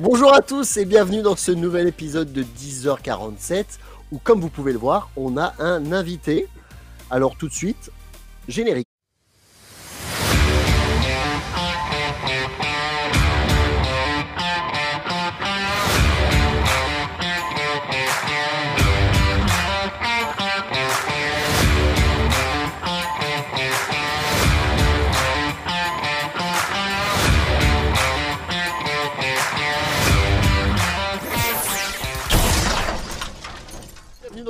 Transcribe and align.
Bonjour 0.00 0.32
à 0.32 0.42
tous 0.42 0.76
et 0.76 0.84
bienvenue 0.84 1.22
dans 1.22 1.34
ce 1.34 1.50
nouvel 1.50 1.88
épisode 1.88 2.32
de 2.32 2.44
10h47 2.44 3.64
où 4.12 4.18
comme 4.18 4.40
vous 4.40 4.48
pouvez 4.48 4.72
le 4.72 4.78
voir, 4.78 5.10
on 5.16 5.36
a 5.36 5.54
un 5.58 5.90
invité. 5.90 6.46
Alors 7.10 7.36
tout 7.36 7.48
de 7.48 7.52
suite, 7.52 7.90
générique. 8.46 8.87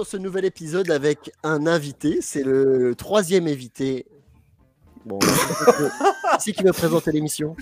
Ce 0.08 0.16
nouvel 0.16 0.46
épisode 0.46 0.90
avec 0.90 1.32
un 1.42 1.66
invité. 1.66 2.20
C'est 2.22 2.42
le 2.42 2.94
troisième 2.96 3.46
invité. 3.46 4.06
Bon, 5.04 5.18
c'est 6.38 6.52
qui 6.52 6.62
veut 6.62 6.72
présenter 6.72 7.12
l'émission 7.12 7.54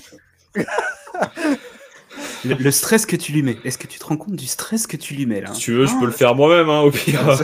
Le, 2.45 2.54
le 2.54 2.70
stress 2.70 3.04
que 3.04 3.16
tu 3.16 3.32
lui 3.32 3.42
mets, 3.42 3.56
est-ce 3.64 3.78
que 3.78 3.87
tu 3.88 3.98
te 3.98 4.04
rends 4.04 4.16
compte 4.16 4.37
du 4.37 4.46
stress 4.46 4.87
que 4.87 4.96
tu 4.96 5.14
lui 5.14 5.27
mets 5.27 5.40
là 5.40 5.52
Si 5.54 5.60
tu 5.60 5.73
veux, 5.73 5.87
je 5.87 5.98
peux 5.98 6.06
le 6.06 6.12
faire 6.12 6.34
moi-même, 6.37 6.70
hein, 6.70 6.80
au 6.82 6.90
pire. 6.90 7.20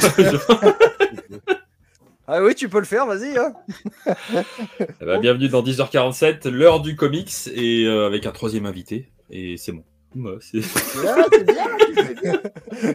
Ah 2.28 2.40
oui, 2.42 2.54
tu 2.54 2.68
peux 2.68 2.78
le 2.78 2.86
faire, 2.86 3.04
vas-y. 3.04 3.36
Hein. 3.36 3.52
Eh 4.78 5.04
ben, 5.04 5.20
bienvenue 5.20 5.48
dans 5.48 5.60
10h47, 5.62 6.48
l'heure 6.48 6.80
du 6.80 6.94
comics, 6.94 7.32
et 7.52 7.84
euh, 7.84 8.06
avec 8.06 8.24
un 8.26 8.30
troisième 8.30 8.64
invité. 8.64 9.10
Et 9.28 9.56
c'est 9.58 9.72
bon. 9.72 9.82
Ouais, 10.14 10.36
c'est- 10.40 10.60
Ah, 11.06 11.26
bien, 11.44 11.66
bien. 12.22 12.40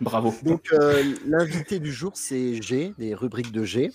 Bravo. 0.00 0.34
Donc 0.42 0.72
euh, 0.72 1.02
l'invité 1.26 1.78
du 1.78 1.92
jour 1.92 2.12
c'est 2.14 2.60
G, 2.60 2.92
des 2.98 3.14
rubriques 3.14 3.52
de 3.52 3.64
G. 3.64 3.90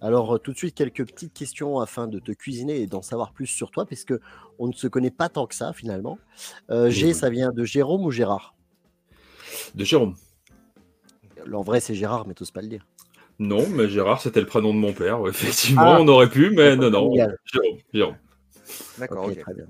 Alors 0.00 0.34
euh, 0.36 0.38
tout 0.38 0.52
de 0.52 0.56
suite 0.56 0.74
quelques 0.74 1.04
petites 1.06 1.32
questions 1.34 1.80
afin 1.80 2.06
de 2.06 2.18
te 2.20 2.32
cuisiner 2.32 2.80
et 2.80 2.86
d'en 2.86 3.02
savoir 3.02 3.32
plus 3.32 3.46
sur 3.46 3.70
toi, 3.70 3.84
puisque 3.86 4.14
on 4.58 4.68
ne 4.68 4.72
se 4.72 4.86
connaît 4.86 5.10
pas 5.10 5.28
tant 5.28 5.46
que 5.46 5.54
ça 5.54 5.72
finalement. 5.72 6.18
Euh, 6.70 6.90
G, 6.90 7.06
Oui. 7.08 7.14
ça 7.14 7.28
vient 7.30 7.50
de 7.50 7.64
Jérôme 7.64 8.04
ou 8.04 8.10
Gérard? 8.10 8.54
De 9.74 9.84
Jérôme. 9.84 10.14
En 11.52 11.62
vrai 11.62 11.80
c'est 11.80 11.94
Gérard, 11.94 12.26
mais 12.28 12.34
t'oses 12.34 12.52
pas 12.52 12.62
le 12.62 12.68
dire. 12.68 12.86
Non, 13.40 13.66
mais 13.70 13.88
Gérard, 13.88 14.20
c'était 14.20 14.40
le 14.40 14.46
prénom 14.46 14.72
de 14.72 14.78
mon 14.78 14.92
père. 14.92 15.26
Effectivement, 15.26 15.94
Ah. 15.94 15.98
on 16.00 16.06
aurait 16.06 16.28
pu, 16.30 16.50
mais 16.50 16.76
non, 16.76 16.90
non. 16.90 17.10
Génial. 17.10 17.36
Jérôme. 17.44 17.78
Jérôme. 17.92 18.16
D'accord, 18.98 19.24
Ok, 19.24 19.32
ok. 19.32 19.38
très 19.40 19.54
bien. 19.54 19.64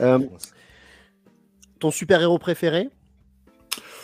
Euh, 0.00 0.18
ton 1.78 1.90
super-héros 1.92 2.38
préféré? 2.38 2.88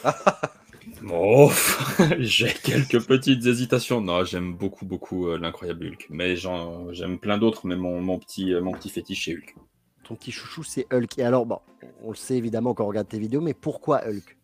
Oh, 1.10 1.50
j'ai 2.18 2.52
quelques 2.52 3.00
petites 3.06 3.44
hésitations. 3.46 4.00
Non, 4.00 4.24
j'aime 4.24 4.54
beaucoup, 4.54 4.86
beaucoup 4.86 5.26
euh, 5.28 5.38
l'incroyable 5.38 5.86
Hulk. 5.86 6.06
Mais 6.10 6.36
j'en- 6.36 6.92
j'aime 6.92 7.18
plein 7.18 7.38
d'autres, 7.38 7.66
mais 7.66 7.76
mon, 7.76 8.00
mon 8.00 8.18
petit, 8.18 8.52
euh, 8.54 8.62
mon 8.62 8.72
petit 8.72 8.90
fétiche, 8.90 9.24
c'est 9.26 9.32
Hulk. 9.34 9.54
Ton 10.04 10.14
petit 10.16 10.32
chouchou 10.32 10.62
c'est 10.62 10.86
Hulk. 10.92 11.18
Et 11.18 11.22
alors, 11.24 11.46
bon, 11.46 11.58
on 12.02 12.10
le 12.10 12.16
sait 12.16 12.36
évidemment 12.36 12.74
quand 12.74 12.84
on 12.84 12.88
regarde 12.88 13.08
tes 13.08 13.18
vidéos, 13.18 13.40
mais 13.40 13.54
pourquoi 13.54 14.02
Hulk? 14.06 14.36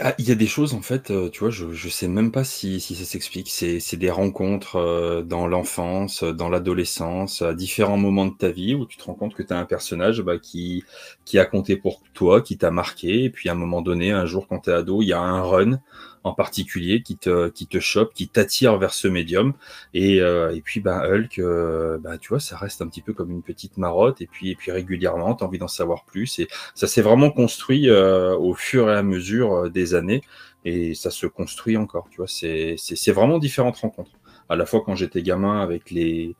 Ah, 0.00 0.14
Il 0.18 0.26
y 0.28 0.32
a 0.32 0.34
des 0.34 0.46
choses, 0.46 0.72
en 0.74 0.80
fait, 0.82 1.10
euh, 1.10 1.28
tu 1.28 1.40
vois, 1.40 1.50
je, 1.50 1.72
je 1.72 1.88
sais 1.88 2.08
même 2.08 2.32
pas 2.32 2.42
si, 2.42 2.80
si 2.80 2.94
ça 2.96 3.04
s'explique. 3.04 3.48
C'est 3.50 3.80
c'est 3.80 3.96
des 3.98 4.10
rencontres 4.10 4.76
euh, 4.76 5.22
dans 5.22 5.46
l'enfance, 5.46 6.22
euh, 6.22 6.32
dans 6.32 6.48
l'adolescence, 6.48 7.42
à 7.42 7.54
différents 7.54 7.96
moments 7.98 8.26
de 8.26 8.34
ta 8.34 8.50
vie 8.50 8.74
où 8.74 8.86
tu 8.86 8.96
te 8.96 9.04
rends 9.04 9.14
compte 9.14 9.34
que 9.34 9.42
tu 9.42 9.52
as 9.52 9.58
un 9.58 9.66
personnage 9.66 10.22
bah, 10.22 10.38
qui, 10.38 10.84
qui 11.24 11.38
a 11.38 11.44
compté 11.44 11.76
pour 11.76 12.00
toi, 12.14 12.40
qui 12.40 12.56
t'a 12.56 12.70
marqué. 12.70 13.24
Et 13.24 13.30
puis 13.30 13.48
à 13.48 13.52
un 13.52 13.54
moment 13.56 13.82
donné, 13.82 14.10
un 14.10 14.26
jour, 14.26 14.46
quand 14.48 14.60
tu 14.60 14.70
es 14.70 14.72
ado, 14.72 15.02
il 15.02 15.08
y 15.08 15.12
a 15.12 15.20
un 15.20 15.42
run 15.42 15.80
en 16.24 16.32
particulier 16.32 17.02
qui 17.02 17.16
te, 17.16 17.48
qui 17.50 17.66
te 17.66 17.78
chope, 17.78 18.14
qui 18.14 18.28
t'attire 18.28 18.78
vers 18.78 18.94
ce 18.94 19.08
médium. 19.08 19.52
Et, 19.92 20.20
euh, 20.20 20.54
et 20.54 20.60
puis, 20.62 20.80
bah, 20.80 21.06
Hulk, 21.06 21.38
euh, 21.38 21.98
bah, 21.98 22.18
tu 22.18 22.30
vois, 22.30 22.40
ça 22.40 22.56
reste 22.56 22.82
un 22.82 22.88
petit 22.88 23.02
peu 23.02 23.12
comme 23.12 23.30
une 23.30 23.42
petite 23.42 23.76
marotte. 23.76 24.20
Et 24.22 24.26
puis, 24.26 24.50
et 24.50 24.56
puis 24.56 24.72
régulièrement, 24.72 25.34
tu 25.34 25.44
as 25.44 25.46
envie 25.46 25.58
d'en 25.58 25.68
savoir 25.68 26.04
plus. 26.04 26.38
Et 26.38 26.48
ça 26.74 26.86
s'est 26.86 27.02
vraiment 27.02 27.30
construit 27.30 27.88
euh, 27.88 28.34
au 28.36 28.54
fur 28.54 28.90
et 28.90 28.94
à 28.94 29.02
mesure 29.02 29.52
euh, 29.54 29.68
des 29.68 29.94
années 29.94 30.22
et 30.64 30.94
ça 30.94 31.10
se 31.10 31.26
construit 31.26 31.76
encore. 31.76 32.08
Tu 32.10 32.18
vois, 32.18 32.26
c'est 32.26 33.12
vraiment 33.12 33.38
différentes 33.38 33.76
rencontres. 33.76 34.12
À 34.48 34.56
la 34.56 34.66
fois 34.66 34.82
quand 34.84 34.94
j'étais 34.94 35.22
gamin 35.22 35.60
avec 35.60 35.90
les 35.90 36.36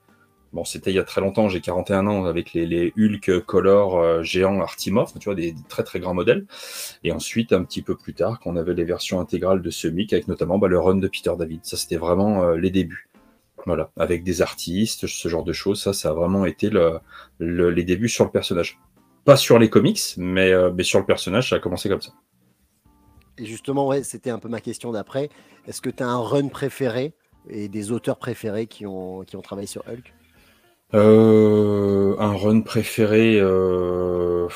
bon, 0.54 0.64
c'était 0.64 0.90
il 0.90 0.94
y 0.94 0.98
a 0.98 1.04
très 1.04 1.20
longtemps, 1.20 1.48
j'ai 1.48 1.60
41 1.60 2.06
ans 2.06 2.24
avec 2.24 2.54
les, 2.54 2.92
Hulk 2.96 3.40
Color 3.44 3.96
euh, 3.96 4.22
géants 4.22 4.64
tu 4.78 4.90
vois, 5.24 5.34
des, 5.34 5.54
très 5.68 5.82
très 5.82 6.00
grands 6.00 6.14
modèles. 6.14 6.46
Et 7.02 7.12
ensuite, 7.12 7.52
un 7.52 7.64
petit 7.64 7.82
peu 7.82 7.96
plus 7.96 8.14
tard, 8.14 8.40
quand 8.40 8.50
on 8.50 8.56
avait 8.56 8.74
les 8.74 8.84
versions 8.84 9.20
intégrales 9.20 9.60
de 9.60 9.70
ce 9.70 9.88
mic 9.88 10.12
avec 10.12 10.28
notamment 10.28 10.58
bah, 10.58 10.68
le 10.68 10.78
run 10.78 10.96
de 10.96 11.08
Peter 11.08 11.32
David. 11.36 11.60
Ça, 11.64 11.76
c'était 11.76 11.96
vraiment 11.96 12.44
euh, 12.44 12.56
les 12.56 12.70
débuts. 12.70 13.08
Voilà, 13.66 13.90
avec 13.96 14.24
des 14.24 14.42
artistes, 14.42 15.06
ce 15.06 15.28
genre 15.28 15.44
de 15.44 15.52
choses, 15.52 15.82
ça, 15.82 15.92
ça 15.92 16.10
a 16.10 16.12
vraiment 16.12 16.44
été 16.44 16.70
le, 16.70 16.98
le- 17.38 17.70
les 17.70 17.84
débuts 17.84 18.08
sur 18.08 18.24
le 18.24 18.30
personnage. 18.30 18.78
Pas 19.24 19.36
sur 19.36 19.58
les 19.58 19.70
comics, 19.70 20.00
mais, 20.18 20.52
euh, 20.52 20.70
mais 20.72 20.84
sur 20.84 20.98
le 20.98 21.06
personnage, 21.06 21.50
ça 21.50 21.56
a 21.56 21.58
commencé 21.58 21.88
comme 21.88 22.02
ça. 22.02 22.12
Et 23.38 23.46
justement, 23.46 23.88
ouais, 23.88 24.02
c'était 24.02 24.30
un 24.30 24.38
peu 24.38 24.48
ma 24.48 24.60
question 24.60 24.92
d'après. 24.92 25.30
Est-ce 25.66 25.80
que 25.80 25.90
tu 25.90 26.02
as 26.02 26.08
un 26.08 26.20
run 26.20 26.48
préféré 26.48 27.14
et 27.48 27.68
des 27.68 27.90
auteurs 27.90 28.18
préférés 28.18 28.66
qui 28.66 28.86
ont, 28.86 29.24
qui 29.24 29.36
ont 29.36 29.42
travaillé 29.42 29.66
sur 29.66 29.82
Hulk? 29.88 30.12
Euh, 30.94 32.16
un 32.18 32.36
run 32.36 32.60
préféré. 32.60 33.38
euh, 33.40 34.48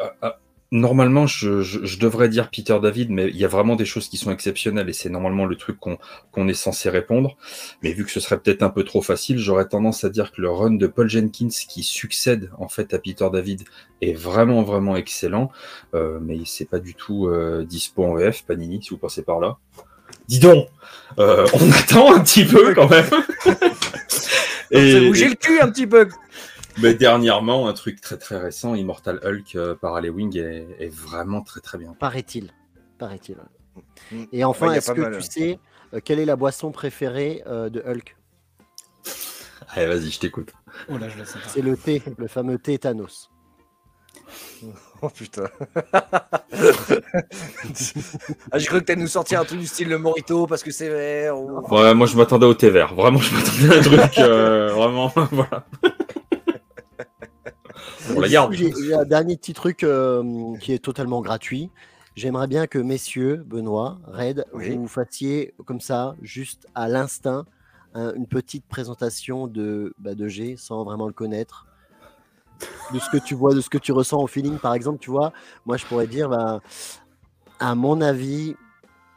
ah, 0.00 0.12
ah, 0.22 0.38
Normalement, 0.70 1.26
je, 1.26 1.98
devrais 1.98 2.28
dire 2.28 2.50
Peter 2.50 2.78
David, 2.82 3.08
mais 3.08 3.28
il 3.28 3.36
y 3.36 3.44
a 3.46 3.48
vraiment 3.48 3.74
des 3.74 3.86
choses 3.86 4.08
qui 4.08 4.18
sont 4.18 4.30
exceptionnelles 4.30 4.90
et 4.90 4.92
c'est 4.92 5.08
normalement 5.08 5.46
le 5.46 5.56
truc 5.56 5.78
qu'on 5.80 5.96
qu'on 6.30 6.46
est 6.46 6.52
censé 6.52 6.90
répondre. 6.90 7.38
Mais 7.82 7.94
vu 7.94 8.04
que 8.04 8.10
ce 8.10 8.20
serait 8.20 8.38
peut-être 8.38 8.62
un 8.62 8.68
peu 8.68 8.84
trop 8.84 9.00
facile, 9.00 9.38
j'aurais 9.38 9.66
tendance 9.66 10.04
à 10.04 10.10
dire 10.10 10.30
que 10.30 10.42
le 10.42 10.50
run 10.50 10.72
de 10.72 10.86
Paul 10.86 11.08
Jenkins 11.08 11.48
qui 11.48 11.82
succède 11.82 12.50
en 12.58 12.68
fait 12.68 12.92
à 12.92 12.98
Peter 12.98 13.26
David 13.32 13.62
est 14.02 14.12
vraiment 14.12 14.62
vraiment 14.62 14.94
excellent. 14.96 15.50
Euh, 15.94 16.18
mais 16.20 16.40
c'est 16.44 16.68
pas 16.68 16.80
du 16.80 16.94
tout 16.94 17.28
euh, 17.28 17.64
dispo 17.64 18.04
en 18.04 18.14
VF, 18.14 18.44
Panini, 18.44 18.82
si 18.82 18.90
vous 18.90 18.98
passez 18.98 19.22
par 19.22 19.40
là. 19.40 19.56
Dis 20.28 20.38
donc, 20.38 20.68
euh, 21.18 21.46
on 21.54 21.72
attend 21.80 22.14
un 22.14 22.20
petit 22.20 22.44
peu 22.44 22.74
quand 22.74 22.90
même. 22.90 23.08
Et... 25.00 25.08
bouger 25.08 25.28
le 25.28 25.34
cul 25.34 25.60
un 25.60 25.70
petit 25.70 25.86
peu. 25.86 26.08
Mais 26.80 26.94
dernièrement, 26.94 27.68
un 27.68 27.72
truc 27.72 28.00
très 28.00 28.18
très 28.18 28.38
récent, 28.38 28.74
Immortal 28.74 29.18
Hulk 29.24 29.56
euh, 29.56 29.74
par 29.74 29.96
Alley-Wing 29.96 30.38
est, 30.38 30.66
est 30.78 30.94
vraiment 30.94 31.42
très 31.42 31.60
très 31.60 31.76
bien. 31.76 31.94
Paraît-il. 31.98 32.52
Paraît-il. 32.98 33.36
ouais. 33.36 33.82
Mm. 34.12 34.24
Et 34.32 34.44
enfin, 34.44 34.68
Ouais, 34.68 34.78
est-ce 34.78 34.92
que 34.92 35.00
mal, 35.00 35.16
tu 35.16 35.22
sais 35.22 35.58
euh, 35.94 36.00
quelle 36.04 36.18
est 36.18 36.24
la 36.24 36.36
boisson 36.36 36.70
préférée 36.70 37.42
euh, 37.46 37.68
de 37.68 37.80
Hulk? 37.80 38.16
Allez, 39.70 39.86
vas-y, 39.86 40.10
je 40.10 40.20
t'écoute. 40.20 40.52
Oh. 40.88 40.96
C'est 41.46 41.62
le 41.62 41.76
thé, 41.76 42.02
le 42.16 42.28
fameux 42.28 42.58
thé 42.58 42.78
Thanos. 42.78 43.30
Oh 45.00 45.08
putain. 45.10 45.44
ah, 48.50 48.58
j'ai 48.58 48.66
cru 48.66 48.80
que 48.80 48.84
t'allais 48.84 49.00
nous 49.00 49.06
sortir 49.08 49.40
un 49.40 49.44
truc 49.44 49.60
du 49.60 49.66
style 49.66 49.88
le 49.88 49.98
Morito 49.98 50.46
parce 50.46 50.62
que 50.62 50.70
c'est 50.70 50.88
vert. 50.88 51.38
ou- 51.38 51.60
Ouais, 51.74 51.94
moi 51.94 52.06
je 52.06 52.16
m'attendais 52.16 52.46
au 52.46 52.54
thé 52.54 52.70
vert. 52.70 52.94
Vraiment, 52.94 53.18
je 53.18 53.34
m'attendais 53.34 53.74
à 53.74 53.78
un 53.78 53.82
truc. 54.08 54.18
euh, 54.18 54.72
vraiment, 54.72 55.08
voilà. 55.32 55.66
On 58.16 58.20
la 58.20 58.28
garde. 58.28 58.52
J'ai 58.54 58.94
un 58.94 59.04
dernier 59.04 59.36
petit 59.36 59.52
truc 59.52 59.84
euh, 59.84 60.56
qui 60.60 60.72
est 60.72 60.78
totalement 60.82 61.20
gratuit. 61.20 61.70
J'aimerais 62.16 62.48
bien 62.48 62.66
que 62.66 62.78
messieurs, 62.78 63.44
Benoît, 63.46 63.98
Red, 64.08 64.44
Oui. 64.52 64.76
vous 64.76 64.88
fassiez 64.88 65.54
comme 65.64 65.80
ça, 65.80 66.16
juste 66.22 66.66
à 66.74 66.88
l'instinct, 66.88 67.44
un- 67.94 68.12
une 68.14 68.26
petite 68.26 68.64
présentation 68.66 69.46
de, 69.46 69.94
bah, 69.98 70.14
de 70.14 70.26
G 70.26 70.56
sans 70.58 70.82
vraiment 70.84 71.06
le 71.06 71.12
connaître. 71.12 71.66
De 72.92 72.98
ce 72.98 73.10
que 73.10 73.18
tu 73.18 73.34
vois, 73.34 73.54
de 73.54 73.60
ce 73.60 73.68
que 73.68 73.78
tu 73.78 73.92
ressens 73.92 74.20
au 74.20 74.26
feeling, 74.26 74.58
par 74.58 74.74
exemple, 74.74 74.98
tu 74.98 75.10
vois, 75.10 75.32
moi 75.66 75.76
je 75.76 75.86
pourrais 75.86 76.06
dire, 76.06 76.28
bah, 76.28 76.60
à 77.60 77.74
mon 77.74 78.00
avis, 78.00 78.56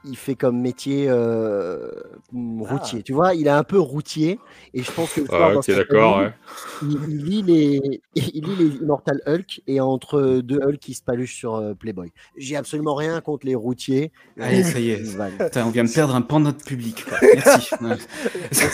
il 0.03 0.17
fait 0.17 0.35
comme 0.35 0.59
métier 0.59 1.05
euh, 1.09 1.89
mm, 2.31 2.61
routier. 2.63 3.03
Tu 3.03 3.13
vois, 3.13 3.35
il 3.35 3.47
est 3.47 3.51
un 3.51 3.63
peu 3.63 3.79
routier. 3.79 4.39
Et 4.73 4.81
je 4.83 4.91
pense 4.91 5.13
que 5.13 5.21
le 5.21 5.27
soir, 5.27 5.47
Ouais, 5.49 5.53
dans 5.53 5.59
ok, 5.59 5.65
sa 5.65 5.75
d'accord. 5.75 6.17
ouais. 6.19 6.33
il, 6.81 6.97
il 7.09 7.25
lit 7.25 7.41
les, 7.43 8.01
il 8.15 8.43
lit 8.45 8.55
les 8.57 8.75
Immortal 8.81 9.21
Hulk 9.27 9.61
et 9.67 9.79
entre 9.79 10.41
deux 10.43 10.59
Hulk 10.61 10.79
qui 10.79 10.93
se 10.93 11.03
paluchent 11.03 11.35
sur 11.35 11.55
euh, 11.55 11.73
Playboy. 11.73 12.11
J'ai 12.37 12.55
absolument 12.55 12.95
rien 12.95 13.21
contre 13.21 13.45
les 13.45 13.55
routiers. 13.55 14.11
Allez, 14.39 14.63
ça 14.63 14.79
y 14.79 14.91
est. 14.91 15.01
Putain, 15.39 15.65
on 15.65 15.69
vient 15.71 15.83
de 15.83 15.91
perdre 15.91 16.15
un 16.15 16.21
pan 16.21 16.39
de 16.39 16.45
notre 16.45 16.63
public. 16.65 17.05
quoi. 17.07 17.17
Merci. 17.35 17.69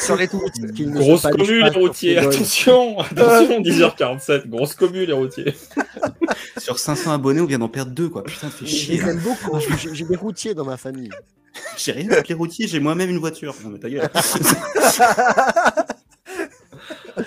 Sur 0.06 0.16
les 0.16 0.28
Grosse 0.28 1.22
commune, 1.24 1.64
les 1.64 1.70
routiers. 1.70 2.18
Attention, 2.18 3.00
attention, 3.00 3.62
10h47. 3.62 4.48
Grosse 4.48 4.76
commune, 4.76 5.04
les 5.04 5.14
routiers. 5.14 5.54
Sur 6.58 6.80
500 6.80 7.12
abonnés, 7.12 7.42
on 7.42 7.46
vient 7.46 7.60
d'en 7.60 7.70
perdre 7.70 7.92
deux, 7.92 8.10
quoi. 8.10 8.24
Putain, 8.24 8.50
fait 8.50 8.66
chier. 8.66 8.98
les 8.98 9.10
aime 9.10 9.20
beaucoup. 9.20 9.58
J'ai 9.94 10.06
des 10.06 10.16
routiers 10.16 10.54
dans 10.54 10.66
ma 10.66 10.78
famille. 10.78 11.10
J'ai 11.78 11.92
rien 11.92 12.10
avec 12.12 12.28
les 12.28 12.36
routiers, 12.36 12.68
j'ai 12.68 12.80
moi-même 12.80 13.10
une 13.10 13.18
voiture. 13.18 13.56
Non, 13.64 13.70
mais 13.72 13.80
ta 13.80 13.90
gueule. 13.90 14.10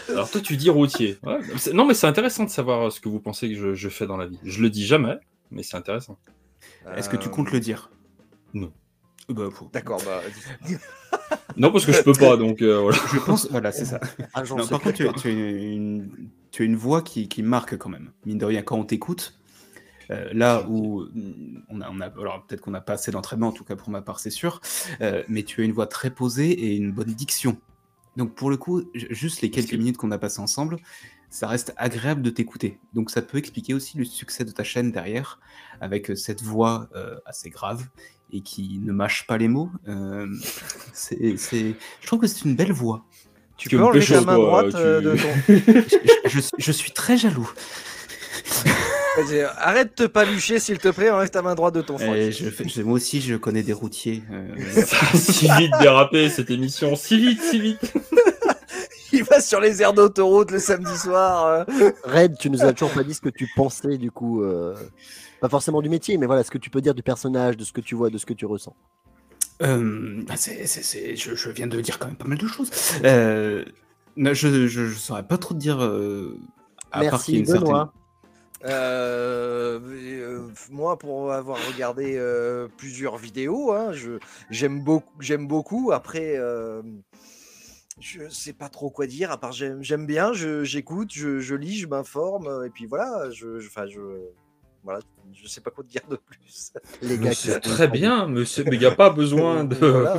Alors 0.09 0.31
toi, 0.31 0.41
tu 0.41 0.57
dis 0.57 0.71
routier. 0.71 1.19
Ouais, 1.25 1.39
non, 1.73 1.85
mais 1.85 1.95
c'est 1.95 2.07
intéressant 2.07 2.45
de 2.45 2.51
savoir 2.51 2.87
euh, 2.87 2.91
ce 2.91 3.01
que 3.01 3.09
vous 3.09 3.19
pensez 3.21 3.49
que 3.49 3.55
je, 3.57 3.75
je 3.75 3.89
fais 3.89 4.07
dans 4.07 4.17
la 4.17 4.27
vie. 4.27 4.39
Je 4.45 4.63
le 4.63 4.71
dis 4.71 4.87
jamais, 4.87 5.17
mais 5.51 5.63
c'est 5.63 5.77
intéressant. 5.77 6.19
Est-ce 6.97 7.09
que 7.09 7.17
tu 7.17 7.29
comptes 7.29 7.51
le 7.51 7.61
dire? 7.61 7.91
Non. 8.55 8.73
Bah, 9.29 9.49
faut- 9.53 9.69
D'accord, 9.73 10.01
bah. 10.05 10.21
Non, 11.57 11.73
parce 11.73 11.85
que 11.87 11.93
je 11.93 12.03
peux 12.03 12.13
pas, 12.13 12.37
donc 12.37 12.63
euh, 12.63 12.79
voilà. 12.81 12.99
Je 13.13 13.19
pense, 13.19 13.51
voilà, 13.51 13.73
c'est 13.73 13.85
ça. 13.85 14.01
Non, 14.57 14.67
par 14.67 14.81
contre, 14.81 14.93
tu, 14.93 15.09
as- 15.09 15.13
tu 15.13 15.29
as 15.29 15.31
une, 15.33 16.31
tu 16.53 16.63
as 16.63 16.65
une 16.67 16.77
voix 16.77 17.03
qui, 17.03 17.29
qui 17.29 17.43
marque 17.43 17.77
quand 17.77 17.89
même. 17.91 18.13
Mine 18.27 18.39
de 18.39 18.45
rien, 18.45 18.63
quand 18.63 18.77
on 18.79 18.85
t'écoute, 18.85 19.40
euh, 20.11 20.29
là 20.33 20.67
où 20.69 21.05
on 21.69 21.81
a, 21.81 21.91
on 21.91 22.01
a 22.01 22.07
alors 22.07 22.45
peut-être 22.47 22.61
qu'on 22.61 22.71
n'a 22.73 22.81
pas 22.81 22.95
assez 22.95 23.11
d'entraînement, 23.11 23.49
en 23.49 23.53
tout 23.53 23.65
cas 23.65 23.77
pour 23.77 23.91
ma 23.91 24.03
part, 24.03 24.21
c'est 24.21 24.31
sûr, 24.31 24.61
euh, 25.01 25.23
mais 25.29 25.43
tu 25.45 25.61
as 25.63 25.65
une 25.65 25.73
voix 25.73 25.87
très 25.87 26.11
posée 26.11 26.51
et 26.51 26.77
une 26.77 26.93
bonne 26.93 27.13
diction. 27.15 27.57
Donc 28.17 28.35
pour 28.35 28.51
le 28.51 28.57
coup, 28.57 28.83
ju- 28.95 29.07
juste 29.11 29.41
les 29.41 29.51
quelques 29.51 29.75
minutes 29.75 29.97
qu'on 29.97 30.11
a 30.11 30.19
passées 30.19 30.41
ensemble, 30.41 30.77
ça 31.29 31.47
reste 31.47 31.73
agréable 31.77 32.23
de 32.23 32.31
t'écouter. 32.31 32.79
Donc 32.93 33.11
ça 33.11 33.23
peut 33.23 33.39
expliquer 33.39 33.73
aussi 33.73 33.97
le 33.99 34.05
succès 34.05 34.45
de 34.45 34.51
ta 34.51 34.65
chaîne 34.65 34.91
derrière, 34.91 35.39
avec 35.81 36.11
euh, 36.11 36.17
cette 36.17 36.43
voix 36.43 36.89
euh, 36.97 37.17
assez 37.25 37.51
grave 37.51 37.87
et 38.33 38.41
qui 38.41 38.81
ne 38.83 38.93
mâche 38.93 39.27
pas 39.29 39.39
les 39.39 39.47
mots. 39.49 39.71
Euh, 39.89 40.27
c'est, 40.93 41.37
c'est- 41.37 41.75
Je 42.01 42.07
trouve 42.09 42.19
que 42.21 42.27
c'est 42.27 42.45
une 42.45 42.57
belle 42.57 42.73
voix. 42.73 43.05
Tu 43.57 43.69
peux 43.69 43.77
enlever 43.85 44.05
ta 44.05 44.21
main 44.23 44.39
droite 44.39 44.71
tu- 44.71 44.77
de 44.77 45.17
ton. 45.17 45.29
je, 46.27 46.29
je- 46.29 46.41
je- 46.41 46.49
je 46.59 46.73
suis 46.73 46.91
très 46.93 47.17
jaloux. 47.17 47.51
Vas-y, 49.17 49.41
Arrête 49.59 49.89
de 49.99 50.05
te 50.05 50.09
palucher, 50.09 50.59
s'il 50.61 50.79
te 50.79 50.89
plaît, 50.89 51.11
enlève 51.11 51.31
ta 51.31 51.43
main 51.43 51.55
droite 51.55 51.75
de 51.75 51.83
ton 51.83 51.99
fais- 52.51 52.69
je- 52.69 52.83
moi 52.83 52.95
aussi, 52.95 53.21
je 53.21 53.35
connais 53.35 53.63
des 53.63 53.73
routiers. 53.73 54.23
euh, 54.31 54.55
Ça 54.87 54.97
a 55.13 55.17
si 55.17 55.49
vite 55.59 55.73
dérapé 55.81 56.29
cette 56.31 56.51
émission, 56.51 56.95
si 56.97 57.19
vite, 57.19 57.43
si 57.43 57.61
vite. 57.61 57.93
Il 59.13 59.25
va 59.25 59.41
sur 59.41 59.59
les 59.61 59.83
aires 59.83 59.93
d'autoroute 59.93 60.53
le 60.53 60.61
samedi 60.61 60.97
soir. 60.97 61.47
euh. 61.47 61.91
Red, 62.05 62.39
tu 62.39 62.49
nous 62.49 62.65
as 62.65 62.73
toujours 62.73 62.93
pas 62.93 63.03
dit 63.03 63.13
ce 63.15 63.21
que 63.21 63.29
tu 63.29 63.49
pensais 63.57 63.99
du 63.99 64.13
coup. 64.13 64.45
euh, 64.45 64.77
Pas 65.41 65.49
forcément 65.49 65.83
du 65.83 65.89
métier, 65.89 66.17
mais 66.17 66.27
voilà, 66.27 66.45
ce 66.45 66.51
que 66.53 66.59
tu 66.59 66.71
peux 66.71 66.81
dire 66.81 66.95
du 66.95 67.03
personnage, 67.03 67.57
de 67.57 67.65
ce 67.65 67.73
que 67.73 67.81
tu 67.81 67.97
vois, 67.97 68.11
de 68.11 68.19
ce 68.19 68.27
que 68.27 68.35
tu 68.35 68.47
ressens. 68.47 68.77
euh, 69.63 70.23
bah, 70.29 70.35
c'est- 70.37 70.65
c'est- 70.67 70.83
c'est- 70.85 71.17
je, 71.17 71.35
je 71.35 71.51
viens 71.51 71.67
de 71.67 71.81
dire 71.81 71.99
quand 71.99 72.07
même 72.07 72.17
pas 72.17 72.29
mal 72.29 72.39
de 72.39 72.47
choses. 72.47 72.71
Euh, 73.05 73.65
je, 74.17 74.33
je, 74.33 74.67
je 74.69 74.95
saurais 74.95 75.25
pas 75.27 75.37
trop 75.39 75.55
te 75.55 75.59
dire. 75.59 75.83
euh, 75.83 76.39
à 76.93 77.03
part 77.11 77.23
qu'il 77.25 77.35
y 77.35 77.39
a 77.39 77.41
Merci 77.41 77.55
une 77.55 77.61
Benoît. 77.61 77.93
Euh, 78.65 79.81
euh, 79.83 80.49
moi, 80.71 80.99
pour 80.99 81.33
avoir 81.33 81.59
regardé 81.67 82.17
euh, 82.17 82.69
plusieurs 82.77 83.17
vidéos, 83.17 83.73
hein, 83.73 83.93
je 83.93 84.19
j'aime 84.51 84.83
beaucoup. 84.83 85.13
J'aime 85.21 85.47
beaucoup. 85.47 85.93
Après, 85.93 86.35
euh, 86.37 86.83
je 88.01 88.29
sais 88.29 88.53
pas 88.53 88.69
trop 88.69 88.91
quoi 88.91 89.07
dire. 89.07 89.31
À 89.31 89.39
part 89.39 89.53
j'aime 89.53 90.07
bien. 90.07 90.33
je- 90.33 90.65
J'écoute, 90.65 91.11
je, 91.13 91.41
je 91.41 91.55
lis, 91.55 91.79
je 91.79 91.87
m'informe, 91.87 92.65
et 92.67 92.71
puis 92.71 92.87
voilà. 92.87 93.31
Je, 93.31 93.59
enfin, 93.67 93.87
je, 93.87 94.01
voilà. 94.85 95.01
Je 95.33 95.47
sais 95.49 95.61
pas 95.61 95.71
quoi 95.71 95.85
te 95.85 95.89
dire 95.89 96.03
de 96.11 96.17
plus. 96.17 96.73
Les 97.03 97.17
Mais 97.17 97.27
gars, 97.29 97.35
c'est 97.35 97.61
qui- 97.61 97.71
très 97.71 97.89
bien, 97.89 98.27
mais 98.27 98.43
il 98.43 98.79
n'y 98.79 98.85
a 98.87 98.91
pas 98.95 99.11
besoin 99.11 99.65
de. 99.65 99.75
Voilà. 99.77 100.17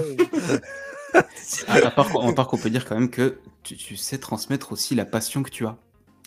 À, 1.67 1.75
à 1.75 1.91
part, 1.91 2.25
à 2.25 2.33
part 2.33 2.47
qu'on 2.47 2.57
peut 2.57 2.69
dire 2.69 2.85
quand 2.85 2.95
même 2.95 3.09
que 3.09 3.37
tu, 3.63 3.75
tu 3.75 3.97
sais 3.97 4.17
transmettre 4.17 4.71
aussi 4.71 4.95
la 4.95 5.03
passion 5.05 5.43
que 5.43 5.49
tu 5.49 5.65
as. 5.65 5.77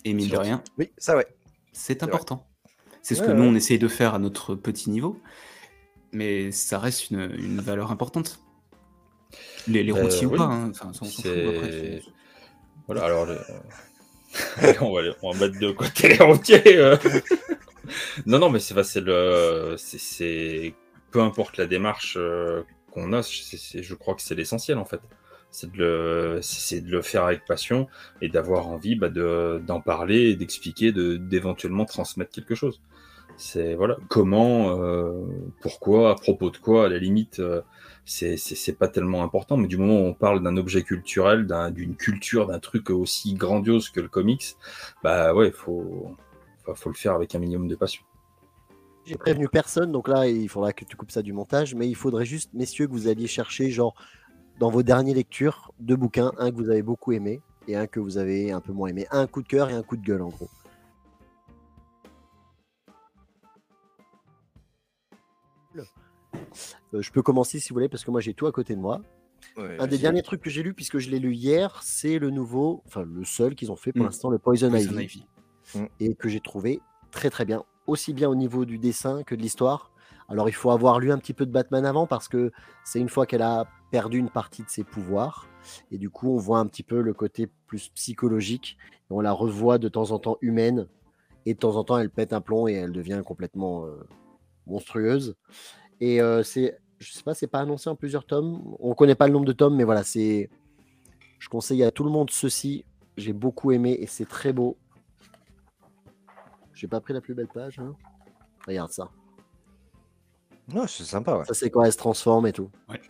Et 0.05 0.13
mine 0.13 0.29
de 0.29 0.37
rien, 0.37 0.63
Oui, 0.79 0.91
ça 0.99 1.17
ouais. 1.17 1.27
C'est 1.75 2.03
important. 2.03 2.49
C'est 3.03 3.17
ce 3.17 3.23
Ouais, 3.23 3.29
que 3.29 3.33
ouais. 3.33 3.39
nous, 3.39 3.45
on 3.45 3.55
essaye 3.55 3.79
de 3.79 3.89
faire 3.89 4.15
à 4.15 4.19
notre 4.19 4.55
petit 4.55 4.91
niveau. 4.91 5.21
Mais 6.13 6.53
ça 6.53 6.79
reste 6.79 7.11
une, 7.11 7.31
une 7.39 7.61
valeur 7.61 7.91
importante. 7.93 8.41
Les, 9.67 9.83
les 9.83 9.93
Euh, 9.93 10.03
routiers 10.03 10.27
ou 10.27 10.33
oui. 10.33 10.39
pas, 10.39 10.45
hein, 10.45 10.71
enfin, 10.71 10.93
on 11.03 11.11
fout, 11.11 11.45
après, 11.49 12.03
Voilà, 12.87 13.05
alors. 13.05 13.27
on, 14.81 14.93
va, 14.95 15.03
on 15.23 15.33
va 15.33 15.47
mettre 15.49 15.59
de 15.61 15.71
côté 15.73 16.09
les 16.09 16.19
routiers. 16.25 16.77
euh. 16.77 16.97
non, 18.27 18.39
non, 18.39 18.51
mais 18.51 18.61
c'est 18.61 18.83
c'est 18.85 19.01
le. 19.01 19.77
c'est-. 19.79 20.75
Peu 21.11 21.21
importe 21.23 21.59
la 21.59 21.67
démarche 21.67 22.17
euh, 22.19 22.65
qu'on 22.91 23.13
a, 23.13 23.23
je 23.23 23.95
crois 23.95 24.15
que 24.17 24.23
c'est 24.23 24.35
l'essentiel 24.35 24.79
en 24.79 24.85
fait. 24.85 25.01
C'est 25.57 25.71
de, 25.71 25.79
le, 25.79 26.41
de 26.81 26.91
le 26.91 27.01
faire 27.01 27.27
avec 27.27 27.45
passion 27.45 27.87
et 28.21 28.29
d'avoir 28.29 28.67
envie 28.67 28.97
bah, 28.97 29.09
de- 29.09 29.63
d'en 29.65 29.81
parler 29.81 30.35
d'expliquer, 30.35 30.91
de- 30.91 31.17
d'éventuellement 31.17 31.85
transmettre 31.85 32.33
quelque 32.33 32.57
chose. 32.57 32.81
C'est 33.37 33.75
voilà 33.77 33.97
comment, 34.09 34.81
euh, 34.81 35.13
pourquoi, 35.61 36.11
à 36.11 36.15
propos 36.17 36.51
de 36.51 36.57
quoi, 36.57 36.87
à 36.87 36.89
la 36.89 36.99
limite, 36.99 37.39
euh, 37.39 37.63
c'est 38.05 38.79
pas 38.79 38.89
tellement 38.89 39.23
important, 39.23 39.57
mais 39.57 39.69
du 39.69 39.77
moment 39.77 40.01
où 40.01 40.07
on 40.07 40.13
parle 40.13 40.43
d'un 40.43 40.57
objet 40.57 40.83
culturel, 40.83 41.47
d'un- 41.47 41.71
d'une 41.71 41.95
culture, 41.95 42.49
d'un 42.49 42.59
truc 42.59 42.91
aussi 42.91 43.35
grandiose 43.35 43.91
que 43.91 44.01
le 44.01 44.09
comics, 44.09 44.57
bah 45.05 45.35
ouais, 45.35 45.53
faut, 45.53 46.17
faut 46.75 46.89
le 46.89 46.97
faire 46.97 47.13
avec 47.15 47.33
un 47.37 47.39
minimum 47.39 47.69
de 47.69 47.77
passion. 47.77 48.03
J'ai 49.07 49.17
prévenu 49.17 49.49
personne, 49.49 49.93
donc 49.93 50.09
là, 50.09 50.27
il 50.27 50.49
faudra 50.49 50.73
que 50.73 50.85
tu 50.85 50.97
coupes 50.97 51.13
ça 51.13 51.23
du 51.23 51.33
montage, 51.33 51.77
mais 51.77 51.87
il 51.89 51.95
faudrait 51.95 52.25
juste, 52.25 52.51
messieurs, 52.55 52.87
que 52.89 52.93
vous 52.93 53.07
alliez 53.07 53.29
chercher, 53.29 53.71
genre, 53.71 53.95
dans 54.59 54.71
vos 54.71 54.83
dernières 54.83 55.15
lectures, 55.17 55.73
deux 55.81 55.97
bouquins, 55.97 56.33
un 56.39 56.51
que 56.51 56.57
vous 56.57 56.71
avez 56.71 56.83
beaucoup 56.83 57.13
aimé 57.13 57.41
et 57.67 57.77
un 57.77 57.87
que 57.87 58.01
vous 58.01 58.19
avez 58.19 58.53
un 58.53 58.61
peu 58.61 58.73
moins 58.73 58.89
aimé. 58.89 59.07
Un 59.11 59.27
coup 59.27 59.43
de 59.43 59.49
cœur 59.49 59.71
et 59.71 59.75
un 59.75 59.83
coup 59.83 59.97
de 59.97 60.03
gueule, 60.05 60.23
en 60.23 60.29
gros. 60.29 60.49
Euh, 66.95 67.03
je 67.03 67.11
peux 67.11 67.23
commencer 67.23 67.59
si 67.61 67.71
vous 67.71 67.75
voulez, 67.75 67.89
parce 67.89 68.05
que 68.05 68.11
moi 68.11 68.21
j'ai 68.21 68.35
tout 68.35 68.47
à 68.47 68.53
côté 68.53 68.75
de 68.75 68.81
moi. 68.81 69.01
Ouais, 69.57 69.77
Un 69.81 69.87
des 69.87 69.99
derniers 69.99 70.23
trucs 70.23 70.41
que 70.43 70.51
j'ai 70.51 70.63
lu, 70.63 70.75
puisque 70.75 70.99
je 70.99 71.11
l'ai 71.11 71.19
lu 71.19 71.35
hier, 71.35 71.81
c'est 71.83 72.19
le 72.19 72.31
nouveau, 72.31 72.83
enfin 72.87 73.03
le 73.05 73.25
seul 73.25 73.55
qu'ils 73.55 73.71
ont 73.71 73.77
fait 73.77 73.93
pour 73.93 74.03
Mm. 74.03 74.07
l'instant, 74.07 74.31
le 74.31 74.39
Poison, 74.39 74.71
Poison 74.71 74.99
Ivy, 74.99 75.27
Ivy. 75.75 75.89
et 76.01 76.15
que 76.15 76.29
j'ai 76.29 76.41
trouvé 76.41 76.81
très 77.11 77.31
très 77.31 77.45
bien, 77.45 77.63
aussi 77.87 78.13
bien 78.15 78.29
au 78.29 78.35
niveau 78.35 78.65
du 78.65 78.79
dessin 78.79 79.23
que 79.23 79.35
de 79.35 79.41
l'histoire. 79.43 79.91
Alors 80.29 80.49
il 80.49 80.53
faut 80.55 80.71
avoir 80.71 80.99
lu 81.01 81.13
un 81.13 81.19
petit 81.19 81.35
peu 81.35 81.45
de 81.47 81.53
Batman 81.53 81.85
avant, 81.85 82.07
parce 82.07 82.29
que 82.29 82.51
c'est 82.85 82.99
une 83.01 83.09
fois 83.11 83.27
qu'elle 83.27 83.43
a 83.43 83.67
perdu 83.95 84.19
une 84.19 84.29
partie 84.29 84.65
de 84.65 84.69
ses 84.69 84.83
pouvoirs, 84.83 85.47
et 85.93 85.99
du 85.99 86.11
coup 86.11 86.29
on 86.29 86.37
voit 86.37 86.59
un 86.59 86.67
petit 86.67 86.83
peu 86.83 87.01
le 87.01 87.15
côté 87.15 87.49
plus 87.69 87.91
psychologique, 87.91 88.77
on 89.09 89.21
la 89.21 89.31
revoit 89.31 89.79
de 89.79 89.89
temps 89.89 90.11
en 90.11 90.19
temps 90.19 90.37
humaine, 90.41 90.89
et 91.47 91.55
de 91.55 91.59
temps 91.61 91.77
en 91.77 91.85
temps 91.85 91.97
elle 91.97 92.11
pète 92.11 92.33
un 92.33 92.41
plomb 92.41 92.67
et 92.67 92.73
elle 92.73 92.91
devient 92.91 93.23
complètement 93.25 93.87
euh, 93.87 94.05
monstrueuse. 94.67 95.37
Et 96.01 96.21
euh, 96.21 96.43
c'est, 96.43 96.77
je 96.99 97.13
sais 97.13 97.23
pas, 97.23 97.35
c'est 97.35 97.47
pas 97.47 97.61
annoncé 97.61 97.89
en 97.89 97.95
plusieurs 97.95 98.27
tomes. 98.27 98.75
On 98.81 98.95
connaît 98.95 99.15
pas 99.15 99.29
le 99.29 99.33
nombre 99.33 99.47
de 99.47 99.53
tomes, 99.53 99.77
mais 99.77 99.85
voilà, 99.85 100.03
c'est. 100.03 100.51
Je 101.39 101.49
conseille 101.49 101.85
à 101.85 101.93
tout 101.93 102.03
le 102.03 102.11
monde 102.11 102.31
ceci. 102.31 102.85
J'ai 103.17 103.33
beaucoup 103.33 103.71
aimé 103.71 103.97
et 104.01 104.09
c'est 104.09 104.27
très 104.27 104.53
beau. 104.53 104.77
J'ai 106.73 106.89
pas 106.89 107.01
pris 107.01 107.13
la 107.15 107.21
plus 107.21 107.35
belle 107.35 107.47
page. 107.47 107.79
hein. 107.79 107.95
Regarde 108.67 108.91
ça. 108.91 109.09
Ouais, 110.73 110.87
c'est 110.89 111.05
sympa, 111.05 111.37
ouais. 111.39 111.45
Ça 111.45 111.55
c'est 111.55 111.71
quand 111.71 111.83
elle 111.85 111.93
se 111.93 111.99
transforme 111.99 112.47
et 112.47 112.53
tout. 112.53 112.71
Ouais. 112.89 113.01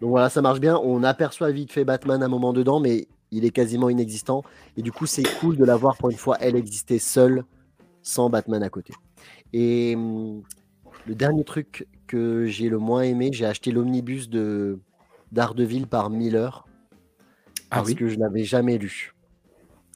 Donc 0.00 0.10
voilà, 0.10 0.28
ça 0.30 0.42
marche 0.42 0.60
bien. 0.60 0.78
On 0.78 1.02
aperçoit 1.04 1.50
vite 1.52 1.72
fait 1.72 1.84
Batman 1.84 2.22
à 2.22 2.26
un 2.26 2.28
moment 2.28 2.52
dedans, 2.52 2.80
mais 2.80 3.08
il 3.30 3.44
est 3.44 3.50
quasiment 3.50 3.88
inexistant. 3.88 4.42
Et 4.76 4.82
du 4.82 4.92
coup, 4.92 5.06
c'est 5.06 5.22
cool 5.40 5.56
de 5.56 5.64
la 5.64 5.76
voir 5.76 5.96
pour 5.96 6.10
une 6.10 6.16
fois. 6.18 6.36
Elle 6.40 6.56
existait 6.56 6.98
seule, 6.98 7.44
sans 8.02 8.28
Batman 8.30 8.62
à 8.62 8.68
côté. 8.70 8.94
Et 9.52 9.94
hum, 9.96 10.42
le 11.06 11.14
dernier 11.14 11.44
truc 11.44 11.86
que 12.06 12.46
j'ai 12.46 12.68
le 12.68 12.78
moins 12.78 13.02
aimé, 13.02 13.30
j'ai 13.32 13.46
acheté 13.46 13.70
l'omnibus 13.72 14.28
de 14.28 14.80
d'Ardeville 15.32 15.86
par 15.86 16.10
Miller 16.10 16.66
Ah 17.70 17.76
parce 17.76 17.88
oui. 17.88 17.94
que 17.96 18.08
je 18.08 18.18
l'avais 18.18 18.44
jamais 18.44 18.78
lu. 18.78 19.11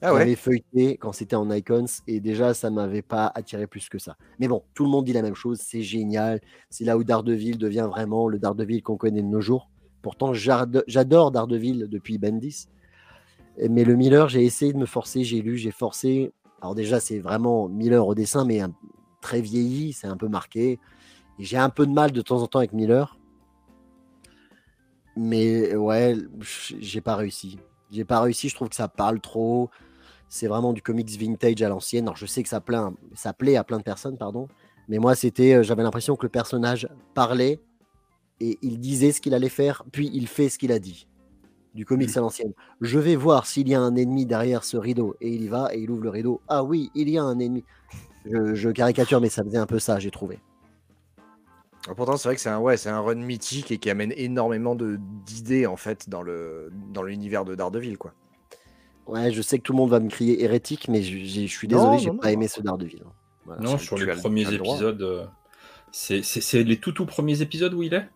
Ah 0.01 0.13
ouais. 0.13 0.19
l'avais 0.19 0.35
feuilleté 0.35 0.97
quand 0.97 1.11
c'était 1.11 1.35
en 1.35 1.49
Icons 1.49 1.85
et 2.07 2.19
déjà 2.19 2.53
ça 2.53 2.69
m'avait 2.69 3.01
pas 3.01 3.31
attiré 3.33 3.65
plus 3.65 3.89
que 3.89 3.97
ça. 3.97 4.15
Mais 4.39 4.47
bon, 4.47 4.63
tout 4.73 4.83
le 4.83 4.89
monde 4.89 5.05
dit 5.05 5.13
la 5.13 5.21
même 5.23 5.35
chose, 5.35 5.59
c'est 5.59 5.81
génial. 5.81 6.39
C'est 6.69 6.85
là 6.85 6.97
où 6.97 7.03
Daredevil 7.03 7.57
devient 7.57 7.87
vraiment 7.89 8.27
le 8.27 8.37
Daredevil 8.37 8.83
qu'on 8.83 8.97
connaît 8.97 9.23
de 9.23 9.27
nos 9.27 9.41
jours. 9.41 9.69
Pourtant, 10.01 10.33
j'adore 10.33 11.31
Daredevil 11.31 11.87
depuis 11.89 12.17
Bendis. 12.17 12.67
Mais 13.69 13.83
le 13.83 13.95
Miller, 13.95 14.29
j'ai 14.29 14.43
essayé 14.45 14.71
de 14.71 14.77
me 14.77 14.85
forcer, 14.85 15.23
j'ai 15.23 15.41
lu, 15.41 15.57
j'ai 15.57 15.71
forcé. 15.71 16.31
Alors 16.61 16.75
déjà, 16.75 16.99
c'est 16.99 17.19
vraiment 17.19 17.67
Miller 17.67 18.05
au 18.05 18.13
dessin, 18.13 18.45
mais 18.45 18.61
un- 18.61 18.73
très 19.19 19.41
vieilli, 19.41 19.93
c'est 19.93 20.07
un 20.07 20.15
peu 20.17 20.27
marqué. 20.27 20.79
J'ai 21.39 21.57
un 21.57 21.69
peu 21.69 21.87
de 21.87 21.91
mal 21.91 22.11
de 22.11 22.21
temps 22.21 22.41
en 22.41 22.47
temps 22.47 22.59
avec 22.59 22.73
Miller. 22.73 23.17
Mais 25.15 25.75
ouais, 25.75 26.15
j'ai 26.79 27.01
pas 27.01 27.15
réussi. 27.15 27.57
J'ai 27.91 28.05
pas 28.05 28.21
réussi, 28.21 28.49
je 28.49 28.55
trouve 28.55 28.69
que 28.69 28.75
ça 28.75 28.87
parle 28.87 29.19
trop. 29.19 29.69
C'est 30.29 30.47
vraiment 30.47 30.73
du 30.73 30.81
comics 30.81 31.09
vintage 31.17 31.61
à 31.61 31.69
l'ancienne. 31.69 32.05
Alors 32.05 32.17
je 32.17 32.25
sais 32.25 32.43
que 32.43 32.49
ça, 32.49 32.59
plaint, 32.61 32.95
ça 33.15 33.33
plaît 33.33 33.55
à 33.55 33.63
plein 33.63 33.77
de 33.77 33.83
personnes, 33.83 34.17
pardon. 34.17 34.47
Mais 34.89 34.99
moi, 34.99 35.15
c'était, 35.15 35.55
euh, 35.55 35.63
j'avais 35.63 35.83
l'impression 35.83 36.15
que 36.15 36.25
le 36.25 36.29
personnage 36.29 36.87
parlait 37.13 37.59
et 38.39 38.57
il 38.61 38.79
disait 38.79 39.11
ce 39.11 39.19
qu'il 39.21 39.33
allait 39.33 39.49
faire, 39.49 39.83
puis 39.91 40.09
il 40.13 40.27
fait 40.27 40.49
ce 40.49 40.57
qu'il 40.57 40.71
a 40.71 40.79
dit. 40.79 41.07
Du 41.73 41.85
comics 41.85 42.15
à 42.17 42.21
l'ancienne. 42.21 42.53
Je 42.81 42.97
vais 42.97 43.15
voir 43.15 43.45
s'il 43.45 43.67
y 43.69 43.75
a 43.75 43.81
un 43.81 43.95
ennemi 43.95 44.25
derrière 44.25 44.63
ce 44.63 44.77
rideau. 44.77 45.15
Et 45.21 45.29
il 45.29 45.43
y 45.43 45.47
va 45.47 45.69
et 45.75 45.79
il 45.79 45.91
ouvre 45.91 46.03
le 46.03 46.09
rideau. 46.09 46.41
Ah 46.47 46.63
oui, 46.63 46.89
il 46.95 47.07
y 47.09 47.17
a 47.19 47.23
un 47.23 47.37
ennemi. 47.37 47.63
Je, 48.25 48.55
je 48.55 48.69
caricature, 48.69 49.21
mais 49.21 49.29
ça 49.29 49.43
faisait 49.43 49.57
un 49.59 49.67
peu 49.67 49.77
ça, 49.79 49.99
j'ai 49.99 50.09
trouvé. 50.09 50.39
Ah, 51.87 51.93
Pourtant, 51.95 52.17
c'est 52.17 52.27
vrai 52.29 52.35
que 52.35 52.41
c'est 52.41 52.49
un, 52.49 52.59
ouais, 52.59 52.77
c'est 52.77 52.89
un 52.89 52.99
run 52.99 53.15
mythique 53.15 53.71
et 53.71 53.77
qui 53.77 53.89
amène 53.89 54.11
énormément 54.17 54.75
de- 54.75 54.97
d'idées 55.25 55.67
en 55.67 55.77
fait 55.77 56.09
dans 56.09 56.21
le 56.21 56.71
dans 56.91 57.03
l'univers 57.03 57.45
de 57.45 57.55
Daredevil, 57.55 57.97
quoi. 57.97 58.13
Ouais, 59.07 59.31
je 59.31 59.41
sais 59.41 59.57
que 59.57 59.63
tout 59.63 59.71
le 59.73 59.77
monde 59.77 59.89
va 59.89 59.99
me 59.99 60.09
crier 60.09 60.43
hérétique, 60.43 60.87
mais 60.89 61.01
je, 61.01 61.45
suis 61.47 61.67
Non, 61.67 61.77
désolé, 61.77 61.99
j'ai 61.99 62.09
non, 62.11 62.17
pas 62.17 62.27
non. 62.27 62.33
aimé 62.33 62.47
ce 62.47 62.61
Daredevil. 62.61 63.03
Voilà. 63.45 63.61
Non, 63.61 63.77
sur 63.77 63.97
les 63.97 64.09
as 64.09 64.15
premiers 64.17 64.45
as 64.45 64.51
le 64.51 64.55
épisodes, 64.57 65.01
euh, 65.01 65.25
c'est 65.91 66.63
les 66.63 66.77
tout 66.77 66.91
tout 66.91 67.05
premiers 67.05 67.41
épisodes 67.41 67.73
où 67.73 67.83
il 67.83 67.93
est? 67.93 68.07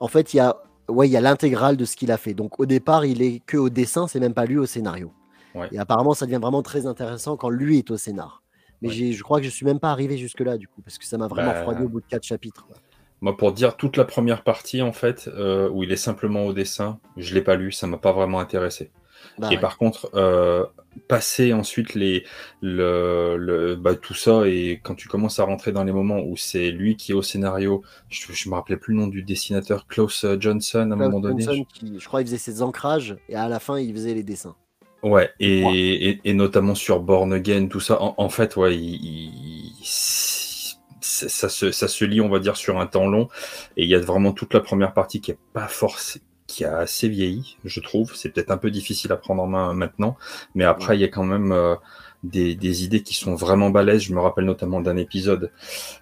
En 0.00 0.08
fait, 0.08 0.32
il 0.32 0.38
y 0.38 0.40
a, 0.40 0.56
ouais, 0.88 1.08
il 1.08 1.12
y 1.12 1.16
a 1.16 1.20
l'intégrale 1.20 1.76
de 1.76 1.84
ce 1.84 1.96
qu'il 1.96 2.10
a 2.10 2.16
fait. 2.16 2.34
Donc 2.34 2.58
au 2.60 2.66
départ, 2.66 3.04
il 3.04 3.20
est 3.22 3.40
que 3.44 3.56
au 3.58 3.68
dessin, 3.68 4.06
c'est 4.08 4.20
même 4.20 4.34
pas 4.34 4.46
lui 4.46 4.56
au 4.58 4.66
scénario. 4.66 5.12
Ouais. 5.54 5.68
Et 5.72 5.78
apparemment, 5.78 6.14
ça 6.14 6.24
devient 6.26 6.38
vraiment 6.40 6.62
très 6.62 6.86
intéressant 6.86 7.36
quand 7.36 7.50
lui 7.50 7.78
est 7.78 7.90
au 7.90 7.96
scénar. 7.96 8.42
Mais 8.80 8.88
Ouais. 8.88 9.12
je 9.12 9.22
crois 9.22 9.40
que 9.40 9.44
je 9.44 9.50
suis 9.50 9.66
même 9.66 9.80
pas 9.80 9.90
arrivé 9.90 10.16
jusque 10.16 10.40
là 10.40 10.56
du 10.56 10.68
coup, 10.68 10.80
parce 10.82 10.98
que 10.98 11.04
ça 11.04 11.18
m'a 11.18 11.26
vraiment 11.26 11.50
Bah, 11.50 11.58
refroidi 11.58 11.82
au 11.82 11.88
bout 11.88 12.00
de 12.00 12.06
quatre 12.06 12.22
chapitres. 12.22 12.64
quoi. 12.66 12.76
Moi, 13.20 13.36
pour 13.36 13.50
dire 13.52 13.76
toute 13.76 13.96
la 13.96 14.04
première 14.04 14.44
partie, 14.44 14.80
en 14.80 14.92
fait, 14.92 15.28
euh, 15.34 15.68
où 15.68 15.82
il 15.82 15.90
est 15.90 15.96
simplement 15.96 16.46
au 16.46 16.52
dessin, 16.52 17.00
je 17.16 17.34
l'ai 17.34 17.42
pas 17.42 17.56
lu, 17.56 17.72
ça 17.72 17.88
m'a 17.88 17.98
pas 17.98 18.12
vraiment 18.12 18.38
intéressé. 18.38 18.92
Bah 19.36 19.48
Et 19.50 19.56
ouais. 19.56 19.60
par 19.60 19.78
contre, 19.78 20.10
euh, 20.14 20.64
passer 21.08 21.52
ensuite 21.52 21.94
les, 21.94 22.24
le, 22.60 23.36
le- 23.38 23.76
bah, 23.76 23.94
tout 23.94 24.14
ça, 24.14 24.48
et 24.48 24.80
quand 24.82 24.94
tu 24.94 25.08
commences 25.08 25.38
à 25.38 25.44
rentrer 25.44 25.72
dans 25.72 25.84
les 25.84 25.92
moments 25.92 26.20
où 26.20 26.36
c'est 26.36 26.70
lui 26.70 26.96
qui 26.96 27.12
est 27.12 27.14
au 27.14 27.22
scénario, 27.22 27.82
je, 28.08 28.32
je 28.32 28.48
me 28.48 28.54
rappelais 28.54 28.76
plus 28.76 28.94
le 28.94 29.00
nom 29.00 29.06
du 29.06 29.22
dessinateur, 29.22 29.86
Klaus 29.86 30.26
Johnson, 30.40 30.78
à 30.90 30.94
un 30.94 30.96
moment 30.96 31.20
donné. 31.20 31.42
Johnson, 31.44 31.64
qui, 31.72 31.98
je 32.00 32.06
crois, 32.06 32.20
il 32.22 32.26
faisait 32.26 32.38
ses 32.38 32.62
ancrages 32.62 33.16
et 33.28 33.36
à 33.36 33.48
la 33.48 33.60
fin, 33.60 33.78
il 33.78 33.92
faisait 33.92 34.14
les 34.14 34.22
dessins. 34.24 34.56
Ouais, 35.02 35.30
et, 35.38 35.60
crois. 35.60 35.72
et, 35.76 36.20
et 36.24 36.34
notamment 36.34 36.74
sur 36.74 37.00
Born 37.00 37.32
Again, 37.32 37.68
tout 37.68 37.78
ça. 37.80 38.02
En, 38.02 38.14
en 38.18 38.28
fait, 38.28 38.56
ouais, 38.56 38.76
il, 38.76 38.94
il- 38.96 39.72
c'est- 39.82 41.28
ça, 41.28 41.48
se, 41.48 41.70
ça 41.72 41.88
se 41.88 42.04
lit, 42.04 42.20
on 42.20 42.28
va 42.28 42.38
dire, 42.40 42.56
sur 42.56 42.78
un 42.80 42.86
temps 42.86 43.06
long. 43.06 43.28
Et 43.76 43.84
il 43.84 43.88
y 43.88 43.94
a 43.94 44.00
vraiment 44.00 44.32
toute 44.32 44.54
la 44.54 44.60
première 44.60 44.92
partie 44.94 45.20
qui 45.20 45.30
est 45.30 45.38
pas 45.52 45.68
forcée, 45.68 46.20
qui 46.48 46.64
a 46.64 46.78
assez 46.78 47.08
vieilli, 47.08 47.58
je 47.64 47.78
trouve. 47.78 48.16
C'est 48.16 48.30
peut-être 48.30 48.50
un 48.50 48.56
peu 48.56 48.72
difficile 48.72 49.12
à 49.12 49.16
prendre 49.16 49.42
en 49.42 49.46
main 49.46 49.72
maintenant, 49.74 50.16
mais 50.56 50.64
après, 50.64 50.96
il 50.96 51.00
y 51.00 51.04
a 51.04 51.08
quand 51.08 51.22
même 51.22 51.52
euh, 51.52 51.76
des, 52.24 52.56
des 52.56 52.84
idées 52.84 53.02
qui 53.02 53.14
sont 53.14 53.36
vraiment 53.36 53.70
balèzes. 53.70 54.02
Je 54.02 54.14
me 54.14 54.20
rappelle 54.20 54.46
notamment 54.46 54.80
d'un 54.80 54.96
épisode 54.96 55.52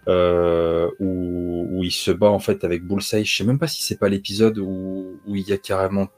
euh, 0.08 0.88
où, 1.00 1.66
où 1.70 1.84
il 1.84 1.90
se 1.90 2.12
bat 2.12 2.30
en 2.30 2.38
fait 2.38 2.64
avec 2.64 2.84
Bullseye. 2.84 3.24
Je 3.24 3.36
sais 3.36 3.44
même 3.44 3.58
pas 3.58 3.66
si 3.66 3.82
c'est 3.82 3.98
pas 3.98 4.08
l'épisode 4.08 4.58
où, 4.58 5.20
où 5.26 5.36
il 5.36 5.46
y 5.46 5.52
a 5.52 5.58
carrément 5.58 6.08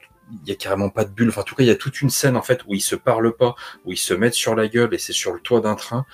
il 0.43 0.49
y 0.49 0.51
a 0.51 0.55
carrément 0.55 0.89
pas 0.89 1.05
de 1.05 1.09
bulle. 1.09 1.29
Enfin, 1.29 1.41
en 1.41 1.43
tout 1.43 1.55
cas, 1.55 1.63
il 1.63 1.67
y 1.67 1.71
a 1.71 1.75
toute 1.75 2.01
une 2.01 2.11
scène 2.11 2.37
en 2.37 2.43
fait 2.43 2.61
où 2.67 2.75
ils 2.75 2.81
se 2.81 2.95
parlent 2.95 3.35
pas, 3.35 3.55
où 3.83 3.91
ils 3.91 3.97
se 3.97 4.13
mettent 4.13 4.35
sur 4.35 4.55
la 4.55 4.67
gueule 4.67 4.93
et 4.93 4.99
c'est 4.99 5.11
sur 5.13 5.33
le 5.33 5.39
toit 5.39 5.59
d'un 5.59 5.75
train. 5.75 6.05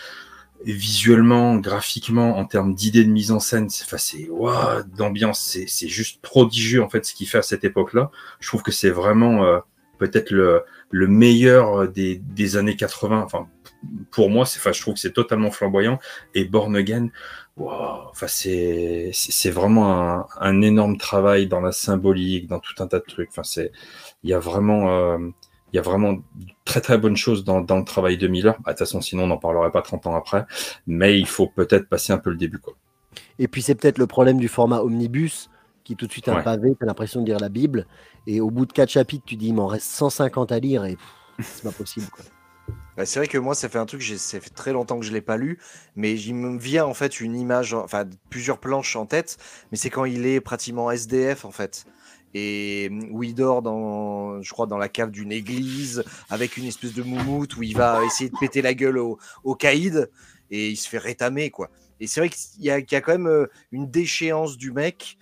Visuellement, 0.66 1.56
graphiquement, 1.58 2.38
en 2.38 2.46
termes 2.46 2.74
d'idées 2.74 3.06
de 3.06 3.12
mise 3.12 3.32
en 3.32 3.40
scène, 3.40 3.70
c'est, 3.70 3.86
d'ambiance, 4.98 5.58
c'est, 5.68 5.88
juste 5.88 6.22
prodigieux 6.22 6.82
en 6.82 6.90
fait 6.90 7.06
ce 7.06 7.14
qu'il 7.14 7.28
fait 7.28 7.38
à 7.38 7.44
cette 7.44 7.64
époque-là. 7.64 8.10
Je 8.40 8.48
trouve 8.48 8.64
que 8.64 8.72
c'est 8.72 8.90
vraiment 8.90 9.44
euh, 9.44 9.60
peut-être 10.00 10.32
le, 10.32 10.64
le 10.90 11.08
meilleur 11.08 11.88
des, 11.88 12.18
des 12.18 12.58
années 12.58 12.76
80. 12.76 13.22
Enfin, 13.24 13.48
pour 14.12 14.30
moi, 14.30 14.44
enfin, 14.44 14.72
je 14.72 14.82
trouve 14.82 14.96
que 14.96 15.00
c'est 15.00 15.14
totalement 15.14 15.52
flamboyant. 15.52 16.00
Et 16.34 16.46
Born 16.46 16.76
Again, 16.76 17.10
c'est 18.28 19.12
c'est 19.14 19.50
vraiment 19.50 20.20
un, 20.20 20.28
un 20.40 20.62
énorme 20.62 20.98
travail 20.98 21.48
dans 21.48 21.62
la 21.62 21.72
symbolique, 21.72 22.48
dans 22.48 22.60
tout 22.60 22.74
un 22.80 22.88
tas 22.88 23.00
de 23.00 23.06
trucs. 23.06 23.30
Enfin, 23.30 23.44
c'est, 23.44 23.72
il 24.24 24.30
y 24.30 24.34
a 24.34 24.40
vraiment, 24.40 24.90
euh, 24.90 25.18
il 25.76 25.78
y 25.78 25.80
a 25.80 25.82
vraiment 25.82 26.14
de 26.14 26.22
très 26.64 26.80
très 26.80 26.98
bonnes 26.98 27.18
choses 27.18 27.44
dans, 27.44 27.60
dans 27.60 27.78
le 27.78 27.84
travail 27.84 28.18
de 28.18 28.30
Miller. 28.30 28.54
Bah, 28.60 28.72
de 28.72 28.78
toute 28.78 28.80
façon, 28.80 29.02
sinon 29.02 29.24
on 29.24 29.28
n'en 29.28 29.38
parlerait 29.38 29.72
pas 29.72 29.82
30 29.82 30.08
ans 30.08 30.16
après. 30.16 30.46
Mais 30.88 31.20
il 31.20 31.28
faut 31.28 31.48
peut-être 31.48 31.90
passer 31.90 32.14
un 32.14 32.18
peu 32.18 32.30
le 32.30 32.38
début, 32.38 32.60
quoi. 32.60 32.76
Et 33.40 33.50
puis 33.50 33.62
c'est 33.62 33.76
peut-être 33.76 33.98
le 33.98 34.08
problème 34.08 34.40
du 34.40 34.48
format 34.48 34.80
omnibus, 34.80 35.50
qui 35.84 35.98
tout 35.98 36.08
de 36.08 36.12
suite 36.14 36.30
un 36.30 36.38
Ouais. 36.38 36.44
pavé, 36.44 36.74
tu 36.78 36.84
as 36.84 36.86
l'impression 36.86 37.20
de 37.22 37.26
lire 37.26 37.40
la 37.42 37.50
Bible, 37.50 37.88
et 38.26 38.40
au 38.40 38.50
bout 38.52 38.66
de 38.66 38.72
quatre 38.72 38.90
chapitres, 38.90 39.26
tu 39.28 39.36
dis, 39.36 39.48
il 39.50 39.54
m'en 39.54 39.68
reste 39.68 39.88
150 39.88 40.54
à 40.54 40.60
lire, 40.60 40.86
et 40.86 40.96
c'est 41.42 41.64
pas 41.64 41.72
possible. 41.74 42.08
Quoi. 42.10 42.24
Bah, 42.96 43.06
c'est 43.06 43.20
vrai 43.20 43.28
que 43.28 43.38
moi, 43.38 43.54
ça 43.54 43.68
fait 43.68 43.78
un 43.78 43.86
truc, 43.86 44.00
j'ai- 44.00 44.18
ça 44.18 44.40
fait 44.40 44.50
très 44.50 44.72
longtemps 44.72 44.98
que 44.98 45.06
je 45.06 45.12
l'ai 45.12 45.20
pas 45.20 45.36
lu, 45.36 45.60
mais 45.98 46.18
il 46.18 46.36
me 46.36 46.58
vient 46.58 46.86
en 46.86 46.94
fait 46.94 47.20
une 47.20 47.36
image, 47.36 47.74
enfin 47.74 48.06
plusieurs 48.30 48.60
planches 48.60 48.96
en 48.96 49.06
tête, 49.06 49.38
mais 49.72 49.78
c'est 49.78 49.90
quand 49.90 50.06
il 50.06 50.26
est 50.26 50.40
pratiquement 50.40 50.90
SDF 50.90 51.44
en 51.44 51.52
fait. 51.52 51.86
Et 52.38 52.92
où 53.12 53.24
il 53.24 53.34
dort 53.34 53.62
dans, 53.62 54.42
je 54.42 54.52
crois, 54.52 54.68
dans 54.68 54.78
la 54.78 54.90
cave 54.90 55.10
d'une 55.10 55.32
église 55.32 56.04
avec 56.30 56.58
une 56.58 56.66
espèce 56.66 56.94
de 56.94 57.02
moumoute 57.02 57.56
où 57.56 57.64
il 57.64 57.78
va 57.78 58.04
essayer 58.04 58.30
de 58.30 58.38
péter 58.38 58.62
la 58.62 58.74
gueule 58.74 58.98
au, 58.98 59.56
caïd 59.56 60.12
et 60.52 60.70
il 60.70 60.76
se 60.76 60.90
fait 60.90 60.98
rétamer 60.98 61.50
quoi. 61.50 61.72
Et 62.02 62.08
c'est 62.08 62.20
vrai 62.20 62.30
qu'il 62.30 62.62
y, 62.62 62.70
a- 62.70 62.82
quand 62.82 63.14
même 63.14 63.28
euh, 63.28 63.48
une 63.72 63.90
déchéance 63.90 64.58
du 64.58 64.74
mec 64.74 65.18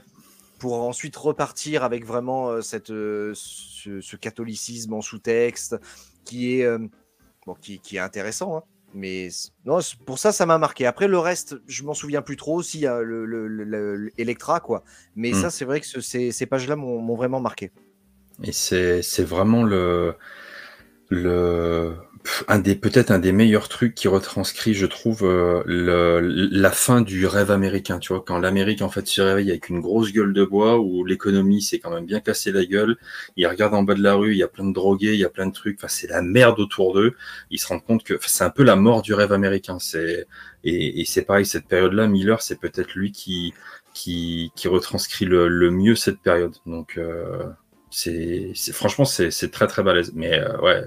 pour 0.57 0.81
ensuite 0.81 1.15
repartir 1.15 1.83
avec 1.83 2.03
vraiment 2.03 2.49
euh, 2.49 2.61
cette, 2.61 2.89
euh, 2.89 3.33
ce, 3.35 4.15
catholicisme 4.15 4.93
en 4.93 5.01
sous-texte 5.01 5.75
qui 6.25 6.61
est, 6.61 6.67
qui 7.83 7.97
est 7.97 7.99
intéressant. 7.99 8.57
hein. 8.57 8.63
Mais 8.95 9.29
non, 9.65 9.79
pour 10.05 10.19
ça, 10.19 10.31
ça 10.31 10.45
m'a 10.45 10.57
marqué. 10.57 10.85
Après, 10.85 11.07
le 11.07 11.17
reste, 11.17 11.55
je 11.67 11.83
m'en 11.83 11.93
souviens 11.93 12.21
plus 12.21 12.35
trop 12.37 12.55
aussi, 12.55 12.85
hein, 12.85 12.99
le, 13.01 13.25
le, 13.25 13.47
le- 13.47 13.63
le- 13.63 13.95
le 13.95 14.11
Electra, 14.17 14.59
quoi. 14.59 14.83
Mais 15.15 15.31
Mm. 15.31 15.35
ça, 15.35 15.49
c'est 15.49 15.65
vrai 15.65 15.79
que 15.79 15.87
ce- 15.87 16.01
ces, 16.01 16.31
ces 16.31 16.45
pages-là 16.45 16.75
m'ont 16.75 17.15
vraiment 17.15 17.39
marqué. 17.39 17.71
Et 18.43 18.51
c'est 18.51 19.01
c'est 19.01 19.23
vraiment 19.23 19.63
le 19.63 20.15
le 21.09 21.93
un 22.47 22.59
des 22.59 22.75
peut-être 22.75 23.11
un 23.11 23.19
des 23.19 23.33
meilleurs 23.33 23.67
trucs 23.67 23.95
qui 23.95 24.07
retranscrit, 24.07 24.73
je 24.73 24.85
trouve, 24.85 25.23
euh, 25.23 25.61
le, 25.65 26.21
la 26.21 26.71
fin 26.71 27.01
du 27.01 27.25
rêve 27.25 27.51
américain. 27.51 27.99
Tu 27.99 28.13
vois, 28.13 28.23
quand 28.25 28.39
l'Amérique 28.39 28.81
en 28.81 28.89
fait 28.89 29.05
se 29.07 29.21
réveille 29.21 29.49
avec 29.51 29.69
une 29.69 29.81
grosse 29.81 30.13
gueule 30.13 30.33
de 30.33 30.45
bois 30.45 30.79
où 30.79 31.03
l'économie 31.03 31.61
s'est 31.61 31.79
quand 31.79 31.91
même 31.91 32.05
bien 32.05 32.21
cassé 32.21 32.51
la 32.51 32.65
gueule. 32.65 32.97
Ils 33.35 33.47
regardent 33.47 33.73
en 33.73 33.83
bas 33.83 33.95
de 33.95 34.01
la 34.03 34.15
rue, 34.15 34.31
il 34.31 34.37
y 34.37 34.43
a 34.43 34.47
plein 34.47 34.65
de 34.65 34.73
drogués, 34.73 35.13
il 35.13 35.19
y 35.19 35.25
a 35.25 35.29
plein 35.29 35.47
de 35.47 35.53
trucs. 35.53 35.77
Enfin, 35.79 35.89
c'est 35.89 36.07
la 36.07 36.21
merde 36.21 36.59
autour 36.59 36.93
d'eux. 36.93 37.13
Ils 37.51 37.59
se 37.59 37.67
rendent 37.67 37.83
compte 37.83 38.03
que 38.03 38.17
c'est 38.25 38.43
un 38.43 38.49
peu 38.49 38.63
la 38.63 38.75
mort 38.75 39.01
du 39.01 39.13
rêve 39.13 39.33
américain. 39.33 39.77
C'est 39.79 40.25
et, 40.63 41.01
et 41.01 41.05
c'est 41.05 41.23
pareil 41.23 41.45
cette 41.45 41.67
période-là. 41.67 42.07
Miller, 42.07 42.41
c'est 42.41 42.59
peut-être 42.59 42.93
lui 42.95 43.11
qui 43.11 43.53
qui 43.93 44.51
qui 44.55 44.67
retranscrit 44.67 45.25
le, 45.25 45.47
le 45.49 45.71
mieux 45.71 45.95
cette 45.95 46.19
période. 46.19 46.55
Donc 46.65 46.97
euh, 46.97 47.43
c'est 47.93 48.53
franchement 48.73 49.05
c'est 49.05 49.51
très 49.51 49.67
très 49.67 49.83
balèze. 49.83 50.11
Mais 50.15 50.39
euh, 50.39 50.59
ouais 50.61 50.83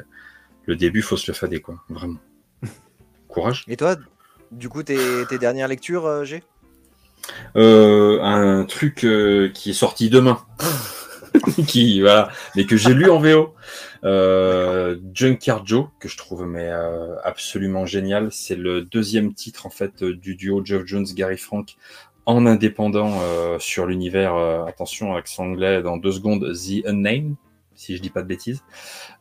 le 0.66 0.76
début 0.76 1.02
faut 1.02 1.16
se 1.16 1.30
le 1.30 1.34
fader 1.34 1.60
quoi. 1.60 1.76
Vraiment. 1.88 2.18
Courage. 3.28 3.64
Et 3.68 3.76
toi, 3.76 3.96
du 4.52 4.68
coup, 4.68 4.82
tes, 4.82 5.25
tes 5.28 5.38
dernières 5.38 5.68
lectures, 5.68 6.06
euh, 6.06 6.25
G? 6.25 6.42
Euh, 7.56 8.20
un 8.22 8.64
truc 8.64 9.04
euh, 9.04 9.48
qui 9.48 9.70
est 9.70 9.75
sorti 9.75 10.10
demain. 10.10 10.44
Qui 11.66 12.00
voilà 12.00 12.30
mais 12.54 12.64
que 12.64 12.78
j'ai 12.78 12.94
lu 12.94 13.10
en 13.10 13.18
VO 13.18 13.54
euh, 14.04 14.96
Junkyard 15.12 15.66
Joe 15.66 15.88
que 16.00 16.08
je 16.08 16.16
trouve 16.16 16.46
mais 16.46 16.70
euh, 16.70 17.14
absolument 17.25 17.84
génial. 17.84 18.28
C'est 18.32 18.56
le 18.56 18.80
deuxième 18.80 19.34
titre 19.34 19.66
en 19.66 19.70
fait 19.70 20.02
du 20.02 20.34
duo 20.34 20.64
Geoff 20.64 20.86
Jones 20.86 21.04
Gary 21.14 21.36
Frank 21.36 21.76
en 22.26 22.45
indépendant 22.47 23.21
euh, 23.23 23.59
sur 23.59 23.87
l'univers 23.87 24.35
euh, 24.35 24.64
attention 24.64 25.14
accent 25.14 25.45
anglais 25.45 25.83
dans 25.83 25.97
deux 25.97 26.12
secondes 26.12 26.52
The 26.52 26.87
Unnamed 26.87 27.37
si 27.76 27.97
je 27.97 28.02
dis 28.02 28.11
pas 28.11 28.23
de 28.23 28.26
bêtises. 28.26 28.64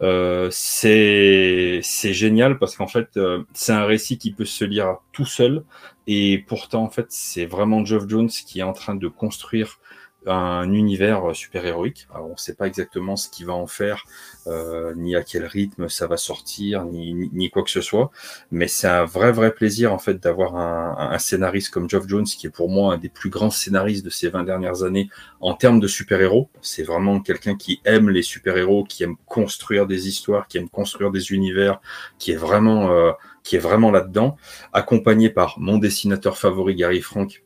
Euh, 0.02 0.50
c'est 0.52 1.82
génial 1.84 2.58
parce 2.58 2.76
qu'en 2.76 2.88
fait 2.88 3.18
euh, 3.18 3.44
c'est 3.54 3.74
un 3.74 3.86
récit 3.86 4.18
qui 4.18 4.32
peut 4.32 4.46
se 4.46 4.66
lire 4.66 4.98
tout 5.12 5.26
seul. 5.26 5.64
Et 6.08 6.44
pourtant 6.48 6.84
en 6.84 6.90
fait 6.90 7.08
c'est 7.10 7.46
vraiment 7.46 7.86
Geoff 7.86 8.08
Jones 8.08 8.30
qui 8.30 8.60
est 8.60 8.64
en 8.64 8.74
train 8.74 8.96
de 8.96 9.08
construire 9.08 9.80
un 10.28 10.72
univers 10.72 11.36
super 11.36 11.66
héroïque. 11.66 12.08
Alors, 12.14 12.28
on 12.28 12.34
ne 12.34 12.38
sait 12.38 12.56
pas 12.56 12.68
exactement 12.68 13.16
ce 13.16 13.30
qu'il 13.30 13.46
va 13.46 13.54
en 13.54 13.68
faire, 13.68 14.06
euh, 14.48 14.94
ni 14.96 15.16
à 15.16 15.24
quel 15.24 15.46
rythme 15.46 15.90
ça 15.90 16.08
va 16.08 16.18
sortir, 16.18 16.86
ni, 16.86 17.14
ni, 17.14 17.30
ni 17.34 17.50
quoi 17.50 17.64
que 17.64 17.70
ce 17.70 17.82
soit. 17.82 18.12
Mais 18.52 18.68
c'est 18.68 18.88
un 18.88 19.06
vrai 19.06 19.32
vrai 19.32 19.54
plaisir 19.54 19.94
en 19.94 19.98
fait 19.98 20.16
d'avoir 20.16 20.56
un, 20.56 21.12
un, 21.12 21.20
scénariste 21.20 21.72
comme 21.72 21.90
Geoff 21.90 22.08
Jones, 22.08 22.26
qui 22.26 22.48
est 22.48 22.52
pour 22.52 22.70
moi 22.70 22.94
un 22.94 22.98
des 22.98 23.10
plus 23.10 23.30
grands 23.30 23.50
scénaristes 23.50 24.06
de 24.06 24.10
ces 24.10 24.30
20 24.30 24.44
dernières 24.44 24.84
années 24.84 25.10
en 25.42 25.54
termes 25.54 25.80
de 25.80 25.88
super-héros. 25.88 26.50
C'est 26.62 26.84
vraiment 26.84 27.20
quelqu'un 27.20 27.56
qui 27.56 27.82
aime 27.86 28.10
les 28.10 28.24
super-héros, 28.24 28.84
qui 28.84 29.04
aime 29.04 29.16
construire 29.26 29.88
des 29.88 30.08
histoires, 30.08 30.48
qui 30.48 30.58
aime 30.58 30.70
construire 30.70 31.12
des 31.12 31.32
univers, 31.32 31.80
qui 32.20 32.32
est 32.32 32.38
vraiment 32.38 32.92
euh, 32.92 33.12
qui 33.44 33.56
est 33.56 33.60
vraiment 33.60 33.92
là-dedans, 33.92 34.38
accompagné 34.74 35.30
par 35.30 35.60
mon 35.60 35.78
dessinateur 35.78 36.38
favori 36.38 36.76
Gary 36.76 37.00
Frank, 37.00 37.44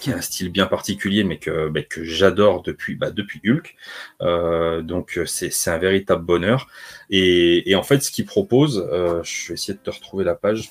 qui 0.00 0.12
a 0.12 0.16
un 0.16 0.20
style 0.20 0.50
bien 0.50 0.66
particulier, 0.66 1.24
mais 1.24 1.38
que, 1.38 1.68
bah, 1.68 1.80
j'adore 1.90 2.62
depuis, 2.62 2.94
bah, 2.94 3.10
depuis 3.10 3.40
Hulk. 3.44 3.76
Euh, 4.22 4.82
donc 4.82 5.20
c'est 5.26 5.70
un 5.70 5.78
véritable 5.78 6.24
bonheur. 6.24 6.68
Et, 7.10 7.70
et, 7.70 7.74
en 7.74 7.82
fait, 7.82 8.02
ce 8.02 8.10
qu'il 8.10 8.24
propose, 8.24 8.86
euh, 8.92 9.22
je 9.22 9.48
vais 9.48 9.54
essayer 9.54 9.74
de 9.74 9.82
te 9.82 9.90
retrouver 9.90 10.24
la 10.24 10.34
page. 10.34 10.70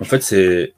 En 0.00 0.04
fait, 0.04 0.22
c'est 0.22 0.74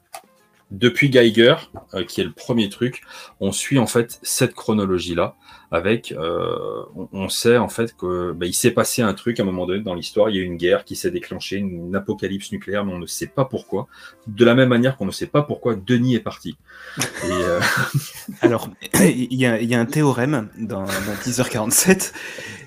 depuis 0.71 1.09
Geiger, 1.09 1.55
euh, 1.93 2.03
qui 2.03 2.21
est 2.21 2.25
le 2.25 2.33
premier 2.33 2.69
truc, 2.69 3.01
on 3.39 3.51
suit 3.51 3.79
en 3.79 3.87
fait 3.87 4.19
cette 4.21 4.53
chronologie-là. 4.53 5.35
Avec, 5.69 6.13
euh, 6.13 6.83
on, 6.95 7.09
on, 7.11 7.27
sait 7.29 7.57
en 7.57 7.67
fait 7.67 7.93
que 7.97 8.31
bah, 8.31 8.45
il 8.45 8.53
s'est 8.53 8.71
passé 8.71 9.01
un 9.01 9.13
truc 9.13 9.37
à 9.39 9.43
un 9.43 9.45
moment 9.45 9.65
donné 9.65 9.81
dans 9.83 9.95
l'histoire. 9.95 10.29
Il 10.29 10.37
y 10.37 10.39
a 10.39 10.41
eu 10.41 10.45
une 10.45 10.55
guerre 10.55 10.85
qui 10.85 10.95
s'est 10.95 11.11
déclenchée, 11.11 11.57
une, 11.57 11.87
une, 11.87 11.95
apocalypse 11.95 12.53
nucléaire, 12.53 12.85
mais 12.85 12.93
on 12.93 12.99
ne 12.99 13.05
sait 13.05 13.27
pas 13.27 13.43
pourquoi. 13.43 13.87
De 14.27 14.45
la 14.45 14.55
même 14.55 14.69
manière 14.69 14.95
qu'on 14.95 15.05
ne 15.05 15.11
sait 15.11 15.27
pas 15.27 15.41
pourquoi 15.43 15.75
Denis 15.75 16.15
est 16.15 16.21
parti. 16.21 16.57
Et 16.97 17.03
euh... 17.31 17.59
Alors, 18.41 18.69
il 18.93 19.33
y, 19.33 19.39
y, 19.39 19.75
a 19.75 19.79
un 19.79 19.85
théorème 19.85 20.49
dans, 20.57 20.83
dans 20.83 21.15
10h47, 21.25 22.13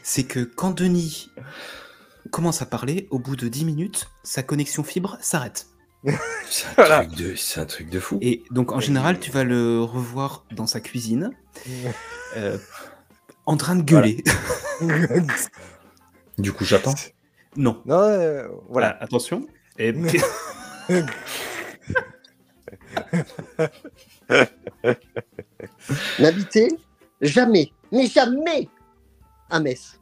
c'est 0.03 0.25
que 0.25 0.41
quand 0.41 0.73
Denis 0.79 1.31
commence 2.31 2.61
à 2.63 2.67
parler, 2.67 3.09
au 3.11 3.19
bout 3.19 3.35
de 3.37 3.49
10 3.49 3.65
minutes, 3.65 4.11
sa 4.23 4.43
connexion 4.43 4.85
fibre 4.85 5.17
s'arrête. 5.21 5.67
C'est 6.51 6.67
un, 6.67 6.73
Voilà. 6.77 7.05
truc 7.05 7.19
de- 7.19 7.35
c'est 7.37 7.61
un 7.61 7.67
truc 7.67 7.91
de 7.91 8.01
fou. 8.01 8.19
Et 8.23 8.43
donc 8.51 8.73
en 8.73 8.81
général, 8.81 9.21
tu 9.21 9.31
vas 9.31 9.45
le 9.45 9.83
revoir 9.83 10.45
dans 10.51 10.67
sa 10.67 10.81
cuisine, 10.81 11.31
euh, 12.37 12.57
en 13.51 13.57
train 13.57 13.75
de 13.75 13.83
gueuler. 13.83 14.23
Du 16.39 16.53
coup, 16.53 16.65
j'attends. 16.65 16.95
non. 17.57 17.83
Non, 17.85 17.99
euh, 18.01 18.47
Voilà, 18.47 18.63
voilà. 18.69 19.03
attention. 19.03 19.47
Et 19.79 19.93
N'habitez 26.19 26.69
jamais, 27.21 27.73
mais 27.93 28.07
jamais 28.07 28.69
à 29.51 29.61
Metz. 29.61 29.99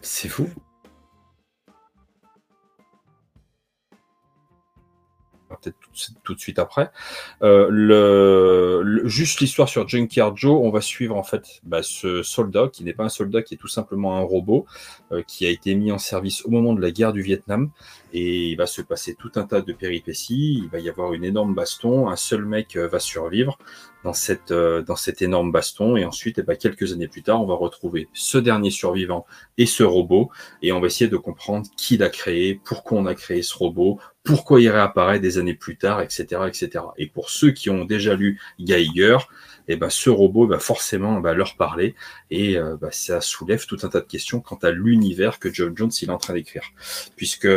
C'est 0.00 0.28
fou. 0.28 0.48
Peut-être 5.60 5.76
tout, 6.22 6.34
de 6.34 6.40
suite 6.40 6.58
après. 6.58 6.90
Euh, 7.42 9.02
juste 9.04 9.40
l'histoire 9.40 9.68
sur 9.68 9.88
Junkyard 9.88 10.36
Joe, 10.36 10.60
on 10.62 10.70
va 10.70 10.80
suivre 10.80 11.16
en 11.16 11.22
fait 11.22 11.60
bah, 11.64 11.82
ce 11.82 12.22
soldat 12.22 12.68
qui 12.72 12.84
n'est 12.84 12.92
pas 12.92 13.04
un 13.04 13.08
soldat, 13.08 13.42
qui 13.42 13.54
est 13.54 13.58
tout 13.58 13.68
simplement 13.68 14.16
un 14.16 14.22
robot 14.22 14.66
euh, 15.12 15.22
qui 15.26 15.46
a 15.46 15.50
été 15.50 15.74
mis 15.74 15.90
en 15.92 15.98
service 15.98 16.44
au 16.44 16.50
moment 16.50 16.74
de 16.74 16.80
la 16.80 16.90
guerre 16.90 17.12
du 17.12 17.22
Vietnam 17.22 17.70
et 18.12 18.48
il 18.48 18.56
va 18.56 18.66
se 18.66 18.82
passer 18.82 19.14
tout 19.14 19.32
un 19.36 19.44
tas 19.44 19.60
de 19.60 19.72
péripéties. 19.72 20.60
Il 20.62 20.68
va 20.70 20.78
y 20.78 20.88
avoir 20.88 21.12
une 21.12 21.24
énorme 21.24 21.54
baston, 21.54 22.08
un 22.08 22.16
seul 22.16 22.44
mec 22.44 22.76
euh, 22.76 22.88
va 22.88 22.98
survivre 22.98 23.58
dans 24.08 24.14
cette 24.14 24.52
euh, 24.52 24.82
cet 24.96 25.20
énorme 25.20 25.52
baston 25.52 25.98
et 25.98 26.06
ensuite, 26.06 26.38
eh 26.38 26.42
ben, 26.42 26.56
quelques 26.56 26.94
années 26.94 27.08
plus 27.08 27.22
tard, 27.22 27.42
on 27.42 27.46
va 27.46 27.54
retrouver 27.54 28.08
ce 28.14 28.38
dernier 28.38 28.70
survivant 28.70 29.26
et 29.58 29.66
ce 29.66 29.82
robot, 29.82 30.30
et 30.62 30.72
on 30.72 30.80
va 30.80 30.86
essayer 30.86 31.10
de 31.10 31.18
comprendre 31.18 31.66
qui 31.76 31.98
l'a 31.98 32.08
créé, 32.08 32.58
pourquoi 32.64 32.98
on 32.98 33.04
a 33.04 33.14
créé 33.14 33.42
ce 33.42 33.54
robot, 33.54 34.00
pourquoi 34.24 34.62
il 34.62 34.70
réapparaît 34.70 35.20
des 35.20 35.36
années 35.36 35.52
plus 35.52 35.76
tard, 35.76 36.00
etc., 36.00 36.24
etc. 36.46 36.84
Et 36.96 37.06
pour 37.06 37.28
ceux 37.28 37.50
qui 37.50 37.68
ont 37.68 37.84
déjà 37.84 38.14
lu 38.14 38.40
Geiger, 38.58 39.18
eh 39.68 39.76
ben, 39.76 39.90
ce 39.90 40.10
robot 40.10 40.46
va 40.46 40.58
forcément 40.58 41.20
bah, 41.20 41.34
leur 41.34 41.56
parler, 41.56 41.94
et 42.30 42.56
euh, 42.56 42.76
bah, 42.76 42.88
ça 42.90 43.20
soulève 43.20 43.66
tout 43.66 43.78
un 43.82 43.88
tas 43.88 44.00
de 44.00 44.06
questions 44.06 44.40
quant 44.40 44.58
à 44.62 44.70
l'univers 44.70 45.38
que 45.38 45.52
John 45.52 45.76
Jones 45.76 45.90
il 46.02 46.08
est 46.08 46.12
en 46.12 46.18
train 46.18 46.34
d'écrire, 46.34 46.64
puisque 47.16 47.48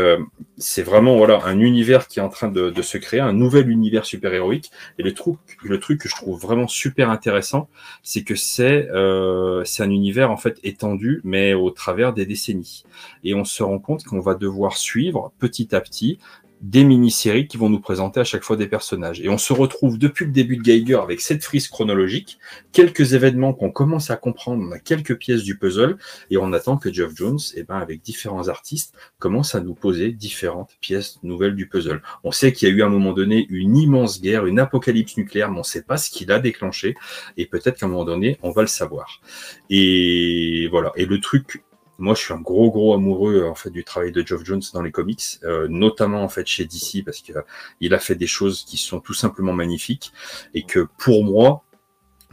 c'est 0.58 0.84
vraiment 0.84 1.18
voilà 1.18 1.42
un 1.46 1.60
univers 1.60 2.08
qui 2.08 2.20
est 2.20 2.22
en 2.22 2.30
train 2.30 2.50
de, 2.50 2.70
de 2.70 2.82
se 2.82 2.98
créer, 2.98 3.20
un 3.20 3.34
nouvel 3.34 3.70
univers 3.70 4.06
super-héroïque, 4.06 4.72
et 4.98 5.04
le 5.04 5.14
truc, 5.14 5.38
le 5.64 5.80
truc 5.80 6.02
que 6.02 6.10
je 6.10 6.16
trouve 6.16 6.40
vraiment 6.40 6.68
super 6.68 7.10
intéressant, 7.10 7.70
c'est 8.04 8.24
que 8.24 8.36
c'est 8.36 8.90
euh, 8.92 9.64
c'est 9.66 9.84
un 9.84 9.90
univers 9.90 10.32
en 10.32 10.38
fait 10.38 10.60
étendu, 10.64 11.22
mais 11.24 11.54
au 11.54 11.70
travers 11.72 12.14
des 12.14 12.26
décennies. 12.26 12.84
Et 13.24 13.34
on 13.34 13.46
se 13.46 13.64
rend 13.64 13.80
compte 13.80 14.04
qu'on 14.04 14.20
va 14.20 14.36
devoir 14.36 14.78
suivre 14.78 15.32
petit 15.40 15.76
à 15.76 15.82
petit 15.82 16.20
des 16.62 16.84
mini-séries 16.84 17.48
qui 17.48 17.58
vont 17.58 17.70
nous 17.70 17.80
présenter 17.80 18.20
à 18.20 18.24
chaque 18.24 18.44
fois 18.44 18.56
des 18.56 18.68
personnages. 18.68 19.20
Et 19.22 19.30
on 19.30 19.38
se 19.38 19.52
retrouve 19.52 19.98
depuis 19.98 20.26
le 20.26 20.32
début 20.32 20.58
de 20.58 20.62
Geiger 20.62 21.00
avec 21.02 21.22
cette 21.22 21.44
frise 21.44 21.68
chronologique, 21.68 22.40
quelques 22.72 23.14
événements 23.14 23.54
qu'on 23.54 23.72
commence 23.72 24.12
à 24.12 24.16
comprendre, 24.16 24.64
on 24.68 24.72
a 24.72 24.80
quelques 24.80 25.18
pièces 25.18 25.44
du 25.44 25.58
puzzle, 25.58 25.98
et 26.30 26.38
on 26.38 26.54
attend 26.54 26.78
que 26.78 26.94
Geoff 26.94 27.14
Jones, 27.16 27.40
eh 27.56 27.64
ben, 27.64 27.78
avec 27.78 28.02
différents 28.02 28.48
artistes, 28.48 28.94
commence 29.20 29.56
à 29.56 29.62
nous 29.62 29.74
poser 29.74 30.12
différentes 30.12 30.78
pièces 30.82 31.20
nouvelles 31.24 31.56
du 31.56 31.68
puzzle. 31.68 32.02
On 32.24 32.32
sait 32.32 32.54
qu'il 32.54 32.70
y 32.70 32.72
a 32.72 32.76
eu 32.76 32.82
à 32.84 32.86
un 32.86 32.90
moment 32.90 33.14
donné 33.14 33.48
une 33.50 33.76
immense 33.76 34.22
guerre, 34.22 34.46
une 34.46 34.60
apocalypse 34.60 35.18
nucléaire, 35.18 35.50
mais 35.50 35.58
on 35.58 35.62
ne 35.62 35.66
sait 35.66 35.84
pas 35.84 35.98
ce 35.98 36.12
qui 36.12 36.26
l'a 36.26 36.40
déclenché, 36.40 36.96
et 37.38 37.46
peut-être 37.48 37.80
qu'à 37.80 37.88
un 37.88 37.90
moment 37.90 38.06
donné, 38.06 38.38
on 38.44 38.52
va 38.52 38.62
le 38.62 38.68
savoir. 38.68 39.22
Et 39.70 40.68
voilà. 40.70 40.92
Et 40.96 41.06
le 41.06 41.20
truc, 41.20 41.64
moi, 42.02 42.16
je 42.16 42.22
suis 42.22 42.34
un 42.34 42.42
gros, 42.42 42.72
gros 42.72 42.94
amoureux 42.94 43.46
en 43.46 43.56
fait 43.56 43.70
du 43.70 43.84
travail 43.84 44.12
de 44.12 44.26
Geoff 44.26 44.44
Jones 44.44 44.62
dans 44.74 44.82
les 44.82 44.92
comics, 44.92 45.22
euh, 45.44 45.68
notamment 45.70 46.24
en 46.24 46.30
fait 46.30 46.48
chez 46.48 46.66
DC 46.66 47.06
parce 47.06 47.22
que 47.22 47.34
euh, 47.34 47.42
il 47.80 47.94
a 47.94 48.00
fait 48.00 48.16
des 48.16 48.28
choses 48.28 48.66
qui 48.66 48.78
sont 48.78 49.00
tout 49.00 49.14
simplement 49.14 49.54
magnifiques 49.54 50.12
et 50.54 50.64
que 50.64 50.88
pour 50.98 51.24
moi, 51.24 51.64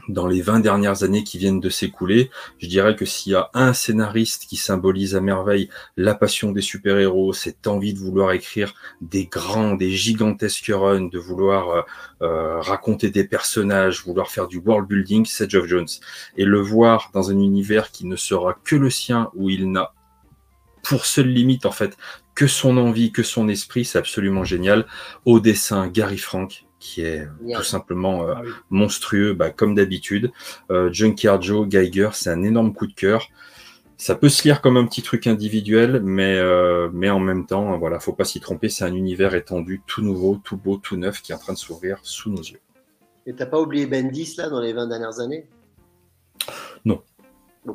dans 0.08 0.26
les 0.26 0.40
20 0.40 0.60
dernières 0.60 1.02
années 1.02 1.24
qui 1.24 1.38
viennent 1.38 1.60
de 1.60 1.68
s'écouler, 1.68 2.30
je 2.58 2.66
dirais 2.66 2.96
que 2.96 3.04
s'il 3.04 3.32
y 3.32 3.34
a 3.34 3.50
un 3.54 3.72
scénariste 3.72 4.46
qui 4.46 4.56
symbolise 4.56 5.14
à 5.14 5.20
merveille 5.20 5.68
la 5.96 6.14
passion 6.14 6.52
des 6.52 6.62
super-héros, 6.62 7.32
cette 7.32 7.66
envie 7.66 7.94
de 7.94 7.98
vouloir 7.98 8.32
écrire 8.32 8.74
des 9.00 9.26
grands, 9.26 9.74
des 9.74 9.90
gigantesques 9.90 10.72
runs, 10.74 11.08
de 11.08 11.18
vouloir 11.18 11.68
euh, 11.70 11.82
euh, 12.22 12.60
raconter 12.60 13.10
des 13.10 13.24
personnages, 13.24 14.04
vouloir 14.04 14.30
faire 14.30 14.48
du 14.48 14.58
world 14.58 14.88
building, 14.88 15.26
c'est 15.26 15.50
Geoff 15.50 15.66
Jones. 15.66 15.88
Et 16.36 16.44
le 16.44 16.60
voir 16.60 17.10
dans 17.12 17.30
un 17.30 17.38
univers 17.38 17.90
qui 17.90 18.06
ne 18.06 18.16
sera 18.16 18.54
que 18.64 18.76
le 18.76 18.90
sien, 18.90 19.30
où 19.34 19.50
il 19.50 19.70
n'a 19.70 19.92
pour 20.82 21.04
seule 21.04 21.28
limite 21.28 21.66
en 21.66 21.72
fait 21.72 21.96
que 22.34 22.46
son 22.46 22.78
envie, 22.78 23.10
que 23.10 23.24
son 23.24 23.48
esprit, 23.48 23.84
c'est 23.84 23.98
absolument 23.98 24.44
génial. 24.44 24.86
Au 25.24 25.40
dessin, 25.40 25.88
Gary 25.88 26.18
Frank, 26.18 26.67
qui 26.78 27.02
est 27.02 27.26
Yeah. 27.44 27.58
tout 27.58 27.64
simplement 27.64 28.22
euh, 28.24 28.34
Ah 28.36 28.40
oui. 28.44 28.50
monstrueux, 28.70 29.32
bah, 29.34 29.50
comme 29.50 29.74
d'habitude. 29.74 30.30
Euh, 30.70 30.92
Junkyard 30.92 31.42
Joe, 31.42 31.68
Geiger, 31.68 32.10
c'est 32.12 32.30
un 32.30 32.42
énorme 32.42 32.72
coup 32.72 32.86
de 32.86 32.94
cœur. 32.94 33.28
Ça 33.96 34.14
peut 34.14 34.28
se 34.28 34.44
lire 34.44 34.60
comme 34.60 34.76
un 34.76 34.86
petit 34.86 35.02
truc 35.02 35.26
individuel, 35.26 36.00
mais, 36.04 36.36
euh, 36.38 36.88
mais 36.92 37.10
en 37.10 37.18
même 37.18 37.46
temps, 37.46 37.76
voilà, 37.78 37.98
faut 37.98 38.12
pas 38.12 38.24
s'y 38.24 38.38
tromper, 38.38 38.68
c'est 38.68 38.84
un 38.84 38.94
univers 38.94 39.34
étendu, 39.34 39.82
tout 39.88 40.02
nouveau, 40.02 40.40
tout 40.44 40.56
beau, 40.56 40.76
tout 40.76 40.96
neuf, 40.96 41.20
qui 41.20 41.32
est 41.32 41.34
en 41.34 41.38
train 41.38 41.52
de 41.52 41.58
s'ouvrir 41.58 41.98
sous 42.02 42.30
nos 42.30 42.40
yeux. 42.42 42.60
Et 43.26 43.34
t'as 43.34 43.46
pas 43.46 43.60
oublié 43.60 43.86
Bendis 43.86 44.36
là 44.38 44.48
dans 44.48 44.60
les 44.60 44.72
20 44.72 44.86
dernières 44.86 45.18
années? 45.18 45.48
Non, 46.84 47.02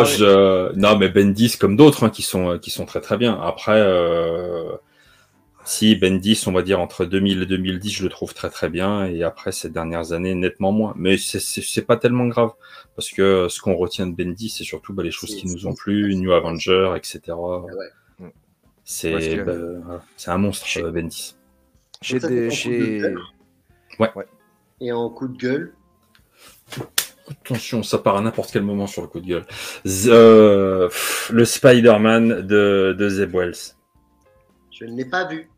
Ouais. 0.00 0.04
je, 0.06 0.74
non, 0.76 0.96
mais 0.96 1.08
Bendis 1.08 1.56
comme 1.58 1.76
d'autres 1.76 2.04
hein, 2.04 2.10
qui 2.10 2.22
sont 2.22 2.58
qui 2.58 2.70
sont 2.70 2.86
très 2.86 3.00
très 3.00 3.16
bien. 3.16 3.40
Après, 3.40 3.80
euh, 3.80 4.76
si 5.64 5.96
Bendis, 5.96 6.42
on 6.46 6.52
va 6.52 6.62
dire 6.62 6.80
entre 6.80 7.04
2000 7.04 7.42
et 7.42 7.46
2010, 7.46 7.90
je 7.90 8.02
le 8.02 8.08
trouve 8.10 8.34
très 8.34 8.50
très 8.50 8.68
bien, 8.68 9.06
et 9.06 9.22
après 9.22 9.52
ces 9.52 9.70
dernières 9.70 10.12
années, 10.12 10.34
nettement 10.34 10.72
moins. 10.72 10.92
Mais 10.96 11.16
c'est 11.16 11.82
pas 11.86 11.96
tellement 11.96 12.26
grave 12.26 12.52
parce 12.96 13.10
que 13.10 13.48
ce 13.48 13.60
qu'on 13.60 13.74
retient 13.74 14.06
de 14.06 14.14
Bendis, 14.14 14.50
c'est 14.50 14.64
surtout 14.64 14.92
bah, 14.92 15.02
les 15.02 15.10
choses 15.10 15.34
qui 15.34 15.46
nous 15.46 15.66
ont 15.66 15.74
plu, 15.74 16.14
New 16.16 16.32
Avenger, 16.32 16.92
etc. 16.96 17.20
ouais. 17.28 17.72
C'est 18.86 19.14
Ouais, 19.14 19.20
c'est 19.22 19.36
bah, 19.36 20.02
c'est 20.16 20.30
un 20.30 20.36
monstre, 20.38 20.66
Chez- 20.66 20.82
euh, 20.82 20.90
Bendis. 20.90 21.34
J'ai 22.02 22.18
des. 22.18 22.48
de 22.48 23.00
cœur 23.00 23.34
Et 24.80 24.92
en 24.92 25.08
coup 25.08 25.28
de 25.28 25.38
gueule, 25.38 25.74
Attention, 27.30 27.82
ça 27.82 27.98
part 27.98 28.16
à 28.16 28.20
n'importe 28.20 28.50
quel 28.52 28.62
moment 28.62 28.86
sur 28.86 29.00
le 29.02 29.08
coup 29.08 29.20
de 29.20 29.26
gueule. 29.26 29.46
Z- 29.86 30.08
euh, 30.10 30.88
pff, 30.88 31.30
le 31.32 31.44
Spider-Man 31.44 32.42
de, 32.46 32.94
de 32.98 33.08
Zeb 33.08 33.34
Wells. 33.34 33.54
je 34.70 34.84
ne 34.84 34.96
l'ai 34.96 35.06
pas 35.06 35.26
vu. 35.26 35.48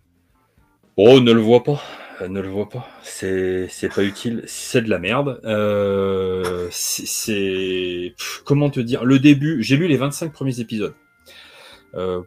Oh, 0.97 1.21
ne 1.21 1.33
le 1.33 1.41
vois 1.41 1.63
pas. 1.65 1.81
Euh, 2.23 2.29
Ne 2.29 2.41
le 2.41 2.49
vois 2.49 2.69
pas. 2.69 2.87
C'est, 3.03 3.67
c'est 3.69 3.93
pas 3.93 4.03
utile. 4.05 4.43
C'est 4.47 4.81
de 4.83 4.89
la 4.91 4.99
merde. 4.99 5.41
Euh, 5.45 6.69
c'est, 6.71 7.07
c'est- 7.07 8.15
pff, 8.17 8.43
comment 8.45 8.71
te 8.71 8.81
dire? 8.81 9.05
Le 9.05 9.19
début, 9.19 9.63
j'ai 9.63 9.77
lu 9.77 9.89
les 9.89 9.97
25 9.97 10.33
premiers 10.33 10.61
épisodes. 10.61 10.95
Euh, 11.95 12.23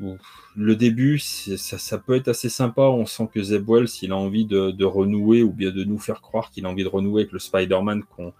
pff, 0.00 0.18
le 0.56 0.76
début, 0.76 1.18
c'est- 1.18 1.56
ça, 1.56 1.78
ça 1.78 1.98
peut 1.98 2.14
être 2.14 2.28
assez 2.28 2.48
sympa. 2.50 2.82
On 2.82 3.06
sent 3.06 3.28
que 3.32 3.42
Zeb 3.42 3.68
Wells, 3.68 3.88
il 4.02 4.12
a 4.12 4.16
envie 4.16 4.44
de, 4.44 4.70
de 4.70 4.84
renouer 4.84 5.42
ou 5.42 5.50
bien 5.52 5.70
de 5.70 5.82
nous 5.84 5.98
faire 5.98 6.20
croire 6.20 6.50
qu'il 6.50 6.66
a 6.66 6.68
envie 6.68 6.84
de 6.84 6.88
renouer 6.88 7.22
avec 7.22 7.32
le 7.32 7.38
Spider-Man 7.38 8.04
qu'on, 8.04 8.32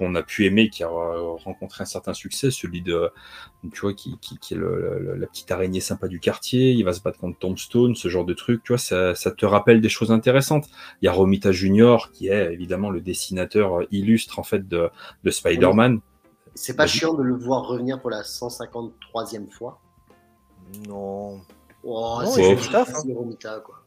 qu'on 0.00 0.14
a 0.14 0.22
pu 0.22 0.46
aimer, 0.46 0.70
qui 0.70 0.82
a 0.82 0.88
euh, 0.88 1.32
rencontré 1.44 1.82
un 1.82 1.84
certain 1.84 2.14
succès, 2.14 2.50
celui 2.50 2.80
de, 2.80 3.10
tu 3.72 3.80
vois, 3.82 3.92
qui, 3.92 4.16
qui, 4.18 4.38
qui 4.38 4.54
est 4.54 4.56
le- 4.56 4.98
le- 4.98 5.14
la 5.14 5.26
petite 5.26 5.50
araignée 5.50 5.80
sympa 5.80 6.08
du 6.08 6.20
quartier, 6.20 6.72
il 6.72 6.82
va 6.84 6.94
se 6.94 7.02
battre 7.02 7.18
contre 7.18 7.38
Tombstone, 7.38 7.94
ce 7.94 8.08
genre 8.08 8.24
de 8.24 8.32
truc, 8.32 8.62
tu 8.64 8.72
vois, 8.72 8.78
ça, 8.78 9.14
ça 9.14 9.30
te 9.30 9.44
rappelle 9.44 9.82
des 9.82 9.90
choses 9.90 10.10
intéressantes. 10.10 10.68
Il 11.02 11.04
y 11.04 11.08
a 11.08 11.12
Romita 11.12 11.52
Junior, 11.52 12.10
qui 12.12 12.28
est 12.28 12.52
évidemment 12.52 12.88
le 12.90 13.02
dessinateur 13.02 13.80
euh, 13.80 13.86
illustre, 13.90 14.38
en 14.38 14.42
fait, 14.42 14.66
de, 14.66 14.88
de 15.24 15.30
Spider-Man. 15.30 16.00
C'est 16.54 16.76
pas 16.76 16.86
chiant 16.86 17.14
de 17.14 17.22
le 17.22 17.34
voir 17.36 17.66
revenir 17.66 18.00
pour 18.00 18.10
la 18.10 18.22
153e 18.22 19.50
fois? 19.50 19.80
Non. 20.88 21.40
Oh, 21.84 22.20
Non, 22.22 22.30
c'est 22.30 22.54
du 22.56 22.68
taf, 22.68 22.88
hein. 22.90 23.02
c'est 23.06 23.12
Romita, 23.12 23.60
quoi. 23.60 23.79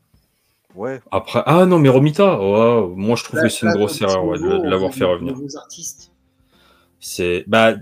Ouais. 0.76 1.02
Après, 1.12 1.44
ah 1.46 1.66
non, 1.66 1.80
mais 1.80 1.90
Romita, 1.90 2.40
oh, 2.40 2.94
moi 2.96 3.16
je 3.16 3.24
trouve 3.24 3.40
Là, 3.40 3.44
que 3.44 3.50
c'est 3.50 3.66
une 3.66 3.74
grosse 3.74 4.02
erreur 4.02 4.26
ouais, 4.26 4.40
de, 4.40 4.70
l'avoir 4.70 4.94
fait 4.94 5.06
revenir. 5.06 5.36
C'est, 7.00 7.44
bah, 7.48 7.76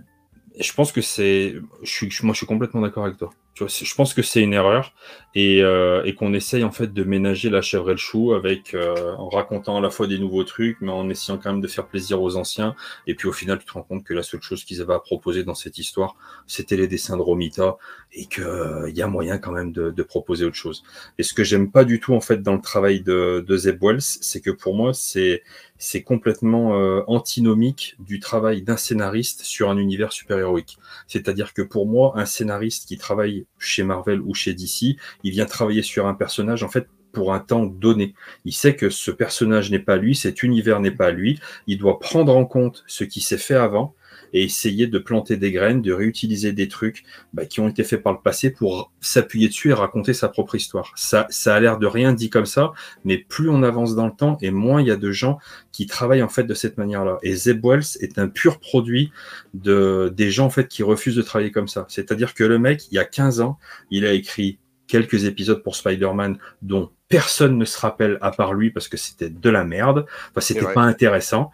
je 0.59 0.73
pense 0.73 0.91
que 0.91 1.01
c'est, 1.01 1.55
je 1.83 1.89
suis, 1.89 2.09
moi 2.23 2.33
je 2.33 2.37
suis 2.37 2.47
complètement 2.47 2.81
d'accord 2.81 3.05
avec 3.05 3.17
toi. 3.17 3.29
Tu 3.53 3.63
vois, 3.63 3.69
c'est- 3.69 3.85
je 3.85 3.95
pense 3.95 4.13
que 4.13 4.21
c'est 4.21 4.41
une 4.41 4.53
erreur 4.53 4.93
et, 5.33 5.63
euh, 5.63 6.03
et 6.03 6.13
qu'on 6.13 6.33
essaye 6.33 6.63
en 6.63 6.71
fait 6.71 6.93
de 6.93 7.03
ménager 7.03 7.49
la 7.49 7.61
chèvre 7.61 7.89
et 7.89 7.93
le 7.93 7.97
chou 7.97 8.33
avec 8.33 8.73
euh, 8.73 9.15
en 9.17 9.29
racontant 9.29 9.77
à 9.77 9.81
la 9.81 9.89
fois 9.89 10.07
des 10.07 10.19
nouveaux 10.19 10.43
trucs, 10.43 10.77
mais 10.81 10.91
en 10.91 11.09
essayant 11.09 11.37
quand 11.37 11.51
même 11.51 11.61
de 11.61 11.67
faire 11.67 11.87
plaisir 11.87 12.21
aux 12.21 12.35
anciens. 12.35 12.75
Et 13.07 13.15
puis 13.15 13.27
au 13.27 13.31
final, 13.31 13.59
tu 13.59 13.65
te 13.65 13.71
rends 13.71 13.83
compte 13.83 14.03
que 14.03 14.13
la 14.13 14.23
seule 14.23 14.41
chose 14.41 14.63
qu'ils 14.63 14.81
avaient 14.81 14.93
à 14.93 14.99
proposer 14.99 15.43
dans 15.43 15.55
cette 15.55 15.77
histoire, 15.77 16.15
c'était 16.47 16.75
les 16.75 16.87
dessins 16.87 17.17
de 17.17 17.21
Romita 17.21 17.77
et 18.13 18.25
qu'il 18.25 18.43
il 18.89 18.97
y 18.97 19.01
a 19.01 19.07
moyen 19.07 19.37
quand 19.37 19.53
même 19.53 19.71
de, 19.71 19.89
de, 19.89 20.03
proposer 20.03 20.43
autre 20.45 20.55
chose. 20.55 20.83
Et 21.17 21.23
ce 21.23 21.33
que 21.33 21.43
j'aime 21.43 21.71
pas 21.71 21.85
du 21.85 21.99
tout 22.01 22.13
en 22.13 22.19
fait 22.19 22.41
dans 22.41 22.55
le 22.55 22.61
travail 22.61 23.01
de, 23.01 23.43
de 23.47 23.57
Zeb 23.57 23.81
Wells, 23.81 24.01
c'est 24.01 24.41
que 24.41 24.51
pour 24.51 24.75
moi, 24.75 24.93
c'est 24.93 25.43
c'est 25.81 26.03
complètement 26.03 26.77
euh, 26.77 27.01
antinomique 27.07 27.95
du 27.97 28.19
travail 28.19 28.61
d'un 28.61 28.77
scénariste 28.77 29.41
sur 29.41 29.71
un 29.71 29.77
univers 29.77 30.11
super-héroïque. 30.13 30.77
C'est-à-dire 31.07 31.55
que 31.55 31.63
pour 31.63 31.87
moi, 31.87 32.13
un 32.17 32.27
scénariste 32.27 32.87
qui 32.87 32.99
travaille 32.99 33.47
chez 33.57 33.81
Marvel 33.81 34.21
ou 34.21 34.35
chez 34.35 34.53
DC, 34.53 34.97
il 35.23 35.31
vient 35.31 35.45
travailler 35.45 35.81
sur 35.81 36.07
un 36.07 36.13
personnage 36.13 36.63
en 36.63 36.69
fait 36.69 36.87
pour 37.11 37.33
un 37.33 37.39
temps 37.39 37.65
donné. 37.65 38.13
Il 38.45 38.53
sait 38.53 38.75
que 38.75 38.89
ce 38.89 39.11
personnage 39.11 39.69
n'est 39.71 39.79
pas 39.79 39.97
lui, 39.97 40.15
cet 40.15 40.43
univers 40.43 40.79
n'est 40.79 40.91
pas 40.91 41.11
lui, 41.11 41.39
il 41.67 41.77
doit 41.77 41.99
prendre 41.99 42.35
en 42.35 42.45
compte 42.45 42.83
ce 42.87 43.03
qui 43.03 43.21
s'est 43.21 43.37
fait 43.37 43.55
avant 43.55 43.95
et 44.33 44.43
essayer 44.43 44.87
de 44.87 44.99
planter 44.99 45.37
des 45.37 45.51
graines, 45.51 45.81
de 45.81 45.91
réutiliser 45.91 46.53
des 46.53 46.67
trucs 46.67 47.03
bah, 47.33 47.45
qui 47.45 47.59
ont 47.59 47.67
été 47.67 47.83
faits 47.83 48.01
par 48.01 48.13
le 48.13 48.19
passé 48.19 48.49
pour 48.49 48.91
s'appuyer 49.01 49.47
dessus 49.47 49.69
et 49.69 49.73
raconter 49.73 50.13
sa 50.13 50.29
propre 50.29 50.55
histoire. 50.55 50.93
Ça, 50.95 51.27
ça 51.29 51.55
a 51.55 51.59
l'air 51.59 51.77
de 51.79 51.87
rien 51.87 52.13
dit 52.13 52.29
comme 52.29 52.45
ça, 52.45 52.71
mais 53.03 53.17
plus 53.17 53.49
on 53.49 53.63
avance 53.63 53.95
dans 53.95 54.05
le 54.05 54.13
temps 54.13 54.37
et 54.41 54.51
moins 54.51 54.81
il 54.81 54.87
y 54.87 54.91
a 54.91 54.95
de 54.95 55.11
gens 55.11 55.39
qui 55.71 55.85
travaillent 55.85 56.23
en 56.23 56.29
fait 56.29 56.43
de 56.43 56.53
cette 56.53 56.77
manière-là. 56.77 57.17
Et 57.23 57.35
Zeb 57.35 57.65
Wells 57.65 57.97
est 57.99 58.19
un 58.19 58.27
pur 58.27 58.59
produit 58.59 59.11
de 59.53 60.13
des 60.15 60.31
gens 60.31 60.45
en 60.45 60.49
fait 60.49 60.67
qui 60.67 60.83
refusent 60.83 61.15
de 61.15 61.21
travailler 61.21 61.51
comme 61.51 61.67
ça. 61.67 61.85
C'est-à-dire 61.89 62.33
que 62.33 62.43
le 62.43 62.59
mec, 62.59 62.87
il 62.91 62.95
y 62.95 62.99
a 62.99 63.05
15 63.05 63.41
ans, 63.41 63.57
il 63.89 64.05
a 64.05 64.13
écrit 64.13 64.59
quelques 64.91 65.23
épisodes 65.23 65.63
pour 65.63 65.77
Spider-Man 65.77 66.37
dont 66.61 66.89
personne 67.07 67.57
ne 67.57 67.63
se 67.63 67.79
rappelle 67.79 68.17
à 68.19 68.31
part 68.31 68.53
lui 68.53 68.71
parce 68.71 68.89
que 68.89 68.97
c'était 68.97 69.29
de 69.29 69.49
la 69.49 69.63
merde, 69.63 70.05
enfin, 70.31 70.41
c'était 70.41 70.73
pas 70.73 70.81
intéressant. 70.81 71.49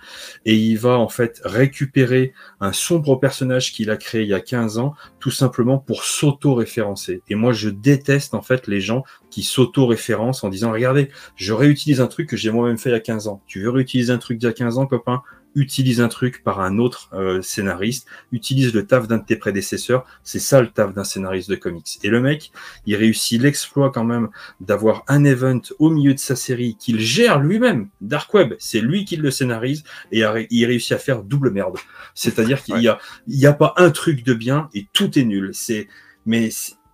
Et 0.45 0.55
il 0.55 0.77
va 0.77 0.97
en 0.97 1.07
fait 1.07 1.39
récupérer 1.45 2.33
un 2.61 2.73
sombre 2.73 3.15
personnage 3.19 3.73
qu'il 3.73 3.91
a 3.91 3.97
créé 3.97 4.23
il 4.23 4.27
y 4.27 4.33
a 4.33 4.39
15 4.39 4.79
ans, 4.79 4.95
tout 5.19 5.29
simplement 5.29 5.77
pour 5.77 6.03
s'auto-référencer. 6.03 7.21
Et 7.29 7.35
moi, 7.35 7.53
je 7.53 7.69
déteste 7.69 8.33
en 8.33 8.41
fait 8.41 8.65
les 8.65 8.81
gens 8.81 9.03
qui 9.29 9.43
s'auto-référencent 9.43 10.43
en 10.43 10.49
disant, 10.49 10.71
regardez, 10.71 11.09
je 11.35 11.53
réutilise 11.53 12.01
un 12.01 12.07
truc 12.07 12.27
que 12.27 12.37
j'ai 12.37 12.49
moi-même 12.49 12.79
fait 12.79 12.89
il 12.89 12.93
y 12.93 12.95
a 12.95 12.99
15 12.99 13.27
ans. 13.27 13.41
Tu 13.45 13.61
veux 13.61 13.69
réutiliser 13.69 14.11
un 14.11 14.17
truc 14.17 14.39
d'il 14.39 14.47
y 14.47 14.49
a 14.49 14.53
15 14.53 14.79
ans, 14.79 14.87
copain? 14.87 15.21
Utilise 15.57 15.99
un 15.99 16.07
truc 16.07 16.43
par 16.43 16.61
un 16.61 16.77
autre 16.77 17.09
euh, 17.13 17.41
scénariste, 17.41 18.07
utilise 18.31 18.73
le 18.73 18.85
taf 18.85 19.07
d'un 19.07 19.17
de 19.17 19.25
tes 19.25 19.35
prédécesseurs. 19.35 20.05
C'est 20.23 20.39
ça 20.39 20.61
le 20.61 20.67
taf 20.67 20.93
d'un 20.93 21.03
scénariste 21.03 21.49
de 21.49 21.55
comics. 21.55 21.99
Et 22.03 22.09
le 22.09 22.21
mec, 22.21 22.51
il 22.85 22.95
réussit 22.95 23.41
l'exploit 23.41 23.91
quand 23.91 24.03
même 24.03 24.29
d'avoir 24.61 25.03
un 25.07 25.23
event 25.25 25.61
au 25.79 25.89
milieu 25.89 26.13
de 26.13 26.19
sa 26.19 26.35
série 26.35 26.77
qu'il 26.79 26.99
gère 26.99 27.39
lui-même. 27.39 27.89
Dark 28.01 28.31
Web, 28.33 28.53
c'est 28.59 28.81
lui 28.81 29.03
qui 29.03 29.17
le 29.17 29.31
scénarise 29.31 29.83
et 30.11 30.23
il 30.51 30.65
réussit 30.65 30.91
à 30.91 30.99
faire 30.99 31.23
double 31.23 31.49
merde. 31.51 31.77
C'est-à-dire 32.13 32.61
qu'il 32.61 32.79
y 32.79 32.87
a, 32.87 32.99
il 33.27 33.39
y 33.39 33.47
a 33.47 33.53
pas 33.53 33.73
un 33.77 33.89
truc 33.89 34.23
de 34.23 34.35
bien 34.35 34.69
et 34.75 34.87
tout 34.93 35.17
est 35.17 35.23
nul. 35.25 35.49
C'est, 35.53 35.87
mais 36.25 36.49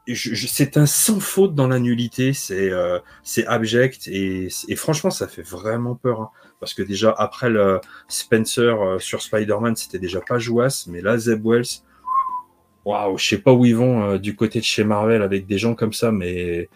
c'est 0.07 0.77
un 0.77 0.85
sans 0.85 1.19
faute 1.19 1.55
dans 1.55 1.67
la 1.67 1.79
nullité, 1.79 2.33
c'est 2.33 2.69
euh, 2.69 2.99
abject 3.47 4.07
et, 4.07 4.49
et, 4.67 4.75
franchement 4.75 5.09
ça 5.09 5.27
fait 5.27 5.41
vraiment 5.41 5.95
peur. 5.95 6.21
Hein. 6.21 6.29
Parce 6.59 6.73
que 6.73 6.81
déjà, 6.81 7.13
après 7.17 7.49
le 7.49 7.79
Spencer 8.07 8.81
euh, 8.81 8.99
sur 8.99 9.21
Spider-Man, 9.21 9.75
c'était 9.75 9.99
déjà 9.99 10.21
pas 10.21 10.39
jouasse, 10.39 10.87
mais 10.87 11.01
là, 11.01 11.17
Zeb 11.17 11.45
Wells, 11.45 11.83
waouh, 12.85 13.17
je 13.17 13.27
sais 13.27 13.37
pas 13.37 13.53
où 13.53 13.65
ils 13.65 13.75
vont 13.75 14.03
euh, 14.03 14.17
du 14.17 14.35
côté 14.35 14.59
de 14.59 14.65
chez 14.65 14.83
Marvel 14.83 15.21
avec 15.21 15.45
des 15.45 15.57
gens 15.57 15.75
comme 15.75 15.93
ça, 15.93 16.11
mais 16.11 16.69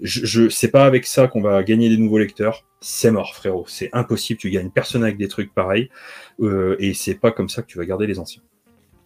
je, 0.00 0.24
je 0.24 0.48
c'est 0.48 0.68
pas 0.68 0.84
avec 0.84 1.06
ça 1.06 1.28
qu'on 1.28 1.42
va 1.42 1.62
gagner 1.62 1.88
des 1.88 1.96
nouveaux 1.96 2.18
lecteurs. 2.18 2.64
C'est 2.80 3.10
mort, 3.10 3.34
frérot. 3.34 3.66
C'est 3.68 3.90
impossible. 3.92 4.40
Tu 4.40 4.50
gagnes 4.50 4.70
personne 4.70 5.02
avec 5.02 5.18
des 5.18 5.28
trucs 5.28 5.54
pareils, 5.54 5.90
euh, 6.40 6.76
et 6.78 6.94
c'est 6.94 7.14
pas 7.14 7.30
comme 7.30 7.48
ça 7.48 7.62
que 7.62 7.66
tu 7.66 7.78
vas 7.78 7.84
garder 7.84 8.06
les 8.06 8.18
anciens. 8.18 8.42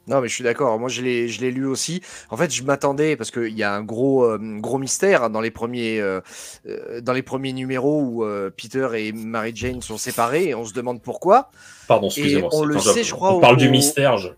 Non, 0.07 0.21
mais 0.21 0.29
je 0.29 0.35
suis 0.35 0.45
d'accord. 0.45 0.79
Moi, 0.79 0.89
je 0.89 1.03
l'ai, 1.03 1.29
je 1.29 1.41
l'ai 1.41 1.51
lu 1.51 1.67
aussi. 1.67 2.03
En 2.31 2.37
fait, 2.37 2.53
je 2.53 2.63
m'attendais 2.63 3.17
parce 3.17 3.31
qu'il 3.31 3.57
y 3.57 3.63
a 3.63 3.73
un 3.73 3.83
gros, 3.83 4.25
euh, 4.25 4.39
gros 4.59 4.79
mystère 4.79 5.31
dans 5.31 5.41
les 5.41 5.51
premiers, 5.51 6.01
euh, 6.01 6.21
euh, 6.67 7.01
dans 7.01 7.13
les 7.13 7.23
premiers 7.23 7.53
numéros 7.53 8.03
où 8.03 8.25
Peter 8.57 8.89
et 8.95 9.13
Mary 9.13 9.53
Jane 9.55 9.81
sont 9.81 9.99
séparés 9.99 10.49
et 10.49 10.55
on 10.55 10.65
se 10.65 10.75
demande 10.75 11.03
pourquoi. 11.03 11.51
Pardon, 11.89 12.09
excusez-moi. 12.09 12.51
On 12.53 12.65
le 12.65 12.79
sait, 12.79 13.05
je 13.05 13.13
crois. 13.13 13.35
On 13.35 13.41
parle 13.41 13.57
du 13.57 13.71
mystère. 13.71 14.19
Je... 14.19 14.29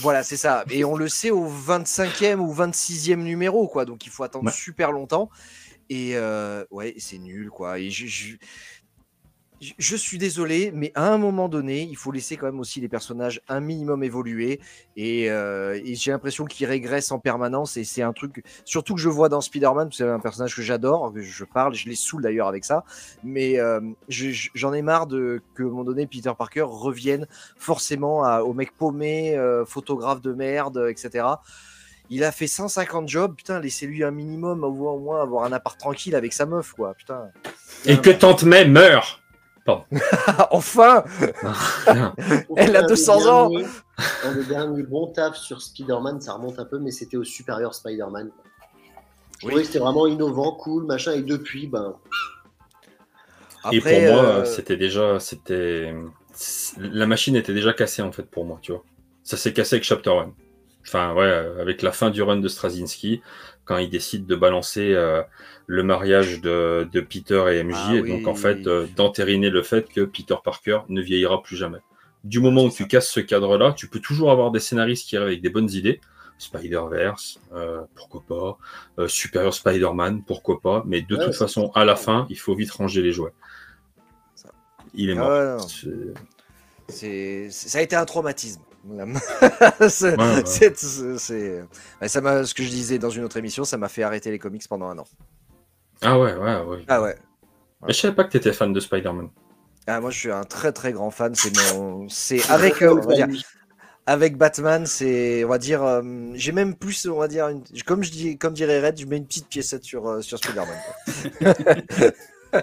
Voilà, 0.00 0.22
c'est 0.22 0.36
ça. 0.36 0.64
Et 0.70 0.84
on 0.84 0.96
le 0.96 1.08
sait 1.08 1.30
au 1.30 1.48
25e 1.48 2.36
ou 2.36 2.54
26e 2.54 3.16
numéro, 3.16 3.66
quoi. 3.68 3.86
Donc, 3.86 4.04
il 4.04 4.10
faut 4.10 4.24
attendre 4.24 4.50
super 4.50 4.92
longtemps. 4.92 5.30
Et 5.88 6.14
ouais, 6.70 6.94
c'est 6.98 7.18
nul, 7.18 7.48
quoi. 7.48 7.78
Et 7.78 7.90
je, 7.90 8.06
je 8.06 8.36
je 9.60 9.96
suis 9.96 10.16
désolé, 10.16 10.72
mais 10.74 10.90
à 10.94 11.12
un 11.12 11.18
moment 11.18 11.48
donné, 11.48 11.82
il 11.82 11.96
faut 11.96 12.12
laisser 12.12 12.38
quand 12.38 12.46
même 12.46 12.60
aussi 12.60 12.80
les 12.80 12.88
personnages 12.88 13.42
un 13.48 13.60
minimum 13.60 14.02
évoluer. 14.02 14.58
Et, 14.96 15.30
euh, 15.30 15.78
j'ai 15.84 16.12
l'impression 16.12 16.46
qu'ils 16.46 16.66
régressent 16.66 17.12
en 17.12 17.18
permanence. 17.18 17.76
Et 17.76 17.84
c'est 17.84 18.00
un 18.00 18.14
truc, 18.14 18.42
surtout 18.64 18.94
que 18.94 19.00
je 19.00 19.10
vois 19.10 19.28
dans 19.28 19.42
Spider-Man, 19.42 19.90
c'est 19.92 20.08
un 20.08 20.18
personnage 20.18 20.56
que 20.56 20.62
j'adore, 20.62 21.12
que 21.12 21.20
je 21.20 21.44
parle, 21.44 21.74
je 21.74 21.88
les 21.88 21.94
saoule 21.94 22.22
d'ailleurs 22.22 22.48
avec 22.48 22.64
ça. 22.64 22.84
Mais 23.22 23.60
euh, 23.60 23.80
j'en 24.08 24.72
ai 24.72 24.80
marre 24.80 25.06
de 25.06 25.42
que, 25.54 25.62
à 25.62 25.66
un 25.66 25.68
moment 25.68 25.84
donné, 25.84 26.06
Peter 26.06 26.32
Parker 26.36 26.64
revienne 26.66 27.26
forcément 27.56 28.20
au 28.40 28.54
mec 28.54 28.72
paumé, 28.76 29.36
euh, 29.36 29.66
photographe 29.66 30.22
de 30.22 30.32
merde, 30.32 30.86
etc. 30.88 31.26
Il 32.08 32.24
a 32.24 32.32
fait 32.32 32.46
150 32.46 33.08
jobs, 33.08 33.36
putain, 33.36 33.60
laissez-lui 33.60 34.04
un 34.04 34.10
minimum, 34.10 34.64
au 34.64 34.98
moins 34.98 35.22
avoir 35.22 35.44
un 35.44 35.52
appart 35.52 35.78
tranquille 35.78 36.16
avec 36.16 36.32
sa 36.32 36.46
meuf, 36.46 36.72
quoi, 36.72 36.94
putain. 36.94 37.28
Et 37.84 37.98
que 37.98 38.10
Tante 38.10 38.42
May 38.42 38.64
meurt 38.64 39.19
enfin 40.50 41.04
Elle 42.56 42.76
a 42.76 42.82
200 42.82 43.26
ans 43.26 43.50
Le 43.50 44.44
dernier 44.44 44.82
bon 44.82 45.06
taf 45.08 45.36
sur 45.36 45.60
Spider-Man, 45.60 46.20
ça 46.20 46.34
remonte 46.34 46.58
un 46.58 46.64
peu, 46.64 46.78
mais 46.78 46.90
c'était 46.90 47.16
au 47.16 47.24
supérieur 47.24 47.74
Spider-Man. 47.74 48.30
Je 49.40 49.46
trouvais 49.46 49.62
que 49.62 49.66
c'était 49.66 49.78
vraiment 49.78 50.06
innovant, 50.06 50.52
cool, 50.52 50.84
machin, 50.84 51.12
et 51.12 51.22
depuis, 51.22 51.66
ben. 51.66 51.94
et 53.72 53.80
pour 53.80 53.90
moi, 53.90 54.24
euh, 54.24 54.44
c'était 54.44 54.76
déjà. 54.76 55.18
c'était 55.18 55.94
La 56.78 57.06
machine 57.06 57.36
était 57.36 57.54
déjà 57.54 57.72
cassée, 57.72 58.02
en 58.02 58.12
fait, 58.12 58.24
pour 58.24 58.44
moi, 58.44 58.58
tu 58.60 58.72
vois. 58.72 58.84
Ça 59.22 59.38
s'est 59.38 59.52
cassé 59.52 59.76
avec 59.76 59.84
Chapter 59.84 60.10
1. 60.10 60.32
Enfin, 60.86 61.14
ouais, 61.14 61.30
avec 61.58 61.82
la 61.82 61.92
fin 61.92 62.10
du 62.10 62.22
run 62.22 62.38
de 62.38 62.48
Straczynski, 62.48 63.22
quand 63.70 63.78
il 63.78 63.88
décide 63.88 64.26
de 64.26 64.34
balancer 64.34 64.94
euh, 64.94 65.22
le 65.68 65.84
mariage 65.84 66.40
de, 66.40 66.88
Peter 67.08 67.44
et 67.52 67.62
MJ, 67.62 67.74
ah 67.76 67.94
et 67.94 68.02
donc 68.02 68.26
en 68.26 68.34
fait 68.34 68.66
euh, 68.66 68.88
d'entériner 68.96 69.48
le 69.48 69.62
fait 69.62 69.88
que 69.88 70.00
Peter 70.00 70.34
Parker 70.42 70.80
ne 70.88 71.00
vieillira 71.00 71.40
plus 71.40 71.56
jamais. 71.56 71.78
Du 72.24 72.40
moment 72.40 72.64
où 72.64 72.70
tu 72.70 72.88
casses 72.88 73.08
ce 73.08 73.20
cadre-là, 73.20 73.72
tu 73.72 73.86
peux 73.86 74.00
toujours 74.00 74.32
avoir 74.32 74.50
des 74.50 74.58
scénaristes 74.58 75.08
qui 75.08 75.16
arrivent 75.16 75.28
avec 75.28 75.40
des 75.40 75.50
bonnes 75.50 75.70
idées. 75.70 76.00
Spider-Verse, 76.38 77.38
euh, 77.54 77.82
pourquoi 77.94 78.24
pas. 78.96 79.06
Superior 79.06 79.54
Spider-Man, 79.54 80.24
pourquoi 80.24 80.60
pas. 80.60 80.82
Mais 80.84 81.02
de 81.02 81.14
toute 81.14 81.36
façon, 81.36 81.70
à 81.76 81.84
la 81.84 81.94
fin, 81.94 82.26
il 82.28 82.38
faut 82.40 82.56
vite 82.56 82.72
ranger 82.72 83.02
les 83.02 83.12
jouets. 83.12 83.34
Il 84.94 85.10
est 85.10 85.16
ah 85.16 85.58
mort. 85.58 85.70
ça 86.88 87.78
a 87.78 87.82
été 87.82 87.94
un 87.94 88.04
traumatisme. 88.04 88.62
c'est, 89.88 90.16
ça 92.08 92.20
m'a, 92.20 92.44
ce 92.44 92.54
que 92.54 92.62
je 92.62 92.68
disais 92.68 92.98
dans 92.98 93.10
une 93.10 93.24
autre 93.24 93.36
émission, 93.36 93.64
ça 93.64 93.76
m'a 93.76 93.88
fait 93.88 94.02
arrêter 94.02 94.30
les 94.30 94.38
comics 94.38 94.66
pendant 94.68 94.88
un 94.88 94.98
an. 94.98 95.04
Ah 96.02 96.18
ouais, 96.18 96.34
ouais, 96.34 96.60
ouais. 96.62 96.84
Ah 96.88 97.02
ouais. 97.02 97.16
Mais 97.86 97.92
je 97.92 98.00
savais 98.00 98.14
pas 98.14 98.24
que 98.24 98.30
tu 98.30 98.38
étais 98.38 98.52
fan 98.52 98.72
de 98.72 98.80
Spider-Man. 98.80 99.28
Ah, 99.86 100.00
moi, 100.00 100.10
je 100.10 100.18
suis 100.18 100.30
un 100.30 100.44
très 100.44 100.72
très 100.72 100.92
grand 100.92 101.10
fan. 101.10 101.34
C'est 101.34 101.52
mon, 101.74 102.08
c'est 102.08 102.48
avec, 102.50 102.82
euh, 102.82 102.94
on 102.94 103.06
va 103.06 103.14
dire, 103.14 103.28
avec 104.06 104.36
Batman, 104.36 104.86
c'est, 104.86 105.44
on 105.44 105.48
va 105.48 105.58
dire, 105.58 105.82
euh, 105.82 106.02
j'ai 106.34 106.52
même 106.52 106.74
plus, 106.74 107.06
on 107.06 107.18
va 107.18 107.28
dire, 107.28 107.48
une... 107.48 107.64
comme 107.86 108.02
je 108.02 108.10
dis, 108.10 108.38
comme 108.38 108.54
dirait 108.54 108.86
Red, 108.86 108.98
je 108.98 109.06
mets 109.06 109.16
une 109.16 109.26
petite 109.26 109.48
piécette 109.48 109.84
sur 109.84 110.08
euh, 110.08 110.20
sur 110.20 110.38
Spider-Man. 110.38 110.78
ouais, 112.52 112.62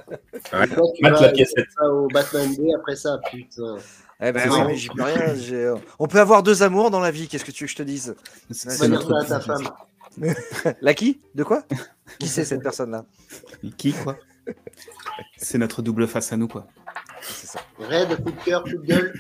la 1.02 1.30
piécette. 1.30 1.68
Au 1.82 2.08
Batman 2.08 2.56
D 2.56 2.70
après 2.76 2.96
ça, 2.96 3.20
putain. 3.32 3.78
Eh 4.20 4.32
ben 4.32 4.50
oui, 4.50 4.60
mais 4.66 4.76
j'y 4.76 4.90
peux 4.90 5.04
rien. 5.04 5.76
On 6.00 6.08
peut 6.08 6.20
avoir 6.20 6.42
deux 6.42 6.64
amours 6.64 6.90
dans 6.90 7.00
la 7.00 7.12
vie. 7.12 7.28
Qu'est-ce 7.28 7.46
que 7.46 7.52
tu 7.52 7.64
veux 7.64 7.68
que 7.68 7.72
je 7.72 7.78
te 7.78 7.84
dise? 7.84 8.16
C'est 8.50 8.88
notre 8.88 9.28
ta 9.28 9.40
femme. 9.40 9.70
La 10.82 10.94
qui? 10.96 11.22
De 11.36 11.44
quoi? 11.44 11.64
Qui 12.18 12.28
c'est 12.28 12.46
cette 12.46 12.64
personne-là? 12.64 13.06
Qui 13.78 13.94
quoi? 13.94 14.18
C'est 15.38 15.60
notre 15.60 15.82
double 15.82 16.08
face 16.08 16.34
à 16.34 16.38
nous 16.38 16.48
quoi. 16.48 16.68
C'est 17.22 17.48
ça. 17.48 17.60
Red, 17.78 18.24
coup 18.24 18.32
de 18.32 18.44
cœur, 18.44 18.64
coup 18.64 18.70
de 18.70 18.86
gueule. 18.86 19.14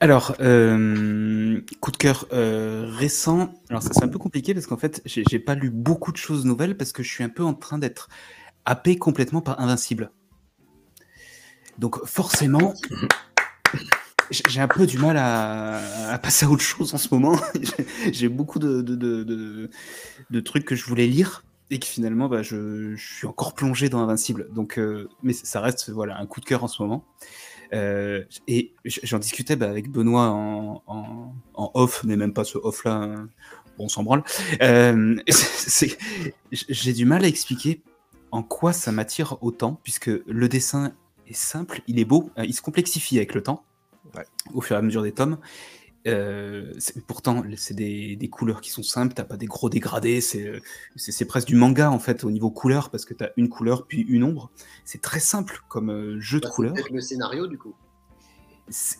Alors, 0.00 0.36
euh, 0.40 1.60
coup 1.80 1.90
de 1.90 1.96
cœur 1.96 2.26
euh, 2.32 2.86
récent. 2.88 3.52
Alors 3.70 3.82
ça 3.82 3.90
c'est 3.92 4.04
un 4.04 4.08
peu 4.08 4.18
compliqué 4.18 4.54
parce 4.54 4.66
qu'en 4.66 4.76
fait 4.76 5.02
j'ai 5.04 5.38
pas 5.40 5.56
lu 5.56 5.70
beaucoup 5.70 6.12
de 6.12 6.16
choses 6.16 6.44
nouvelles 6.44 6.76
parce 6.76 6.92
que 6.92 7.02
je 7.02 7.10
suis 7.10 7.24
un 7.24 7.28
peu 7.28 7.42
en 7.42 7.54
train 7.54 7.78
d'être 7.78 8.08
happé 8.64 8.96
complètement 8.96 9.40
par 9.40 9.60
Invincible. 9.60 10.12
Donc 11.78 12.04
forcément, 12.06 12.74
j'ai 14.30 14.60
un 14.60 14.68
peu 14.68 14.86
du 14.86 14.98
mal 14.98 15.16
à, 15.18 16.18
passer 16.22 16.46
à 16.46 16.50
autre 16.50 16.62
chose 16.62 16.94
en 16.94 16.98
ce 16.98 17.08
moment. 17.12 17.38
j'ai 18.12 18.28
beaucoup 18.28 18.58
de, 18.58 19.70
trucs 20.40 20.64
que 20.64 20.74
je 20.74 20.84
voulais 20.84 21.06
lire. 21.06 21.44
et 21.70 21.78
que 21.78 21.86
finalement, 21.86 22.28
bah, 22.28 22.42
je, 22.42 22.94
suis 22.96 23.26
encore 23.26 23.54
plongé 23.54 23.88
dans 23.88 24.00
Invincible. 24.00 24.48
Donc, 24.54 24.78
euh, 24.78 25.08
mais 25.22 25.32
ça 25.32 25.60
reste 25.60 25.90
un 25.96 26.26
coup 26.26 26.40
de 26.40 26.46
cœur 26.46 26.64
en 26.64 26.68
ce 26.68 26.82
moment. 26.82 27.04
Euh, 27.74 28.24
et 28.46 28.72
j'en 28.84 29.18
discutais 29.18 29.56
bah, 29.56 29.68
avec 29.68 29.90
Benoît 29.90 30.28
en, 30.30 31.34
off, 31.54 32.02
mais 32.04 32.16
même 32.16 32.32
pas 32.32 32.44
ce 32.44 32.58
off-là, 32.58 32.94
hein, 32.94 33.28
bon, 33.76 33.84
on 33.84 33.88
s'en 33.88 34.02
branle. 34.02 34.22
Euh, 34.62 35.16
J'ai 36.52 36.92
du 36.92 37.04
mal 37.04 37.24
à 37.24 37.28
expliquer 37.28 37.82
en 38.30 38.42
quoi 38.42 38.72
ça 38.72 38.92
m'attire 38.92 39.36
autant, 39.42 39.80
puisque 39.82 40.10
le 40.26 40.48
dessin 40.48 40.92
est 41.30 41.34
simple, 41.34 41.82
il 41.86 41.98
est 41.98 42.04
beau, 42.04 42.30
euh, 42.38 42.44
il 42.44 42.54
se 42.54 42.62
complexifie 42.62 43.16
avec 43.18 43.34
le 43.34 43.42
temps, 43.42 43.64
Ouais. 44.14 44.24
au 44.54 44.60
fur 44.60 44.76
et 44.76 44.78
à 44.78 44.82
mesure 44.82 45.02
des 45.02 45.12
tomes. 45.12 45.38
Euh, 46.06 46.72
pourtant, 47.06 47.42
c'est 47.56 47.74
des, 47.74 48.16
des 48.16 48.28
couleurs 48.30 48.60
qui 48.62 48.70
sont 48.70 48.82
simples, 48.84 49.12
t'as 49.14 49.24
pas 49.24 49.36
des 49.36 49.46
gros 49.46 49.68
dégradés, 49.68 50.20
c'est 50.22 50.46
euh, 50.46 50.60
c'est 50.96 51.24
presque 51.26 51.48
du 51.48 51.56
manga 51.56 51.90
en 51.90 51.98
fait 51.98 52.24
au 52.24 52.30
niveau 52.30 52.50
couleur, 52.50 52.88
parce 52.90 53.04
que 53.04 53.12
t'as 53.14 53.28
une 53.36 53.48
couleur 53.50 53.86
puis 53.86 54.02
une 54.08 54.22
ombre. 54.24 54.50
C'est 54.84 55.02
très 55.02 55.20
simple 55.20 55.60
comme 55.68 55.90
euh, 55.90 56.18
jeu 56.20 56.38
de 56.40 56.44
Bah, 56.44 56.48
c'est 56.50 56.54
couleurs. 56.54 56.74
le 56.90 57.00
scénario 57.00 57.46
du 57.46 57.58
coup. 57.58 57.74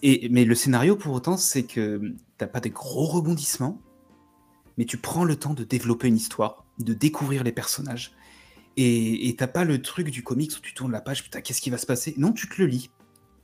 Et, 0.03 0.29
mais 0.31 0.45
le 0.45 0.55
scénario, 0.55 0.97
pour 0.97 1.15
autant, 1.15 1.37
c'est 1.37 1.63
que 1.65 2.01
t'as 2.39 2.47
pas 2.47 2.61
des 2.61 2.71
gros 2.71 3.05
rebondissements, 3.07 3.81
mais 4.77 4.85
tu 4.87 4.97
prends 4.97 5.25
le 5.25 5.37
temps 5.37 5.55
de 5.55 5.65
développer 5.65 6.09
une 6.09 6.17
histoire, 6.17 6.65
de 6.79 6.95
découvrir 6.95 7.45
les 7.45 7.53
personnages. 7.53 8.13
Et 8.81 9.35
t'as 9.37 9.49
pas 9.49 9.65
le 9.65 9.83
truc 9.83 10.11
du 10.11 10.23
comics 10.23 10.53
où 10.57 10.61
tu 10.61 10.73
tournes 10.73 10.93
la 10.93 11.01
page, 11.01 11.25
putain, 11.25 11.41
qu'est-ce 11.41 11.61
qui 11.61 11.71
va 11.71 11.79
se 11.79 11.87
passer? 11.87 12.15
Non, 12.17 12.33
tu 12.33 12.49
te 12.49 12.61
le 12.63 12.67
lis. 12.67 12.91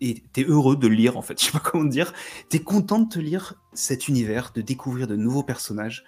Et 0.00 0.22
t'es 0.32 0.44
heureux 0.44 0.76
de 0.76 0.86
le 0.86 0.94
lire, 0.94 1.16
en 1.16 1.22
fait. 1.22 1.38
Je 1.40 1.46
sais 1.46 1.52
pas 1.52 1.58
comment 1.58 1.84
dire. 1.84 2.12
T'es 2.48 2.60
content 2.60 3.00
de 3.00 3.08
te 3.08 3.18
lire 3.18 3.54
cet 3.72 4.06
univers, 4.06 4.52
de 4.54 4.60
découvrir 4.60 5.06
de 5.08 5.16
nouveaux 5.16 5.42
personnages. 5.42 6.04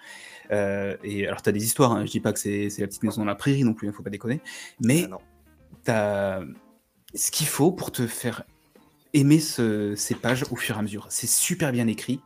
Euh, 0.51 0.95
et 1.03 1.27
alors, 1.27 1.41
t'as 1.41 1.51
des 1.51 1.65
histoires, 1.65 1.91
hein. 1.91 2.05
je 2.05 2.11
dis 2.11 2.19
pas 2.21 2.31
que 2.31 2.39
c'est 2.39 2.69
la 2.77 2.87
petite 2.87 3.03
maison 3.03 3.21
dans 3.21 3.25
la 3.25 3.35
prairie 3.35 3.63
non 3.63 3.73
plus, 3.73 3.87
il 3.87 3.93
faut 3.93 4.03
pas 4.03 4.09
déconner. 4.09 4.39
Mais 4.79 5.07
Ah 5.11 5.17
t'as 5.83 6.41
ce 7.13 7.31
qu'il 7.31 7.47
faut 7.47 7.71
pour 7.71 7.91
te 7.91 8.07
faire 8.07 8.43
aimer 9.13 9.39
ce- 9.39 9.95
ces 9.95 10.15
pages 10.15 10.45
au 10.51 10.55
fur 10.55 10.75
et 10.75 10.79
à 10.79 10.81
mesure. 10.81 11.07
C'est 11.09 11.27
super 11.27 11.71
bien 11.71 11.87
écrit 11.87 12.21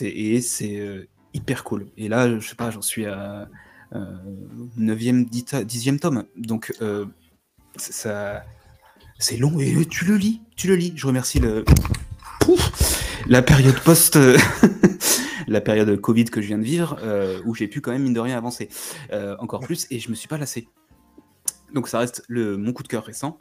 et 0.00 0.40
c'est 0.40 0.78
euh, 0.80 1.08
hyper 1.34 1.64
cool. 1.64 1.86
Et 1.96 2.08
là, 2.08 2.38
je 2.38 2.46
sais 2.46 2.54
pas, 2.56 2.70
j'en 2.70 2.82
suis 2.82 3.06
à 3.06 3.48
9e, 3.92 5.28
10e 5.28 5.98
tome. 5.98 6.24
Donc, 6.36 6.72
euh, 6.80 7.06
ça, 7.76 8.44
c'est 9.18 9.36
long 9.36 9.58
et 9.60 9.84
tu 9.86 10.04
le 10.04 10.16
lis. 10.16 10.40
Tu 10.56 10.68
le 10.68 10.76
lis. 10.76 10.92
Je 10.96 11.06
remercie 11.06 11.38
le. 11.38 11.64
La 13.26 13.42
période 13.42 13.78
post. 13.80 14.18
La 15.48 15.60
période 15.60 16.00
Covid 16.00 16.26
que 16.26 16.40
je 16.40 16.46
viens 16.46 16.58
de 16.58 16.64
vivre, 16.64 16.98
euh, 17.02 17.40
où 17.44 17.54
j'ai 17.54 17.68
pu 17.68 17.80
quand 17.80 17.92
même, 17.92 18.02
mine 18.02 18.14
de 18.14 18.20
rien, 18.20 18.36
avancer 18.36 18.68
euh, 19.12 19.36
encore 19.38 19.60
plus, 19.60 19.86
et 19.90 19.98
je 19.98 20.08
me 20.08 20.14
suis 20.14 20.28
pas 20.28 20.38
lassé. 20.38 20.68
Donc 21.74 21.88
ça 21.88 21.98
reste 21.98 22.24
le, 22.28 22.56
mon 22.56 22.72
coup 22.72 22.82
de 22.82 22.88
cœur 22.88 23.04
récent. 23.04 23.38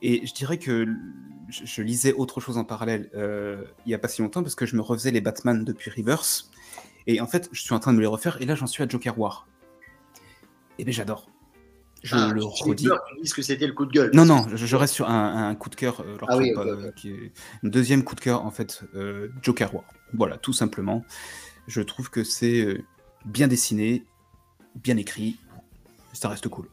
Et 0.00 0.24
je 0.26 0.32
dirais 0.32 0.58
que 0.58 0.86
je, 1.48 1.82
lisais 1.82 2.12
autre 2.12 2.40
chose 2.40 2.56
en 2.56 2.64
parallèle 2.64 3.10
euh, 3.14 3.64
il 3.84 3.90
y 3.90 3.94
a 3.94 3.98
pas 3.98 4.06
si 4.06 4.22
longtemps 4.22 4.42
parce 4.42 4.54
que 4.54 4.64
je 4.64 4.76
me 4.76 4.80
refaisais 4.80 5.10
les 5.10 5.20
Batman 5.20 5.64
depuis 5.64 5.90
Reverse. 5.90 6.50
Et 7.08 7.20
en 7.20 7.26
fait, 7.26 7.48
je 7.52 7.60
suis 7.62 7.74
en 7.74 7.78
train 7.80 7.92
de 7.92 7.96
me 7.96 8.02
les 8.02 8.06
refaire 8.06 8.40
et 8.40 8.44
là 8.46 8.54
j'en 8.54 8.66
suis 8.66 8.82
à 8.82 8.88
Joker 8.88 9.18
War. 9.18 9.46
Et 10.78 10.84
bien 10.84 10.92
j'adore. 10.92 11.28
Je 12.04 12.14
Ah, 12.14 12.30
le 12.32 12.44
redis. 12.44 12.86
peur 12.86 13.00
tu 13.12 13.20
dises 13.22 13.34
que 13.34 13.42
c'était 13.42 13.66
le 13.66 13.72
coup 13.72 13.84
de 13.86 13.90
gueule. 13.92 14.10
Non, 14.14 14.24
non, 14.24 14.46
je, 14.54 14.56
je 14.56 14.76
reste 14.76 14.94
sur 14.94 15.08
un, 15.10 15.48
un 15.48 15.54
coup 15.56 15.68
de 15.68 15.74
cœur. 15.74 16.00
euh, 16.02 16.16
Ah 16.28 16.36
oui, 16.36 16.52
qui 16.94 17.10
est 17.10 17.32
un 17.64 17.68
deuxième 17.68 18.04
coup 18.04 18.14
de 18.14 18.20
cœur 18.20 18.44
en 18.44 18.52
fait, 18.52 18.84
euh, 18.94 19.30
Joker 19.42 19.74
War. 19.74 19.84
Voilà, 20.12 20.36
tout 20.36 20.52
simplement. 20.52 21.02
Je 21.66 21.80
trouve 21.80 22.08
que 22.10 22.22
c'est 22.22 22.60
euh, 22.60 22.84
bien 23.24 23.48
dessiné, 23.48 24.04
bien 24.76 24.96
écrit, 24.96 25.40
ça 26.12 26.28
reste 26.28 26.46
cool. 26.48 26.68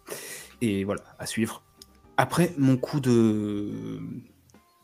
Et 0.62 0.84
voilà, 0.84 1.02
à 1.18 1.26
suivre. 1.26 1.64
Après, 2.18 2.54
mon 2.58 2.78
coup 2.78 3.00
de 3.00 4.00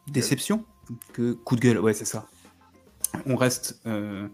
déception, 0.08 0.66
que 1.14 1.34
coup 1.34 1.56
de 1.56 1.62
gueule, 1.62 1.80
ouais, 1.80 1.94
c'est 1.94 2.06
ça. 2.06 2.28
On 3.28 3.36
reste, 3.36 3.80
euh, 3.86 4.28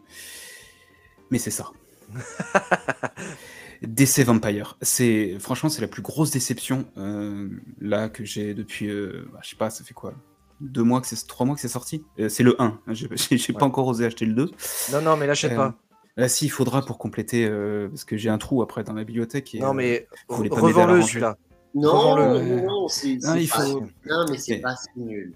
mais 1.32 1.40
c'est 1.40 1.52
ça. 1.52 1.72
DC 3.84 4.20
Vampire, 4.24 4.78
c'est 4.82 5.38
franchement 5.40 5.70
c'est 5.70 5.82
la 5.82 5.88
plus 5.88 6.02
grosse 6.02 6.32
déception 6.32 6.86
euh, 6.98 7.48
là 7.80 8.10
que 8.10 8.26
j'ai 8.26 8.54
depuis, 8.56 8.90
euh, 8.90 9.28
bah, 9.32 9.40
je 9.44 9.50
sais 9.50 9.56
pas, 9.56 9.70
ça 9.70 9.84
fait 9.84 9.94
quoi, 9.94 10.14
deux 10.62 10.82
mois 10.84 11.00
que 11.00 11.06
c'est, 11.08 11.28
trois 11.28 11.46
mois 11.46 11.54
que 11.56 11.62
c'est 11.62 11.68
sorti? 11.68 12.04
Euh, 12.20 12.28
c'est 12.30 12.42
le 12.44 12.60
1. 12.60 12.66
hein, 12.66 12.80
J'ai, 12.94 13.08
Ouais. 13.08 13.54
pas 13.60 13.66
encore 13.66 13.86
osé 13.88 14.06
acheter 14.06 14.26
le 14.26 14.34
2. 14.34 14.52
Non, 14.94 15.02
non, 15.02 15.16
mais 15.18 15.28
l'achète 15.28 15.52
Euh, 15.52 15.56
pas. 15.58 15.76
Là, 16.16 16.28
si, 16.28 16.46
il 16.46 16.50
faudra 16.50 16.84
pour 16.84 16.98
compléter, 16.98 17.46
euh, 17.46 17.90
parce 17.90 18.04
que 18.04 18.18
j'ai 18.18 18.30
un 18.30 18.40
trou 18.40 18.64
après 18.64 18.84
dans 18.84 18.94
la 18.94 19.04
bibliothèque. 19.04 19.54
Et, 19.54 19.60
Non, 19.60 19.76
mais 19.76 20.08
revends-le 20.28 21.04
celui-là. 21.04 21.38
Non, 21.76 22.16
non, 22.16 22.64
non, 22.64 22.88
c'est 22.88 23.20
Ah, 23.24 23.34
pas- 23.36 23.62
faut- 23.62 23.82
Non, 24.10 24.26
mais 24.32 24.38
c'est 24.40 24.58
pas 24.58 24.76
si 24.76 25.00
nul. 25.00 25.34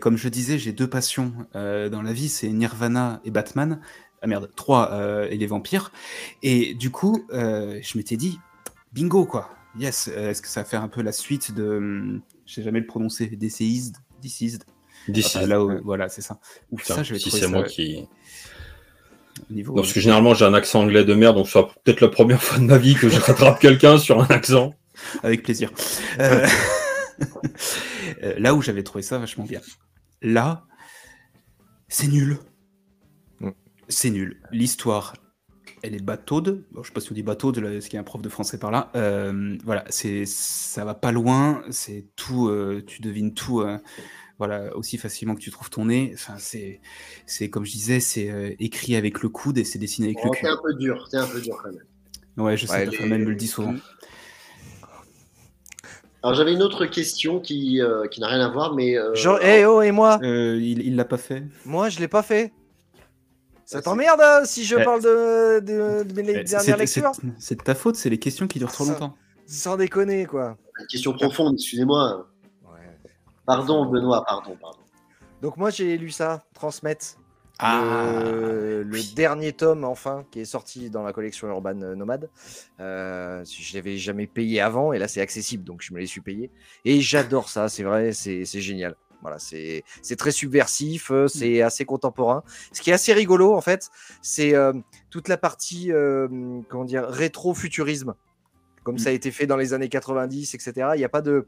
comme 0.00 0.16
je 0.16 0.30
disais, 0.30 0.56
j'ai 0.58 0.72
deux 0.72 0.88
passions 0.88 1.34
euh, 1.54 1.90
dans 1.90 2.00
la 2.00 2.14
vie, 2.14 2.30
c'est 2.30 2.48
Nirvana 2.48 3.20
et 3.26 3.30
Batman. 3.30 3.80
Ah 4.22 4.26
merde, 4.26 4.50
trois 4.56 4.92
euh, 4.92 5.28
et 5.30 5.36
les 5.36 5.46
vampires. 5.46 5.92
Et 6.42 6.74
du 6.74 6.90
coup, 6.90 7.24
euh, 7.32 7.78
je 7.82 7.96
m'étais 7.98 8.16
dit, 8.16 8.38
bingo 8.92 9.24
quoi. 9.26 9.50
Yes, 9.78 10.10
euh, 10.12 10.30
est-ce 10.30 10.42
que 10.42 10.48
ça 10.48 10.62
va 10.62 10.64
faire 10.68 10.82
un 10.82 10.88
peu 10.88 11.02
la 11.02 11.12
suite 11.12 11.54
de, 11.54 11.76
hum, 11.76 12.20
je 12.46 12.54
sais 12.54 12.62
jamais 12.62 12.80
le 12.80 12.86
prononcer, 12.86 13.26
Deceased. 13.26 13.96
D'ici. 15.06 15.38
Enfin, 15.38 15.46
là, 15.46 15.62
où- 15.62 15.80
voilà, 15.84 16.08
c'est 16.08 16.22
ça. 16.22 16.40
Ou 16.72 16.76
Putain, 16.76 16.96
ça, 16.96 17.02
je 17.04 17.14
vais 17.14 17.20
si 17.20 17.30
c'est 17.30 17.40
ça 17.42 17.48
moi 17.48 17.62
qui. 17.62 18.08
au 19.48 19.52
niveau. 19.54 19.74
Non, 19.74 19.82
parce 19.82 19.92
que 19.92 20.00
généralement 20.00 20.34
j'ai 20.34 20.44
un 20.44 20.54
accent 20.54 20.80
anglais 20.80 21.04
de 21.04 21.14
merde, 21.14 21.36
donc 21.36 21.48
c'est 21.48 21.62
peut-être 21.84 22.00
la 22.00 22.08
première 22.08 22.42
fois 22.42 22.58
de 22.58 22.64
ma 22.64 22.76
vie 22.78 22.94
que 22.96 23.08
je 23.08 23.20
rattrape 23.20 23.60
quelqu'un 23.60 23.98
sur 23.98 24.20
un 24.20 24.26
accent. 24.26 24.74
Avec 25.22 25.44
plaisir. 25.44 25.70
Euh, 26.18 26.44
là 28.38 28.54
où 28.54 28.62
j'avais 28.62 28.82
trouvé 28.82 29.02
ça 29.02 29.18
vachement 29.18 29.44
bien. 29.44 29.60
Là, 30.22 30.64
c'est 31.88 32.08
nul. 32.08 32.38
C'est 33.88 34.10
nul. 34.10 34.40
L'histoire, 34.52 35.14
elle 35.82 35.94
est 35.94 36.02
bataude. 36.02 36.64
Bon, 36.72 36.82
je 36.82 36.88
sais 36.88 36.92
pas 36.94 37.00
si 37.00 37.10
on 37.12 37.14
dit 37.14 37.22
bataude, 37.22 37.58
là, 37.58 37.72
est-ce 37.72 37.86
qu'il 37.88 37.94
y 37.94 37.98
a 37.98 38.00
un 38.00 38.04
prof 38.04 38.20
de 38.22 38.28
français 38.28 38.58
par 38.58 38.70
là 38.70 38.90
Euh, 38.94 39.56
Voilà, 39.64 39.84
c'est, 39.88 40.24
ça 40.26 40.84
va 40.84 40.94
pas 40.94 41.12
loin. 41.12 41.62
C'est 41.70 42.06
tout. 42.16 42.48
euh, 42.48 42.82
tu 42.86 43.00
devines 43.02 43.34
tout. 43.34 43.60
euh, 43.60 43.78
voilà, 44.38 44.76
aussi 44.76 44.98
facilement 44.98 45.34
que 45.34 45.40
tu 45.40 45.50
trouves 45.50 45.68
ton 45.70 45.86
nez. 45.86 46.12
Enfin, 46.14 46.34
c'est, 46.38 46.80
c'est 47.26 47.50
comme 47.50 47.64
je 47.64 47.72
disais, 47.72 47.98
c'est 47.98 48.30
euh, 48.30 48.54
écrit 48.60 48.94
avec 48.94 49.20
le 49.22 49.28
coude 49.28 49.58
et 49.58 49.64
c'est 49.64 49.78
dessiné 49.80 50.08
avec 50.08 50.18
Oh, 50.22 50.26
le 50.26 50.30
T'es 50.30 50.38
cul. 50.38 50.46
un 50.46 50.58
peu 50.62 50.74
dur, 50.74 51.08
t'es 51.10 51.16
un 51.16 51.26
peu 51.26 51.40
dur 51.40 51.58
quand 51.62 51.70
même. 51.72 51.82
Ouais, 52.36 52.56
je 52.56 52.66
sais, 52.66 52.72
Ouais, 52.72 52.84
ta 52.84 52.90
les- 52.92 52.96
femme, 52.96 53.08
me 53.08 53.16
le 53.24 53.34
dit 53.34 53.48
souvent. 53.48 53.74
Alors 56.22 56.34
j'avais 56.36 56.52
une 56.52 56.62
autre 56.62 56.86
question 56.86 57.40
qui, 57.40 57.80
euh, 57.80 58.06
qui 58.08 58.20
n'a 58.20 58.28
rien 58.28 58.40
à 58.40 58.48
voir, 58.48 58.74
mais. 58.74 58.96
euh, 58.96 59.14
Genre, 59.14 59.38
eh 59.42 59.64
oh, 59.64 59.82
et 59.82 59.92
moi? 59.92 60.18
Euh, 60.22 60.56
il, 60.60 60.80
il 60.86 60.96
l'a 60.96 61.04
pas 61.04 61.16
fait. 61.16 61.44
Moi, 61.64 61.88
je 61.88 61.98
l'ai 62.00 62.08
pas 62.08 62.22
fait. 62.22 62.52
Ça 63.68 63.76
Ouais, 63.76 63.82
t'emmerde 63.82 64.18
hein, 64.22 64.46
si 64.46 64.64
je 64.64 64.76
parle 64.76 65.02
de, 65.02 65.60
de, 65.60 66.02
de 66.02 66.22
mes 66.22 66.36
Euh, 66.38 66.42
dernières 66.42 66.62
c'est- 66.62 66.76
lectures? 67.02 67.12
c'est- 67.38 67.54
de 67.56 67.62
ta 67.62 67.74
faute, 67.74 67.96
c'est 67.96 68.08
les 68.08 68.16
questions 68.18 68.48
qui 68.48 68.58
durent 68.58 68.72
trop 68.72 68.86
longtemps. 68.86 69.14
Sans 69.44 69.76
déconner, 69.76 70.24
quoi. 70.24 70.56
Une 70.80 70.86
question 70.86 71.12
profonde, 71.12 71.52
excusez-moi. 71.52 72.30
Pardon, 73.44 73.84
Benoît, 73.84 74.24
pardon, 74.24 74.56
pardon. 74.58 74.78
Donc 75.42 75.58
moi, 75.58 75.68
j'ai 75.68 75.98
lu 75.98 76.10
ça, 76.10 76.44
Transmettre. 76.54 77.18
Ah, 77.58 78.06
le, 78.06 79.14
dernier 79.14 79.52
tome, 79.52 79.84
enfin, 79.84 80.24
qui 80.30 80.40
est 80.40 80.44
sorti 80.46 80.88
dans 80.88 81.02
la 81.02 81.12
collection 81.12 81.48
Urban 81.48 81.78
euh, 81.82 81.94
Nomade. 81.94 82.30
Euh, 82.80 83.44
je 83.44 83.74
l'avais 83.74 83.98
jamais 83.98 84.26
payé 84.26 84.62
avant, 84.62 84.94
et 84.94 84.98
là, 84.98 85.08
c'est 85.08 85.20
accessible, 85.20 85.64
donc 85.64 85.82
je 85.82 85.92
me 85.92 85.98
l'ai 85.98 86.06
su 86.06 86.22
payer. 86.22 86.50
Et 86.86 87.02
j'adore 87.02 87.50
ça, 87.50 87.68
c'est 87.68 87.82
vrai, 87.82 88.12
c'est 88.12 88.44
génial. 88.46 88.96
Voilà, 89.22 89.38
c'est 89.38 89.82
très 90.16 90.30
subversif, 90.30 91.10
euh, 91.10 91.26
c'est 91.26 91.60
assez 91.62 91.84
contemporain. 91.84 92.44
Ce 92.72 92.80
qui 92.80 92.90
est 92.90 92.92
assez 92.92 93.12
rigolo, 93.12 93.54
en 93.54 93.60
fait, 93.60 93.90
c'est 94.22 94.54
euh, 94.54 94.72
toute 95.10 95.26
la 95.28 95.36
partie, 95.36 95.90
euh, 95.92 96.28
comment 96.68 96.84
dire, 96.84 97.04
rétro-futurisme, 97.08 98.14
comme 98.84 98.94
Mm. 98.94 98.98
ça 98.98 99.08
a 99.10 99.12
été 99.12 99.30
fait 99.32 99.46
dans 99.46 99.56
les 99.56 99.74
années 99.74 99.88
90, 99.88 100.54
etc. 100.54 100.72
Il 100.94 100.98
n'y 100.98 101.04
a 101.04 101.08
pas 101.08 101.20
de... 101.22 101.46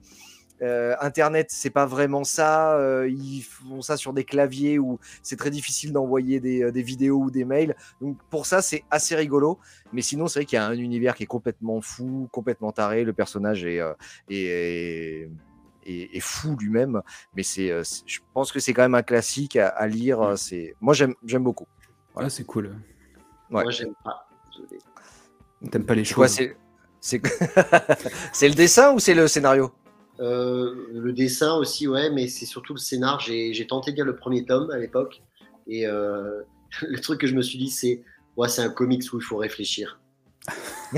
euh, 0.63 0.95
Internet, 1.01 1.47
c'est 1.51 1.71
pas 1.71 1.87
vraiment 1.87 2.25
ça. 2.25 2.77
euh, 2.77 3.09
ils 3.09 3.41
font 3.43 3.81
ça 3.83 3.97
sur 3.97 4.13
des 4.13 4.25
claviers 4.25 4.79
où 4.79 4.99
c'est 5.23 5.37
très 5.37 5.51
difficile 5.51 5.93
d'envoyer 5.93 6.39
des, 6.41 6.71
des 6.73 6.83
vidéos 6.83 7.19
ou 7.19 7.31
des 7.31 7.45
mails. 7.45 7.77
Donc 8.03 8.19
pour 8.31 8.45
ça, 8.47 8.61
c'est 8.63 8.83
assez 8.91 9.15
rigolo. 9.15 9.59
Mais 9.93 10.03
sinon, 10.03 10.27
c'est 10.27 10.41
vrai 10.41 10.45
qu'il 10.45 10.57
y 10.57 10.59
a 10.59 10.67
un 10.67 10.77
univers 10.77 11.15
qui 11.15 11.23
est 11.23 11.27
complètement 11.27 11.81
fou, 11.81 12.29
complètement 12.33 12.73
taré. 12.73 13.05
Le 13.05 13.13
personnage 13.15 13.65
est, 13.65 13.81
euh, 13.81 13.95
est, 14.29 14.43
est- 14.43 15.31
est 16.13 16.21
fou 16.21 16.57
lui-même. 16.59 17.03
Mais 17.37 17.43
c'est, 17.43 17.71
euh, 17.71 17.83
c'est- 17.85 18.03
je 18.07 18.21
pense 18.35 18.53
que 18.53 18.61
c'est 18.61 18.73
quand 18.73 18.83
même 18.83 18.95
un 18.95 19.03
classique 19.03 19.57
à, 19.57 19.69
à 19.69 19.87
lire. 19.87 20.21
euh, 20.21 20.37
C'est, 20.37 20.75
moi, 20.81 20.95
j'aime, 20.95 21.15
j'aime 21.25 21.43
beaucoup. 21.45 21.67
Ah, 22.17 22.29
c'est 22.31 22.45
cool. 22.45 22.67
Ouais. 23.51 23.63
Moi, 23.65 23.71
j'aime 23.71 23.95
pas. 24.05 24.27
Désolé. 24.53 24.79
T'aimes 25.71 25.85
pas 25.87 25.95
les 25.95 26.05
choses. 26.05 26.29
c'est, 26.29 26.57
c'est... 27.01 27.21
c'est 28.33 28.49
le 28.49 28.55
dessin 28.55 28.93
ou 28.95 28.99
c'est 28.99 29.15
le 29.15 29.27
scénario? 29.29 29.71
Euh, 30.21 30.87
le 30.93 31.13
dessin 31.13 31.55
aussi, 31.57 31.89
ouais, 31.89 32.11
mais 32.11 32.29
c'est 32.29 32.47
surtout 32.47 32.75
le 32.75 32.79
scénar. 32.79 33.21
J'ai 33.21 33.55
j'ai 33.55 33.67
tenté 33.67 33.91
de 33.91 33.97
lire 33.97 34.05
le 34.05 34.17
premier 34.17 34.45
tome 34.45 34.71
à 34.71 34.77
l'époque. 34.79 35.23
Et 35.67 35.87
euh, 35.87 36.43
le 36.83 36.99
truc 37.01 37.21
que 37.21 37.27
je 37.27 37.35
me 37.35 37.43
suis 37.43 37.59
dit, 37.59 37.71
c'est 37.71 38.03
ouais, 38.37 38.49
c'est 38.49 38.63
un 38.63 38.69
comics 38.71 39.03
où 39.13 39.19
il 39.19 39.23
faut 39.23 39.37
réfléchir. 39.39 39.99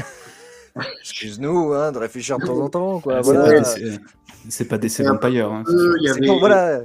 Excuse-nous 1.00 1.72
hein, 1.74 1.92
de 1.92 1.98
réfléchir 1.98 2.38
de 2.38 2.46
temps 2.46 2.58
en 2.58 2.70
temps. 2.70 3.00
Quoi. 3.00 3.20
Voilà. 3.20 3.62
c'est- 3.64 4.00
C'est 4.48 4.66
pas 4.68 4.78
des 4.78 4.88
Vampire. 4.88 5.50
Hein, 5.52 5.64
il 5.68 6.02
y 6.02 6.08
C'est 6.08 6.18
avait, 6.18 6.26
bon, 6.26 6.38
voilà. 6.38 6.82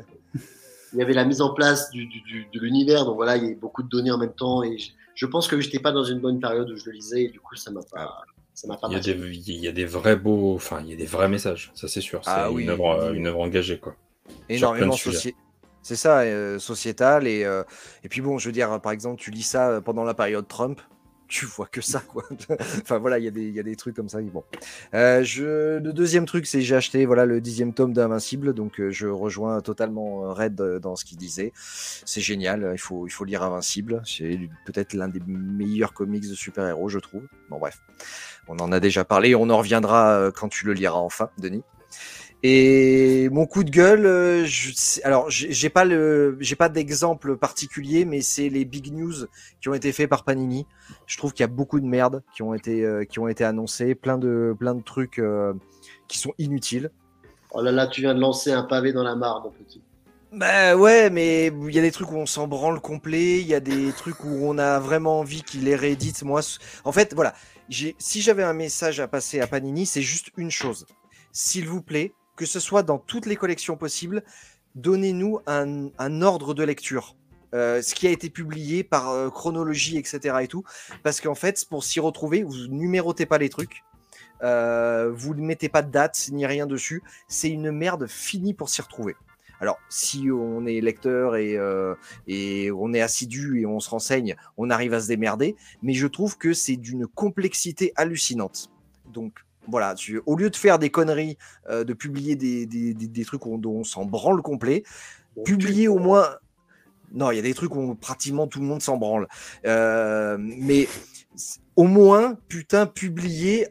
il 0.93 0.99
y 0.99 1.01
avait 1.01 1.13
la 1.13 1.25
mise 1.25 1.41
en 1.41 1.53
place 1.53 1.89
du, 1.91 2.05
du- 2.07 2.21
du- 2.21 2.47
de 2.53 2.59
l'univers, 2.59 3.05
donc 3.05 3.15
voilà, 3.15 3.37
il 3.37 3.43
y 3.43 3.45
avait 3.47 3.55
beaucoup 3.55 3.83
de 3.83 3.89
données 3.89 4.11
en 4.11 4.17
même 4.17 4.33
temps, 4.33 4.63
et 4.63 4.77
je, 4.77 4.91
je 5.15 5.25
pense 5.25 5.47
que 5.47 5.59
j'étais 5.59 5.79
pas 5.79 5.91
dans 5.91 6.03
une 6.03 6.19
bonne 6.19 6.39
période 6.39 6.69
où 6.69 6.75
je 6.77 6.85
le 6.85 6.91
lisais, 6.93 7.23
et 7.23 7.29
du 7.29 7.39
coup, 7.39 7.55
ça 7.55 7.71
m'a 7.71 7.81
pas, 7.91 8.21
ça 8.53 8.67
m'a 8.67 8.77
pas 8.77 8.87
Il 8.89 8.93
y, 8.93 8.97
a 8.97 8.99
des, 8.99 9.11
il 9.35 9.59
y 9.59 9.67
a 9.67 9.71
des 9.71 9.85
vrais 9.85 10.15
beaux, 10.15 10.55
enfin, 10.55 10.81
il 10.83 10.89
y 10.89 10.93
a 10.93 10.95
des 10.97 11.05
vrais 11.05 11.29
messages, 11.29 11.71
ça 11.75 11.87
c'est 11.87 12.01
sûr. 12.01 12.21
C'est 12.23 12.31
Ah 12.31 12.49
une, 12.55 12.69
œuvre, 12.69 13.13
une 13.13 13.27
œuvre 13.27 13.41
engagée, 13.41 13.79
quoi. 13.79 13.95
énormément 14.49 14.95
C'est 15.81 15.95
ça, 15.95 16.19
euh, 16.21 16.59
sociétal. 16.59 17.27
Et, 17.27 17.45
euh, 17.45 17.63
et 18.03 18.09
puis 18.09 18.19
bon, 18.21 18.37
je 18.37 18.47
veux 18.49 18.51
dire, 18.51 18.79
par 18.81 18.91
exemple, 18.91 19.21
tu 19.21 19.31
lis 19.31 19.43
ça 19.43 19.79
pendant 19.81 20.03
la 20.03 20.13
période 20.13 20.47
Trump, 20.47 20.81
tu 21.27 21.45
vois 21.45 21.67
que 21.67 21.81
ça, 21.81 21.99
quoi. 21.99 22.23
enfin 22.81 22.97
voilà, 22.97 23.19
il 23.19 23.25
y, 23.25 23.27
a 23.27 23.31
des- 23.31 23.47
il 23.47 23.53
y 23.53 23.59
a 23.59 23.63
des 23.63 23.75
trucs 23.75 23.95
comme 23.95 24.09
ça. 24.09 24.21
Bon. 24.21 24.43
Euh, 24.93 25.23
je, 25.23 25.77
le 25.79 25.93
deuxième 25.93 26.25
truc, 26.25 26.45
c'est 26.45 26.61
j'ai 26.61 26.75
acheté 26.75 27.05
voilà, 27.05 27.25
le 27.25 27.41
dixième 27.41 27.73
tome 27.73 27.93
d'Invincible, 27.93 28.53
donc 28.53 28.79
euh, 28.79 28.91
je 28.91 29.07
rejoins 29.07 29.61
totalement 29.61 30.25
euh, 30.25 30.33
Red 30.33 30.59
euh, 30.61 30.79
dans 30.79 30.95
ce 30.95 31.05
qu'il 31.05 31.17
disait. 31.17 31.51
C'est 31.55 32.21
génial, 32.21 32.71
il 32.73 32.79
faut, 32.79 33.05
il 33.07 33.11
faut 33.11 33.25
lire 33.25 33.43
Invincible. 33.43 34.01
C'est 34.05 34.39
peut-être 34.65 34.93
l'un 34.93 35.07
des 35.07 35.21
meilleurs 35.27 35.93
comics 35.93 36.27
de 36.27 36.35
super-héros, 36.35 36.89
je 36.89 36.99
trouve. 36.99 37.27
Bon, 37.49 37.59
bref, 37.59 37.81
on 38.47 38.57
en 38.57 38.71
a 38.71 38.79
déjà 38.79 39.03
parlé, 39.05 39.35
on 39.35 39.49
en 39.49 39.57
reviendra 39.57 40.31
quand 40.35 40.49
tu 40.49 40.65
le 40.65 40.73
liras 40.73 40.99
enfin, 40.99 41.29
Denis. 41.37 41.63
Et 42.43 43.29
mon 43.29 43.47
coup 43.47 43.63
de 43.63 43.71
gueule, 43.71 44.05
euh, 44.05 44.45
je, 44.45 45.01
alors 45.03 45.25
j'ai 45.29 45.69
pas 45.69 45.85
le, 45.85 46.37
j'ai 46.39 46.55
pas 46.55 46.69
d'exemple 46.69 47.35
particulier, 47.35 48.05
mais 48.05 48.21
c'est 48.21 48.49
les 48.49 48.63
big 48.63 48.93
news 48.93 49.25
qui 49.59 49.69
ont 49.69 49.73
été 49.73 49.91
faits 49.91 50.07
par 50.07 50.23
Panini. 50.23 50.67
Je 51.07 51.17
trouve 51.17 51.33
qu'il 51.33 51.41
y 51.41 51.45
a 51.45 51.47
beaucoup 51.47 51.79
de 51.79 51.85
merde 51.85 52.23
qui 52.35 52.43
ont 52.43 52.53
été, 52.53 52.85
euh, 52.85 53.05
qui 53.05 53.17
ont 53.19 53.27
été 53.27 53.43
annoncés, 53.43 53.95
plein 53.95 54.19
de, 54.19 54.55
plein 54.57 54.75
de 54.75 54.83
trucs 54.83 55.17
euh, 55.17 55.53
qui 56.07 56.19
sont 56.19 56.33
inutiles. 56.37 56.91
Oh 57.51 57.61
là 57.61 57.71
là, 57.71 57.87
tu 57.87 58.01
viens 58.01 58.13
de 58.13 58.19
lancer 58.19 58.51
un 58.51 58.63
pavé 58.63 58.93
dans 58.93 59.03
la 59.03 59.15
mare, 59.15 59.41
mon 59.43 59.49
petit. 59.49 59.81
Bah 60.31 60.75
ouais, 60.75 61.09
mais 61.09 61.47
il 61.47 61.73
y 61.73 61.79
a 61.79 61.81
des 61.81 61.91
trucs 61.91 62.11
où 62.11 62.17
on 62.17 62.25
s'en 62.25 62.47
branle 62.47 62.81
complet, 62.81 63.39
il 63.39 63.47
y 63.47 63.55
a 63.55 63.61
des 63.61 63.91
trucs 63.93 64.23
où 64.23 64.41
on 64.43 64.57
a 64.57 64.77
vraiment 64.79 65.21
envie 65.21 65.41
qu'il 65.41 65.63
les 65.63 65.75
réédite. 65.75 66.21
Moi, 66.23 66.41
en 66.83 66.91
fait, 66.91 67.13
voilà, 67.15 67.33
si 67.69 68.21
j'avais 68.21 68.43
un 68.43 68.53
message 68.53 68.99
à 68.99 69.07
passer 69.07 69.39
à 69.39 69.47
Panini, 69.47 69.85
c'est 69.85 70.01
juste 70.01 70.29
une 70.37 70.51
chose. 70.51 70.85
S'il 71.31 71.67
vous 71.67 71.81
plaît, 71.81 72.13
que 72.37 72.45
ce 72.45 72.61
soit 72.61 72.83
dans 72.83 72.99
toutes 72.99 73.25
les 73.25 73.35
collections 73.35 73.75
possibles, 73.75 74.23
donnez-nous 74.75 75.39
un, 75.47 76.21
ordre 76.21 76.53
de 76.53 76.63
lecture. 76.63 77.17
Euh, 77.53 77.81
ce 77.81 77.95
qui 77.95 78.07
a 78.07 78.11
été 78.11 78.29
publié 78.29 78.83
par 78.83 79.09
euh, 79.09 79.29
chronologie, 79.29 79.97
etc. 79.97 80.35
et 80.41 80.47
tout. 80.47 80.63
Parce 81.01 81.21
qu'en 81.21 81.35
fait, 81.35 81.65
pour 81.69 81.83
s'y 81.83 81.99
retrouver, 81.99 82.43
vous 82.43 82.67
numérotez 82.67 83.25
pas 83.25 83.37
les 83.37 83.49
trucs. 83.49 83.83
Euh, 84.43 85.11
vous 85.13 85.33
ne 85.33 85.41
mettez 85.41 85.69
pas 85.69 85.81
de 85.81 85.89
date 85.89 86.29
ni 86.31 86.45
rien 86.45 86.67
dessus. 86.67 87.01
C'est 87.27 87.49
une 87.49 87.71
merde 87.71 88.05
finie 88.07 88.53
pour 88.53 88.69
s'y 88.69 88.81
retrouver. 88.81 89.15
Alors, 89.59 89.79
si 89.89 90.29
on 90.29 90.67
est 90.67 90.81
lecteur 90.81 91.35
et, 91.35 91.57
et 92.27 92.69
on 92.71 92.93
est 92.93 93.01
assidu 93.01 93.61
et 93.61 93.65
on 93.65 93.79
se 93.79 93.89
renseigne, 93.89 94.35
on 94.57 94.69
arrive 94.69 94.93
à 94.93 94.99
se 94.99 95.07
démerder. 95.07 95.55
Mais 95.81 95.93
je 95.93 96.05
trouve 96.05 96.37
que 96.37 96.53
c'est 96.53 96.75
d'une 96.75 97.07
complexité 97.07 97.91
hallucinante. 97.95 98.69
Donc, 99.11 99.46
voilà, 99.67 99.95
tu- 99.95 100.21
au 100.25 100.35
lieu 100.35 100.49
de 100.49 100.55
faire 100.55 100.79
des 100.79 100.89
conneries, 100.89 101.37
euh, 101.69 101.83
de 101.83 101.93
publier 101.93 102.35
des, 102.35 102.65
des, 102.65 102.93
des- 102.93 103.07
des 103.07 103.25
trucs 103.25 103.41
dont 103.43 103.71
on 103.71 103.83
s'en 103.83 104.05
branle 104.05 104.41
complet, 104.41 104.83
publier 105.45 105.87
au 105.87 105.99
moins. 105.99 106.27
Non, 107.13 107.31
il 107.31 107.35
y 107.35 107.39
a 107.39 107.43
des 107.43 107.53
trucs 107.53 107.75
où 107.75 107.95
pratiquement 107.95 108.47
tout 108.47 108.59
le 108.59 108.65
monde 108.65 108.81
s'en 108.81 108.97
branle. 108.97 109.27
Euh, 109.65 110.37
mais 110.39 110.87
au 111.75 111.83
moins, 111.83 112.35
putain, 112.49 112.85
publier 112.85 113.67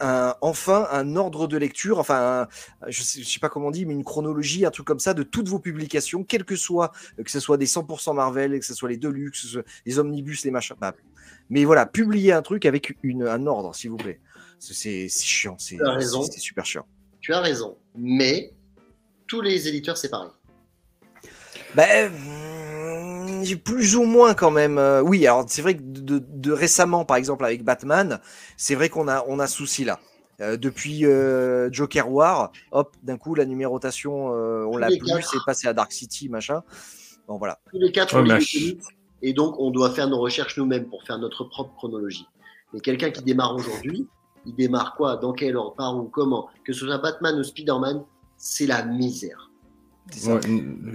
un, 0.00 0.34
enfin 0.40 0.88
un 0.90 1.14
ordre 1.16 1.46
de 1.46 1.58
lecture, 1.58 1.98
enfin, 1.98 2.48
un- 2.82 2.88
je 2.90 3.02
sais, 3.02 3.22
je 3.22 3.28
sais 3.28 3.38
pas 3.38 3.48
comment 3.50 3.66
on 3.66 3.70
dit, 3.70 3.84
mais 3.86 3.92
une 3.92 4.02
chronologie, 4.02 4.64
un 4.64 4.70
truc 4.70 4.86
comme 4.86 4.98
ça 4.98 5.12
de 5.14 5.22
toutes 5.22 5.48
vos 5.48 5.58
publications, 5.58 6.24
quel 6.24 6.44
que 6.44 6.56
soit, 6.56 6.90
euh, 7.18 7.22
que 7.22 7.30
ce 7.30 7.38
soit 7.38 7.58
des 7.58 7.66
100% 7.66 8.14
Marvel, 8.14 8.58
que 8.58 8.64
ce 8.64 8.74
soit 8.74 8.88
les 8.88 8.96
Deluxe, 8.96 9.58
les 9.84 9.98
omnibus, 9.98 10.44
les 10.44 10.50
machins. 10.50 10.74
bah, 10.80 10.94
mais 11.50 11.64
voilà, 11.64 11.84
publier 11.84 12.32
un 12.32 12.42
truc 12.42 12.64
avec 12.64 12.96
une, 13.02 13.24
un 13.26 13.46
ordre, 13.46 13.74
s'il 13.74 13.90
vous 13.90 13.96
plaît. 13.98 14.20
C'est 14.60 15.08
chiant, 15.08 15.56
c'est 15.58 15.76
Tu 15.76 15.84
as 15.84 15.92
raison. 15.92 16.22
c'est- 16.22 16.32
c'est 16.32 16.40
super 16.40 16.64
chiant. 16.66 16.86
Tu 17.20 17.32
as 17.32 17.40
raison, 17.40 17.76
mais 17.96 18.52
tous 19.26 19.40
les 19.40 19.66
éditeurs, 19.68 19.96
c'est 19.96 20.08
pareil. 20.10 20.30
Ben, 21.74 22.12
plus 23.64 23.96
ou 23.96 24.04
moins 24.04 24.34
quand 24.34 24.50
même. 24.50 24.78
Euh, 24.78 25.02
oui, 25.02 25.26
alors 25.26 25.44
c'est 25.48 25.62
vrai 25.62 25.76
que 25.76 25.82
de, 25.82 26.18
de 26.18 26.52
récemment, 26.52 27.04
par 27.04 27.16
exemple 27.16 27.44
avec 27.44 27.62
Batman, 27.64 28.20
c'est 28.56 28.74
vrai 28.74 28.88
qu'on 28.88 29.08
a 29.08 29.24
on 29.28 29.38
a 29.38 29.46
souci 29.46 29.84
là. 29.84 30.00
Euh, 30.40 30.56
depuis 30.56 31.04
euh, 31.04 31.68
Joker 31.70 32.10
War, 32.10 32.50
hop, 32.72 32.96
d'un 33.02 33.18
coup 33.18 33.34
la 33.34 33.44
numérotation, 33.44 34.32
euh, 34.34 34.64
on 34.64 34.76
l'a 34.78 34.88
plus, 34.88 35.22
c'est 35.22 35.38
passé 35.44 35.68
à 35.68 35.74
Dark 35.74 35.92
City, 35.92 36.28
machin. 36.28 36.62
Bon 37.28 37.36
voilà. 37.38 37.58
Tous 37.70 37.78
les 37.78 37.92
quatre, 37.92 38.14
on 38.16 38.24
comics, 38.24 38.78
et 39.22 39.32
donc 39.34 39.54
on 39.58 39.70
doit 39.70 39.90
faire 39.90 40.08
nos 40.08 40.18
recherches 40.18 40.56
nous-mêmes 40.56 40.88
pour 40.88 41.04
faire 41.04 41.18
notre 41.18 41.44
propre 41.44 41.74
chronologie. 41.76 42.26
Mais 42.72 42.80
quelqu'un 42.80 43.10
qui 43.10 43.22
démarre 43.22 43.54
aujourd'hui, 43.54 44.08
il 44.46 44.54
démarre 44.54 44.94
quoi 44.96 45.16
Dans 45.16 45.32
quel 45.32 45.56
ordre 45.56 45.74
Par 45.74 45.96
où 45.96 46.04
Comment? 46.04 46.48
Que 46.64 46.72
ce 46.72 46.86
soit 46.86 46.98
Batman 46.98 47.38
ou 47.38 47.42
Spider-Man, 47.44 48.02
c'est 48.36 48.66
la 48.66 48.84
misère. 48.84 49.50
Ouais, 50.26 50.40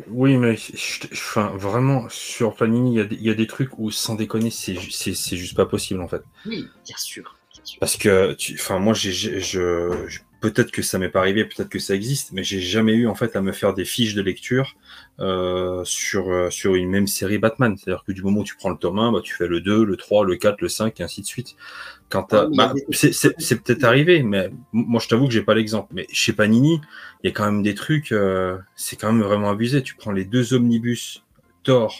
oui, 0.09 0.35
mais 0.37 0.57
je- 0.57 1.07
enfin, 1.13 1.51
vraiment, 1.55 2.07
sur 2.09 2.53
Panini, 2.55 2.95
il 2.95 2.97
y, 2.97 2.99
a 2.99 3.05
des- 3.05 3.15
il 3.15 3.21
y 3.21 3.29
a 3.29 3.33
des 3.33 3.47
trucs 3.47 3.77
où, 3.79 3.89
sans 3.89 4.15
déconner, 4.15 4.49
c'est 4.49 4.75
ju- 4.75 4.91
c'est 4.91 5.13
c'est 5.13 5.37
juste 5.37 5.55
pas 5.55 5.65
possible, 5.65 6.01
en 6.01 6.07
fait. 6.09 6.21
Oui, 6.45 6.67
bien 6.85 6.97
sûr. 6.97 7.37
bien 7.53 7.63
sûr. 7.63 7.79
Parce 7.79 7.95
que, 7.95 8.35
enfin, 8.55 8.79
moi, 8.79 8.93
je- 8.93 10.19
peut-être 10.53 10.71
que 10.71 10.81
ça 10.81 10.99
m'est 10.99 11.09
pas 11.09 11.19
arrivé, 11.21 11.45
peut-être 11.45 11.69
que 11.69 11.79
ça 11.79 11.95
existe, 11.95 12.31
mais 12.31 12.43
j'ai 12.43 12.59
jamais 12.61 12.93
eu 12.93 13.07
en 13.07 13.15
fait 13.15 13.35
à 13.35 13.41
me 13.41 13.51
faire 13.51 13.73
des 13.73 13.85
fiches 13.85 14.13
de 14.13 14.21
lecture 14.21 14.75
euh, 15.19 15.83
sur 15.85 16.29
euh, 16.31 16.49
sur 16.49 16.75
une 16.75 16.89
même 16.89 17.07
série 17.07 17.37
Batman. 17.39 17.75
C'est-à-dire 17.77 18.03
que 18.05 18.11
du 18.11 18.21
moment 18.21 18.41
où 18.41 18.43
tu 18.43 18.55
prends 18.55 18.69
le 18.69 18.77
tome 18.77 18.99
1, 18.99 19.11
bah, 19.11 19.21
tu 19.23 19.33
fais 19.33 19.47
le 19.47 19.61
2, 19.61 19.83
le 19.83 19.97
3, 19.97 20.25
le 20.25 20.35
4, 20.35 20.61
le 20.61 20.69
5, 20.69 20.99
et 20.99 21.03
ainsi 21.03 21.21
de 21.21 21.25
suite. 21.27 21.55
Quand 22.09 22.23
t'as- 22.23 22.45
Ouais, 22.45 22.49
mais 22.51 22.55
il 22.55 22.59
y 22.59 22.63
a 22.63 22.67
bah, 22.67 22.73
des- 22.73 23.13
c'est, 23.13 23.63
peut-être 23.63 23.83
arrivé, 23.83 24.23
mais 24.23 24.51
moi, 24.73 25.01
je 25.03 25.07
t'avoue 25.07 25.27
que 25.27 25.33
j'ai 25.33 25.43
pas 25.43 25.55
l'exemple. 25.55 25.89
Mais 25.93 26.07
chez 26.11 26.33
Panini, 26.33 26.81
il 27.23 27.27
y 27.27 27.29
a 27.29 27.33
quand 27.33 27.45
même 27.45 27.63
des 27.63 27.75
trucs, 27.75 28.11
euh, 28.11 28.57
c'est 28.75 28.95
quand 28.97 29.11
même 29.11 29.23
vraiment 29.23 29.49
abusé. 29.49 29.83
Tu 29.83 29.95
prends 29.95 30.11
les 30.11 30.25
deux 30.25 30.53
omnibus 30.53 31.23
Thor 31.63 31.95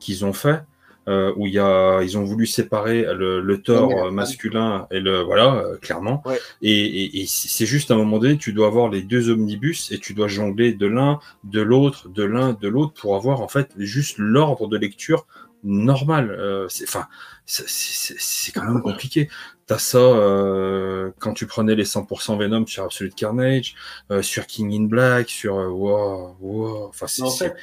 qu'ils 0.00 0.24
ont 0.24 0.32
fait 0.32 0.62
euh, 1.08 1.32
où 1.36 1.46
il 1.46 1.52
y 1.52 1.58
a, 1.58 2.02
ils 2.02 2.18
ont 2.18 2.24
voulu 2.24 2.46
séparer 2.46 3.02
le, 3.14 3.40
le 3.40 3.62
euh, 3.68 4.10
masculin 4.10 4.86
et 4.90 5.00
le 5.00 5.20
voilà, 5.20 5.54
euh, 5.54 5.76
clairement. 5.76 6.22
Ouais. 6.26 6.38
Et, 6.62 6.72
et, 6.72 7.20
et 7.22 7.26
c'est 7.26 7.66
juste 7.66 7.90
à 7.90 7.94
un 7.94 7.98
moment 7.98 8.18
donné, 8.18 8.36
tu 8.38 8.52
dois 8.52 8.66
avoir 8.66 8.88
les 8.88 9.02
deux 9.02 9.30
omnibus 9.30 9.90
et 9.92 9.98
tu 9.98 10.14
dois 10.14 10.28
jongler 10.28 10.72
de 10.72 10.86
l'un, 10.86 11.20
de 11.44 11.60
l'autre, 11.60 12.08
de 12.08 12.24
l'un, 12.24 12.52
de 12.54 12.68
l'autre 12.68 12.92
pour 12.94 13.14
avoir 13.16 13.40
en 13.40 13.48
fait 13.48 13.70
juste 13.78 14.16
l'ordre 14.18 14.66
de 14.66 14.76
lecture 14.76 15.26
normal. 15.64 16.30
Euh, 16.30 16.66
c'est- 16.68 16.84
Enfin, 16.84 17.06
c'est- 17.46 17.64
c'est 17.68 18.52
quand 18.52 18.64
même 18.64 18.82
compliqué. 18.82 19.28
T'as 19.66 19.78
ça 19.78 19.98
euh, 19.98 21.10
quand 21.18 21.32
tu 21.32 21.46
prenais 21.46 21.74
les 21.74 21.84
100% 21.84 22.36
Venom 22.36 22.66
sur 22.66 22.84
Absolute 22.84 23.14
Carnage, 23.14 23.74
euh, 24.12 24.22
sur 24.22 24.46
King 24.46 24.72
in 24.72 24.84
Black, 24.86 25.28
sur 25.28 25.56
euh, 25.58 25.68
wow, 25.68 26.36
wow. 26.40 26.86
Enfin, 26.88 27.06
c'est 27.08 27.54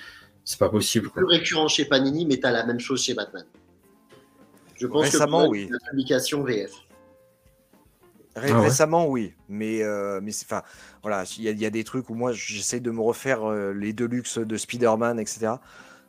c'est- 0.43 0.59
pas 0.59 0.69
possible. 0.69 1.09
plus 1.09 1.25
récurrent 1.25 1.67
chez 1.67 1.85
Panini, 1.85 2.25
mais 2.25 2.39
tu 2.39 2.45
as 2.45 2.51
la 2.51 2.65
même 2.65 2.79
chose 2.79 3.03
chez 3.03 3.13
Batman. 3.13 3.45
Je 4.75 4.87
pense 4.87 5.03
Récemment, 5.05 5.45
que 5.45 5.49
oui. 5.51 5.69
la 5.69 5.77
publication 5.89 6.43
VF. 6.43 6.71
Ré- 8.35 8.49
Ah 8.51 8.59
ouais. 8.59 8.65
Récemment, 8.65 9.07
oui, 9.07 9.33
mais 9.47 9.83
euh, 9.83 10.19
mais 10.21 10.31
enfin 10.43 10.63
voilà, 11.03 11.23
il 11.37 11.43
y, 11.43 11.47
a- 11.47 11.51
il 11.51 11.59
y 11.61 11.65
a 11.65 11.69
des 11.69 11.83
trucs 11.83 12.09
où 12.09 12.15
moi 12.15 12.31
j'essaie 12.33 12.79
de 12.79 12.89
me 12.89 12.99
refaire 12.99 13.43
euh, 13.47 13.73
les 13.73 13.93
Deluxe 13.93 14.39
de 14.39 14.57
Spider-Man, 14.57 15.19
etc. 15.19 15.53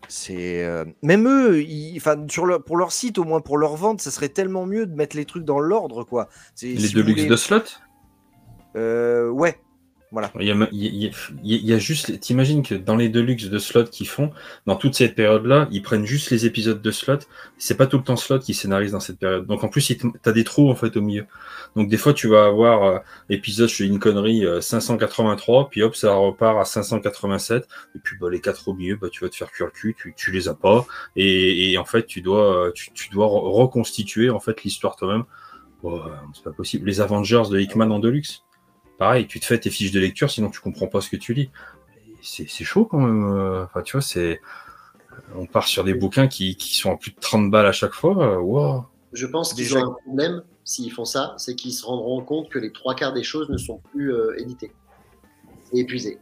C'est 0.08 0.64
euh, 0.64 0.84
même 1.02 1.28
eux, 1.28 1.62
enfin 1.96 2.16
sur 2.30 2.46
leur, 2.46 2.62
pour 2.64 2.76
leur 2.78 2.92
site 2.92 3.18
au 3.18 3.24
moins 3.24 3.40
pour 3.42 3.58
leur 3.58 3.76
vente, 3.76 4.00
ça 4.00 4.10
serait 4.10 4.30
tellement 4.30 4.64
mieux 4.66 4.86
de 4.86 4.94
mettre 4.94 5.16
les 5.16 5.26
trucs 5.26 5.44
dans 5.44 5.60
l'ordre 5.60 6.02
quoi. 6.04 6.28
Les 6.62 6.78
si 6.78 6.94
Deluxe 6.94 7.10
voulez- 7.20 7.26
de 7.26 7.36
slot? 7.36 7.60
Euh, 8.76 9.28
ouais, 9.28 9.60
voilà. 10.14 10.32
Il 10.40 10.46
y 10.46 10.50
a, 10.50 10.68
il 10.72 11.66
y 11.66 11.72
a- 11.74 11.78
juste, 11.78 12.18
t'imagines 12.20 12.62
que 12.62 12.74
dans 12.74 12.96
les 12.96 13.08
Deluxe 13.10 13.50
de 13.50 13.58
slot 13.58 13.84
qu'ils 13.84 14.08
font, 14.08 14.30
dans 14.64 14.76
toute 14.76 14.94
cette 14.94 15.14
période-là, 15.14 15.68
ils 15.70 15.82
prennent 15.82 16.06
juste 16.06 16.30
les 16.30 16.46
épisodes 16.46 16.80
de 16.80 16.90
slot. 16.90 17.18
C'est 17.58 17.76
pas 17.76 17.86
tout 17.86 17.98
le 17.98 18.04
temps 18.04 18.16
slot 18.16 18.38
qui 18.38 18.54
scénarise 18.54 18.92
dans 18.92 19.00
cette 19.00 19.18
période. 19.18 19.46
Donc 19.46 19.62
en 19.64 19.68
plus, 19.68 19.92
t'as 20.22 20.32
des 20.32 20.44
trous 20.44 20.70
en 20.70 20.74
fait 20.74 20.96
au 20.96 21.02
milieu. 21.02 21.26
Donc 21.76 21.88
des 21.90 21.96
fois, 21.98 22.14
tu 22.14 22.28
vas 22.28 22.46
avoir 22.46 22.84
euh, 22.84 22.98
épisode, 23.28 23.68
je 23.68 23.74
fais 23.74 23.84
une 23.86 23.98
connerie, 23.98 24.46
euh, 24.46 24.60
583, 24.62 25.68
puis 25.68 25.82
hop, 25.82 25.94
ça 25.96 26.14
repart 26.14 26.58
à 26.60 26.64
587. 26.64 27.66
Et 27.96 27.98
puis 27.98 28.16
bah, 28.20 28.28
les 28.30 28.40
quatre 28.40 28.68
au 28.68 28.74
milieu, 28.74 28.96
bah, 28.96 29.08
tu 29.10 29.24
vas 29.24 29.28
te 29.28 29.36
faire 29.36 29.50
cuire 29.50 29.66
le 29.66 29.72
cul, 29.72 29.94
tu, 30.00 30.14
tu 30.16 30.30
les 30.32 30.48
as 30.48 30.54
pas. 30.54 30.86
Et, 31.16 31.72
et 31.72 31.78
en 31.78 31.84
fait, 31.84 32.06
tu 32.06 32.22
dois, 32.22 32.66
euh, 32.68 32.72
tu, 32.72 32.92
tu 32.92 33.08
dois 33.10 33.26
re- 33.26 33.50
reconstituer 33.52 34.30
en 34.30 34.40
fait 34.40 34.62
l'histoire 34.62 34.96
toi-même. 34.96 35.24
Oh, 35.82 36.00
c'est 36.32 36.44
pas 36.44 36.52
possible. 36.52 36.86
Les 36.86 37.00
Avengers 37.02 37.42
de 37.50 37.58
Hickman 37.60 37.90
en 37.90 37.98
Deluxe. 37.98 38.42
Pareil, 38.98 39.26
tu 39.26 39.40
te 39.40 39.44
fais 39.46 39.58
tes 39.58 39.70
fiches 39.70 39.92
de 39.92 40.00
lecture, 40.00 40.30
sinon 40.30 40.50
tu 40.50 40.60
comprends 40.60 40.86
pas 40.86 41.00
ce 41.00 41.10
que 41.10 41.16
tu 41.16 41.34
lis. 41.34 41.50
C'est 42.22 42.46
chaud 42.64 42.84
quand 42.86 42.98
même. 43.00 43.24
euh, 43.36 43.64
Enfin, 43.64 43.82
tu 43.82 43.92
vois, 43.92 44.02
c'est. 44.02 44.40
On 45.36 45.46
part 45.46 45.66
sur 45.68 45.84
des 45.84 45.94
bouquins 45.94 46.26
qui, 46.26 46.56
qui 46.56 46.76
sont 46.76 46.92
à 46.92 46.96
plus 46.96 47.10
de 47.12 47.20
30 47.20 47.50
balles 47.50 47.66
à 47.66 47.72
chaque 47.72 47.92
fois. 47.92 48.16
euh, 48.34 48.38
Wow. 48.38 48.84
Je 49.12 49.26
pense 49.26 49.52
qu'ils 49.54 49.76
ont 49.76 49.84
un 49.84 49.92
problème 50.04 50.42
s'ils 50.64 50.90
font 50.90 51.04
ça, 51.04 51.34
c'est 51.38 51.54
qu'ils 51.54 51.72
se 51.72 51.84
rendront 51.86 52.22
compte 52.24 52.48
que 52.48 52.58
les 52.58 52.72
trois 52.72 52.94
quarts 52.94 53.12
des 53.12 53.22
choses 53.22 53.48
ne 53.50 53.56
sont 53.58 53.80
plus 53.92 54.12
euh, 54.12 54.34
éditées 54.40 54.72
et 55.72 55.80
épuisées. 55.80 56.18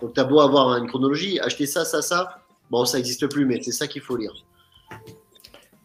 Donc, 0.00 0.14
tu 0.14 0.20
as 0.20 0.24
beau 0.24 0.40
avoir 0.40 0.76
une 0.76 0.88
chronologie, 0.88 1.38
acheter 1.40 1.66
ça, 1.66 1.84
ça, 1.84 2.02
ça, 2.02 2.42
bon, 2.70 2.84
ça 2.84 2.96
n'existe 2.96 3.28
plus, 3.28 3.44
mais 3.44 3.60
c'est 3.62 3.70
ça 3.72 3.86
qu'il 3.86 4.00
faut 4.02 4.16
lire. 4.16 4.32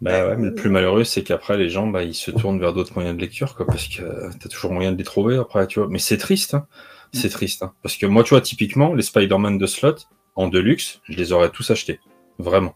Bah 0.02 0.28
ouais, 0.28 0.36
mais 0.38 0.48
le 0.48 0.56
plus 0.56 0.70
malheureux, 0.70 1.04
c'est 1.06 1.24
qu'après, 1.24 1.58
les 1.58 1.70
gens, 1.70 1.88
bah, 1.88 2.04
ils 2.04 2.14
se 2.14 2.30
tournent 2.30 2.60
vers 2.60 2.74
d'autres 2.74 2.94
moyens 2.96 3.16
de 3.16 3.22
lecture, 3.22 3.56
quoi, 3.56 3.66
parce 3.66 3.88
que 3.88 4.30
tu 4.38 4.46
as 4.46 4.50
toujours 4.50 4.72
moyen 4.74 4.92
de 4.92 4.98
les 4.98 5.04
trouver 5.04 5.38
après, 5.38 5.66
tu 5.68 5.80
vois. 5.80 5.88
Mais 5.90 6.00
c'est 6.00 6.18
triste, 6.18 6.54
hein. 6.54 6.68
C'est 7.14 7.30
triste, 7.30 7.64
hein. 7.64 7.74
Parce 7.82 7.96
que 7.96 8.06
moi, 8.06 8.24
tu 8.24 8.32
vois, 8.32 8.42
typiquement, 8.42 8.94
les 8.94 9.02
Spider-Man 9.04 9.58
de 9.58 9.66
slot, 9.66 9.96
en 10.36 10.50
deluxe, 10.50 11.00
je 11.06 11.16
les 11.18 11.32
aurais 11.32 11.50
tous 11.50 11.72
achetés. 11.72 12.02
Vraiment. 12.40 12.76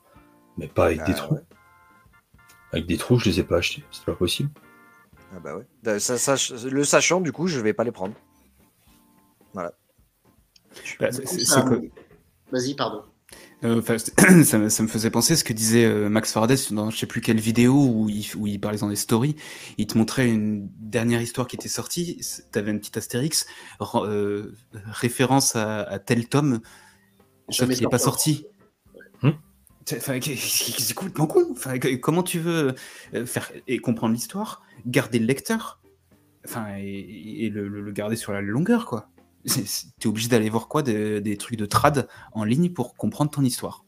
Mais 0.57 0.67
pas 0.67 0.85
avec 0.85 0.99
des 1.03 1.11
Ah, 1.11 1.13
trous. 1.15 1.35
ouais. 1.35 1.41
Avec 2.71 2.85
des 2.85 2.95
trous, 2.97 3.19
je 3.19 3.25
les 3.25 3.39
ai 3.41 3.43
pas 3.43 3.57
achetés. 3.57 3.83
C'est 3.91 4.05
pas 4.05 4.13
possible. 4.13 4.49
Ah 5.35 5.39
bah 5.41 5.57
ouais. 5.57 5.99
Ça, 5.99 6.17
ça- 6.17 6.35
le 6.69 6.83
sachant, 6.85 7.19
du 7.19 7.33
coup, 7.33 7.47
je 7.47 7.59
vais 7.59 7.73
pas 7.73 7.83
les 7.83 7.91
prendre. 7.91 8.13
Bah, 9.53 9.71
c'est- 11.11 11.11
Du 11.19 11.21
coup, 11.27 11.35
c'est- 11.37 11.45
ça- 11.45 11.55
c'est 11.55 11.67
quoi- 11.67 11.77
Vas-y, 12.51 12.75
pardon. 12.75 13.03
Euh, 13.65 13.79
enfin, 13.79 13.97
ça, 14.43 14.57
me, 14.57 14.69
ça 14.69 14.83
me 14.83 14.87
faisait 14.87 15.09
penser 15.09 15.33
à 15.33 15.35
ce 15.35 15.43
que 15.43 15.51
disait 15.53 15.83
euh, 15.85 16.07
Max 16.09 16.31
Faraday 16.31 16.55
dans 16.71 16.89
je 16.89 16.97
sais 16.97 17.05
plus 17.07 17.19
quelle 17.21 17.39
vidéo 17.39 17.73
où 17.73 18.09
il, 18.09 18.25
où 18.37 18.47
il 18.47 18.59
parlait 18.59 18.77
dans 18.77 18.87
des 18.89 18.95
stories. 18.95 19.35
Il 19.77 19.85
te 19.87 19.97
montrait 19.97 20.29
une 20.29 20.69
dernière 20.79 21.21
histoire 21.21 21.45
qui 21.47 21.55
était 21.57 21.67
sortie. 21.67 22.21
T'avais 22.51 22.71
une 22.71 22.79
petite 22.79 22.95
astérix, 22.97 23.45
euh, 23.95 24.53
référence 24.85 25.55
à, 25.57 25.81
à 25.81 25.99
tel 25.99 26.27
tome, 26.29 26.61
sauf 27.49 27.67
qu'il 27.75 27.83
n'est 27.85 27.89
pas 27.89 27.97
sorti. 27.99 28.45
C'est- 29.85 29.97
Enfin, 29.97 30.19
complètement 30.95 31.25
con. 31.27 31.47
Enfin, 31.51 31.79
comment 32.01 32.21
tu 32.23 32.37
veux 32.39 32.75
faire 33.25 33.51
et 33.67 33.79
comprendre 33.79 34.13
l'histoire, 34.13 34.61
garder 34.85 35.17
le 35.19 35.25
lecteur, 35.25 35.81
enfin, 36.45 36.67
et, 36.77 37.45
et 37.45 37.49
le, 37.49 37.67
le- 37.67 37.81
le 37.81 37.91
garder 37.91 38.15
sur 38.15 38.31
la 38.31 38.39
longueur, 38.41 38.85
quoi. 38.85 39.09
T'es 39.45 40.07
obligé 40.07 40.27
d'aller 40.27 40.49
voir 40.49 40.67
quoi 40.67 40.81
des, 40.83 41.21
des 41.21 41.37
trucs 41.37 41.57
de 41.57 41.65
trad 41.65 42.07
en 42.33 42.43
ligne 42.43 42.69
pour 42.71 42.95
comprendre 42.95 43.31
ton 43.31 43.41
histoire. 43.43 43.85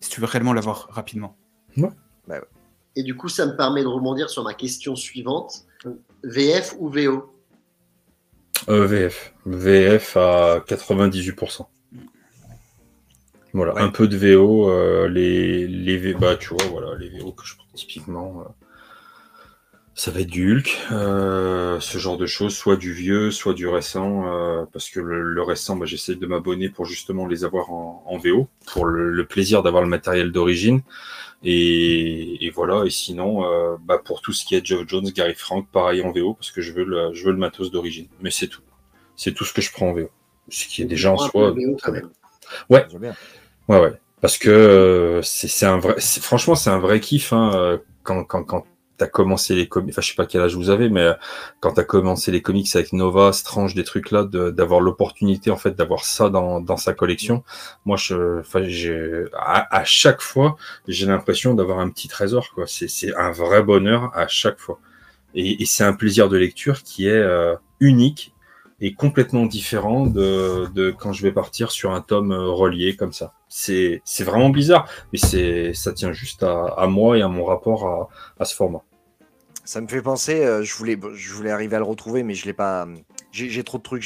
Si 0.00 0.10
tu 0.10 0.20
veux 0.20 0.26
réellement 0.26 0.52
l'avoir 0.52 0.86
rapidement. 0.90 1.36
Et 2.96 3.02
du 3.02 3.16
coup, 3.16 3.28
ça 3.28 3.46
me 3.46 3.56
permet 3.56 3.82
de 3.82 3.88
rebondir 3.88 4.28
sur 4.30 4.44
ma 4.44 4.54
question 4.54 4.94
suivante. 4.96 5.64
VF 6.22 6.76
ou 6.78 6.88
VO 6.88 7.34
Euh, 8.68 8.86
VF. 8.86 9.34
VF 9.46 10.16
à 10.16 10.60
98%. 10.66 11.66
Voilà, 13.52 13.74
Ouais. 13.74 13.82
un 13.82 13.88
peu 13.90 14.08
de 14.08 14.16
VO, 14.16 14.68
euh, 14.70 15.08
les, 15.08 15.66
les 15.68 15.96
V- 15.96 16.14
bah, 16.14 16.36
tu 16.36 16.48
vois, 16.50 16.64
voilà, 16.70 16.96
les 16.98 17.08
VO 17.18 17.32
que 17.32 17.44
je 17.46 17.54
prends 17.56 17.66
typiquement, 17.74 18.40
euh, 18.40 18.44
ça 19.96 20.10
va 20.10 20.20
être 20.20 20.28
du 20.30 20.52
Hulk, 20.56 20.76
euh, 20.92 21.78
ce 21.78 21.98
genre 21.98 22.16
de 22.18 22.26
choses, 22.26 22.56
soit 22.56 22.76
du 22.76 22.92
vieux, 22.92 23.30
soit 23.30 23.54
du 23.54 23.68
récent, 23.68 24.26
euh, 24.26 24.64
parce 24.72 24.90
que 24.90 24.98
le, 24.98 25.22
le 25.22 25.42
récent, 25.42 25.76
bah, 25.76 25.86
j'essaie 25.86 26.16
de 26.16 26.26
m'abonner 26.26 26.68
pour 26.68 26.84
justement 26.84 27.26
les 27.28 27.44
avoir 27.44 27.70
en, 27.70 28.02
en 28.06 28.18
VO, 28.18 28.48
pour 28.66 28.86
le, 28.86 29.10
le 29.10 29.24
plaisir 29.26 29.62
d'avoir 29.62 29.82
le 29.84 29.88
matériel 29.88 30.32
d'origine, 30.32 30.82
et, 31.44 32.44
et 32.44 32.50
voilà, 32.50 32.84
et 32.84 32.90
sinon, 32.90 33.44
euh, 33.44 33.76
bah, 33.84 33.98
pour 34.04 34.20
tout 34.20 34.32
ce 34.32 34.44
qui 34.44 34.56
est 34.56 34.64
Geoff 34.66 34.84
Jones, 34.88 35.04
Gary 35.14 35.34
Frank, 35.34 35.68
pareil 35.70 36.02
en 36.02 36.10
VO, 36.10 36.34
parce 36.34 36.50
que 36.50 36.60
je 36.60 36.72
veux 36.72 36.84
le, 36.84 37.12
je 37.12 37.24
veux 37.26 37.32
le 37.32 37.38
matos 37.38 37.70
d'origine, 37.70 38.06
mais 38.20 38.30
c'est 38.30 38.48
tout. 38.48 38.62
C'est 39.16 39.32
tout 39.32 39.44
ce 39.44 39.52
que 39.52 39.62
je 39.62 39.70
prends 39.72 39.90
en 39.90 39.94
VO. 39.94 40.10
Ce 40.48 40.66
qui 40.66 40.82
est 40.82 40.86
déjà 40.86 41.12
en 41.12 41.18
soi 41.18 41.50
VO 41.52 41.76
très 41.78 41.92
bien. 41.92 42.02
bien. 42.98 43.14
Ouais, 43.68 43.80
ouais. 43.80 43.92
Parce 44.20 44.38
que 44.38 44.50
euh, 44.50 45.22
c'est 45.22 45.48
c'est 45.48 45.66
un 45.66 45.78
vrai. 45.78 45.94
c'est- 45.98 46.20
Franchement, 46.22 46.54
c'est 46.54 46.70
un 46.70 46.78
vrai 46.78 46.98
kiff 47.00 47.32
hein, 47.32 47.78
quand 48.02 48.24
quand 48.24 48.42
quand 48.44 48.66
t'as 48.96 49.06
commencé 49.06 49.54
les 49.54 49.68
comics. 49.68 49.92
Enfin, 49.92 50.02
je 50.02 50.08
sais 50.08 50.14
pas 50.14 50.26
quel 50.26 50.42
âge 50.42 50.54
vous 50.56 50.70
avez, 50.70 50.88
mais 50.88 51.00
euh, 51.00 51.14
quand 51.60 51.72
t'as 51.72 51.84
commencé 51.84 52.30
les 52.30 52.42
comics 52.42 52.68
avec 52.74 52.92
Nova, 52.92 53.32
Strange, 53.32 53.74
des 53.74 53.84
trucs 53.84 54.10
là, 54.10 54.24
d'avoir 54.24 54.80
l'opportunité 54.80 55.50
en 55.50 55.56
fait 55.56 55.74
d'avoir 55.76 56.04
ça 56.04 56.30
dans 56.30 56.60
dans 56.60 56.76
sa 56.76 56.94
collection. 56.94 57.44
Moi, 57.84 57.96
je, 57.96 58.40
enfin, 58.40 58.62
j'ai 58.64 59.24
à, 59.34 59.84
chaque 59.84 60.20
fois, 60.20 60.56
j'ai 60.88 61.06
l'impression 61.06 61.54
d'avoir 61.54 61.78
un 61.78 61.90
petit 61.90 62.08
trésor. 62.08 62.50
Quoi. 62.54 62.66
C'est 62.66 62.88
c'est 62.88 63.14
un 63.14 63.30
vrai 63.30 63.62
bonheur 63.62 64.10
à 64.14 64.28
chaque 64.28 64.58
fois. 64.58 64.78
Et, 65.34 65.62
et 65.62 65.66
c'est 65.66 65.84
un 65.84 65.94
plaisir 65.94 66.28
de 66.28 66.36
lecture 66.36 66.82
qui 66.82 67.08
est 67.08 67.12
euh, 67.12 67.56
unique 67.80 68.33
et 68.80 68.94
complètement 68.94 69.46
différent 69.46 70.06
de, 70.06 70.66
de 70.74 70.90
quand 70.90 71.12
je 71.12 71.22
vais 71.22 71.32
partir 71.32 71.70
sur 71.70 71.92
un 71.92 72.00
tome 72.00 72.32
euh, 72.32 72.50
relié 72.50 72.96
comme 72.96 73.12
ça. 73.12 73.32
C'est 73.48 74.02
vraiment 74.20 74.50
bizarre, 74.50 74.88
mais 75.12 75.72
ça 75.74 75.92
tient 75.92 76.12
juste 76.12 76.42
à, 76.42 76.64
à 76.76 76.86
moi 76.86 77.16
et 77.18 77.22
à 77.22 77.28
mon 77.28 77.44
rapport 77.44 77.86
à, 77.86 78.08
à 78.38 78.44
ce 78.44 78.54
format. 78.54 78.82
Ça 79.64 79.80
me 79.80 79.86
fait 79.86 80.02
penser, 80.02 80.44
euh, 80.44 80.62
je, 80.62 80.74
voulais, 80.74 80.98
je 81.14 81.32
voulais 81.32 81.50
arriver 81.50 81.76
à 81.76 81.78
le 81.78 81.84
retrouver, 81.86 82.22
mais 82.22 82.34
je 82.34 82.44
l'ai 82.44 82.52
pas. 82.52 82.86
J'ai 83.32 83.64
trop 83.64 83.78
de 83.78 83.82
trucs. 83.82 84.02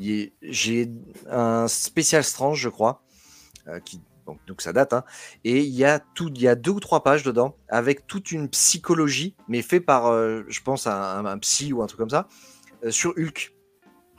J'ai 0.00 0.32
est- 0.80 0.90
un 1.30 1.68
spécial 1.68 2.24
Strange, 2.24 2.58
je 2.58 2.68
crois, 2.68 3.02
euh, 3.68 3.78
qui, 3.78 4.00
donc, 4.26 4.38
donc 4.46 4.60
ça 4.60 4.72
date. 4.72 4.92
hein, 4.92 5.04
et 5.44 5.60
il 5.60 5.74
y, 5.74 5.84
a 5.84 6.02
y 6.18 6.48
a 6.48 6.54
deux 6.56 6.72
ou 6.72 6.80
trois 6.80 7.02
pages 7.04 7.22
dedans, 7.22 7.54
avec 7.68 8.06
toute 8.06 8.32
une 8.32 8.48
psychologie, 8.48 9.36
mais 9.48 9.62
fait 9.62 9.80
par, 9.80 10.12
je 10.12 10.62
pense, 10.62 10.86
un, 10.86 11.38
psy 11.38 11.72
ou 11.72 11.82
un 11.82 11.86
truc 11.86 11.98
comme 12.00 12.10
ça, 12.10 12.26
sur 12.90 13.12
Hulk. 13.16 13.54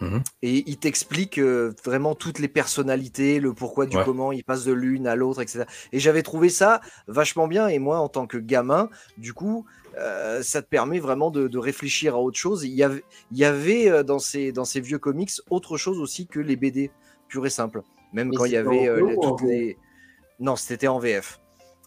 Mhm. 0.02 0.24
Et 0.42 0.64
il 0.70 0.78
t'explique 0.78 1.38
euh, 1.38 1.74
vraiment 1.86 2.16
toutes 2.16 2.40
les 2.40 2.48
personnalités, 2.48 3.40
le 3.40 3.54
pourquoi 3.54 3.86
du 3.86 3.96
Ouais. 3.98 4.04
comment, 4.04 4.32
il 4.32 4.44
passe 4.44 4.66
de 4.66 4.74
l'une 4.74 5.08
à 5.08 5.16
l'autre, 5.16 5.42
etc. 5.42 5.66
Et 5.92 6.00
j'avais 6.00 6.24
trouvé 6.24 6.50
ça 6.50 6.82
vachement 7.08 7.48
bien. 7.48 7.68
Et 7.68 7.80
moi, 7.80 8.00
en 8.00 8.10
tant 8.10 8.26
que 8.28 8.38
gamin, 8.38 8.90
du 9.18 9.34
coup, 9.34 9.66
euh, 9.98 10.42
ça 10.42 10.62
te 10.62 10.68
permet 10.68 11.00
vraiment 11.00 11.30
de, 11.32 11.48
de 11.48 11.58
réfléchir 11.60 12.16
à 12.16 12.20
autre 12.20 12.38
chose. 12.38 12.64
Il 12.64 12.74
y 12.74 12.84
avait, 12.84 13.04
il 13.32 13.38
y 13.38 13.46
avait 13.46 13.90
euh, 13.90 14.04
dans, 14.04 14.20
ces, 14.20 14.52
dans 14.52 14.66
ces 14.66 14.82
vieux 14.82 14.98
comics 15.00 15.32
autre 15.50 15.78
chose 15.78 16.00
aussi 16.00 16.26
que 16.28 16.40
les 16.40 16.56
BD, 16.56 16.92
pur 17.28 17.46
et 17.46 17.50
simple. 17.52 17.82
Même 18.14 18.30
Mais 18.30 18.36
quand 18.36 18.46
il 18.46 18.52
y 18.54 18.58
avait 18.58 18.88
euh, 18.90 19.06
les- 19.08 19.16
toutes 19.22 19.42
les. 19.44 19.78
Non, 20.40 20.56
c'était 20.56 20.88
en 20.88 20.98
VF. 21.00 21.40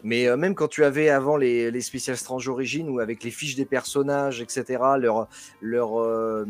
Mais 0.05 0.27
euh, 0.27 0.37
même 0.37 0.55
quand 0.55 0.69
tu 0.69 0.85
avais 0.85 1.09
avant 1.09 1.37
les, 1.37 1.71
les 1.71 1.81
spéciales 1.81 2.17
Strange 2.17 2.49
Origins 2.49 2.89
ou 2.89 3.01
avec 3.01 3.25
les 3.25 3.31
fiches 3.31 3.57
des 3.57 3.65
personnages, 3.65 4.41
etc., 4.41 4.83
leur, 4.99 5.27
leur, 5.61 6.01
euh, 6.01 6.45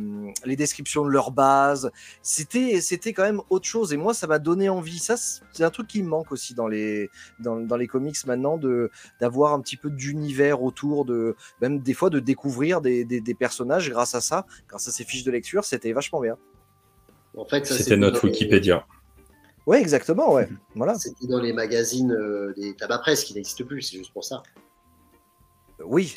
les 0.44 0.57
descriptions 0.57 1.05
de 1.05 1.11
leur 1.11 1.30
base, 1.30 1.90
c'était, 2.22 2.80
c'était 2.80 3.12
quand 3.12 3.22
même 3.22 3.40
autre 3.49 3.66
chose. 3.66 3.92
Et 3.92 3.97
moi, 3.97 4.14
ça 4.14 4.26
m'a 4.26 4.38
donné 4.38 4.68
envie. 4.68 4.99
Ça, 4.99 5.16
c'est 5.16 5.64
un 5.64 5.70
truc 5.70 5.86
qui 5.86 6.03
me 6.03 6.09
manque 6.09 6.32
aussi 6.32 6.55
dans 6.55 6.66
les, 6.66 7.09
dans, 7.38 7.57
dans 7.57 7.76
les 7.76 7.86
comics 7.86 8.16
maintenant, 8.26 8.57
de, 8.59 8.90
d'avoir 9.20 9.53
un 9.53 9.61
petit 9.61 9.76
peu 9.76 9.90
d'univers 9.90 10.62
autour, 10.62 11.05
de, 11.05 11.36
même 11.61 11.78
des 11.78 11.94
fois 11.94 12.11
de 12.11 12.18
découvrir 12.18 12.80
des, 12.80 13.05
des, 13.05 13.20
des 13.20 13.34
personnages 13.34 13.88
grâce 13.90 14.14
à 14.14 14.20
ça, 14.20 14.47
grâce 14.68 14.88
à 14.88 14.90
ces 14.90 15.05
fiches 15.05 15.24
de 15.24 15.30
lecture. 15.30 15.64
C'était 15.64 15.92
vachement 15.92 16.20
bien. 16.20 16.36
En 17.36 17.44
fait, 17.44 17.66
ça, 17.66 17.76
C'était 17.76 17.97
notre 17.97 18.24
Wikipédia. 18.24 18.86
Ouais, 19.66 19.80
exactement, 19.80 20.32
ouais. 20.32 20.48
Voilà. 20.74 20.94
C'était 20.94 21.26
dans 21.26 21.40
les 21.40 21.52
magazines 21.52 22.12
euh, 22.12 22.54
des 22.56 22.74
tabac 22.74 22.98
presse 22.98 23.24
qui 23.24 23.34
n'existent 23.34 23.64
plus, 23.64 23.82
c'est 23.82 23.98
juste 23.98 24.12
pour 24.12 24.24
ça. 24.24 24.42
Oui, 25.84 26.16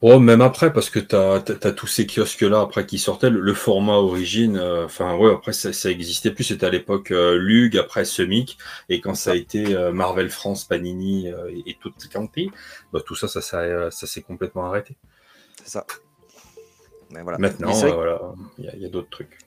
Oh, 0.00 0.20
même 0.20 0.42
après, 0.42 0.72
parce 0.72 0.90
que 0.90 1.00
t'as 1.00 1.36
as, 1.38 1.72
tous 1.72 1.88
ces 1.88 2.06
kiosques-là 2.06 2.60
après 2.60 2.86
qui 2.86 3.00
sortaient, 3.00 3.30
le, 3.30 3.40
le 3.40 3.54
format 3.54 3.94
origine, 3.96 4.56
euh, 4.56 4.84
enfin 4.84 5.16
ouais, 5.16 5.32
après 5.32 5.52
ça, 5.52 5.72
ça 5.72 5.90
existait 5.90 6.30
plus, 6.30 6.44
c'était 6.44 6.66
à 6.66 6.70
l'époque 6.70 7.10
euh, 7.10 7.36
Lug, 7.36 7.76
après 7.76 8.04
Semic, 8.04 8.58
et 8.88 9.00
quand 9.00 9.14
ça 9.14 9.32
a 9.32 9.34
été 9.34 9.74
euh, 9.74 9.90
Marvel 9.90 10.30
France, 10.30 10.62
Panini 10.64 11.32
euh, 11.32 11.50
et, 11.50 11.70
et 11.70 11.78
tout 11.80 11.92
Canti, 12.12 12.52
bah, 12.92 13.00
tout 13.04 13.16
ça, 13.16 13.26
ça, 13.26 13.40
ça, 13.40 13.90
ça 13.90 14.06
s'est 14.06 14.22
complètement 14.22 14.66
arrêté. 14.66 14.96
c'est 15.64 15.70
ça. 15.70 15.86
Mais 17.10 17.22
voilà. 17.22 17.38
Maintenant, 17.38 17.76
euh, 17.84 17.90
voilà, 17.90 18.20
il 18.58 18.80
y 18.80 18.86
a, 18.86 18.88
d'autres 18.88 19.10
trucs. 19.10 19.38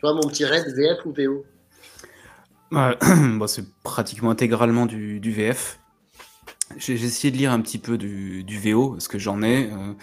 Toi, 0.00 0.14
mon 0.14 0.22
petit 0.22 0.44
Red, 0.44 0.66
VF 0.74 1.06
ou 1.06 1.12
VO 1.12 1.44
Ouais, 2.72 2.96
c'est 3.48 3.72
pratiquement 3.82 4.30
intégralement 4.30 4.86
du, 4.86 5.32
VF. 5.32 5.80
J'ai 6.76 6.94
essayé 6.94 7.32
de 7.32 7.36
lire 7.36 7.50
un 7.50 7.60
petit 7.60 7.78
peu 7.78 7.98
du, 7.98 8.58
VO, 8.58 8.92
parce 8.92 9.08
que 9.08 9.18
j'en 9.18 9.42
ai. 9.42 9.70
euh, 9.72 9.94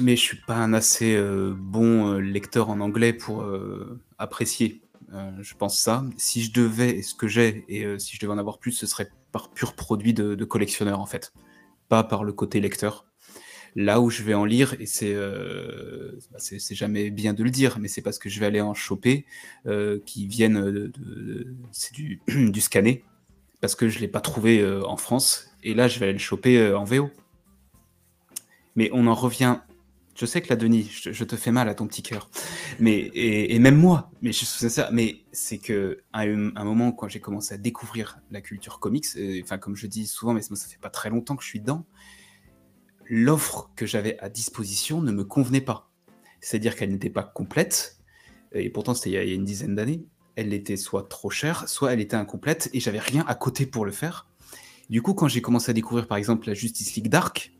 mais 0.00 0.14
je 0.14 0.20
suis 0.20 0.36
pas 0.46 0.56
un 0.56 0.72
assez 0.72 1.16
euh, 1.16 1.52
bon 1.56 2.12
euh, 2.12 2.18
lecteur 2.20 2.70
en 2.70 2.80
anglais 2.80 3.12
pour 3.12 3.44
apprécier. 4.18 4.82
Je 5.40 5.54
pense 5.54 5.80
ça. 5.80 6.04
Si 6.16 6.42
je 6.42 6.52
devais, 6.52 6.98
et 6.98 7.02
ce 7.02 7.14
que 7.14 7.26
j'ai, 7.26 7.64
et 7.68 7.98
si 7.98 8.14
je 8.14 8.20
devais 8.20 8.32
en 8.32 8.38
avoir 8.38 8.58
plus, 8.58 8.72
ce 8.72 8.86
serait 8.86 9.08
par 9.32 9.50
pur 9.50 9.74
produit 9.74 10.14
de 10.14 10.44
collectionneur, 10.44 11.00
en 11.00 11.06
fait. 11.06 11.32
Pas 11.88 12.04
par 12.04 12.22
le 12.22 12.32
côté 12.32 12.60
lecteur. 12.60 13.09
Là 13.76 14.00
où 14.00 14.10
je 14.10 14.22
vais 14.22 14.34
en 14.34 14.44
lire, 14.44 14.74
et 14.80 14.86
c'est 14.86 15.14
euh, 15.14 16.12
bah, 16.32 16.38
c'est 16.40 16.58
c'est 16.58 16.74
jamais 16.74 17.10
bien 17.10 17.34
de 17.34 17.44
le 17.44 17.50
dire, 17.50 17.78
mais 17.78 17.88
c'est 17.88 18.02
parce 18.02 18.18
que 18.18 18.28
je 18.28 18.40
vais 18.40 18.46
aller 18.46 18.60
en 18.60 18.74
choper, 18.74 19.26
euh, 19.66 20.00
qui 20.06 20.26
viennent 20.26 20.60
de, 20.60 20.88
de- 20.88 21.54
c'est 21.72 21.92
du, 21.94 22.20
du 22.28 22.60
scanner, 22.60 23.04
parce 23.60 23.74
que 23.76 23.88
je 23.88 23.96
ne 23.96 24.00
l'ai 24.02 24.08
pas 24.08 24.20
trouvé 24.20 24.60
euh, 24.60 24.84
en 24.86 24.96
France, 24.96 25.50
et 25.62 25.74
là 25.74 25.86
je 25.88 25.98
vais 26.00 26.06
aller 26.06 26.14
le 26.14 26.18
choper 26.18 26.58
euh, 26.58 26.78
en 26.78 26.84
VO. 26.84 27.10
Mais 28.76 28.90
on 28.92 29.06
en 29.06 29.14
revient. 29.14 29.58
Je 30.16 30.26
sais 30.26 30.42
que 30.42 30.48
là, 30.50 30.56
Denis, 30.56 30.90
je, 30.90 31.24
te 31.24 31.34
fais 31.36 31.50
mal 31.50 31.68
à 31.70 31.74
ton 31.74 31.86
petit 31.86 32.02
cœur, 32.02 32.28
mais 32.78 33.10
et, 33.14 33.58
même 33.58 33.76
moi, 33.76 34.10
mais 34.20 34.32
je 34.32 34.44
c'est 34.44 34.68
ça. 34.68 34.90
Mais 34.92 35.20
c'est 35.32 35.56
que 35.58 36.02
à 36.12 36.22
un, 36.22 36.54
un 36.56 36.64
moment 36.64 36.92
quand 36.92 37.08
j'ai 37.08 37.20
commencé 37.20 37.54
à 37.54 37.56
découvrir 37.56 38.18
la 38.30 38.42
culture 38.42 38.80
comics, 38.80 39.06
euh, 39.16 39.40
enfin 39.42 39.56
comme 39.56 39.76
je 39.76 39.86
dis 39.86 40.06
souvent, 40.06 40.34
mais 40.34 40.42
ça 40.42 40.54
fait 40.68 40.80
pas 40.80 40.90
très 40.90 41.08
longtemps 41.08 41.36
que 41.36 41.42
je 41.42 41.48
suis 41.48 41.60
dedans. 41.60 41.86
L'offre 43.10 43.70
que 43.74 43.86
j'avais 43.86 44.18
à 44.20 44.28
disposition 44.28 45.02
ne 45.02 45.10
me 45.10 45.24
convenait 45.24 45.60
pas. 45.60 45.90
C'est-à-dire 46.40 46.76
qu'elle 46.76 46.92
n'était 46.92 47.10
pas 47.10 47.24
complète, 47.24 47.98
et 48.52 48.70
pourtant 48.70 48.94
c'était 48.94 49.10
il, 49.10 49.28
y 49.28 49.32
a 49.32 49.34
une 49.34 49.44
dizaine 49.44 49.74
d'années. 49.74 50.06
Elle 50.36 50.54
était 50.54 50.76
soit 50.76 51.08
trop 51.08 51.28
chère, 51.28 51.68
soit 51.68 51.92
elle 51.92 52.00
était 52.00 52.16
incomplète, 52.16 52.70
et 52.72 52.80
j'avais 52.80 53.00
rien 53.00 53.24
à 53.26 53.34
côté 53.34 53.66
pour 53.66 53.84
le 53.84 53.90
faire. 53.90 54.28
Du 54.88 55.02
coup, 55.02 55.12
quand 55.12 55.28
j'ai 55.28 55.42
commencé 55.42 55.70
à 55.70 55.74
découvrir 55.74 56.06
par 56.06 56.18
exemple 56.18 56.46
la 56.46 56.54
Justice 56.54 56.94
League 56.94 57.08
Dark, 57.08 57.52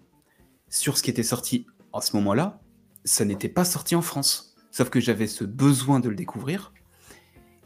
sur 0.68 0.96
ce 0.96 1.02
qui 1.02 1.10
était 1.10 1.24
sorti 1.24 1.66
à 1.92 2.00
ce 2.00 2.14
moment-là, 2.16 2.60
ça 3.04 3.24
n'était 3.24 3.48
pas 3.48 3.64
sorti 3.64 3.96
en 3.96 4.02
France. 4.02 4.54
Sauf 4.70 4.88
que 4.88 5.00
j'avais 5.00 5.26
ce 5.26 5.42
besoin 5.42 5.98
de 5.98 6.08
le 6.08 6.14
découvrir, 6.14 6.72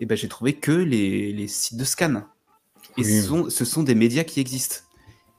et 0.01 0.07
ben 0.07 0.16
j'ai 0.16 0.28
trouvé 0.28 0.55
que 0.55 0.72
les, 0.72 1.35
les 1.35 1.49
sites 1.49 1.78
de 1.78 1.85
scan. 1.85 2.22
Et 2.97 3.03
Oui. 3.03 3.05
ce, 3.05 3.22
sont, 3.28 3.51
ce 3.51 3.64
sont 3.66 3.82
des 3.82 3.95
médias 3.95 4.24
qui 4.24 4.41
existent. 4.41 4.76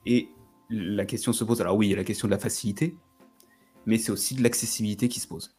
Et 0.05 0.29
la 0.69 1.05
question 1.05 1.33
se 1.33 1.43
pose, 1.43 1.61
alors 1.61 1.75
oui, 1.75 1.87
il 1.87 1.89
y 1.91 1.93
a 1.93 1.97
la 1.97 2.03
question 2.03 2.27
de 2.27 2.31
la 2.31 2.39
facilité, 2.39 2.97
mais 3.85 3.97
c'est 3.97 4.11
aussi 4.11 4.35
de 4.35 4.43
l'accessibilité 4.43 5.09
qui 5.09 5.19
se 5.19 5.27
pose. 5.27 5.55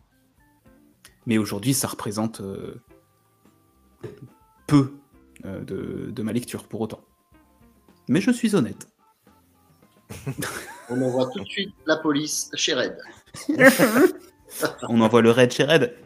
Mais 1.26 1.38
aujourd'hui, 1.38 1.74
ça 1.74 1.88
représente 1.88 2.40
euh, 2.40 2.80
peu 4.66 4.94
euh, 5.44 5.64
de, 5.64 6.10
de 6.10 6.22
ma 6.22 6.32
lecture 6.32 6.64
pour 6.64 6.80
autant. 6.80 7.00
Mais 8.08 8.20
je 8.20 8.30
suis 8.30 8.54
honnête. 8.54 8.88
On 10.88 11.02
envoie 11.02 11.28
tout 11.30 11.40
de 11.40 11.48
suite 11.48 11.74
la 11.86 11.96
police 11.96 12.50
chez 12.54 12.74
Red. 12.74 12.96
On 14.88 15.00
envoie 15.00 15.22
le 15.22 15.30
raid 15.30 15.52
chez 15.52 15.64
Red. 15.64 15.96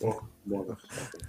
Bon. 0.00 0.66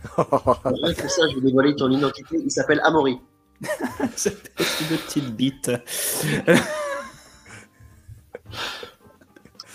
Que 0.08 1.08
ça, 1.08 1.28
je 1.30 1.36
vais 1.36 1.42
dévoiler 1.42 1.76
ton 1.76 1.92
identité. 1.92 2.38
Il 2.44 2.50
s'appelle 2.50 2.82
Amaury. 2.84 3.20
C'est 4.16 4.32
une 4.32 4.98
petite 4.98 5.36
bite. 5.36 5.72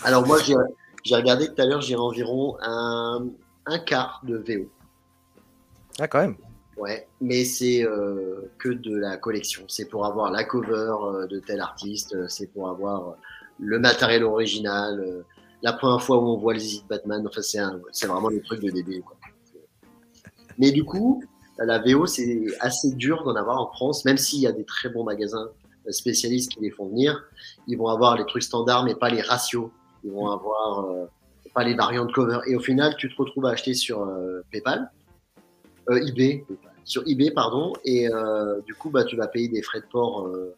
Alors 0.03 0.25
moi, 0.25 0.37
j'ai 1.03 1.15
regardé 1.15 1.47
tout 1.47 1.61
à 1.61 1.65
l'heure, 1.65 1.81
j'ai 1.81 1.95
environ 1.95 2.57
un, 2.61 3.25
un 3.65 3.79
quart 3.79 4.21
de 4.23 4.37
VO. 4.37 4.69
Ah, 5.99 6.07
quand 6.07 6.19
même. 6.21 6.35
Ouais, 6.77 7.07
mais 7.21 7.43
c'est 7.43 7.83
euh, 7.83 8.51
que 8.59 8.69
de 8.69 8.95
la 8.95 9.17
collection. 9.17 9.63
C'est 9.67 9.85
pour 9.85 10.05
avoir 10.05 10.31
la 10.31 10.43
cover 10.43 10.93
euh, 11.01 11.25
de 11.27 11.39
tel 11.39 11.59
artiste, 11.59 12.13
euh, 12.15 12.27
c'est 12.27 12.47
pour 12.47 12.69
avoir 12.69 13.15
le 13.59 13.79
matériel 13.79 14.23
original, 14.23 15.23
la 15.63 15.73
première 15.73 16.03
fois 16.03 16.17
où 16.19 16.27
on 16.27 16.37
voit 16.37 16.53
les 16.53 16.59
Zizi 16.59 16.83
de 16.83 16.87
Batman. 16.87 17.25
Enfin, 17.27 17.41
c'est 17.41 17.57
un- 17.57 17.81
c'est 17.91 18.05
vraiment 18.05 18.29
des 18.29 18.41
trucs 18.41 18.61
de 18.61 18.69
DB. 18.69 19.01
Quoi. 19.01 19.17
Mais 20.59 20.71
du 20.71 20.83
coup, 20.83 21.23
la 21.57 21.79
VO, 21.79 22.05
c'est 22.05 22.45
assez 22.59 22.91
dur 22.91 23.23
d'en 23.23 23.35
avoir 23.35 23.59
en 23.59 23.71
France, 23.71 24.05
même 24.05 24.17
s'il 24.17 24.41
y 24.41 24.47
a 24.47 24.51
des 24.51 24.63
très 24.65 24.89
bons 24.89 25.03
magasins 25.03 25.49
spécialistes 25.91 26.51
qui 26.51 26.59
les 26.61 26.71
font 26.71 26.87
venir. 26.87 27.23
Ils 27.67 27.77
vont 27.77 27.87
avoir 27.87 28.17
les 28.17 28.25
trucs 28.25 28.43
standards, 28.43 28.83
mais 28.83 28.95
pas 28.95 29.09
les 29.09 29.21
ratios. 29.21 29.69
Ils 30.03 30.11
vont 30.11 30.29
avoir 30.29 30.85
euh, 30.85 31.05
pas 31.53 31.63
les 31.63 31.73
variantes 31.75 32.11
cover. 32.13 32.39
Et 32.47 32.55
au 32.55 32.59
final, 32.59 32.95
tu 32.97 33.09
te 33.09 33.15
retrouves 33.21 33.45
à 33.45 33.51
acheter 33.51 33.73
sur 33.73 34.01
euh, 34.03 34.41
PayPal, 34.51 34.91
euh, 35.89 36.05
eBay, 36.07 36.45
sur 36.83 37.03
eBay, 37.07 37.31
pardon, 37.31 37.73
et 37.83 38.07
euh, 38.09 38.61
du 38.61 38.73
coup, 38.75 38.89
bah, 38.89 39.03
tu 39.03 39.15
vas 39.17 39.27
payer 39.27 39.47
des 39.49 39.61
frais 39.61 39.81
de 39.81 39.85
port 39.91 40.27
euh, 40.27 40.55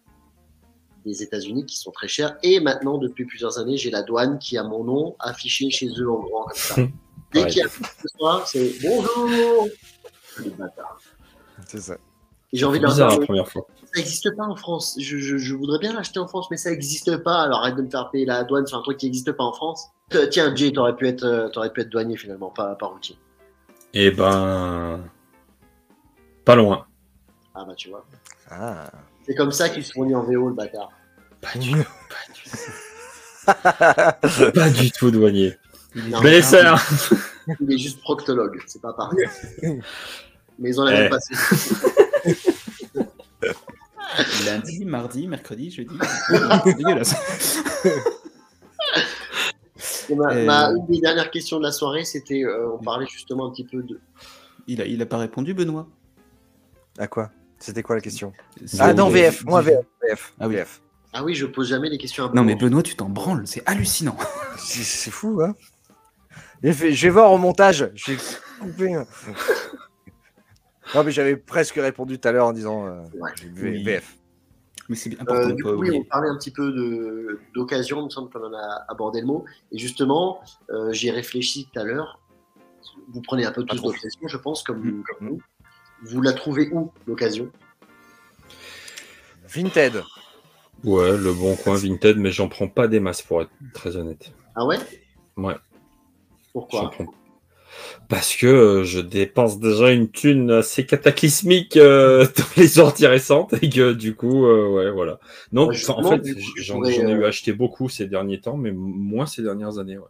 des 1.05 1.23
États-Unis 1.23 1.65
qui 1.65 1.77
sont 1.77 1.91
très 1.91 2.07
chers. 2.07 2.37
Et 2.43 2.59
maintenant, 2.59 2.97
depuis 2.97 3.25
plusieurs 3.25 3.57
années, 3.57 3.77
j'ai 3.77 3.89
la 3.89 4.03
douane 4.03 4.37
qui 4.39 4.57
a 4.57 4.63
mon 4.63 4.83
nom 4.83 5.15
affiché 5.19 5.69
chez 5.69 5.87
eux 5.97 6.11
en 6.11 6.19
grand 6.19 6.43
comme 6.43 6.55
ça. 6.55 6.75
Dès 7.31 7.43
Ouais. 7.43 7.47
qu'il 7.49 7.59
y 7.59 7.63
a 7.63 7.67
un 7.67 8.17
soir, 8.17 8.47
c'est 8.47 8.73
bonjour. 8.81 9.67
Les 10.43 10.49
bâtards. 10.49 10.99
C'est 11.67 11.79
ça. 11.79 11.93
Et 12.51 12.57
j'ai 12.57 12.65
envie 12.65 12.79
de 12.79 12.83
leur 12.83 12.91
Bizarre 12.91 13.09
dire, 13.11 13.19
la 13.19 13.25
première 13.25 13.47
fois. 13.47 13.67
Ça 13.93 13.99
n'existe 13.99 14.35
pas 14.35 14.43
en 14.43 14.55
France. 14.55 14.95
Je, 14.99 15.17
je- 15.17 15.37
je 15.37 15.55
voudrais 15.55 15.79
bien 15.79 15.93
l'acheter 15.93 16.19
en 16.19 16.27
France, 16.27 16.47
mais 16.51 16.57
ça 16.57 16.69
n'existe 16.71 17.17
pas. 17.17 17.41
Alors 17.43 17.59
arrête 17.59 17.75
de 17.75 17.81
me 17.81 17.89
faire 17.89 18.09
payer 18.11 18.25
la 18.25 18.43
douane 18.43 18.65
sur 18.67 18.77
un 18.77 18.81
truc 18.81 18.97
qui 18.97 19.05
n'existe 19.07 19.31
pas 19.31 19.43
en 19.43 19.53
France. 19.53 19.87
Euh, 20.15 20.27
Tiens, 20.27 20.55
Jay, 20.55 20.71
t'aurais 20.71 20.95
pu 20.95 21.07
être, 21.07 21.23
euh, 21.23 21.49
t'aurais 21.49 21.71
pu 21.71 21.81
être 21.81 21.89
douanier 21.89 22.17
finalement, 22.17 22.49
pas, 22.49 22.75
pas 22.75 22.87
routier. 22.87 23.17
Eh 23.93 24.11
ben. 24.11 25.01
Pas 26.45 26.55
loin. 26.55 26.85
Ah 27.55 27.65
bah 27.65 27.73
tu 27.75 27.89
vois. 27.89 28.05
Ah. 28.49 28.89
C'est 29.25 29.35
comme 29.35 29.51
ça 29.51 29.69
qu'il 29.69 29.83
se 29.83 29.91
fournit 29.91 30.15
en 30.15 30.23
VO, 30.23 30.49
le 30.49 30.55
bâtard. 30.55 30.89
Pas 31.41 31.57
du, 31.59 31.75
pas 34.53 34.69
du 34.69 34.91
tout 34.91 35.11
douanier. 35.11 35.55
Non, 35.95 36.21
Mais 36.21 36.41
ça, 36.41 36.75
Il 37.59 37.73
est 37.73 37.77
juste 37.77 37.99
proctologue, 38.01 38.59
c'est 38.67 38.81
pas 38.81 38.93
pareil. 38.93 39.25
Mais 40.59 40.69
ils 40.71 40.79
en 40.79 40.85
avaient 40.85 41.05
Eh. 41.05 41.09
passé. 41.09 41.33
Lundi, 44.45 44.85
mardi, 44.85 45.27
mercredi, 45.27 45.71
jeudi. 45.71 45.95
C'est 46.63 46.73
dégueulasse. 46.75 47.15
Et 50.09 50.15
ma- 50.15 50.33
Euh. 50.33 50.45
ma- 50.45 50.71
une 50.71 50.85
des 50.87 50.99
dernières 51.01 51.29
questions 51.31 51.57
de 51.59 51.63
la 51.63 51.71
soirée, 51.71 52.03
c'était, 52.03 52.43
euh, 52.43 52.69
on 52.73 52.83
parlait 52.83 53.05
justement 53.07 53.47
un 53.47 53.51
petit 53.51 53.63
peu 53.65 53.81
de. 53.83 53.99
Il 54.67 54.81
a, 54.81 54.85
il 54.85 55.01
a 55.01 55.05
pas 55.05 55.17
répondu, 55.17 55.53
Benoît? 55.53 55.87
À 56.97 57.07
quoi? 57.07 57.29
C'était 57.59 57.83
quoi 57.83 57.95
la 57.95 58.01
question? 58.01 58.33
Ah 58.79 58.93
non, 58.93 59.09
VF. 59.09 59.43
Moi, 59.45 59.61
VF. 59.61 59.85
VF. 60.01 60.33
Ah 60.39 60.47
oui. 60.47 60.55
VF. 60.55 60.81
Ah 61.13 61.23
oui, 61.23 61.33
je 61.35 61.45
pose 61.45 61.67
jamais 61.69 61.89
les 61.89 61.97
questions 61.97 62.25
à 62.25 62.33
Non, 62.33 62.43
mais. 62.43 62.55
Benoît, 62.55 62.83
tu 62.83 62.95
t'en 62.95 63.09
branles, 63.09 63.43
c'est 63.47 63.63
hallucinant. 63.67 64.17
C'est 64.57 65.11
fou, 65.11 65.41
hein 65.41 65.55
Je 66.63 66.71
vais 66.71 67.09
voir 67.09 67.31
au 67.31 67.37
montage. 67.37 67.89
J'ai 67.95 68.17
coupé. 68.59 68.93
hein. 68.93 69.05
Non, 70.95 71.03
mais 71.03 71.11
j'avais 71.11 71.37
presque 71.37 71.75
répondu 71.75 72.19
tout 72.19 72.27
à 72.27 72.31
l'heure 72.31 72.47
en 72.47 72.53
disant 72.53 72.87
euh, 72.87 73.01
Ouais. 73.19 73.31
Oui. 73.61 73.83
VF. 73.83 74.15
Mais 74.89 74.95
c'est 74.95 75.09
bien 75.09 75.19
important 75.19 75.41
Euh, 75.41 75.47
de 75.49 75.53
du 75.53 75.63
coup, 75.63 75.69
oui, 75.75 75.91
on 75.93 76.03
parlait 76.03 76.29
un 76.29 76.35
petit 76.37 76.49
peu 76.51 77.37
d'occasion, 77.53 77.99
il 78.01 78.05
me 78.05 78.09
semble 78.09 78.31
qu'on 78.31 78.43
en 78.43 78.53
a 78.53 78.85
abordé 78.87 79.21
le 79.21 79.27
mot. 79.27 79.45
Et 79.71 79.77
justement, 79.77 80.41
euh, 80.71 80.91
j'y 80.91 81.09
ai 81.09 81.11
réfléchi 81.11 81.67
tout 81.71 81.79
à 81.79 81.83
l'heure. 81.83 82.19
Vous 83.09 83.21
prenez 83.21 83.45
un 83.45 83.51
peu 83.51 83.63
tous 83.65 83.81
d'obsession, 83.81 84.27
je 84.27 84.37
pense, 84.37 84.63
comme, 84.63 84.79
Mm. 84.83 85.03
comme 85.03 85.27
nous. 85.29 85.41
Vous 86.03 86.21
la 86.21 86.33
trouvez 86.33 86.69
où, 86.71 86.91
l'occasion? 87.05 87.51
Vinted. 89.47 90.03
ouais, 90.83 91.17
le 91.17 91.33
bon 91.33 91.55
coin 91.55 91.75
Vinted, 91.75 92.17
mais 92.17 92.31
j'en 92.31 92.47
prends 92.47 92.67
pas 92.67 92.87
des 92.87 92.99
masses 92.99 93.21
pour 93.21 93.41
être 93.41 93.51
très 93.73 93.95
honnête. 93.95 94.31
Ah 94.55 94.65
ouais? 94.65 94.77
Ouais. 95.37 95.55
Pourquoi? 96.53 96.89
Prends- 96.91 97.13
Parce 98.07 98.35
que 98.35 98.47
euh, 98.47 98.83
je 98.83 98.99
dépense 98.99 99.59
déjà 99.59 99.91
une 99.91 100.09
thune 100.09 100.51
assez 100.51 100.85
cataclysmique 100.85 101.77
euh, 101.77 102.25
dans 102.37 102.43
les 102.61 102.79
ordi 102.79 103.05
récentes 103.07 103.53
et 103.61 103.69
que 103.69 103.93
du 103.93 104.15
coup, 104.15 104.45
euh, 104.45 104.67
ouais, 104.69 104.91
voilà. 104.91 105.19
Non, 105.51 105.67
Ouais, 105.67 105.75
en 105.89 106.03
fait, 106.09 106.21
j'en 106.57 106.83
ai 106.83 106.99
eu 106.99 107.25
acheté 107.25 107.53
beaucoup 107.53 107.89
ces 107.89 108.07
derniers 108.07 108.39
temps, 108.41 108.57
mais 108.57 108.71
moins 108.71 109.25
ces 109.25 109.43
dernières 109.43 109.77
années. 109.77 109.97
Ouais. 109.97 110.05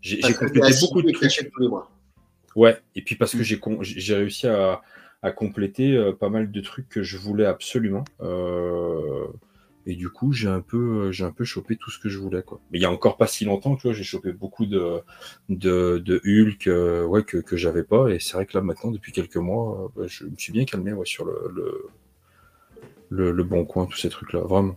J'ai 0.00 0.20
complété 0.20 0.72
beaucoup 0.80 1.02
de 1.02 1.12
trucs. 1.12 1.50
tous 1.52 1.60
les 1.62 1.68
mois. 1.68 1.90
Ouais, 2.56 2.78
et 2.96 3.02
puis 3.02 3.14
parce 3.14 3.32
que 3.32 3.38
Mm. 3.42 3.82
j'ai 3.82 4.14
réussi 4.16 4.46
à, 4.48 4.80
à 5.22 5.30
compléter 5.30 5.92
euh, 5.96 6.12
pas 6.12 6.28
mal 6.30 6.50
de 6.50 6.60
trucs 6.60 6.88
que 6.88 7.02
je 7.02 7.16
voulais 7.16 7.44
absolument. 7.46 8.04
Euh, 8.22 9.26
et 9.86 9.94
du 9.96 10.10
coup, 10.10 10.32
j'ai 10.32 10.48
un 10.48 10.60
peu 10.60 11.10
j'ai 11.12 11.24
un 11.24 11.32
peu 11.32 11.44
chopé 11.44 11.76
tout 11.76 11.90
ce 11.90 11.98
que 11.98 12.08
je 12.08 12.18
voulais 12.18 12.42
quoi. 12.42 12.60
Mais 12.70 12.78
il 12.78 12.82
y 12.82 12.84
a 12.84 12.90
encore 12.90 13.16
pas 13.16 13.26
si 13.26 13.44
longtemps, 13.44 13.76
tu 13.76 13.82
vois, 13.88 13.92
j'ai 13.94 14.04
chopé 14.04 14.32
beaucoup 14.32 14.66
de 14.66 15.00
de, 15.48 15.98
de 15.98 16.20
Hulk 16.24 16.66
euh, 16.66 17.04
ouais 17.06 17.24
que 17.24 17.38
que 17.38 17.56
j'avais 17.56 17.84
pas 17.84 18.08
et 18.08 18.18
c'est 18.20 18.34
vrai 18.34 18.46
que 18.46 18.56
là 18.58 18.62
maintenant 18.62 18.90
depuis 18.90 19.12
quelques 19.12 19.36
mois, 19.36 19.90
euh, 19.96 20.02
bah, 20.02 20.06
je 20.08 20.24
me 20.24 20.36
suis 20.36 20.52
bien 20.52 20.64
calmé 20.64 20.92
ouais 20.92 21.06
sur 21.06 21.24
le 21.24 21.90
le, 23.08 23.32
le, 23.32 23.44
bon 23.44 23.64
coin 23.64 23.86
tous 23.86 23.98
ces 23.98 24.08
trucs 24.08 24.32
là, 24.32 24.40
vraiment. 24.40 24.76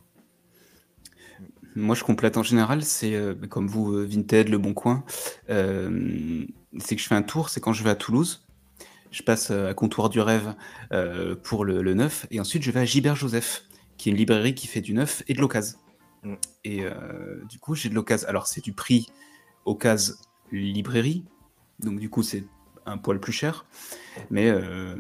Moi, 1.76 1.96
je 1.96 2.04
complète 2.04 2.38
en 2.38 2.44
général, 2.44 2.84
c'est 2.84 3.16
euh, 3.16 3.34
comme 3.50 3.68
vous, 3.68 3.94
euh, 3.94 4.06
Vinted, 4.06 4.50
Le 4.50 4.58
Bon 4.60 4.74
Coin. 4.74 5.04
euh, 5.50 6.46
c'est 6.80 6.96
que 6.96 7.02
je 7.02 7.08
fais 7.08 7.16
un 7.16 7.24
tour, 7.24 7.50
c'est 7.50 7.60
quand 7.62 7.74
je 7.74 7.84
vais 7.84 7.90
à 7.92 7.96
Toulouse, 7.96 8.46
je 9.12 9.24
passe 9.24 9.50
euh, 9.52 9.70
à 9.70 9.74
Comptoir 9.74 10.10
du 10.10 10.20
Rêve 10.20 10.56
euh, 10.92 11.36
pour 11.36 11.66
le, 11.66 11.82
le 11.82 11.94
neuf, 11.94 12.26
et 12.32 12.40
ensuite 12.40 12.64
je 12.64 12.72
vais 12.72 12.80
à 12.82 12.86
Gilbert 12.86 13.16
Joseph, 13.16 13.64
qui 14.04 14.10
est 14.10 14.12
une 14.12 14.18
librairie 14.18 14.54
qui 14.54 14.68
fait 14.68 14.82
du 14.82 14.94
neuf 14.94 15.24
et 15.30 15.34
de 15.34 15.40
l'occasion. 15.40 15.78
Mm. 16.24 16.34
Et 16.66 16.82
euh, 16.84 17.42
du 17.50 17.58
coup, 17.58 17.74
j'ai 17.74 17.88
de 17.88 17.96
l'occasion. 17.96 18.28
Alors, 18.28 18.48
c'est 18.48 18.60
du 18.60 18.74
prix 18.74 19.08
occasion 19.64 20.16
librairie, 20.52 21.24
donc 21.80 22.02
du 22.02 22.10
coup, 22.10 22.22
c'est 22.22 22.44
un 22.86 22.98
poil 22.98 23.22
plus 23.22 23.32
cher, 23.32 23.66
mais 24.30 24.50
euh, 24.50 24.94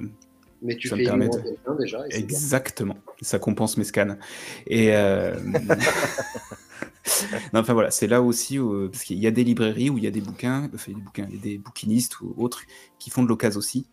Mais 0.62 0.78
tu 0.78 0.88
Ça 0.88 0.95
me 0.95 1.01
fais 1.01 1.08
permet 1.08 1.26
une 1.26 1.32
de- 1.32 1.36
mois 1.38 1.43
quelqu'un 1.43 1.76
déjà. 1.76 2.08
et 2.08 2.12
c'est 2.12 2.22
bien. 2.22 2.38
Exactement. 2.38 2.97
Ça 3.22 3.39
compense 3.39 3.76
mes 3.76 3.84
scans. 3.84 4.16
Et 4.68 4.95
euh, 4.95 5.36
non, 7.54 7.60
enfin 7.60 7.74
voilà, 7.74 7.91
c'est 7.91 8.08
là 8.08 8.22
aussi 8.22 8.58
où, 8.58 8.89
parce 8.89 9.04
qu'il 9.04 9.18
y 9.20 9.28
a 9.28 9.32
des 9.32 9.43
librairies 9.43 9.89
où 9.89 9.97
il 9.97 10.06
y 10.06 10.08
a 10.08 10.12
des 10.12 10.22
bouquins, 10.22 10.70
enfin 10.74 10.86
il 10.88 10.93
y 10.93 10.95
a 10.95 10.99
des 10.99 11.04
bouquins, 11.04 11.28
il 11.30 11.36
y 11.36 11.39
a 11.39 11.41
des 11.41 11.58
bouquinistes 11.58 12.22
ou 12.22 12.34
autres 12.38 12.62
qui 12.99 13.10
font 13.10 13.22
de 13.22 13.28
l'occasion 13.28 13.60
aussi. 13.60 13.86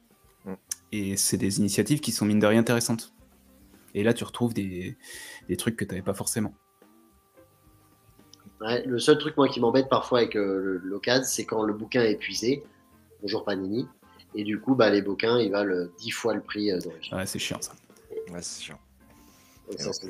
Mm. 0.46 0.52
Et 0.92 1.16
c'est 1.16 1.36
des 1.36 1.58
initiatives 1.58 1.98
qui 2.00 2.12
sont 2.12 2.24
mine 2.26 2.38
de 2.38 2.46
rien 2.46 2.60
intéressantes. 2.60 3.12
Et 3.94 4.02
là, 4.02 4.14
tu 4.14 4.24
retrouves 4.24 4.54
des, 4.54 4.96
des 5.48 5.56
trucs 5.56 5.76
que 5.76 5.84
tu 5.84 5.90
n'avais 5.90 6.02
pas 6.02 6.14
forcément. 6.14 6.54
Ouais, 8.60 8.82
le 8.84 8.98
seul 8.98 9.18
truc 9.18 9.36
moi 9.36 9.48
qui 9.48 9.60
m'embête 9.60 9.88
parfois 9.88 10.18
avec 10.18 10.36
euh, 10.36 10.60
le- 10.62 10.78
l'occasion, 10.84 11.24
c'est 11.26 11.44
quand 11.44 11.62
le 11.62 11.72
bouquin 11.72 12.02
est 12.02 12.12
épuisé. 12.12 12.62
Bonjour 13.22 13.44
Panini. 13.44 13.86
Et 14.34 14.44
du 14.44 14.60
coup, 14.60 14.74
bah, 14.74 14.90
les 14.90 15.02
bouquins, 15.02 15.38
ils 15.40 15.50
valent 15.50 15.86
10 15.98 16.10
fois 16.10 16.34
le 16.34 16.40
prix 16.40 16.70
euh, 16.70 16.78
d'origine. 16.78 17.16
Ouais, 17.16 17.26
c'est 17.26 17.38
chiant 17.38 17.60
ça. 17.60 17.72
Ouais, 18.30 18.42
c'est 18.42 18.62
chiant. 18.62 18.78
Ça, 19.78 19.92
c'est- 19.92 20.08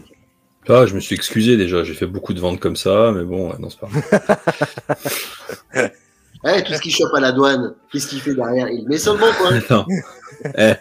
Ah, 0.69 0.85
je 0.87 0.95
me 0.95 1.01
suis 1.01 1.15
excusé 1.15 1.57
déjà, 1.57 1.85
j'ai 1.85 1.95
fait 1.95 2.07
beaucoup 2.07 2.35
de 2.35 2.41
ventes 2.41 2.61
comme 2.61 2.77
ça, 2.77 3.13
mais 3.13 3.25
bon, 3.25 3.51
ouais, 3.51 3.59
non, 3.59 3.71
c'est 3.71 3.81
pas 3.81 3.89
grave. 3.89 5.91
Eh, 6.43 6.65
tout 6.65 6.73
ce 6.73 6.81
qu'il 6.81 6.91
chope 6.95 7.13
à 7.15 7.21
la 7.21 7.33
douane, 7.33 7.75
qu'est-ce 7.93 8.09
qu'il 8.09 8.19
fait 8.19 8.35
derrière? 8.35 8.67
Il 8.71 8.89
met 8.89 8.97
seulement 8.97 9.27
quoi. 9.39 9.51
Non. 9.71 9.85
Eh, 10.57 10.73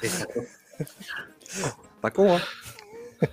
Pas 2.06 2.10
con, 2.12 2.36
hein 2.36 2.40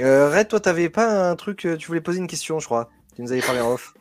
euh, 0.00 0.28
Red, 0.28 0.48
toi, 0.48 0.58
t'avais 0.58 0.88
pas 0.88 1.30
un 1.30 1.36
truc, 1.36 1.64
euh, 1.66 1.76
tu 1.76 1.86
voulais 1.86 2.00
poser 2.00 2.18
une 2.18 2.26
question, 2.26 2.58
je 2.58 2.64
crois. 2.64 2.90
Tu 3.14 3.22
nous 3.22 3.30
avais 3.30 3.42
parlé 3.42 3.60
en 3.60 3.70
off. 3.74 3.94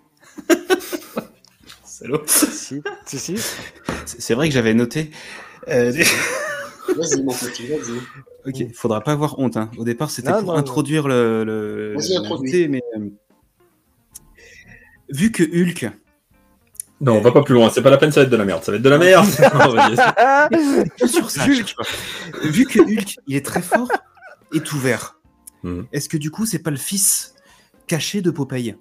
Salaud. 1.85 2.23
si, 2.25 2.81
si, 3.05 3.19
si. 3.19 3.35
C'est 4.07 4.33
vrai 4.33 4.47
que 4.49 4.55
j'avais 4.55 4.73
noté. 4.73 5.11
euh, 5.67 5.91
Vas-y, 6.97 7.21
mon 7.21 7.31
petit, 7.31 7.67
vas-y. 7.67 7.99
ok, 8.49 8.73
faudra 8.73 9.01
pas 9.01 9.11
avoir 9.11 9.37
honte. 9.37 9.57
hein. 9.57 9.69
Au 9.77 9.83
départ, 9.83 10.09
c'était 10.09 10.31
pour 10.31 10.41
non, 10.41 10.53
non. 10.53 10.57
introduire 10.57 11.07
le. 11.07 11.43
le 11.43 11.93
Vas-y, 11.93 12.15
introduis. 12.17 12.51
l'invité, 12.51 12.67
mais 12.69 12.81
euh, 12.97 13.09
vu 15.09 15.31
que 15.31 15.43
Hulk. 15.43 15.91
Non, 17.01 17.13
on 17.17 17.21
va 17.21 17.31
pas 17.31 17.41
plus 17.41 17.55
loin, 17.55 17.69
c'est 17.71 17.81
pas 17.81 17.89
la 17.89 17.97
peine, 17.97 18.11
ça 18.11 18.19
va 18.21 18.25
être 18.25 18.31
de 18.31 18.37
la 18.37 18.45
merde. 18.45 18.63
Ça 18.63 18.71
va 18.71 18.77
être 18.77 18.83
de 18.83 18.89
la 18.89 18.97
merde. 18.99 19.25
Non, 21.01 21.07
sur 21.07 21.29
ça, 21.31 21.45
Hulk. 21.45 21.75
Vu 22.43 22.65
que 22.65 22.79
Hulk, 22.79 23.15
il 23.27 23.35
est 23.35 23.45
très 23.45 23.61
fort 23.61 23.87
et 24.53 24.59
tout 24.61 24.77
vert. 24.79 25.17
Mhm. 25.63 25.87
Est-ce 25.91 26.07
que 26.09 26.17
du 26.17 26.29
coup, 26.31 26.45
c'est 26.45 26.59
pas 26.59 26.69
le 26.71 26.77
fils 26.77 27.33
caché 27.87 28.21
de 28.21 28.29
Popeye 28.31 28.75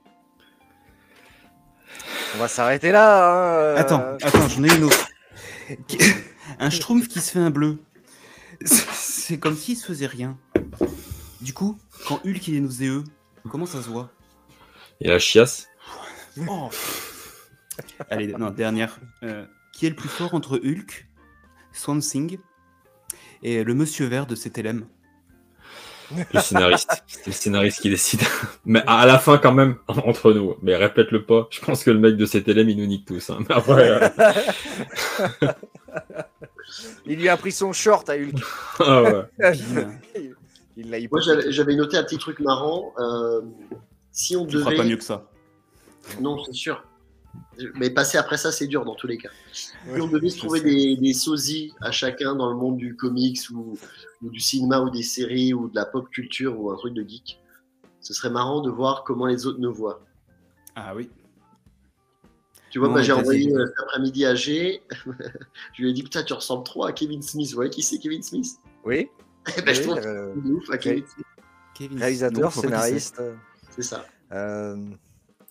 On 2.35 2.39
va 2.39 2.49
s'arrêter 2.49 2.93
là. 2.93 3.29
hein, 3.33 3.35
euh. 3.35 3.77
Attends, 3.79 4.05
attends, 4.23 4.49
j'en 4.49 4.65
ai 4.65 4.75
une 4.77 4.85
autre. 4.85 5.09
Un 6.59 6.69
schtroumpf 6.71 7.09
qui 7.09 7.21
se 7.21 7.31
fait 7.33 7.39
un 7.39 7.51
bleu. 7.51 7.79
C'est- 8.65 8.85
C'est 9.31 9.39
comme 9.39 9.57
s'il 9.57 9.77
se 9.77 9.87
faisait 9.87 10.07
rien. 10.09 10.37
Du 11.41 11.53
coup, 11.55 11.79
quand 12.09 12.21
Hulk 12.27 12.49
il 12.49 12.57
est 12.57 12.61
nauséeux, 12.61 13.05
comment 13.49 13.65
ça 13.67 13.81
se 13.81 13.89
voit? 13.89 14.11
Et 15.01 15.09
la 15.09 15.19
chiasse 15.21 15.69
Oh. 16.49 16.69
Allez, 18.11 18.29
non, 18.29 18.51
dernière. 18.51 18.99
Euh, 19.23 19.45
qui 19.73 19.87
est 19.87 19.91
le 19.91 19.97
plus 19.97 20.09
fort 20.09 20.35
entre 20.35 20.57
Hulk, 20.59 21.07
Swan 21.73 22.01
Thing 22.01 22.39
et 23.43 23.65
le 23.65 23.75
monsieur 23.75 24.07
vert 24.07 24.27
de 24.27 24.35
CTLM 24.35 24.87
Le 26.35 26.41
scénariste. 26.41 27.03
C'est 27.07 27.27
le 27.27 27.33
scénariste 27.33 27.81
qui 27.81 27.89
décide. 27.91 28.21
Mais 28.65 28.83
à 28.87 29.07
la 29.07 29.19
fin, 29.19 29.39
quand 29.39 29.53
même, 29.55 29.77
entre 29.89 30.33
nous. 30.33 30.57
Mais 30.63 30.75
répète-le 30.77 31.25
pas. 31.25 31.47
Je 31.51 31.61
pense 31.61 31.85
que 31.85 31.91
le 31.91 31.99
mec 32.01 32.17
de 32.17 32.27
cet 32.27 32.49
élève, 32.49 32.69
il 32.69 32.77
nous 32.77 32.87
nique 32.87 33.07
tous. 33.07 33.31
hein. 33.31 33.39
Mais 33.49 33.55
après, 33.55 33.89
euh, 33.91 34.09
Il 37.07 37.19
lui 37.19 37.29
a 37.29 37.37
pris 37.37 37.53
son 37.53 37.73
short 37.73 38.09
à 38.11 38.15
Hulk. 38.15 38.35
ah 38.81 39.03
ouais. 39.03 39.53
Il 40.77 41.09
Moi, 41.11 41.21
j'avais 41.49 41.75
noté 41.77 41.97
un 41.97 42.03
petit 42.05 42.19
truc 42.19 42.41
marrant. 42.41 42.93
euh, 42.99 43.41
si 44.13 44.37
on 44.37 44.47
Tu 44.47 44.59
feras 44.59 44.71
pas 44.71 44.77
devait. 44.79 44.89
mieux 44.89 44.97
que 44.97 45.05
ça? 45.05 45.27
Non, 46.21 46.43
c'est 46.45 46.53
sûr. 46.53 46.83
Mais 47.75 47.91
passer 47.91 48.17
après 48.19 48.37
ça, 48.39 48.51
c'est 48.53 48.67
dur 48.67 48.85
dans 48.85 48.95
tous 48.95 49.07
les 49.07 49.19
cas. 49.19 49.29
Si 49.53 49.71
Ouais, 49.89 50.01
on 50.01 50.09
devait 50.09 50.31
se 50.31 50.39
trouver 50.39 50.61
des, 50.63 50.97
des 50.97 51.13
sosies 51.13 51.73
à 51.81 51.91
chacun 51.91 52.35
dans 52.35 52.51
le 52.51 52.57
monde 52.57 52.77
du 52.79 52.97
comics 52.97 53.39
ou, 53.51 53.77
ou 54.23 54.31
du 54.31 54.41
cinéma 54.41 54.81
ou 54.81 54.91
des 54.91 55.03
séries 55.03 55.53
ou 55.55 55.69
de 55.69 55.75
la 55.75 55.85
pop 55.85 56.09
culture 56.11 56.59
ou 56.59 56.71
un 56.71 56.77
truc 56.77 56.95
de 56.95 57.03
geek, 57.07 57.39
ce 58.01 58.15
serait 58.15 58.31
marrant 58.31 58.61
de 58.63 58.71
voir 58.71 59.05
comment 59.05 59.27
les 59.27 59.47
autres 59.47 59.59
nous 59.61 59.73
voient. 59.75 60.03
Ah 60.75 60.95
oui. 60.95 61.11
Tu 62.71 62.79
vois, 62.79 62.89
Bon, 62.89 62.95
moi 62.95 63.03
j'ai 63.03 63.13
envoyé 63.13 63.53
euh, 63.53 63.67
cet 63.67 63.75
après-midi 63.81 64.25
à 64.25 64.35
G. 64.35 64.83
je 65.75 65.83
lui 65.83 65.91
ai 65.91 65.93
dit 65.93 66.03
Putain, 66.03 66.23
tu 66.23 66.33
ressembles 66.33 66.65
trop 66.65 66.85
à 66.85 66.93
Kevin 66.93 67.21
Smith. 67.21 67.49
Vous 67.51 67.57
voyez 67.57 67.71
qui 67.71 67.83
c'est 67.83 67.99
Kevin 67.99 68.23
Smith? 68.23 68.47
Oui. 68.85 69.09
Ben, 69.67 69.75
Je 69.75 69.83
trouve 69.83 69.99
euh, 69.99 70.35
de 70.37 70.53
ouf 70.53 70.71
à 70.71 70.79
Kevin 70.79 71.05
Smith. 71.07 71.27
Kevin 71.75 71.99
réalisateur, 71.99 72.53
scénariste. 72.53 73.21
C'est 73.71 73.83
ça. 73.83 74.07
euh, 74.33 74.77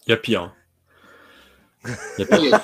Il 0.08 0.10
y 0.12 0.14
a 0.14 0.18
pire. 0.18 0.56
Hein. 1.86 1.92
Il 2.18 2.22
y 2.22 2.34
a 2.34 2.38
pire. 2.38 2.62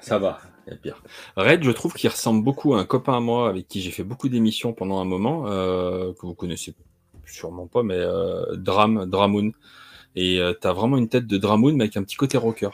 Ça 0.00 0.18
va, 0.18 0.40
il 0.66 0.70
y 0.70 0.74
a 0.74 0.76
pire. 0.76 1.02
Red, 1.36 1.62
je 1.62 1.70
trouve 1.70 1.92
qu'il 1.94 2.08
ressemble 2.10 2.42
beaucoup 2.44 2.74
à 2.74 2.80
un 2.80 2.84
copain 2.84 3.16
à 3.16 3.20
moi 3.20 3.48
avec 3.48 3.68
qui 3.68 3.80
j'ai 3.80 3.90
fait 3.90 4.04
beaucoup 4.04 4.28
d'émissions 4.28 4.72
pendant 4.72 5.00
un 5.00 5.04
moment, 5.04 5.46
euh, 5.48 6.12
que 6.14 6.26
vous 6.26 6.34
connaissez 6.34 6.74
sûrement 7.26 7.66
pas, 7.66 7.82
mais 7.82 7.96
euh, 7.98 8.56
Dram, 8.56 9.06
Dramoon. 9.06 9.52
Et 10.16 10.40
euh, 10.40 10.52
t'as 10.52 10.72
vraiment 10.72 10.96
une 10.96 11.08
tête 11.08 11.26
de 11.26 11.38
Dramoon, 11.38 11.72
mais 11.74 11.84
avec 11.84 11.96
un 11.96 12.02
petit 12.02 12.16
côté 12.16 12.36
rocker. 12.38 12.70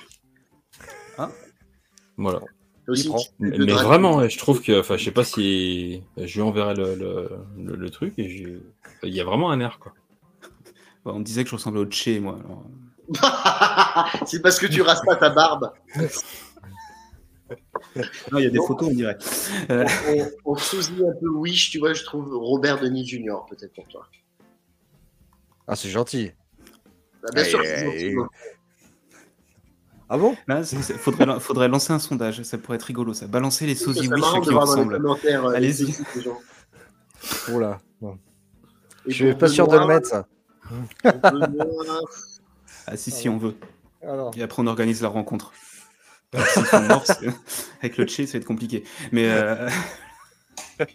Ah. 1.18 1.30
Voilà. 2.16 2.40
aussi, 2.88 3.10
Mais, 3.40 3.50
vraiment, 3.58 4.16
ouais, 4.18 4.30
je 4.30 4.38
trouve 4.38 4.62
que, 4.62 4.80
enfin, 4.80 4.96
je 4.96 5.04
sais 5.04 5.10
pas 5.10 5.24
si 5.24 6.02
je 6.16 6.34
lui 6.34 6.40
enverrai 6.42 6.74
le, 6.74 6.94
le, 6.94 7.28
le- 7.58 7.76
le 7.76 7.90
truc 7.90 8.14
et 8.18 8.58
il 9.02 9.14
y 9.14 9.20
a 9.20 9.24
vraiment 9.24 9.50
un 9.50 9.60
air, 9.60 9.78
quoi. 9.78 9.92
Ouais, 11.04 11.12
On 11.12 11.18
me 11.18 11.24
disait 11.24 11.44
que 11.44 11.50
je 11.50 11.56
ressemblais 11.56 11.80
au 11.80 11.90
Che, 11.90 12.18
moi. 12.20 12.38
alors. 12.42 12.64
c'est 14.26 14.40
parce 14.42 14.58
que 14.58 14.66
tu 14.66 14.82
rases 14.82 15.02
pas 15.04 15.16
ta 15.16 15.30
barbe. 15.30 15.72
Non, 18.32 18.38
il 18.38 18.44
y 18.44 18.46
a 18.46 18.50
des 18.50 18.58
photos, 18.58 18.88
on 18.88 18.94
dirait. 18.94 19.16
On, 19.70 20.52
on 20.52 20.56
sosie 20.56 20.94
un 21.08 21.12
peu 21.20 21.28
Wish, 21.28 21.70
tu 21.70 21.78
vois, 21.78 21.92
je 21.92 22.02
trouve 22.04 22.34
Robert 22.34 22.80
Denis 22.80 23.06
Jr. 23.06 23.44
peut-être 23.48 23.72
pour 23.74 23.86
toi. 23.88 24.06
Ah, 25.68 25.76
c'est 25.76 25.88
gentil. 25.90 26.32
Bah, 27.22 27.28
bien 27.34 27.44
sûr, 27.44 27.62
gentil, 27.62 27.74
aïe. 28.04 28.14
moi. 28.14 28.28
Ah 30.08 30.18
bon 30.18 30.36
Là, 30.46 30.62
c'est- 30.62 30.96
faudrait, 30.98 31.26
lan- 31.26 31.40
faudrait 31.40 31.66
lancer 31.68 31.92
un 31.92 31.98
sondage, 31.98 32.40
ça 32.44 32.58
pourrait 32.58 32.76
être 32.76 32.84
rigolo, 32.84 33.12
ça. 33.12 33.26
Balancer 33.26 33.66
les 33.66 33.74
sosies 33.74 34.06
Wish 34.08 34.24
qui 34.40 34.40
commentaires. 34.94 35.44
euh, 35.46 35.54
Allez-y. 35.54 35.94
Oula. 37.52 37.80
Je 39.06 39.12
suis 39.12 39.34
pas 39.34 39.48
sûr 39.48 39.66
de 39.68 39.76
le 39.78 39.86
mettre, 39.86 40.08
ça. 40.08 40.26
Ah 42.86 42.96
si, 42.96 43.10
si, 43.10 43.28
on 43.28 43.36
veut. 43.38 43.56
Alors. 44.02 44.30
Et 44.36 44.42
après, 44.42 44.62
on 44.62 44.66
organise 44.66 45.02
la 45.02 45.08
rencontre. 45.08 45.52
Avec 47.80 47.96
le 47.96 48.06
Che, 48.06 48.26
ça 48.26 48.32
va 48.32 48.38
être 48.38 48.44
compliqué. 48.44 48.84
Mais 49.12 49.28
euh, 49.30 49.68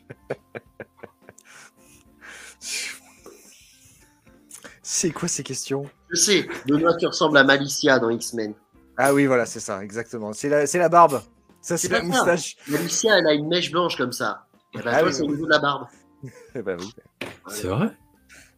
C'est 4.84 5.12
quoi 5.12 5.28
ces 5.28 5.44
questions? 5.44 5.86
Je 6.10 6.16
sais, 6.20 6.48
Benoît, 6.68 6.96
tu 6.98 7.06
ressembles 7.08 7.38
à 7.38 7.44
Malicia 7.44 8.00
dans 8.00 8.10
X-Men. 8.10 8.54
Ah 8.98 9.14
oui, 9.14 9.26
voilà, 9.26 9.46
c'est 9.46 9.60
ça, 9.60 9.84
exactement. 9.84 10.34
C'est 10.34 10.50
la, 10.50 10.68
c'est 10.68 10.78
la 10.80 10.90
barbe. 10.90 11.22
Ça, 11.62 11.78
c'est 11.78 11.88
la 11.90 12.00
pas 12.02 12.04
ça. 12.04 12.08
moustache. 12.12 12.56
Malicia, 12.68 13.18
elle 13.20 13.28
a 13.28 13.34
une 13.34 13.48
mèche 13.48 13.72
blanche 13.72 13.96
comme 13.96 14.12
ça. 14.12 14.48
Eh 14.74 14.80
ben, 14.80 14.92
Ah 14.94 15.04
oui, 15.04 15.14
c'est 15.14 15.22
au 15.24 15.28
niveau 15.28 15.46
de 15.46 15.52
la 15.52 15.60
barbe. 15.60 15.88
Eh 16.56 16.62
ben 16.62 16.78
oui. 16.80 16.94
C'est 17.48 17.68
vrai? 17.68 17.88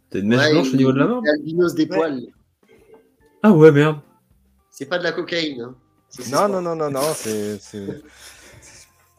T'as 0.10 0.20
une 0.20 0.28
mèche 0.28 0.40
Ouais, 0.42 0.52
blanche 0.52 0.74
au 0.74 0.76
niveau 0.76 0.92
de 0.92 1.00
la 1.00 1.06
il- 1.06 1.10
barbe 1.10 1.26
albinos 1.28 1.74
des 1.76 1.84
Ouais. 1.84 1.96
poils. 1.98 2.22
Ah 3.44 3.52
ouais, 3.52 3.72
merde. 3.72 4.00
C'est 4.72 4.86
pas 4.88 4.98
de 4.98 5.04
la 5.04 5.12
cocaïne. 5.12 5.62
Hein. 5.62 5.76
Non, 6.32 6.48
non, 6.48 6.62
non, 6.62 6.76
non, 6.76 6.90
non, 6.90 7.14
c'est. 7.16 7.60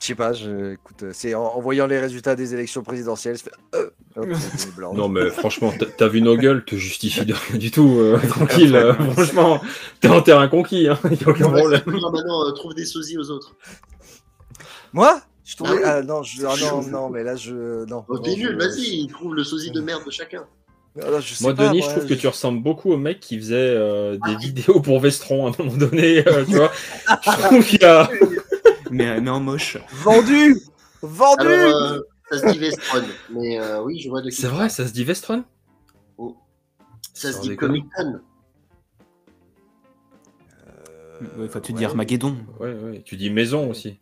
Je 0.01 0.09
sais 0.09 0.15
pas, 0.17 0.35
je... 0.35 0.73
écoute, 0.75 1.03
c'est 1.13 1.35
en, 1.35 1.45
en 1.45 1.61
voyant 1.63 1.87
les 1.87 1.99
résultats 1.99 2.37
des 2.37 2.53
élections 2.53 2.83
présidentielles, 2.83 3.39
je 3.39 3.45
fais. 3.45 3.51
Euh, 3.75 3.89
hop, 4.17 4.29
c'est 4.57 4.75
blanc. 4.75 4.93
Non, 4.93 5.09
mais 5.09 5.31
franchement, 5.31 5.73
t'as- 5.97 6.09
vu 6.09 6.21
nos 6.21 6.37
gueules, 6.37 6.63
te 6.65 6.77
justifie 6.77 7.25
de 7.25 7.33
rien 7.33 7.59
du 7.59 7.71
tout. 7.71 7.97
euh, 7.99 8.19
tranquille, 8.29 8.77
euh, 8.77 8.93
franchement, 9.13 9.61
t'es 10.01 10.09
en 10.09 10.21
terrain 10.21 10.47
conquis, 10.49 10.89
hein, 10.89 10.99
y 11.05 11.25
a 11.25 11.29
aucun 11.29 11.47
Ouais, 11.47 11.59
problème. 11.61 11.81
c'est 11.87 11.91
toujours 11.91 12.13
maintenant, 12.13 12.47
euh, 12.47 12.51
trouve 12.53 12.75
des 12.75 12.85
sosies 12.85 13.17
aux 13.17 13.31
autres. 13.31 13.57
Moi? 14.93 15.21
Je 15.45 15.57
trouvais. 15.57 15.83
Ah 15.85 15.95
Ah, 15.97 16.01
oui. 16.01 16.07
non, 16.07 16.23
je... 16.23 16.45
ah, 16.45 16.55
non, 16.61 16.83
non, 16.83 17.09
mais 17.11 17.23
là, 17.23 17.37
je. 17.37 17.85
Non. 17.87 18.05
Oh, 18.09 18.17
non, 18.17 18.23
t'es 18.23 18.33
je- 18.33 18.37
nul, 18.41 18.59
vas-y, 18.59 19.07
trouve 19.09 19.35
le 19.35 19.45
sosie 19.45 19.71
de 19.71 19.81
merde 19.81 20.05
de 20.05 20.11
chacun. 20.11 20.45
Ah, 21.01 21.11
non, 21.11 21.21
je 21.21 21.35
sais 21.35 21.43
Moi, 21.43 21.55
pas, 21.55 21.69
Denis, 21.69 21.83
je 21.83 21.89
trouve 21.89 22.07
que 22.07 22.15
tu 22.15 22.29
ressembles 22.29 22.63
beaucoup 22.63 22.93
au 22.93 22.97
mec 22.97 23.19
qui 23.19 23.37
faisait 23.37 23.57
euh, 23.57 24.17
des 24.27 24.37
vidéos 24.37 24.81
pour 24.81 25.01
Vestron 25.01 25.47
à 25.47 25.51
un 25.51 25.55
moment 25.59 25.77
donné, 25.77 26.27
euh, 26.27 26.45
tu 26.45 26.55
vois. 26.55 26.71
Je 27.25 27.43
trouve 27.43 27.67
qu'il 27.67 27.81
y 27.81 27.85
a... 27.85 28.09
mais, 28.91 29.21
mais 29.21 29.31
en 29.31 29.41
moche. 29.41 29.77
Vendu 29.91 30.57
Vendu 31.03 31.47
Alors, 31.47 31.83
euh, 31.83 32.01
ça 32.31 32.39
se 32.39 32.53
dit 32.53 32.59
Vestron, 32.59 33.03
mais 33.31 33.59
euh, 33.59 33.83
oui, 33.83 33.99
je 33.99 34.09
vois 34.09 34.23
de 34.23 34.31
C'est 34.31 34.47
vrai, 34.47 34.69
ça 34.69 34.87
se 34.87 34.93
dit 34.93 35.05
Vestron? 35.05 35.45
Ça 37.13 37.33
se 37.33 37.41
dit. 37.41 37.57
Comic 37.57 37.85
Con. 37.97 38.21
Ouais, 41.39 41.47
Enfin, 41.47 41.61
tu 41.61 41.73
ouais. 41.73 41.79
dis 41.79 41.85
Armageddon. 41.85 42.37
Ouais, 42.59 42.73
ouais. 42.73 43.03
Tu 43.05 43.17
dis 43.17 43.31
maison 43.31 43.71
aussi. 43.71 43.99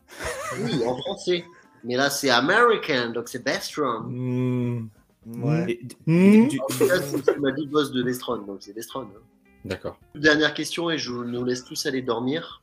Oui, 0.59 0.83
en 0.87 0.97
français. 0.97 1.45
Mais 1.85 1.97
là, 1.97 2.11
c'est 2.11 2.31
American, 2.31 3.11
donc 3.11 3.29
c'est 3.29 3.45
Vestron. 3.45 4.01
Hmm. 4.07 4.89
Ouais. 5.27 5.73
Et- 5.73 5.81
du- 6.07 6.49
du- 6.49 6.61
En 6.61 6.67
tout 6.67 6.79
cas, 6.87 7.01
c'est 7.01 7.19
ce 7.19 7.31
que 7.31 7.39
m'a 7.41 7.53
dit 7.53 7.65
le 7.65 7.71
boss 7.71 7.93
de 7.93 8.03
Vestron, 8.03 8.39
donc 8.39 8.59
c'est 8.61 8.73
Vestron. 8.73 9.03
hein. 9.03 9.21
D'accord. 9.65 9.97
Dernière 10.17 10.55
question, 10.55 10.91
et 10.91 10.99
je 10.99 11.13
nous 11.13 11.45
laisse 11.45 11.65
tous 11.65 11.87
aller 11.87 12.03
dormir. 12.03 12.63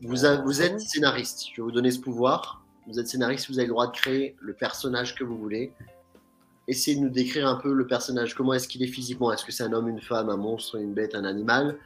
Vous, 0.00 0.24
a- 0.24 0.36
vous 0.42 0.62
êtes 0.62 0.80
scénariste, 0.80 1.44
je 1.52 1.56
vais 1.60 1.62
vous 1.62 1.70
donner 1.72 1.90
ce 1.90 2.00
pouvoir. 2.00 2.64
Vous 2.88 2.98
êtes 2.98 3.06
scénariste, 3.08 3.48
vous 3.48 3.58
avez 3.58 3.66
le 3.66 3.72
droit 3.72 3.86
de 3.86 3.92
créer 3.92 4.34
le 4.40 4.54
personnage 4.54 5.14
que 5.14 5.22
vous 5.24 5.36
voulez. 5.38 5.72
Essayez 6.68 6.96
de 6.96 7.02
nous 7.02 7.10
décrire 7.10 7.46
un 7.46 7.56
peu 7.56 7.72
le 7.72 7.86
personnage. 7.86 8.34
Comment 8.34 8.54
est-ce 8.54 8.66
qu'il 8.68 8.82
est 8.82 8.86
physiquement? 8.88 9.32
Est-ce 9.32 9.44
que 9.44 9.52
c'est 9.52 9.62
un 9.64 9.72
homme, 9.72 9.88
une 9.88 10.00
femme, 10.00 10.30
un 10.30 10.36
monstre, 10.36 10.76
une 10.76 10.94
bête, 10.94 11.14
un 11.14 11.24
animal? 11.24 11.76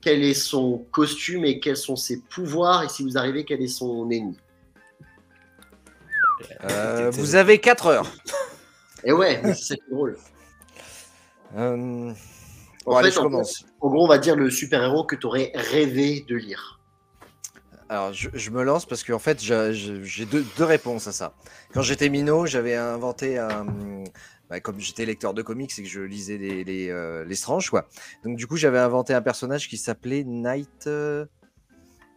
Quel 0.00 0.22
est 0.22 0.34
son 0.34 0.78
costume 0.90 1.44
et 1.44 1.60
quels 1.60 1.76
sont 1.76 1.96
ses 1.96 2.20
pouvoirs? 2.22 2.84
Et 2.84 2.88
si 2.88 3.02
vous 3.02 3.18
arrivez, 3.18 3.44
quel 3.44 3.60
est 3.62 3.68
son 3.68 4.10
ennemi? 4.10 4.36
Euh, 6.64 7.10
vous 7.10 7.34
avez 7.36 7.58
4 7.58 7.86
heures. 7.86 8.10
Et 9.04 9.12
ouais, 9.12 9.40
mais 9.42 9.54
c'est 9.54 9.78
drôle. 9.90 10.16
Euh, 11.56 12.10
En 12.86 12.90
Bon, 12.92 13.02
fait, 13.02 13.10
je 13.10 13.18
en, 13.18 13.22
commence. 13.22 13.64
en 13.80 13.88
gros, 13.88 14.04
on 14.04 14.08
va 14.08 14.18
dire 14.18 14.36
le 14.36 14.50
super-héros 14.50 15.04
que 15.04 15.16
tu 15.16 15.26
aurais 15.26 15.52
rêvé 15.54 16.24
de 16.28 16.36
lire. 16.36 16.80
Alors, 17.88 18.12
je, 18.12 18.28
je 18.32 18.50
me 18.50 18.62
lance 18.62 18.86
parce 18.86 19.04
qu'en 19.04 19.18
fait, 19.18 19.40
j'ai 19.42 20.24
deux, 20.26 20.44
deux 20.56 20.64
réponses 20.64 21.06
à 21.06 21.12
ça. 21.12 21.34
Quand 21.72 21.82
j'étais 21.82 22.08
minot, 22.08 22.46
j'avais 22.46 22.74
inventé 22.74 23.38
un. 23.38 23.66
bah, 24.48 24.60
comme 24.60 24.80
j'étais 24.80 25.04
lecteur 25.04 25.34
de 25.34 25.42
comics 25.42 25.70
et 25.78 25.82
que 25.82 25.88
je 25.88 26.00
lisais 26.00 26.38
les, 26.38 26.64
les, 26.64 26.88
euh, 26.90 27.24
les 27.24 27.34
Strange, 27.34 27.68
quoi. 27.70 27.86
Donc, 28.24 28.36
du 28.36 28.46
coup, 28.46 28.56
j'avais 28.56 28.78
inventé 28.78 29.12
un 29.14 29.22
personnage 29.22 29.68
qui 29.68 29.76
s'appelait 29.76 30.24
Night. 30.24 30.86
euh, 30.86 31.26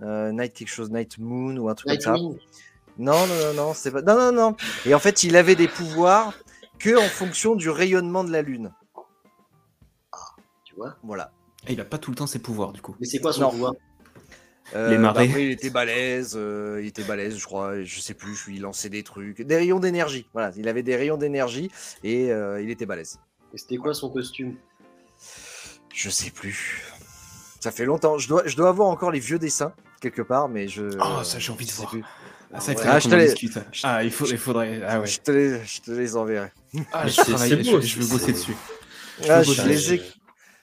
Night 0.01 0.53
quelque 0.53 0.69
chose, 0.69 0.89
Night 0.89 1.17
Moon 1.17 1.57
ou 1.57 1.69
un 1.69 1.75
truc 1.75 1.91
comme 1.91 1.99
ça. 1.99 2.11
Nightwing, 2.13 2.37
Non, 2.97 3.27
non, 3.27 3.35
non, 3.35 3.53
non, 3.53 3.73
c'est 3.73 3.91
pas. 3.91 4.01
Non, 4.01 4.15
non, 4.17 4.31
non. 4.31 4.55
Et 4.85 4.93
en 4.93 4.99
fait, 4.99 5.23
il 5.23 5.35
avait 5.35 5.55
des 5.55 5.67
pouvoirs 5.67 6.33
que 6.79 6.97
en 6.97 7.07
fonction 7.09 7.55
du 7.55 7.69
rayonnement 7.69 8.23
de 8.23 8.31
la 8.31 8.41
lune. 8.41 8.73
tu 10.63 10.75
vois. 10.75 10.95
Voilà. 11.03 11.31
Et 11.67 11.73
il 11.73 11.81
a 11.81 11.85
pas 11.85 11.97
tout 11.97 12.11
le 12.11 12.15
temps 12.17 12.27
ses 12.27 12.39
pouvoirs, 12.39 12.71
du 12.73 12.81
coup. 12.81 12.95
Mais 12.99 13.05
c'est 13.07 13.19
quoi 13.19 13.33
son 13.33 13.41
Non. 13.41 13.49
pouvoir? 13.51 13.73
Euh, 14.75 14.89
Les 14.89 14.95
bah, 14.97 15.01
marées. 15.03 15.25
après, 15.29 15.43
il 15.45 15.51
était 15.51 15.69
balèze, 15.69 16.33
euh, 16.35 16.79
il 16.81 16.87
était 16.87 17.03
balèze, 17.03 17.37
je 17.37 17.45
crois, 17.45 17.83
je 17.83 17.99
sais 18.01 18.13
plus, 18.13 18.37
il 18.49 18.61
lançait 18.61 18.89
des 18.89 19.01
trucs, 19.01 19.41
des 19.41 19.55
rayons 19.55 19.79
d'énergie. 19.79 20.27
Voilà, 20.33 20.51
il 20.57 20.67
avait 20.67 20.83
des 20.83 20.95
rayons 20.97 21.15
d'énergie 21.17 21.71
et 22.03 22.31
euh, 22.31 22.61
il 22.61 22.69
était 22.69 22.85
balèze. 22.85 23.19
Et 23.53 23.57
c'était 23.57 23.77
quoi 23.77 23.93
son 23.93 24.09
costume? 24.09 24.55
Je 25.93 26.09
sais 26.09 26.31
plus. 26.31 26.83
Ça 27.61 27.71
fait 27.71 27.85
longtemps. 27.85 28.17
Je 28.17 28.27
dois, 28.27 28.43
je 28.45 28.55
dois 28.57 28.67
avoir 28.69 28.89
encore 28.89 29.09
les 29.11 29.19
vieux 29.21 29.39
dessins 29.39 29.73
quelque 30.01 30.21
part, 30.21 30.49
mais 30.49 30.67
je. 30.67 30.83
Oh, 31.01 31.23
ça, 31.23 31.39
j'ai 31.39 31.51
envie 31.51 31.65
de 31.65 31.71
voir. 31.71 31.89
plus. 31.89 32.03
Ah, 32.53 32.59
ça, 32.61 32.71
Ah, 32.85 32.99
je 32.99 33.09
te 33.09 33.15
les- 33.15 33.25
discute. 33.25 33.59
Ah, 33.83 34.03
il, 34.03 34.11
faut, 34.11 34.25
il 34.25 34.37
faudrait. 34.37 34.81
Ah 34.87 35.01
ouais. 35.01 35.07
Je, 35.07 35.19
te 35.19 35.31
les, 35.31 35.65
je 35.65 35.81
te 35.81 35.91
les 35.91 36.15
enverrai. 36.15 36.51
Ah, 36.93 37.03
Mais 37.05 37.09
je, 37.11 37.15
travaille- 37.21 37.49
c'est 37.49 37.63
je- 37.63 37.71
beau, 37.71 37.81
je 37.81 37.99
veux 37.99 38.07
bosser 38.07 38.31
dessus. 38.31 38.55
Ah, 39.29 39.43
Je 39.43 39.67
les 39.67 39.93
ai. 39.95 40.01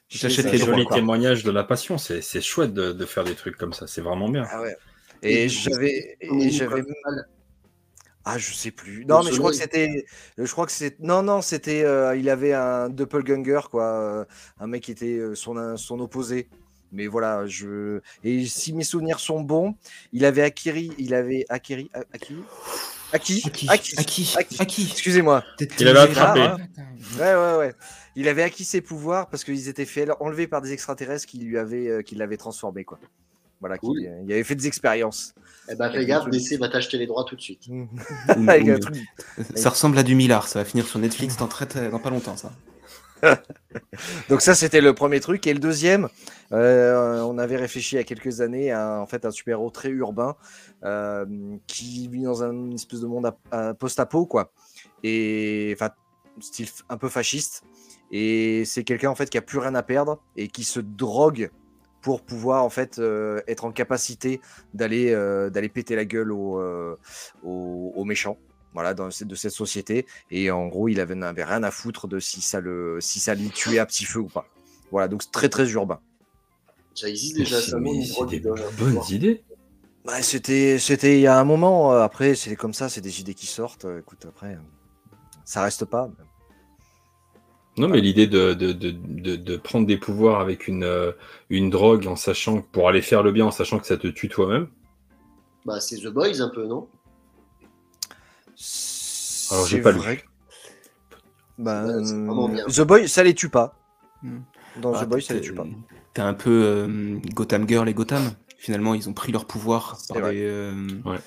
J'achète 0.08 0.50
les 0.52 0.58
jolis 0.58 0.86
témoignages 0.86 1.42
de 1.44 1.50
la 1.50 1.64
passion, 1.64 1.98
c'est 1.98 2.20
c'est 2.22 2.40
chouette 2.40 2.72
de, 2.72 2.92
de 2.92 3.04
faire 3.06 3.24
des 3.24 3.34
trucs 3.34 3.56
comme 3.56 3.72
ça, 3.72 3.86
c'est 3.86 4.00
vraiment 4.00 4.28
bien. 4.28 4.46
Ah 4.50 4.60
ouais. 4.62 4.76
Et 5.22 5.44
Et 5.44 5.48
j'avais. 5.48 6.16
Ah, 8.26 8.38
je 8.38 8.54
sais 8.54 8.70
plus. 8.70 9.04
Non, 9.04 9.22
mais 9.22 9.32
je 9.32 9.38
crois 9.38 9.50
que 9.50 9.56
c'était. 9.56 10.04
Je 10.38 10.50
crois 10.50 10.64
que 10.66 10.72
c'est. 10.72 10.98
Non, 11.00 11.22
non, 11.22 11.42
c'était. 11.42 11.82
euh, 11.84 12.16
il 12.16 12.30
avait 12.30 12.54
un 12.54 12.88
doppelganger, 12.88 13.60
quoi. 13.70 13.84
euh, 13.84 14.24
un 14.60 14.66
mec 14.66 14.82
qui 14.84 14.92
était 14.92 15.18
euh, 15.18 15.34
son, 15.34 15.76
son 15.76 16.00
opposé. 16.00 16.48
Mais 16.94 17.06
voilà, 17.08 17.46
je. 17.46 18.00
Et 18.22 18.46
si 18.46 18.72
mes 18.72 18.84
souvenirs 18.84 19.18
sont 19.20 19.40
bons, 19.40 19.74
il 20.12 20.24
avait 20.24 20.42
acquis. 20.42 20.92
Il 20.98 21.12
avait 21.14 21.44
acquis? 21.48 21.90
Acquis? 22.12 22.40
Acquis 23.12 23.42
Acquis. 23.68 23.94
Acquis. 23.98 24.34
Acquis. 24.58 24.88
Excusez-moi. 24.92 25.44
Il 25.78 25.88
avait 25.88 25.98
attrapé. 26.00 26.40
Ah, 26.40 26.56
Ouais, 27.18 27.34
ouais, 27.34 27.58
ouais. 27.58 27.74
Il 28.16 28.28
avait 28.28 28.42
acquis 28.42 28.64
ses 28.64 28.80
pouvoirs 28.80 29.28
parce 29.28 29.44
qu'ils 29.44 29.68
étaient 29.68 29.84
fait 29.84 30.08
enlevés 30.20 30.46
par 30.46 30.62
des 30.62 30.72
extraterrestres 30.72 31.26
qui 31.26 31.38
lui 31.38 31.58
avaient, 31.58 31.88
euh, 31.88 32.02
qui 32.02 32.14
l'avaient 32.14 32.36
transformé, 32.36 32.84
quoi. 32.84 32.98
Voilà, 33.60 33.78
Cool. 33.78 33.98
qu'il- 33.98 34.12
il 34.26 34.32
avait 34.32 34.44
fait 34.44 34.54
des 34.54 34.66
expériences. 34.66 35.34
Eh 35.70 35.74
ben, 35.74 35.90
fais 35.90 36.04
gaffe, 36.06 36.28
DC 36.28 36.56
va 36.58 36.68
t'acheter 36.68 36.98
les 36.98 37.06
droits 37.06 37.24
tout 37.24 37.34
de 37.36 37.40
suite. 37.40 37.66
Ou- 37.68 37.88
Avec 38.48 38.68
un 38.68 38.74
ou- 38.76 38.78
truc 38.78 38.96
Ça 39.54 39.70
ressemble 39.70 39.98
à 39.98 40.02
du 40.02 40.14
Millard, 40.14 40.46
ça 40.48 40.58
va 40.60 40.64
finir 40.64 40.86
sur 40.86 40.98
Netflix 40.98 41.36
dans, 41.36 41.48
très, 41.48 41.66
très- 41.66 41.88
dans 41.90 41.98
pas 41.98 42.10
longtemps, 42.10 42.36
ça. 42.36 42.52
Donc 44.28 44.40
ça, 44.40 44.54
c'était 44.54 44.80
le 44.80 44.94
premier 44.94 45.20
truc. 45.20 45.46
Et 45.46 45.52
le 45.52 45.58
deuxième, 45.60 46.08
euh, 46.52 47.20
on 47.22 47.38
avait 47.38 47.56
réfléchi 47.56 47.96
il 47.96 47.98
y 47.98 48.00
a 48.00 48.04
quelques 48.04 48.40
années 48.40 48.72
à 48.72 49.00
en 49.00 49.06
fait 49.06 49.24
un 49.24 49.30
super-héros 49.30 49.70
très 49.70 49.90
urbain 49.90 50.36
euh, 50.84 51.24
qui 51.66 52.08
vit 52.08 52.22
dans 52.22 52.42
un 52.42 52.70
espèce 52.72 53.00
de 53.00 53.06
monde 53.06 53.32
à- 53.50 53.74
post-apo, 53.74 54.26
quoi. 54.26 54.52
Et 55.02 55.72
enfin, 55.76 55.90
style 56.40 56.68
un 56.88 56.96
peu 56.96 57.08
fasciste. 57.08 57.62
Et 58.10 58.64
c'est 58.64 58.84
quelqu'un 58.84 59.10
en 59.10 59.14
fait 59.14 59.30
qui 59.30 59.38
a 59.38 59.42
plus 59.42 59.58
rien 59.58 59.74
à 59.74 59.82
perdre 59.82 60.20
et 60.36 60.48
qui 60.48 60.64
se 60.64 60.80
drogue 60.80 61.50
pour 62.00 62.20
pouvoir 62.20 62.64
en 62.64 62.68
fait 62.70 62.98
euh, 62.98 63.40
être 63.48 63.64
en 63.64 63.72
capacité 63.72 64.40
d'aller 64.74 65.10
euh, 65.12 65.50
péter 65.72 65.96
la 65.96 66.04
gueule 66.04 66.32
euh, 66.32 66.96
aux 67.42 68.04
méchants. 68.04 68.36
Voilà, 68.74 68.92
dans, 68.92 69.10
cette- 69.10 69.28
de 69.28 69.34
cette 69.36 69.52
société. 69.52 70.04
Et 70.30 70.50
en 70.50 70.66
gros, 70.66 70.88
il 70.88 71.00
avait, 71.00 71.14
n'avait 71.14 71.44
rien 71.44 71.62
à 71.62 71.70
foutre 71.70 72.08
de 72.08 72.18
si 72.18 72.40
ça, 72.42 72.60
le, 72.60 72.98
si 73.00 73.20
ça 73.20 73.34
lui 73.34 73.50
tuait 73.50 73.78
à 73.78 73.86
petit 73.86 74.04
feu 74.04 74.18
ou 74.20 74.28
pas. 74.28 74.46
Voilà, 74.90 75.08
donc 75.08 75.22
c'est 75.22 75.30
très 75.32 75.48
très 75.48 75.70
urbain. 75.70 76.00
Ça 76.94 77.08
existe 77.08 77.36
Mais 77.38 77.44
déjà, 77.44 77.60
ça 77.60 77.78
des 78.30 78.40
de- 78.40 78.50
bonnes 78.78 79.00
idées. 79.10 79.42
Ouais, 80.06 80.22
c'était, 80.22 80.78
c'était 80.78 81.16
il 81.16 81.22
y 81.22 81.26
a 81.26 81.38
un 81.38 81.44
moment. 81.44 81.94
euh, 81.94 82.02
Après, 82.02 82.34
c'est 82.34 82.54
comme 82.56 82.74
ça, 82.74 82.88
c'est 82.88 83.00
des 83.00 83.20
idées 83.20 83.34
qui 83.34 83.46
sortent. 83.46 83.86
euh, 83.86 84.00
Écoute, 84.00 84.26
après, 84.28 84.54
euh, 84.54 84.58
ça 85.44 85.62
reste 85.62 85.84
pas. 85.86 86.10
Non, 87.76 87.88
mais 87.88 88.00
l'idée 88.00 88.26
de, 88.28 88.54
de, 88.54 88.72
de, 88.72 88.90
de, 88.92 89.34
de 89.36 89.56
prendre 89.56 89.86
des 89.86 89.96
pouvoirs 89.96 90.40
avec 90.40 90.68
une, 90.68 90.84
euh, 90.84 91.10
une 91.50 91.70
drogue 91.70 92.06
en 92.06 92.14
sachant 92.16 92.60
que 92.60 92.66
pour 92.70 92.88
aller 92.88 93.02
faire 93.02 93.22
le 93.24 93.32
bien, 93.32 93.46
en 93.46 93.50
sachant 93.50 93.78
que 93.80 93.86
ça 93.86 93.96
te 93.96 94.06
tue 94.06 94.28
toi-même. 94.28 94.68
Bah, 95.64 95.80
c'est 95.80 95.96
The 95.98 96.08
Boys 96.08 96.40
un 96.40 96.50
peu, 96.50 96.66
non? 96.66 96.86
Alors, 99.50 99.66
j'ai 99.66 99.80
pas 99.80 99.92
lu. 99.92 99.98
vrai. 99.98 100.24
Bah, 101.58 101.84
c'est 102.04 102.14
vraiment 102.14 102.48
bien. 102.48 102.64
The 102.66 102.80
Boy, 102.80 103.08
ça 103.08 103.22
les 103.22 103.34
tue 103.34 103.48
pas. 103.48 103.78
Hmm. 104.22 104.40
Dans 104.80 104.94
Ah, 104.94 105.04
The 105.04 105.08
Boy, 105.08 105.22
ça 105.22 105.34
les 105.34 105.40
tue 105.40 105.54
pas. 105.54 105.66
T'es 106.14 106.22
un 106.22 106.34
peu 106.34 106.50
euh, 106.50 107.18
Gotham 107.34 107.68
Girl 107.68 107.88
et 107.88 107.94
Gotham. 107.94 108.30
Finalement, 108.58 108.94
ils 108.94 109.08
ont 109.08 109.12
pris 109.12 109.32
leur 109.32 109.46
pouvoir 109.46 109.98
par 110.08 110.18
vrai. 110.20 110.32
les. 110.34 110.42
euh, 110.44 110.72
Ouais. 111.04 111.18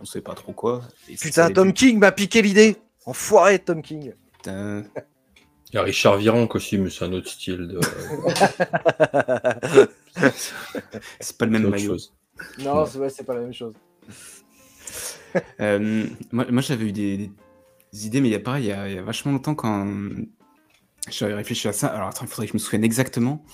On 0.00 0.04
sait 0.04 0.20
pas 0.20 0.34
trop 0.34 0.52
quoi. 0.52 0.82
Et 1.08 1.16
Putain, 1.16 1.50
Tom 1.50 1.72
tue. 1.72 1.88
King 1.88 1.98
m'a 1.98 2.12
piqué 2.12 2.42
l'idée. 2.42 2.76
Enfoiré, 3.06 3.58
Tom 3.58 3.82
King. 3.82 4.14
Putain. 4.34 4.84
Il 5.72 5.74
y 5.74 5.78
a 5.78 5.82
Richard 5.82 6.16
Viran 6.16 6.42
en 6.42 6.46
costume, 6.46 6.88
c'est 6.90 7.04
un 7.04 7.12
autre 7.12 7.28
style 7.28 7.68
de. 7.68 7.80
C'est 11.20 11.36
pas 11.36 11.46
le 11.46 11.52
c'est 11.52 11.58
même 11.58 11.70
maillot. 11.70 11.92
chose. 11.92 12.14
non, 12.60 12.86
c'est 12.86 13.24
pas 13.24 13.34
la 13.34 13.40
même 13.40 13.52
chose. 13.52 13.74
Euh, 15.60 16.06
moi, 16.32 16.62
j'avais 16.62 16.86
eu 16.86 16.92
des, 16.92 17.30
idées, 17.92 18.20
mais 18.20 18.28
il 18.28 18.32
y 18.32 18.36
a 18.36 18.40
pareil, 18.40 18.74
il 18.86 18.92
y 18.92 18.98
vachement 19.00 19.32
longtemps 19.32 19.54
quand 19.54 19.86
j'avais 21.10 21.34
réfléchi 21.34 21.68
à 21.68 21.72
ça. 21.72 21.88
Alors 21.88 22.08
attends, 22.08 22.24
il 22.24 22.28
faudrait 22.28 22.46
que 22.46 22.52
je 22.52 22.56
me 22.56 22.58
souvienne 22.58 22.84
exactement. 22.84 23.44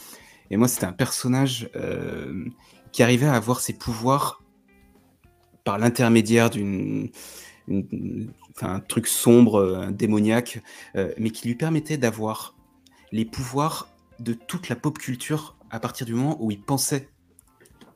Et 0.50 0.56
moi, 0.56 0.68
c'était 0.68 0.86
un 0.86 0.92
personnage 0.92 1.70
euh, 1.76 2.44
qui 2.92 3.02
arrivait 3.02 3.26
à 3.26 3.34
avoir 3.34 3.60
ses 3.60 3.72
pouvoirs 3.72 4.42
par 5.64 5.78
l'intermédiaire 5.78 6.50
d'une, 6.50 7.10
un 8.60 8.80
truc 8.80 9.06
sombre, 9.06 9.76
un 9.76 9.90
démoniaque, 9.90 10.62
euh, 10.96 11.12
mais 11.18 11.30
qui 11.30 11.48
lui 11.48 11.54
permettait 11.54 11.96
d'avoir 11.96 12.54
les 13.12 13.24
pouvoirs 13.24 13.88
de 14.20 14.34
toute 14.34 14.68
la 14.68 14.76
pop 14.76 14.98
culture 14.98 15.56
à 15.70 15.80
partir 15.80 16.06
du 16.06 16.14
moment 16.14 16.36
où 16.40 16.50
il 16.50 16.60
pensait 16.60 17.08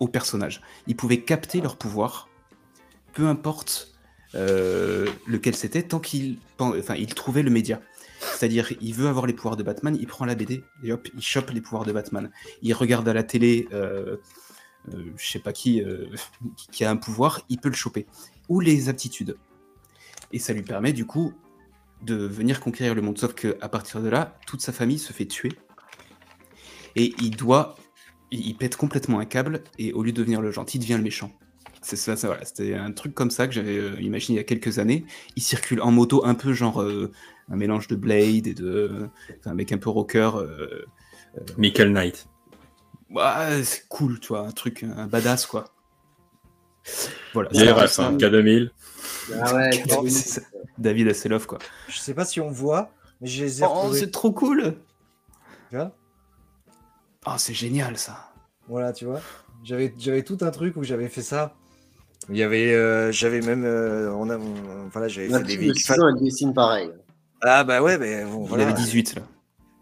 au 0.01 0.09
personnage. 0.09 0.63
Il 0.87 0.97
pouvait 0.97 1.21
capter 1.21 1.61
leurs 1.61 1.77
pouvoirs, 1.77 2.29
peu 3.17 3.27
importe 3.27 3.95
euh, 4.35 5.07
lequel 5.27 5.57
c'était, 5.57 5.83
tant 5.83 6.01
qu'il 6.01 6.39
trouvait 7.15 7.43
le 7.43 7.51
média. 7.51 7.81
C'est-à-dire, 8.21 8.71
il 8.83 8.93
veut 8.93 9.09
avoir 9.09 9.27
les 9.27 9.33
pouvoirs 9.33 9.57
de 9.57 9.63
Batman, 9.63 9.97
il 9.99 10.07
prend 10.07 10.27
la 10.27 10.35
BD 10.35 10.63
et 10.85 10.93
hop, 10.93 11.09
il 11.15 11.23
chope 11.23 11.51
les 11.51 11.63
pouvoirs 11.63 11.87
de 11.87 11.93
Batman. 11.93 12.31
Il 12.61 12.75
regarde 12.75 13.09
à 13.09 13.15
la 13.15 13.23
télé, 13.23 13.69
euh, 13.73 14.19
euh, 14.93 15.13
je 15.17 15.31
sais 15.31 15.39
pas 15.39 15.55
qui, 15.55 15.83
euh, 15.83 16.07
qui 16.73 16.85
a 16.85 16.91
un 16.91 16.97
pouvoir, 16.97 17.41
il 17.49 17.59
peut 17.59 17.71
le 17.71 17.75
choper. 17.75 18.07
Ou 18.51 18.61
les 18.61 18.91
aptitudes. 18.91 19.39
Et 20.33 20.39
ça 20.39 20.53
lui 20.53 20.63
permet 20.63 20.93
du 20.93 21.07
coup 21.07 21.33
de 22.03 22.17
venir 22.17 22.61
conquérir 22.61 22.95
le 22.95 23.01
monde. 23.01 23.17
Sauf 23.17 23.33
que 23.33 23.57
à 23.63 23.71
partir 23.71 24.03
de 24.03 24.09
là, 24.11 24.39
toute 24.47 24.61
sa 24.61 24.73
famille 24.73 24.99
se 24.99 25.15
fait 25.15 25.27
tuer. 25.27 25.53
Et 26.97 27.15
il 27.21 27.31
doit. 27.31 27.77
Il, 28.31 28.47
il 28.47 28.55
pète 28.55 28.77
complètement 28.77 29.21
un 29.21 29.25
câble, 29.25 29.63
et 29.79 29.95
au 29.95 30.03
lieu 30.03 30.13
de 30.13 30.19
devenir 30.19 30.43
le 30.43 30.51
gentil, 30.51 30.77
il 30.77 30.81
devient 30.81 30.97
le 30.99 31.03
méchant. 31.03 31.33
C'est 31.87 31.95
ça, 31.95 32.17
ça 32.17 32.27
voilà. 32.27 32.45
C'était 32.45 32.75
un 32.75 32.91
truc 32.91 33.15
comme 33.15 33.31
ça 33.31 33.47
que 33.47 33.55
j'avais 33.55 33.77
euh, 33.79 34.01
imaginé 34.01 34.35
il 34.35 34.39
y 34.39 34.41
a 34.41 34.45
quelques 34.45 34.81
années. 34.81 35.07
Il 35.37 35.43
circule 35.45 35.81
en 35.81 35.93
moto 35.93 36.27
un 36.27 36.35
peu 36.35 36.53
genre 36.53 36.83
euh, 36.83 37.13
un 37.49 37.55
mélange 37.55 37.87
de 37.87 37.95
Blade 37.95 38.49
et 38.49 38.55
de. 38.55 39.09
enfin, 39.39 39.53
un 39.53 39.55
mec 39.55 39.71
un 39.71 39.79
peu 39.79 39.89
rocker. 39.89 40.33
euh, 40.35 40.85
Michael 41.57 41.93
Knight. 41.93 42.27
ouais, 43.11 43.63
c'est 43.63 43.87
cool, 43.87 44.19
tu 44.19 44.29
vois, 44.29 44.41
un 44.41 44.51
truc, 44.51 44.83
un 44.83 45.07
badass 45.07 45.47
quoi. 45.47 45.67
Voilà. 47.33 47.51
Ça, 47.87 48.09
hein, 48.09 48.17
K2000. 48.17 48.71
Ah 49.41 49.55
ouais. 49.55 49.71
David 50.79 51.07
Hasselhoff 51.07 51.47
quoi. 51.47 51.61
Je 51.87 51.99
sais 51.99 52.15
pas 52.15 52.25
si 52.25 52.41
on 52.41 52.51
voit, 52.51 52.91
mais 53.21 53.29
je 53.29 53.45
les 53.45 53.63
ai 53.63 53.65
Oh, 53.65 53.93
c'est 53.93 54.11
trop 54.11 54.33
cool! 54.33 54.75
Tu 55.71 55.77
vois? 55.77 55.95
Oh, 57.27 57.35
c'est 57.39 57.55
génial 57.55 57.97
ça! 57.97 58.33
Voilà, 58.67 58.93
tu 58.93 59.05
vois. 59.05 59.21
J'avais, 59.63 59.95
j'avais 59.97 60.25
tout 60.25 60.39
un 60.41 60.51
truc 60.51 60.77
où 60.77 60.83
j'avais 60.83 61.09
fait 61.09 61.23
ça. 61.23 61.55
Il 62.29 62.37
y 62.37 62.43
avait, 62.43 62.75
euh, 62.75 63.13
j'avais 63.13 63.41
même, 63.41 63.65
euh, 63.65 64.11
on 64.13 64.29
a, 64.31 64.37
on- 64.37 64.89
voilà, 64.93 65.07
j'avais 65.09 65.29
fait 65.29 65.43
des 65.45 65.57
véhicules. 65.57 65.81
6 65.81 65.93
ans, 66.01 66.09
elle 66.09 66.23
dessine 66.23 66.53
pareil. 66.53 66.91
Ah 67.43 67.63
bah 67.65 67.83
ouais, 67.83 67.99
mais 67.99 68.25
bon, 68.25 68.43
Il 68.45 68.49
voilà. 68.49 68.65
avait 68.65 68.73
18 68.75 69.15
là. 69.17 69.23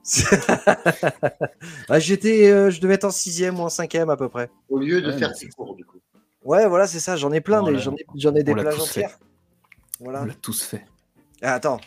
ah, 1.89 1.99
j'étais, 1.99 2.51
euh, 2.51 2.71
je 2.71 2.81
devais 2.81 2.95
être 2.95 3.05
en 3.05 3.11
sixième 3.11 3.59
ou 3.59 3.63
en 3.63 3.69
cinquième 3.71 4.11
à 4.11 4.17
peu 4.19 4.29
près. 4.29 4.51
Au 4.69 4.79
lieu 4.79 5.01
de 5.01 5.11
Ouais, 5.13 5.19
faire 5.19 5.35
c'est- 5.35 5.49
cours, 5.49 5.75
du 5.75 5.85
coup. 5.85 5.97
Ouais, 6.45 6.67
voilà, 6.69 6.87
c'est 6.87 7.01
ça. 7.01 7.17
J'en 7.17 7.33
ai 7.33 7.41
plein, 7.41 7.63
des, 7.63 7.79
j'en 7.79 7.95
ai, 7.95 8.05
j'en 8.17 8.35
ai 8.35 8.43
des 8.43 8.53
on 8.53 8.57
l'a 8.57 8.63
plages 8.65 8.77
tous 8.77 8.87
fait. 8.89 9.05
entières. 9.05 9.19
Voilà. 10.01 10.23
On 10.23 10.25
l'a 10.27 10.35
tous 10.35 10.63
fait. 10.63 10.85
Ah, 11.41 11.55
attends. 11.55 11.81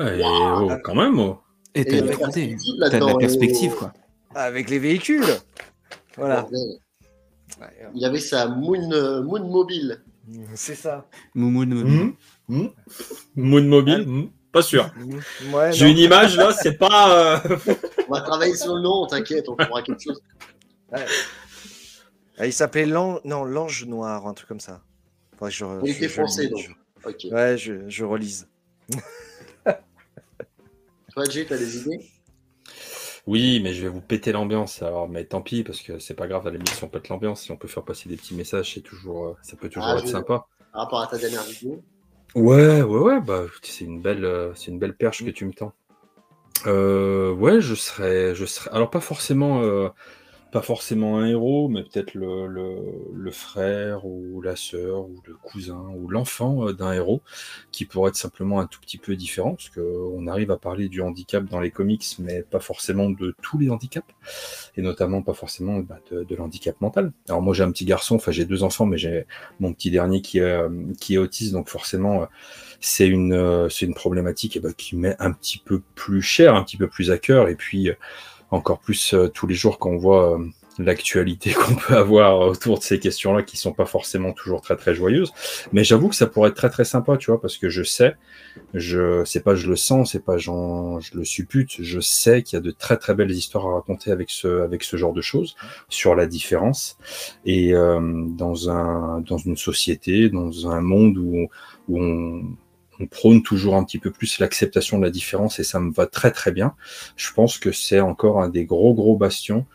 Ouais, 0.00 0.18
et, 0.18 0.22
oh, 0.24 0.70
quand 0.82 0.94
même. 0.94 1.18
oh. 1.20 1.38
Et 1.74 1.84
t'as 1.84 2.00
la 2.00 2.12
3D. 2.12 2.18
perspective 2.18 2.74
T'as 2.80 2.98
de 2.98 3.06
la 3.06 3.14
perspective, 3.14 3.74
quoi. 3.76 3.92
Avec 4.34 4.68
les 4.70 4.78
véhicules. 4.78 5.24
Voilà. 6.16 6.42
Bordel. 6.42 6.78
Ouais, 7.60 7.66
Il 7.94 8.00
y 8.00 8.04
avait 8.04 8.18
sa 8.20 8.48
Moon, 8.48 8.90
euh, 8.92 9.22
Moon 9.22 9.44
Mobile. 9.48 10.02
C'est 10.54 10.74
ça. 10.74 11.06
Moumoun, 11.34 11.68
Mhm. 11.72 12.14
Mhm. 12.48 12.70
Moon 13.36 13.62
mobile, 13.64 14.04
mhm. 14.06 14.30
pas 14.52 14.62
sûr. 14.62 14.90
Ouais, 15.52 15.72
J'ai 15.72 15.88
une 15.90 15.98
image 15.98 16.36
là, 16.36 16.52
c'est 16.52 16.76
pas. 16.76 17.36
euh, 17.44 17.56
On 18.08 18.12
va 18.12 18.20
travailler 18.22 18.54
sur 18.56 18.74
le 18.74 18.82
nom, 18.82 19.06
t'inquiète, 19.06 19.48
on 19.48 19.54
trouvera 19.56 19.82
quelque 19.82 20.02
chose. 20.02 20.20
Ah, 22.38 22.46
il 22.46 22.52
s'appelait 22.52 22.86
l'ange, 22.86 23.20
non, 23.24 23.44
l'ange 23.44 23.84
noir, 23.86 24.26
un 24.26 24.34
truc 24.34 24.48
comme 24.48 24.60
ça. 24.60 24.82
Je, 25.40 25.64
Il 25.84 25.92
je- 25.92 26.04
était 26.04 26.22
lis, 26.22 26.48
donc. 26.50 26.60
je-. 26.60 27.28
Ouais, 27.28 27.56
je, 27.56 27.88
je 27.88 28.04
relise. 28.04 28.48
Toi, 31.12 31.24
Jay, 31.30 31.46
t'as 31.48 31.56
des 31.56 31.78
idées? 31.78 32.00
Oui, 33.26 33.60
mais 33.62 33.74
je 33.74 33.82
vais 33.82 33.88
vous 33.88 34.00
péter 34.00 34.30
l'ambiance. 34.32 34.82
Alors, 34.82 35.08
mais 35.08 35.24
tant 35.24 35.42
pis, 35.42 35.64
parce 35.64 35.80
que 35.82 35.98
c'est 35.98 36.14
pas 36.14 36.28
grave, 36.28 36.42
à 36.46 36.50
la 36.50 36.56
limite, 36.58 36.68
si 36.70 36.84
on 36.84 36.88
pète 36.88 37.08
l'ambiance, 37.08 37.42
si 37.42 37.50
on 37.50 37.56
peut 37.56 37.68
faire 37.68 37.84
passer 37.84 38.08
des 38.08 38.16
petits 38.16 38.34
messages, 38.34 38.74
c'est 38.74 38.80
toujours, 38.82 39.26
euh, 39.26 39.36
ça 39.42 39.56
peut 39.56 39.68
toujours 39.68 39.88
Ah, 39.88 39.96
être 39.98 40.06
je- 40.06 40.12
sympa. 40.12 40.46
par 40.72 40.82
rapport 40.82 41.00
à 41.00 41.06
ta 41.08 41.18
dernière 41.18 41.42
vidéo 41.44 41.82
Ouais, 42.34 42.82
ouais, 42.82 42.98
ouais, 43.00 43.20
bah, 43.20 43.44
c'est 43.62 43.84
une 43.84 44.00
belle, 44.00 44.24
euh, 44.24 44.54
c'est 44.54 44.70
une 44.70 44.78
belle 44.78 44.94
perche 44.96 45.24
que 45.24 45.30
tu 45.30 45.44
me 45.46 45.52
tends. 45.52 45.72
Euh, 46.66 47.32
ouais, 47.32 47.60
je 47.60 47.74
serais, 47.74 48.34
je 48.34 48.44
serais, 48.44 48.70
alors 48.72 48.90
pas 48.90 49.00
forcément, 49.00 49.62
euh, 49.62 49.88
pas 50.56 50.62
forcément 50.62 51.18
un 51.18 51.26
héros, 51.26 51.68
mais 51.68 51.82
peut-être 51.82 52.14
le, 52.14 52.46
le, 52.46 53.30
frère 53.30 54.06
ou 54.06 54.40
la 54.40 54.56
sœur 54.56 55.00
ou 55.00 55.20
le 55.26 55.34
cousin 55.34 55.84
ou 55.98 56.08
l'enfant 56.08 56.66
euh, 56.66 56.72
d'un 56.72 56.94
héros 56.94 57.20
qui 57.72 57.84
pourrait 57.84 58.08
être 58.08 58.16
simplement 58.16 58.58
un 58.58 58.66
tout 58.66 58.80
petit 58.80 58.96
peu 58.96 59.16
différent, 59.16 59.50
parce 59.50 59.68
que 59.68 59.82
on 59.82 60.26
arrive 60.26 60.50
à 60.50 60.56
parler 60.56 60.88
du 60.88 61.02
handicap 61.02 61.44
dans 61.44 61.60
les 61.60 61.70
comics, 61.70 62.06
mais 62.20 62.42
pas 62.42 62.58
forcément 62.58 63.10
de 63.10 63.34
tous 63.42 63.58
les 63.58 63.68
handicaps, 63.68 64.06
et 64.78 64.80
notamment 64.80 65.20
pas 65.20 65.34
forcément 65.34 65.80
bah, 65.80 65.98
de, 66.10 66.34
l'handicap 66.34 66.80
mental. 66.80 67.12
Alors 67.28 67.42
moi 67.42 67.52
j'ai 67.52 67.62
un 67.62 67.70
petit 67.70 67.84
garçon, 67.84 68.16
enfin 68.16 68.32
j'ai 68.32 68.46
deux 68.46 68.62
enfants, 68.62 68.86
mais 68.86 68.96
j'ai 68.96 69.26
mon 69.60 69.74
petit 69.74 69.90
dernier 69.90 70.22
qui 70.22 70.38
est, 70.38 70.40
euh, 70.40 70.70
qui 70.98 71.16
est 71.16 71.18
autiste, 71.18 71.52
donc 71.52 71.68
forcément 71.68 72.22
euh, 72.22 72.26
c'est 72.80 73.08
une, 73.08 73.34
euh, 73.34 73.68
c'est 73.68 73.84
une 73.84 73.94
problématique 73.94 74.56
eh 74.56 74.60
ben, 74.60 74.72
qui 74.72 74.96
met 74.96 75.16
un 75.18 75.32
petit 75.32 75.58
peu 75.58 75.82
plus 75.94 76.22
cher, 76.22 76.54
un 76.54 76.64
petit 76.64 76.78
peu 76.78 76.88
plus 76.88 77.10
à 77.10 77.18
cœur, 77.18 77.48
et 77.48 77.56
puis 77.56 77.90
encore 78.50 78.78
plus 78.78 79.14
euh, 79.14 79.28
tous 79.28 79.46
les 79.46 79.54
jours 79.54 79.78
quand 79.78 79.90
on 79.90 79.96
voit 79.96 80.34
euh, 80.34 80.44
l'actualité 80.78 81.52
qu'on 81.54 81.74
peut 81.74 81.96
avoir 81.96 82.38
autour 82.40 82.78
de 82.78 82.84
ces 82.84 82.98
questions-là 82.98 83.42
qui 83.42 83.56
sont 83.56 83.72
pas 83.72 83.86
forcément 83.86 84.32
toujours 84.32 84.60
très 84.60 84.76
très 84.76 84.94
joyeuses. 84.94 85.32
Mais 85.72 85.84
j'avoue 85.84 86.08
que 86.08 86.14
ça 86.14 86.26
pourrait 86.26 86.50
être 86.50 86.56
très 86.56 86.70
très 86.70 86.84
sympa, 86.84 87.16
tu 87.16 87.30
vois, 87.30 87.40
parce 87.40 87.56
que 87.56 87.68
je 87.68 87.82
sais, 87.82 88.16
je 88.74 89.24
c'est 89.24 89.42
pas 89.42 89.54
je 89.54 89.68
le 89.68 89.76
sens, 89.76 90.12
c'est 90.12 90.24
pas 90.24 90.38
je 90.38 90.50
le 90.50 91.24
suppute, 91.24 91.82
je 91.82 92.00
sais 92.00 92.42
qu'il 92.42 92.56
y 92.56 92.60
a 92.60 92.62
de 92.62 92.70
très 92.70 92.96
très 92.96 93.14
belles 93.14 93.30
histoires 93.30 93.66
à 93.66 93.74
raconter 93.74 94.10
avec 94.10 94.30
ce 94.30 94.62
avec 94.62 94.84
ce 94.84 94.96
genre 94.96 95.12
de 95.12 95.22
choses 95.22 95.56
sur 95.88 96.14
la 96.14 96.26
différence 96.26 96.98
et 97.44 97.74
euh, 97.74 98.00
dans 98.28 98.70
un 98.70 99.20
dans 99.20 99.38
une 99.38 99.56
société, 99.56 100.28
dans 100.28 100.68
un 100.68 100.80
monde 100.80 101.18
où 101.18 101.48
où 101.88 102.02
on 102.02 102.42
on 103.00 103.06
prône 103.06 103.42
toujours 103.42 103.76
un 103.76 103.84
petit 103.84 103.98
peu 103.98 104.10
plus 104.10 104.38
l'acceptation 104.38 104.98
de 104.98 105.04
la 105.04 105.10
différence 105.10 105.58
et 105.58 105.64
ça 105.64 105.80
me 105.80 105.92
va 105.92 106.06
très 106.06 106.30
très 106.30 106.52
bien. 106.52 106.74
Je 107.16 107.32
pense 107.32 107.58
que 107.58 107.72
c'est 107.72 108.00
encore 108.00 108.40
un 108.42 108.48
des 108.48 108.64
gros 108.64 108.94
gros 108.94 109.16
bastions 109.16 109.66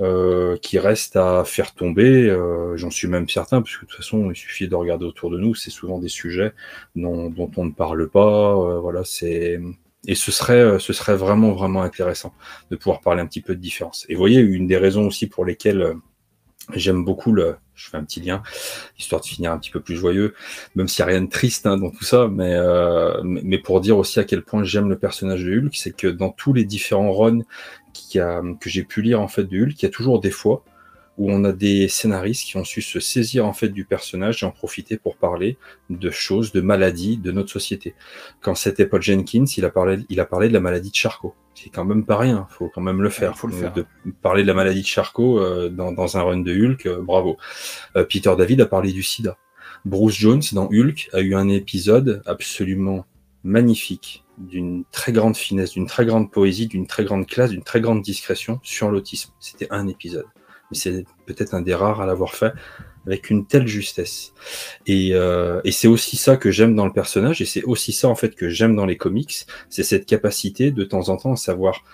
euh, 0.00 0.56
qui 0.56 0.78
reste 0.78 1.16
à 1.16 1.44
faire 1.44 1.74
tomber. 1.74 2.28
Euh, 2.28 2.76
J'en 2.76 2.90
suis 2.90 3.08
même 3.08 3.28
certain, 3.28 3.60
parce 3.60 3.76
que 3.76 3.84
de 3.84 3.90
toute 3.90 3.96
façon, 3.98 4.30
il 4.30 4.36
suffit 4.36 4.66
de 4.66 4.74
regarder 4.74 5.04
autour 5.04 5.30
de 5.30 5.38
nous, 5.38 5.54
c'est 5.54 5.70
souvent 5.70 5.98
des 5.98 6.08
sujets 6.08 6.52
dont, 6.96 7.28
dont 7.28 7.50
on 7.56 7.66
ne 7.66 7.72
parle 7.72 8.08
pas. 8.08 8.52
Euh, 8.56 8.80
voilà, 8.80 9.02
c'est 9.04 9.60
et 10.08 10.16
ce 10.16 10.32
serait, 10.32 10.80
ce 10.80 10.92
serait 10.92 11.14
vraiment 11.14 11.52
vraiment 11.52 11.82
intéressant 11.82 12.34
de 12.72 12.76
pouvoir 12.76 13.00
parler 13.00 13.22
un 13.22 13.26
petit 13.26 13.40
peu 13.42 13.54
de 13.54 13.60
différence. 13.60 14.04
Et 14.08 14.14
vous 14.14 14.18
voyez, 14.18 14.40
une 14.40 14.66
des 14.66 14.76
raisons 14.76 15.06
aussi 15.06 15.28
pour 15.28 15.44
lesquelles 15.44 15.94
j'aime 16.74 17.04
beaucoup 17.04 17.32
le, 17.32 17.56
je 17.82 17.90
fais 17.90 17.96
un 17.96 18.04
petit 18.04 18.20
lien, 18.20 18.42
histoire 18.98 19.20
de 19.20 19.26
finir 19.26 19.52
un 19.52 19.58
petit 19.58 19.70
peu 19.70 19.80
plus 19.80 19.96
joyeux, 19.96 20.34
même 20.74 20.88
s'il 20.88 21.04
n'y 21.04 21.10
a 21.10 21.14
rien 21.14 21.22
de 21.22 21.30
triste 21.30 21.66
hein, 21.66 21.76
dans 21.76 21.90
tout 21.90 22.04
ça, 22.04 22.28
mais, 22.28 22.54
euh, 22.54 23.20
mais 23.24 23.58
pour 23.58 23.80
dire 23.80 23.98
aussi 23.98 24.20
à 24.20 24.24
quel 24.24 24.42
point 24.42 24.62
j'aime 24.62 24.88
le 24.88 24.98
personnage 24.98 25.44
de 25.44 25.58
Hulk, 25.58 25.74
c'est 25.74 25.96
que 25.96 26.06
dans 26.06 26.30
tous 26.30 26.52
les 26.52 26.64
différents 26.64 27.12
runs 27.12 27.42
que 28.12 28.68
j'ai 28.68 28.84
pu 28.84 29.02
lire 29.02 29.20
en 29.20 29.28
fait 29.28 29.44
de 29.44 29.62
Hulk, 29.62 29.74
il 29.80 29.82
y 29.82 29.86
a 29.86 29.90
toujours 29.90 30.20
des 30.20 30.30
fois 30.30 30.64
où 31.18 31.30
on 31.30 31.44
a 31.44 31.52
des 31.52 31.88
scénaristes 31.88 32.46
qui 32.46 32.56
ont 32.56 32.64
su 32.64 32.80
se 32.80 33.00
saisir 33.00 33.46
en 33.46 33.52
fait 33.52 33.68
du 33.68 33.84
personnage 33.84 34.42
et 34.42 34.46
en 34.46 34.50
profiter 34.50 34.96
pour 34.96 35.16
parler 35.16 35.58
de 35.90 36.10
choses, 36.10 36.52
de 36.52 36.60
maladies 36.60 37.18
de 37.18 37.32
notre 37.32 37.50
société. 37.50 37.94
Quand 38.40 38.54
c'était 38.54 38.86
Paul 38.86 39.02
Jenkins, 39.02 39.44
il 39.44 39.64
a 39.64 39.70
parlé 39.70 40.48
de 40.48 40.52
la 40.52 40.60
maladie 40.60 40.90
de 40.90 40.94
Charcot. 40.94 41.34
C'est 41.54 41.70
quand 41.70 41.84
même 41.84 42.04
pas 42.04 42.16
rien, 42.16 42.46
faut 42.50 42.70
quand 42.74 42.80
même 42.80 43.02
le 43.02 43.10
faire. 43.10 43.32
Ouais, 43.32 43.36
faut 43.36 43.46
le 43.46 43.52
faire. 43.52 43.72
De 43.72 43.84
parler 44.22 44.42
de 44.42 44.48
la 44.48 44.54
maladie 44.54 44.82
de 44.82 44.86
Charcot 44.86 45.38
euh, 45.38 45.68
dans, 45.68 45.92
dans 45.92 46.16
un 46.16 46.22
run 46.22 46.38
de 46.38 46.52
Hulk, 46.52 46.86
euh, 46.86 47.00
bravo. 47.00 47.36
Euh, 47.96 48.04
Peter 48.04 48.34
David 48.36 48.60
a 48.62 48.66
parlé 48.66 48.92
du 48.92 49.02
sida. 49.02 49.36
Bruce 49.84 50.14
Jones 50.14 50.42
dans 50.52 50.68
Hulk 50.68 51.10
a 51.12 51.20
eu 51.20 51.34
un 51.34 51.48
épisode 51.48 52.22
absolument 52.26 53.04
magnifique, 53.44 54.24
d'une 54.38 54.84
très 54.92 55.12
grande 55.12 55.36
finesse, 55.36 55.72
d'une 55.72 55.86
très 55.86 56.06
grande 56.06 56.30
poésie, 56.30 56.68
d'une 56.68 56.86
très 56.86 57.04
grande 57.04 57.26
classe, 57.26 57.50
d'une 57.50 57.64
très 57.64 57.80
grande 57.80 58.02
discrétion 58.02 58.60
sur 58.62 58.90
l'autisme. 58.90 59.32
C'était 59.40 59.68
un 59.70 59.88
épisode. 59.88 60.26
Mais 60.70 60.76
c'est 60.76 61.04
peut-être 61.26 61.54
un 61.54 61.60
des 61.60 61.74
rares 61.74 62.00
à 62.00 62.06
l'avoir 62.06 62.34
fait 62.34 62.54
avec 63.06 63.30
une 63.30 63.46
telle 63.46 63.66
justesse. 63.66 64.32
Et, 64.86 65.10
euh, 65.12 65.60
et 65.64 65.72
c'est 65.72 65.88
aussi 65.88 66.16
ça 66.16 66.36
que 66.36 66.50
j'aime 66.50 66.74
dans 66.74 66.86
le 66.86 66.92
personnage, 66.92 67.40
et 67.40 67.44
c'est 67.44 67.64
aussi 67.64 67.92
ça 67.92 68.08
en 68.08 68.14
fait 68.14 68.34
que 68.34 68.48
j'aime 68.48 68.76
dans 68.76 68.86
les 68.86 68.96
comics, 68.96 69.46
c'est 69.68 69.82
cette 69.82 70.06
capacité 70.06 70.70
de 70.70 70.84
temps 70.84 71.08
en 71.08 71.16
temps 71.16 71.32
à 71.32 71.36
savoir 71.36 71.84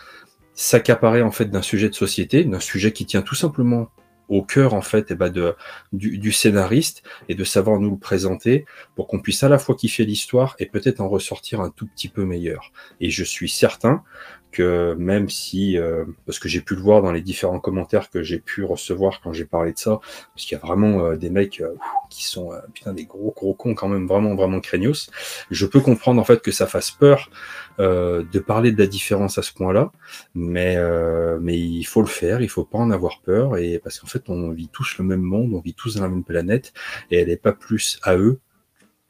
s'accaparer 0.54 1.22
en 1.22 1.30
fait 1.30 1.46
d'un 1.46 1.62
sujet 1.62 1.88
de 1.88 1.94
société, 1.94 2.44
d'un 2.44 2.60
sujet 2.60 2.92
qui 2.92 3.06
tient 3.06 3.22
tout 3.22 3.36
simplement 3.36 3.90
au 4.28 4.42
cœur 4.42 4.74
en 4.74 4.82
fait 4.82 5.06
eh 5.10 5.14
ben, 5.14 5.30
de, 5.30 5.54
du, 5.92 6.18
du 6.18 6.32
scénariste 6.32 7.02
et 7.28 7.34
de 7.34 7.44
savoir 7.44 7.80
nous 7.80 7.90
le 7.90 7.96
présenter 7.98 8.66
pour 8.94 9.06
qu'on 9.06 9.20
puisse 9.20 9.42
à 9.42 9.48
la 9.48 9.58
fois 9.58 9.74
kiffer 9.74 10.04
l'histoire 10.04 10.54
et 10.58 10.66
peut-être 10.66 11.00
en 11.00 11.08
ressortir 11.08 11.60
un 11.60 11.70
tout 11.70 11.86
petit 11.86 12.08
peu 12.08 12.24
meilleur. 12.24 12.72
Et 13.00 13.10
je 13.10 13.24
suis 13.24 13.48
certain 13.48 14.02
que 14.50 14.94
même 14.98 15.28
si, 15.28 15.78
euh, 15.78 16.04
parce 16.26 16.38
que 16.38 16.48
j'ai 16.48 16.60
pu 16.60 16.74
le 16.74 16.80
voir 16.80 17.02
dans 17.02 17.12
les 17.12 17.20
différents 17.20 17.60
commentaires 17.60 18.10
que 18.10 18.22
j'ai 18.22 18.38
pu 18.38 18.64
recevoir 18.64 19.20
quand 19.20 19.32
j'ai 19.32 19.44
parlé 19.44 19.72
de 19.72 19.78
ça, 19.78 20.00
parce 20.34 20.46
qu'il 20.46 20.56
y 20.56 20.60
a 20.60 20.66
vraiment 20.66 21.04
euh, 21.04 21.16
des 21.16 21.30
mecs 21.30 21.60
euh, 21.60 21.74
qui 22.10 22.24
sont 22.24 22.52
euh, 22.52 22.58
putain 22.72 22.92
des 22.92 23.04
gros 23.04 23.32
gros 23.36 23.54
cons 23.54 23.74
quand 23.74 23.88
même 23.88 24.06
vraiment 24.06 24.34
vraiment 24.34 24.60
craignos. 24.60 25.10
Je 25.50 25.66
peux 25.66 25.80
comprendre 25.80 26.20
en 26.20 26.24
fait 26.24 26.40
que 26.40 26.50
ça 26.52 26.66
fasse 26.66 26.90
peur 26.90 27.30
euh, 27.78 28.24
de 28.32 28.38
parler 28.38 28.72
de 28.72 28.78
la 28.78 28.86
différence 28.86 29.38
à 29.38 29.42
ce 29.42 29.52
point-là, 29.52 29.92
mais 30.34 30.76
euh, 30.76 31.38
mais 31.40 31.58
il 31.58 31.84
faut 31.84 32.00
le 32.00 32.08
faire, 32.08 32.40
il 32.40 32.48
faut 32.48 32.64
pas 32.64 32.78
en 32.78 32.90
avoir 32.90 33.20
peur 33.22 33.56
et 33.56 33.78
parce 33.78 33.98
qu'en 34.00 34.06
fait 34.06 34.28
on 34.28 34.50
vit 34.50 34.68
tous 34.68 34.96
le 34.98 35.04
même 35.04 35.22
monde, 35.22 35.52
on 35.54 35.60
vit 35.60 35.74
tous 35.74 35.96
dans 35.96 36.02
la 36.02 36.08
même 36.08 36.24
planète 36.24 36.72
et 37.10 37.18
elle 37.18 37.30
est 37.30 37.36
pas 37.36 37.52
plus 37.52 37.98
à 38.02 38.16
eux 38.16 38.40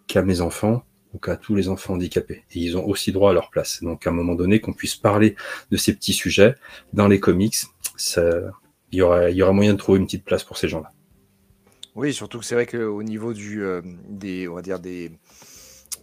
qu'à 0.07 0.23
mes 0.23 0.41
enfants 0.41 0.83
qu'à 1.19 1.37
tous 1.37 1.55
les 1.55 1.69
enfants 1.69 1.95
handicapés. 1.95 2.45
Et 2.53 2.61
ils 2.61 2.77
ont 2.77 2.87
aussi 2.87 3.13
droit 3.13 3.31
à 3.31 3.35
leur 3.35 3.51
place. 3.51 3.83
Donc 3.83 4.07
à 4.07 4.11
un 4.11 4.13
moment 4.13 4.35
donné, 4.35 4.61
qu'on 4.61 4.73
puisse 4.73 4.97
parler 4.97 5.37
de 5.71 5.77
ces 5.77 5.95
petits 5.95 6.13
sujets 6.13 6.55
dans 6.93 7.09
les 7.09 7.21
comics, 7.21 7.57
ça, 7.97 8.23
il 8.93 8.99
y 8.99 9.03
aurait, 9.03 9.33
il 9.33 9.39
y 9.39 9.43
moyen 9.53 9.73
de 9.73 9.79
trouver 9.79 9.99
une 9.99 10.07
petite 10.07 10.25
place 10.25 10.45
pour 10.45 10.57
ces 10.57 10.69
gens-là. 10.69 10.91
Oui, 11.95 12.15
surtout 12.15 12.39
que 12.39 12.45
c'est 12.45 12.55
vrai 12.55 12.67
qu'au 12.67 13.03
niveau 13.03 13.33
du, 13.33 13.65
euh, 13.65 13.83
des, 14.09 14.47
on 14.47 14.55
va 14.55 14.63
dire 14.63 14.79
des, 14.79 15.11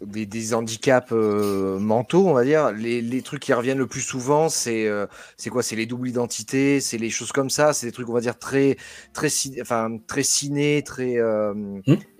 des, 0.01 0.25
des 0.25 0.53
handicaps 0.53 1.11
euh, 1.11 1.79
mentaux, 1.79 2.27
on 2.27 2.33
va 2.33 2.43
dire, 2.43 2.71
les, 2.71 3.01
les 3.01 3.21
trucs 3.21 3.41
qui 3.41 3.53
reviennent 3.53 3.77
le 3.77 3.87
plus 3.87 4.01
souvent, 4.01 4.49
c'est 4.49 4.87
euh, 4.87 5.07
c'est 5.37 5.49
quoi? 5.49 5.63
C'est 5.63 5.75
les 5.75 5.85
doubles 5.85 6.07
identités, 6.09 6.81
c'est 6.81 6.97
les 6.97 7.09
choses 7.09 7.31
comme 7.31 7.49
ça, 7.49 7.73
c'est 7.73 7.87
des 7.87 7.91
trucs, 7.91 8.09
on 8.09 8.13
va 8.13 8.21
dire, 8.21 8.37
très, 8.37 8.77
très, 9.13 9.29
enfin, 9.61 9.97
très 10.07 10.23
ciné, 10.23 10.83
très. 10.83 11.17
euh, 11.17 11.53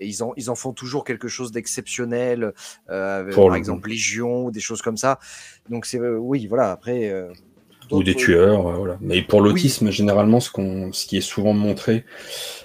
Et 0.00 0.06
ils 0.06 0.22
en, 0.22 0.32
ils 0.36 0.50
en 0.50 0.54
font 0.54 0.72
toujours 0.72 1.04
quelque 1.04 1.28
chose 1.28 1.52
d'exceptionnel, 1.52 2.52
euh, 2.90 3.24
par 3.46 3.50
le- 3.50 3.56
exemple 3.58 3.88
Légion 3.88 4.50
des 4.50 4.60
choses 4.60 4.82
comme 4.82 4.96
ça. 4.96 5.18
Donc, 5.68 5.86
c'est. 5.86 5.98
euh, 5.98 6.16
oui, 6.18 6.46
voilà, 6.46 6.70
après. 6.70 7.10
Ou 7.90 8.02
des 8.02 8.14
tueurs, 8.14 8.66
euh, 8.68 8.74
voilà. 8.76 8.98
Mais 9.00 9.22
pour 9.22 9.40
l'autisme, 9.40 9.90
généralement, 9.90 10.40
ce 10.40 10.50
qu'on, 10.50 10.92
ce 10.92 11.06
qui 11.06 11.16
est 11.18 11.20
souvent 11.20 11.52
montré, 11.52 12.04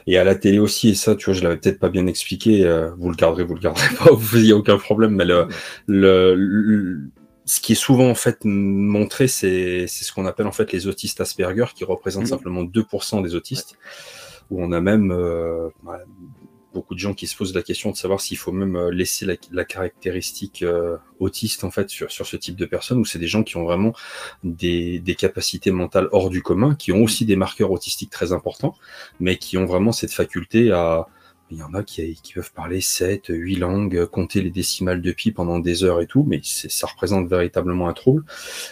et 0.08 0.18
à 0.18 0.24
la 0.24 0.36
télé 0.36 0.60
aussi, 0.60 0.90
et 0.90 0.96
ça, 0.96 1.16
tu 1.16 1.26
vois, 1.26 1.34
je 1.34 1.44
l'avais 1.44 1.58
peut-être 1.58 1.80
pas 1.80 1.90
bien 1.90 2.08
expliqué, 2.08 2.66
euh, 2.66 2.92
vous 2.98 3.10
le 3.10 3.16
garderez, 3.16 3.44
vous 3.44 3.54
le 3.56 3.60
garderez 3.62 3.88
pas, 4.00 4.12
vous 4.12 4.38
y 4.40 4.52
a 4.52 4.56
aucun 4.56 4.78
problème, 4.78 5.16
mais 5.16 5.26
le, 5.26 5.48
le, 5.88 6.36
le- 6.36 7.00
ce 7.46 7.60
qui 7.60 7.74
est 7.74 7.76
souvent 7.76 8.10
en 8.10 8.16
fait 8.16 8.40
montré, 8.46 9.28
c'est, 9.28 9.86
c'est 9.88 10.06
ce 10.06 10.14
qu'on 10.14 10.26
appelle 10.26 10.48
en 10.48 10.52
fait 10.52 10.72
les 10.72 10.88
autistes 10.88 11.22
Asperger, 11.22 11.66
qui 11.76 11.84
représentent 11.84 12.24
Mhm. 12.24 12.30
simplement 12.30 12.64
2% 12.64 13.22
des 13.22 13.36
autistes, 13.36 13.78
où 14.50 14.64
on 14.64 14.72
a 14.72 14.80
même 14.82 15.12
euh, 15.12 15.70
beaucoup 16.74 16.94
de 16.94 17.00
gens 17.00 17.14
qui 17.14 17.28
se 17.28 17.36
posent 17.36 17.54
la 17.54 17.62
question 17.62 17.92
de 17.92 17.96
savoir 17.96 18.22
s'il 18.22 18.38
faut 18.38 18.52
même 18.52 18.76
euh, 18.76 18.92
laisser 18.92 19.26
la, 19.52 19.66
caractéristique 19.66 20.64
euh, 20.64 20.98
autiste 21.20 21.64
en 21.64 21.72
fait 21.72 21.90
sur, 21.90 22.12
sur 22.12 22.26
ce 22.26 22.38
type 22.38 22.56
de 22.56 22.66
personnes, 22.66 23.00
où 23.00 23.06
c'est 23.06 23.20
des 23.20 23.28
gens 23.28 23.44
qui 23.44 23.58
ont 23.58 23.64
vraiment 23.64 23.94
des, 24.44 25.00
des 25.00 25.16
capacités 25.16 25.72
mentales 25.72 26.10
hors 26.12 26.30
du 26.30 26.42
commun, 26.42 26.76
qui 26.76 26.92
ont 26.92 27.04
aussi 27.04 27.26
des 27.26 27.36
marqueurs 27.36 27.72
autistiques 27.72 28.10
très 28.10 28.32
importants, 28.34 28.76
mais 29.20 29.38
qui 29.38 29.58
ont 29.58 29.66
vraiment 29.66 29.92
cette 29.92 30.14
faculté 30.14 30.72
à 30.72 31.08
Il 31.52 31.58
y 31.58 31.64
en 31.64 31.74
a 31.74 31.84
qui, 31.84 32.16
qui 32.24 32.34
peuvent 32.34 32.54
parler 32.54 32.80
7, 32.80 33.26
8 33.28 33.56
langues, 33.58 34.06
compter 34.06 34.42
les 34.42 34.52
décimales 34.52 35.02
de 35.02 35.12
pi 35.12 35.32
pendant 35.32 35.60
des 35.60 35.84
heures 35.84 36.00
et 36.00 36.08
tout, 36.08 36.24
mais 36.28 36.40
ça 36.44 36.88
représente 36.88 37.28
véritablement 37.28 37.90
un 37.90 37.94
trouble. 37.94 38.24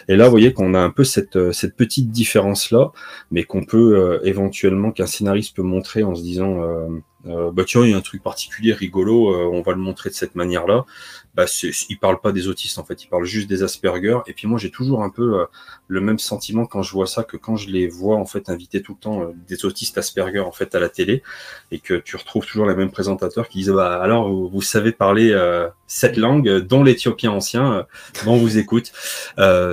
Et 0.08 0.16
là, 0.16 0.24
vous 0.24 0.30
voyez 0.30 0.54
qu'on 0.54 0.72
a 0.72 0.80
un 0.80 0.90
peu 0.90 1.04
cette, 1.04 1.52
cette 1.52 1.76
petite 1.76 2.10
différence-là, 2.10 2.92
mais 3.30 3.44
qu'on 3.44 3.64
peut 3.64 3.98
euh, 3.98 4.20
éventuellement, 4.24 4.92
qu'un 4.92 5.06
scénariste 5.06 5.54
peut 5.54 5.62
montrer 5.62 6.02
en 6.02 6.14
se 6.14 6.22
disant, 6.22 6.62
euh, 6.62 6.88
euh, 7.26 7.50
bah 7.52 7.64
tiens, 7.66 7.84
il 7.84 7.90
y 7.90 7.94
a 7.94 7.96
un 7.96 8.00
truc 8.00 8.22
particulier, 8.22 8.72
rigolo, 8.72 9.34
euh, 9.34 9.50
on 9.52 9.62
va 9.62 9.72
le 9.72 9.78
montrer 9.78 10.10
de 10.10 10.14
cette 10.14 10.34
manière-là. 10.34 10.84
Bah, 11.34 11.44
il 11.88 11.98
parle 11.98 12.20
pas 12.20 12.32
des 12.32 12.48
autistes 12.48 12.78
en 12.78 12.84
fait, 12.84 13.04
il 13.04 13.08
parle 13.08 13.24
juste 13.24 13.48
des 13.48 13.62
Asperger. 13.62 14.18
Et 14.26 14.32
puis 14.32 14.48
moi, 14.48 14.58
j'ai 14.58 14.70
toujours 14.70 15.04
un 15.04 15.10
peu 15.10 15.40
euh, 15.40 15.44
le 15.86 16.00
même 16.00 16.18
sentiment 16.18 16.66
quand 16.66 16.82
je 16.82 16.92
vois 16.92 17.06
ça 17.06 17.22
que 17.22 17.36
quand 17.36 17.56
je 17.56 17.68
les 17.68 17.86
vois 17.86 18.16
en 18.16 18.26
fait 18.26 18.48
inviter 18.48 18.82
tout 18.82 18.94
le 18.94 18.98
temps 18.98 19.22
euh, 19.22 19.32
des 19.48 19.64
autistes 19.64 19.96
Asperger 19.96 20.40
en 20.40 20.50
fait 20.50 20.74
à 20.74 20.80
la 20.80 20.88
télé 20.88 21.22
et 21.70 21.78
que 21.78 21.94
tu 21.94 22.16
retrouves 22.16 22.46
toujours 22.46 22.66
les 22.66 22.74
mêmes 22.74 22.90
présentateurs 22.90 23.48
qui 23.48 23.58
disent 23.58 23.70
bah 23.70 24.02
alors 24.02 24.28
vous, 24.28 24.62
savez 24.62 24.92
parler 24.92 25.36
cette 25.86 26.16
langue, 26.16 26.48
dont 26.58 26.82
l'éthiopien 26.82 27.30
ancien, 27.30 27.86
bon 28.24 28.34
on 28.34 28.36
vous 28.36 28.58
écoute. 28.58 28.92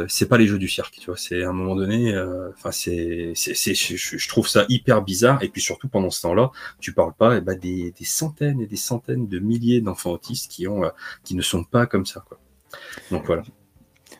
c'est 0.07 0.27
pas 0.27 0.37
les 0.37 0.47
jeux 0.47 0.59
du 0.59 0.67
cirque, 0.67 0.97
tu 0.99 1.07
vois. 1.07 1.17
C'est 1.17 1.43
à 1.43 1.49
un 1.49 1.53
moment 1.53 1.75
donné, 1.75 2.17
enfin 2.55 2.71
c'est, 2.71 3.33
je 3.35 4.27
trouve 4.27 4.47
ça 4.47 4.65
hyper 4.69 5.01
bizarre. 5.01 5.41
Et 5.43 5.49
puis 5.49 5.61
surtout 5.61 5.87
pendant 5.87 6.09
ce 6.09 6.21
temps-là, 6.21 6.51
tu 6.79 6.93
parles 6.93 7.13
pas 7.13 7.36
eh 7.37 7.41
ben, 7.41 7.57
des, 7.57 7.93
centaines 8.03 8.61
et 8.61 8.67
des 8.67 8.75
centaines 8.75 9.27
de 9.27 9.39
milliers 9.39 9.81
d'enfants 9.81 10.11
autistes 10.11 10.51
qui, 10.51 10.67
ont, 10.67 10.83
euh, 10.83 10.89
qui 11.23 11.35
ne 11.35 11.41
sont 11.41 11.63
pas 11.63 11.85
comme 11.85 12.05
ça. 12.05 12.23
Quoi. 12.27 12.39
Donc 13.11 13.25
voilà. 13.25 13.43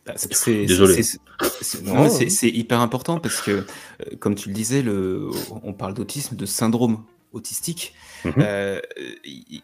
Bah, 0.06 0.14
c'est, 0.16 0.66
Désolé. 0.66 1.04
C'est, 1.62 2.50
hyper 2.50 2.80
important 2.80 3.20
parce 3.20 3.42
que, 3.42 3.52
euh, 3.52 4.16
comme 4.20 4.36
tu 4.36 4.50
le 4.50 4.56
disais, 4.56 4.82
le, 4.82 5.30
on 5.64 5.74
parle 5.74 5.94
d'autisme, 5.94 6.36
de 6.36 6.46
syndrome 6.46 7.04
autistique. 7.34 7.94
Mhm. 8.24 8.34
Euh, 8.38 8.82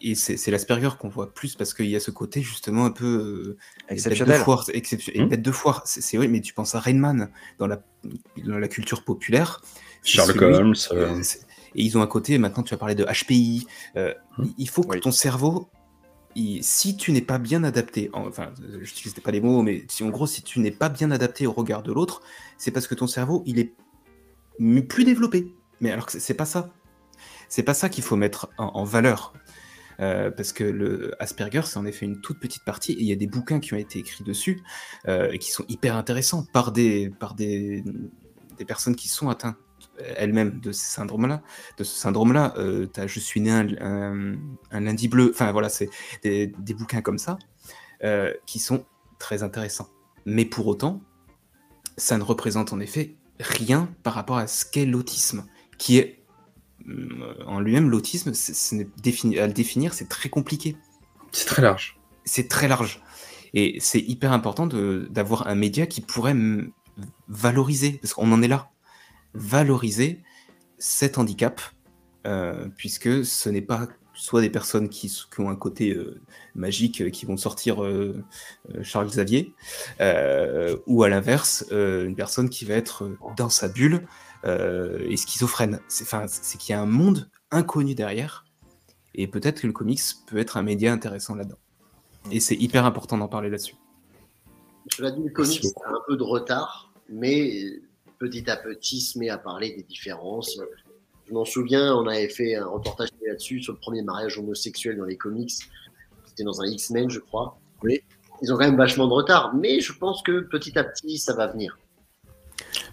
et 0.01 0.16
c'est, 0.16 0.51
l'Asperger 0.51 0.89
qu'on 0.99 1.08
voit 1.08 1.34
plus 1.34 1.56
parce 1.56 1.74
qu'il 1.74 1.88
y 1.88 1.95
a 1.95 1.99
ce 1.99 2.12
côté 2.12 2.41
justement 2.41 2.86
un 2.86 2.91
peu 2.91 3.58
exceptionnel. 3.89 4.39
de 4.39 4.43
foire. 4.43 4.66
Exception, 4.74 5.14
mhm. 5.16 5.30
de 5.30 5.51
foire. 5.51 5.82
C'est, 5.86 6.18
vrai, 6.18 6.28
mais 6.28 6.41
tu 6.41 6.54
penses 6.54 6.76
à 6.76 6.80
Rainman 6.80 7.30
dans 7.58 7.68
la, 7.68 7.82
dans 8.45 8.60
la 8.60 8.68
culture 8.68 9.04
populaire. 9.04 9.62
Sherlock 10.04 10.41
Holmes. 10.41 10.76
Et 11.76 11.84
ils 11.84 11.97
ont 11.97 12.01
un 12.01 12.07
côté, 12.07 12.38
maintenant 12.38 12.63
tu 12.63 12.74
vas 12.74 12.78
parler 12.78 12.95
de 12.95 13.05
HPI, 13.05 13.67
euh, 13.95 14.13
mmh. 14.38 14.45
il 14.57 14.69
faut 14.69 14.84
que 14.84 14.97
ton 14.97 15.11
cerveau, 15.11 15.69
si 16.61 16.97
tu 16.97 17.11
n'es 17.11 17.21
pas 17.21 17.38
bien 17.38 17.63
adapté, 17.63 18.09
enfin 18.13 18.51
je 18.59 18.78
n'utilise 18.78 19.13
pas 19.19 19.32
les 19.32 19.41
mots, 19.41 19.61
mais 19.61 19.86
si 19.88 20.03
en 20.03 20.09
gros 20.09 20.28
si 20.28 20.41
tu 20.41 20.59
n'es 20.59 20.71
pas 20.71 20.89
bien 20.89 21.11
adapté 21.11 21.47
au 21.47 21.51
regard 21.51 21.84
de 21.84 21.91
l'autre, 21.91 22.21
c'est 22.57 22.71
parce 22.71 22.88
que 22.88 22.95
ton 22.95 23.07
cerveau 23.07 23.43
il 23.45 23.59
est 23.59 23.74
plus 24.88 25.03
développé. 25.03 25.53
Mais 25.82 25.91
alors 25.91 26.05
que 26.05 26.17
c'est 26.17 26.34
pas 26.34 26.45
ça. 26.45 26.71
C'est 27.49 27.63
pas 27.63 27.74
ça 27.74 27.89
qu'il 27.89 28.03
faut 28.03 28.15
mettre 28.15 28.49
en, 28.57 28.84
valeur. 28.84 29.34
Euh, 29.99 30.32
parce 30.32 30.53
que 30.53 30.63
le 30.63 31.13
Asperger, 31.21 31.61
c'est 31.65 31.78
en 31.78 31.86
effet 31.86 32.05
une 32.05 32.19
toute 32.19 32.39
petite 32.39 32.63
partie, 32.63 32.93
et 32.93 33.01
il 33.01 33.07
y 33.07 33.11
a 33.11 33.15
des 33.15 33.28
bouquins 33.28 33.59
qui 33.59 33.74
ont 33.76 33.78
été 33.78 33.99
écrits 33.99 34.24
dessus, 34.24 34.61
euh, 35.07 35.30
et 35.32 35.38
qui 35.38 35.51
sont 35.51 35.65
hyper 35.69 35.95
intéressants 35.95 36.45
par 36.51 36.71
des, 36.71 37.11
par 37.19 37.36
des, 37.36 37.84
des 38.57 38.65
personnes 38.65 38.95
qui 38.95 39.07
sont 39.07 39.30
atteintes 39.30 39.57
elle-même 39.97 40.59
de 40.59 40.71
ce 40.71 40.85
syndrome-là. 40.85 41.41
De 41.77 41.83
ce 41.83 41.95
syndrome-là, 41.95 42.53
euh, 42.57 42.87
je 43.05 43.19
suis 43.19 43.41
né 43.41 43.51
un, 43.51 44.37
lundi 44.71 45.07
bleu. 45.07 45.31
Enfin 45.33 45.51
voilà, 45.51 45.69
c'est 45.69 45.89
des, 46.23 46.47
bouquins 46.73 47.01
comme 47.01 47.17
ça 47.17 47.37
euh, 48.03 48.33
qui 48.45 48.59
sont 48.59 48.85
très 49.19 49.43
intéressants. 49.43 49.89
Mais 50.25 50.45
pour 50.45 50.67
autant, 50.67 51.01
ça 51.97 52.17
ne 52.17 52.23
représente 52.23 52.73
en 52.73 52.79
effet 52.79 53.15
rien 53.39 53.89
par 54.03 54.13
rapport 54.13 54.37
à 54.37 54.47
ce 54.47 54.65
qu'est 54.65 54.85
l'autisme, 54.85 55.45
qui 55.77 55.97
est 55.97 56.23
euh, 56.87 57.35
en 57.45 57.59
lui-même 57.59 57.89
l'autisme. 57.89 58.31
à 58.31 59.47
le 59.47 59.53
définir, 59.53 59.93
c'est 59.93 60.09
très 60.09 60.29
compliqué. 60.29 60.77
C'est 61.31 61.45
très 61.45 61.61
large. 61.61 61.99
C'est 62.25 62.47
très 62.47 62.67
large. 62.67 63.01
Et 63.53 63.77
c'est 63.79 63.99
hyper 63.99 64.33
important 64.33 64.65
d'avoir 64.65 65.47
un 65.47 65.53
média 65.53 65.85
qui 65.85 66.01
pourrait 66.01 66.35
valoriser, 67.27 67.99
parce 68.01 68.13
qu'on 68.15 68.31
en 68.31 68.41
est 68.41 68.47
là 68.47 68.72
valoriser 69.34 70.23
cet 70.77 71.17
handicap, 71.17 71.61
euh, 72.25 72.67
puisque 72.77 73.25
ce 73.25 73.49
n'est 73.49 73.61
pas 73.61 73.88
soit 74.15 74.41
des 74.41 74.49
personnes 74.49 74.89
qui, 74.89 75.11
ont 75.39 75.49
un 75.49 75.55
côté 75.55 75.91
euh, 75.91 76.21
magique, 76.53 77.01
euh, 77.01 77.09
qui 77.09 77.25
vont 77.25 77.38
sortir 77.38 77.84
Charles 78.81 79.07
Xavier, 79.07 79.53
ou 80.86 81.03
à 81.03 81.09
l'inverse, 81.09 81.65
une 81.71 82.15
personne 82.15 82.49
qui 82.49 82.65
va 82.65 82.75
être 82.75 83.09
dans 83.38 83.49
sa 83.49 83.67
bulle 83.67 84.05
et 84.45 85.17
schizophrène. 85.17 85.79
C'est 85.88 86.57
qu'il 86.57 86.73
y 86.73 86.75
a 86.75 86.81
un 86.81 86.86
monde 86.86 87.29
inconnu 87.51 87.95
derrière, 87.95 88.45
et 89.15 89.27
peut-être 89.27 89.61
que 89.61 89.67
le 89.67 89.73
comics 89.73 90.01
peut 90.27 90.38
être 90.38 90.57
un 90.57 90.63
média 90.63 90.91
intéressant 90.91 91.36
là-dedans. 91.36 91.59
Et 92.31 92.39
c'est 92.39 92.55
hyper 92.55 92.86
important 92.86 93.17
d'en 93.17 93.27
parler 93.27 93.49
là-dessus. 93.49 93.75
Je 94.91 95.05
dit, 95.05 95.23
le 95.23 95.29
comics 95.29 95.65
a 95.86 95.89
un 95.89 96.01
peu 96.07 96.17
de 96.17 96.23
retard, 96.23 96.93
mais 97.09 97.81
petit 98.24 98.49
à 98.49 98.55
petit 98.55 99.01
se 99.01 99.19
met 99.19 99.30
à 99.30 99.38
parler 99.38 99.76
des 99.76 99.84
différences. 99.84 100.57
Je 101.28 101.34
m'en 101.34 101.43
souviens, 101.43 101.93
on 101.95 102.07
avait 102.07 102.30
fait 102.30 102.55
un 102.55 102.67
reportage 102.67 103.09
là-dessus 103.26 103.61
sur 103.61 103.74
le 103.74 103.80
premier 103.80 104.01
mariage 104.01 104.38
homosexuel 104.38 104.97
dans 104.97 105.03
les 105.03 105.17
comics. 105.17 105.51
C'était 106.26 106.43
dans 106.43 106.61
un 106.61 106.65
X-Men, 106.65 107.09
je 107.09 107.19
crois. 107.19 107.59
Oui. 107.84 108.01
Ils 108.41 108.53
ont 108.53 108.57
quand 108.57 108.65
même 108.65 108.78
vachement 108.78 109.07
de 109.07 109.13
retard, 109.13 109.53
mais 109.53 109.82
je 109.82 109.91
pense 109.93 110.21
que 110.21 110.41
petit 110.41 110.78
à 110.78 110.86
petit, 110.86 111.17
ça 111.17 111.34
va 111.34 111.47
venir. 111.47 111.78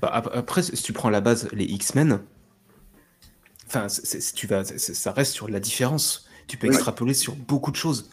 Bah, 0.03 0.11
après, 0.13 0.63
si 0.63 0.83
tu 0.83 0.93
prends 0.93 1.11
la 1.11 1.21
base, 1.21 1.49
les 1.53 1.65
X-Men, 1.65 2.21
enfin, 3.67 3.87
tu 4.35 4.47
vas, 4.49 4.65
ça 4.65 5.13
reste 5.13 5.33
sur 5.33 5.49
la 5.49 5.61
différence. 5.61 6.29
Tu 6.49 6.57
peux 6.57 6.67
extrapoler 6.67 7.15
sur 7.15 7.37
beaucoup 7.37 7.71
de 7.71 7.77
choses. 7.77 8.11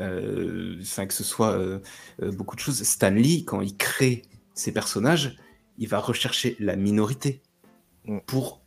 Euh, 0.00 0.80
que 0.80 1.14
ce 1.14 1.24
soit 1.24 1.52
euh, 1.52 1.80
euh, 2.22 2.30
beaucoup 2.30 2.56
de 2.56 2.60
choses. 2.60 2.82
Stan 2.82 3.10
Lee, 3.10 3.44
quand 3.44 3.62
il 3.62 3.76
crée 3.76 4.22
ses 4.54 4.70
personnages, 4.70 5.36
il 5.78 5.88
va 5.88 5.98
rechercher 5.98 6.56
la 6.60 6.76
minorité 6.76 7.42
mm. 8.06 8.18
pour. 8.26 8.60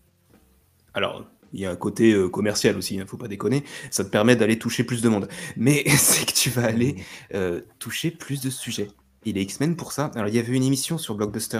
Alors, 0.94 1.26
il 1.54 1.60
y 1.60 1.66
a 1.66 1.72
un 1.72 1.76
côté 1.76 2.14
euh, 2.14 2.30
commercial 2.30 2.78
aussi, 2.78 2.96
il 2.96 3.00
hein, 3.00 3.04
ne 3.04 3.08
faut 3.08 3.18
pas 3.18 3.28
déconner. 3.28 3.64
Ça 3.90 4.04
te 4.04 4.10
permet 4.10 4.36
d'aller 4.36 4.58
toucher 4.58 4.84
plus 4.84 5.02
de 5.02 5.10
monde. 5.10 5.28
Mais 5.58 5.88
c'est 5.98 6.26
que 6.26 6.34
tu 6.34 6.50
vas 6.50 6.66
aller 6.66 6.96
euh, 7.34 7.62
toucher 7.80 8.12
plus 8.12 8.42
de 8.42 8.50
sujets. 8.50 8.90
Il 9.24 9.38
est 9.38 9.44
X-Men 9.44 9.76
pour 9.76 9.92
ça. 9.92 10.06
Alors, 10.16 10.30
il 10.30 10.36
y 10.36 10.40
avait 10.40 10.56
une 10.56 10.64
émission 10.64 10.98
sur 10.98 11.14
Blockbuster, 11.14 11.60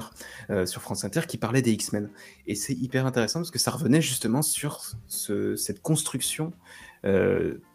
euh, 0.50 0.66
sur 0.66 0.82
France 0.82 1.06
Inter, 1.06 1.22
qui 1.28 1.38
parlait 1.38 1.62
des 1.62 1.72
X-Men. 1.72 2.10
Et 2.48 2.56
c'est 2.56 2.74
hyper 2.74 3.06
intéressant 3.06 3.40
parce 3.40 3.52
que 3.52 3.60
ça 3.60 3.70
revenait 3.70 4.02
justement 4.02 4.42
sur 4.42 4.82
cette 5.08 5.82
construction 5.82 6.54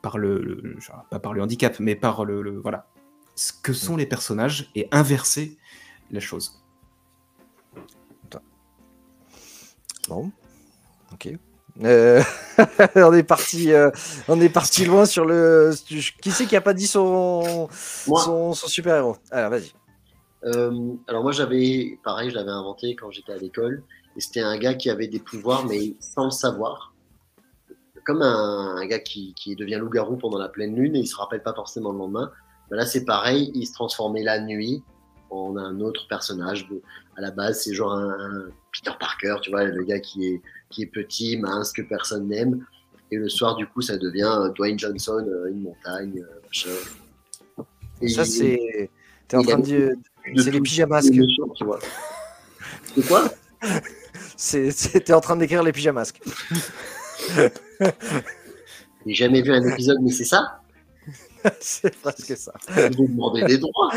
par 0.03 0.19
le, 0.19 0.77
pas 1.11 1.19
par 1.19 1.35
le 1.35 1.43
handicap, 1.43 1.79
mais 1.81 1.97
par 1.97 2.25
le, 2.25 2.59
voilà, 2.59 2.89
ce 3.35 3.53
que 3.53 3.73
sont 3.73 3.95
mm. 3.95 3.99
les 3.99 4.07
personnages 4.07 4.71
et 4.75 4.89
inverser 4.91 5.57
la 6.11 6.21
chose. 6.21 6.66
Bon, 10.09 10.31
ok. 11.13 11.29
Euh, 11.85 12.23
on 12.97 13.13
est 13.13 13.23
parti, 13.23 13.73
euh, 13.73 13.91
on 14.29 14.41
est 14.41 14.49
parti 14.49 14.85
loin 14.85 15.05
sur 15.05 15.25
le. 15.25 15.73
Qui 16.23 16.31
c'est 16.31 16.47
qui 16.47 16.57
a 16.57 16.61
pas 16.61 16.75
dit 16.75 16.87
son, 16.87 17.69
son, 17.71 18.55
super 18.55 18.97
héros 18.97 19.17
Alors 19.31 19.51
vas-y. 19.51 19.73
Euh, 20.45 20.93
alors 21.09 21.23
moi 21.23 21.33
j'avais, 21.33 21.99
pareil, 22.05 22.31
je 22.31 22.35
l'avais 22.35 22.51
inventé 22.51 22.95
quand 22.95 23.11
j'étais 23.11 23.33
à 23.33 23.37
l'école, 23.37 23.83
et 24.17 24.21
c'était 24.21 24.41
un 24.41 24.57
gars 24.59 24.75
qui 24.75 24.91
avait 24.91 25.09
des 25.09 25.19
pouvoirs 25.19 25.67
mais 25.67 25.95
sans 25.99 26.27
le 26.27 26.31
savoir, 26.31 26.95
comme 28.05 28.23
un, 28.23 28.87
gars 28.87 29.01
qui, 29.01 29.35
qui, 29.35 29.57
devient 29.57 29.77
loup-garou 29.77 30.17
pendant 30.17 30.39
la 30.39 30.49
pleine 30.49 30.77
lune 30.77 30.95
et 30.95 31.01
il 31.01 31.07
se 31.07 31.17
rappelle 31.17 31.43
pas 31.43 31.55
forcément 31.55 31.91
le 31.91 31.99
lendemain. 31.99 32.31
Ben 32.71 32.77
là 32.77 32.87
c'est 32.87 33.05
pareil, 33.05 33.51
il 33.55 33.67
se 33.67 33.73
transformait 33.73 34.23
la 34.23 34.41
nuit 34.41 34.83
en 35.37 35.57
un 35.57 35.81
autre 35.81 36.07
personnage. 36.09 36.69
À 37.17 37.21
la 37.21 37.31
base 37.31 37.63
c'est 37.63 37.75
genre 37.75 37.93
un 37.93 38.51
Peter 38.73 38.97
Parker, 38.99 39.37
tu 39.43 39.51
vois, 39.51 39.65
le 39.65 39.83
gars 39.85 40.01
qui 40.01 40.27
est, 40.27 40.43
qui 40.71 40.83
est 40.83 40.87
petit, 40.87 41.37
mince, 41.37 41.73
que 41.73 41.83
personne 41.83 42.29
n'aime. 42.29 42.65
Et 43.11 43.17
le 43.17 43.29
soir, 43.29 43.57
du 43.57 43.67
coup, 43.67 43.83
ça 43.83 43.97
devient 43.97 44.31
euh, 44.39 44.49
Dwayne 44.51 44.79
Johnson, 44.79 45.25
euh, 45.27 45.51
une 45.51 45.63
montagne, 45.63 46.19
euh, 46.19 46.41
machin. 46.45 46.71
Et 48.01 48.09
ça, 48.09 48.25
c'est. 48.25 48.91
T'es 49.29 49.37
en 49.37 49.43
train 49.43 49.59
de. 49.59 49.97
c'est 50.37 50.51
les 50.51 50.61
pyjamasques. 50.61 51.13
Tu 51.13 51.65
vois. 51.65 51.79
C'est 52.95 53.07
quoi? 53.07 53.31
T'es 55.05 55.13
en 55.13 55.21
train 55.21 55.37
d'écrire 55.37 55.63
les 55.63 55.73
pyjamasques. 55.73 56.21
J'ai 59.07 59.15
jamais 59.15 59.41
vu 59.41 59.53
un 59.53 59.67
épisode, 59.67 59.99
mais 60.03 60.11
c'est 60.11 60.25
ça? 60.25 60.61
c'est 61.61 61.95
presque 62.01 62.37
ça. 62.37 62.53
Vous 62.97 63.09
demandez 63.09 63.43
des 63.45 63.59
droits. 63.59 63.93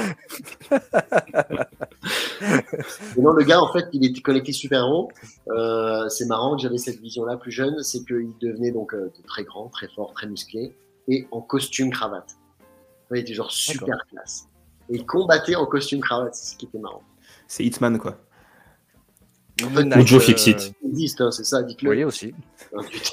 non, 3.18 3.32
le 3.34 3.44
gars, 3.44 3.62
en 3.62 3.72
fait, 3.72 3.86
il 3.94 4.06
était 4.06 4.22
connecté 4.22 4.52
super 4.52 4.88
haut. 4.88 5.10
Euh, 5.50 6.08
c'est 6.10 6.26
marrant 6.26 6.56
que 6.56 6.62
j'avais 6.62 6.78
cette 6.78 7.00
vision-là 7.00 7.38
plus 7.38 7.52
jeune, 7.52 7.82
c'est 7.84 8.04
qu'il 8.06 8.34
devenait 8.42 8.72
donc 8.72 8.94
euh, 8.94 9.12
très 9.28 9.44
grand, 9.44 9.70
très 9.70 9.88
fort, 9.88 10.14
très 10.14 10.28
musclé, 10.28 10.76
et 11.08 11.28
en 11.32 11.42
costume 11.42 11.92
cravate. 11.92 12.36
Il 13.12 13.18
était 13.18 13.34
genre 13.34 13.52
super 13.52 14.06
classe. 14.12 14.48
Et 14.90 14.96
il 14.96 15.06
combattait 15.06 15.56
en 15.56 15.66
costume 15.66 16.00
cravate, 16.02 16.36
c'est 16.36 16.54
ce 16.54 16.58
qui 16.58 16.66
était 16.66 16.80
marrant. 16.80 17.04
C'est 17.48 17.64
Hitman, 17.64 17.98
quoi. 17.98 18.18
Ou 19.64 20.06
Joe 20.06 20.24
Fixit. 20.24 20.74
existe, 20.88 21.22
hein, 21.22 21.32
c'est 21.32 21.44
ça, 21.44 21.64
dites-le. 21.64 21.90
Oui, 21.90 22.04
aussi. 22.04 22.34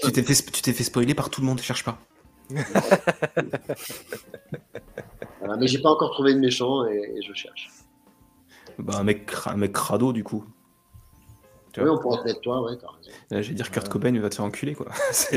tu 0.03 0.13
t'es 0.13 0.23
fait, 0.23 0.73
fait, 0.73 0.85
spoiler 0.85 1.15
par 1.15 1.31
tout 1.31 1.41
le 1.41 1.47
monde, 1.47 1.61
cherche 1.61 1.85
pas. 1.85 1.99
Voilà, 5.41 5.57
mais 5.59 5.67
j'ai 5.67 5.81
pas 5.81 5.91
encore 5.91 6.13
trouvé 6.13 6.35
de 6.35 6.39
méchant 6.39 6.87
et, 6.87 7.15
et 7.17 7.23
je 7.23 7.33
cherche. 7.35 7.71
Bah, 8.79 8.95
un 8.99 9.05
mec, 9.05 9.31
un 9.47 9.57
mec 9.57 9.73
crado, 9.73 10.13
du 10.13 10.25
coup. 10.25 10.45
Tu 11.73 11.81
Oui, 11.81 11.87
vois 11.87 11.97
on 11.97 12.01
pourra 12.01 12.19
te 12.19 12.25
mettre 12.25 12.41
toi, 12.41 12.63
ouais, 12.63 12.77
t'as 12.81 12.89
raison. 12.89 13.11
Là, 13.31 13.43
J'allais 13.43 13.55
dire 13.55 13.71
Kurt 13.71 13.89
Cobain, 13.89 14.15
il 14.15 14.21
va 14.21 14.29
te 14.29 14.35
faire 14.35 14.45
enculer, 14.45 14.75
quoi. 14.75 14.87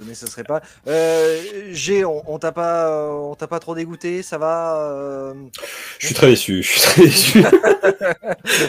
Mais 0.00 0.14
ce 0.14 0.26
serait 0.26 0.44
pas. 0.44 0.60
Euh, 0.86 1.72
G, 1.72 2.04
on, 2.04 2.22
on 2.30 2.38
t'a 2.38 2.52
pas, 2.52 2.90
euh, 2.90 3.10
on 3.12 3.34
t'a 3.34 3.46
pas 3.46 3.60
trop 3.60 3.74
dégoûté, 3.74 4.22
ça 4.22 4.36
va 4.36 4.90
euh, 4.90 5.34
Je 5.98 6.06
suis 6.06 6.14
très 6.14 6.28
déçu, 6.28 6.62
je 6.62 6.68
suis 6.68 6.80
très 6.80 7.02
déçu. 7.04 7.42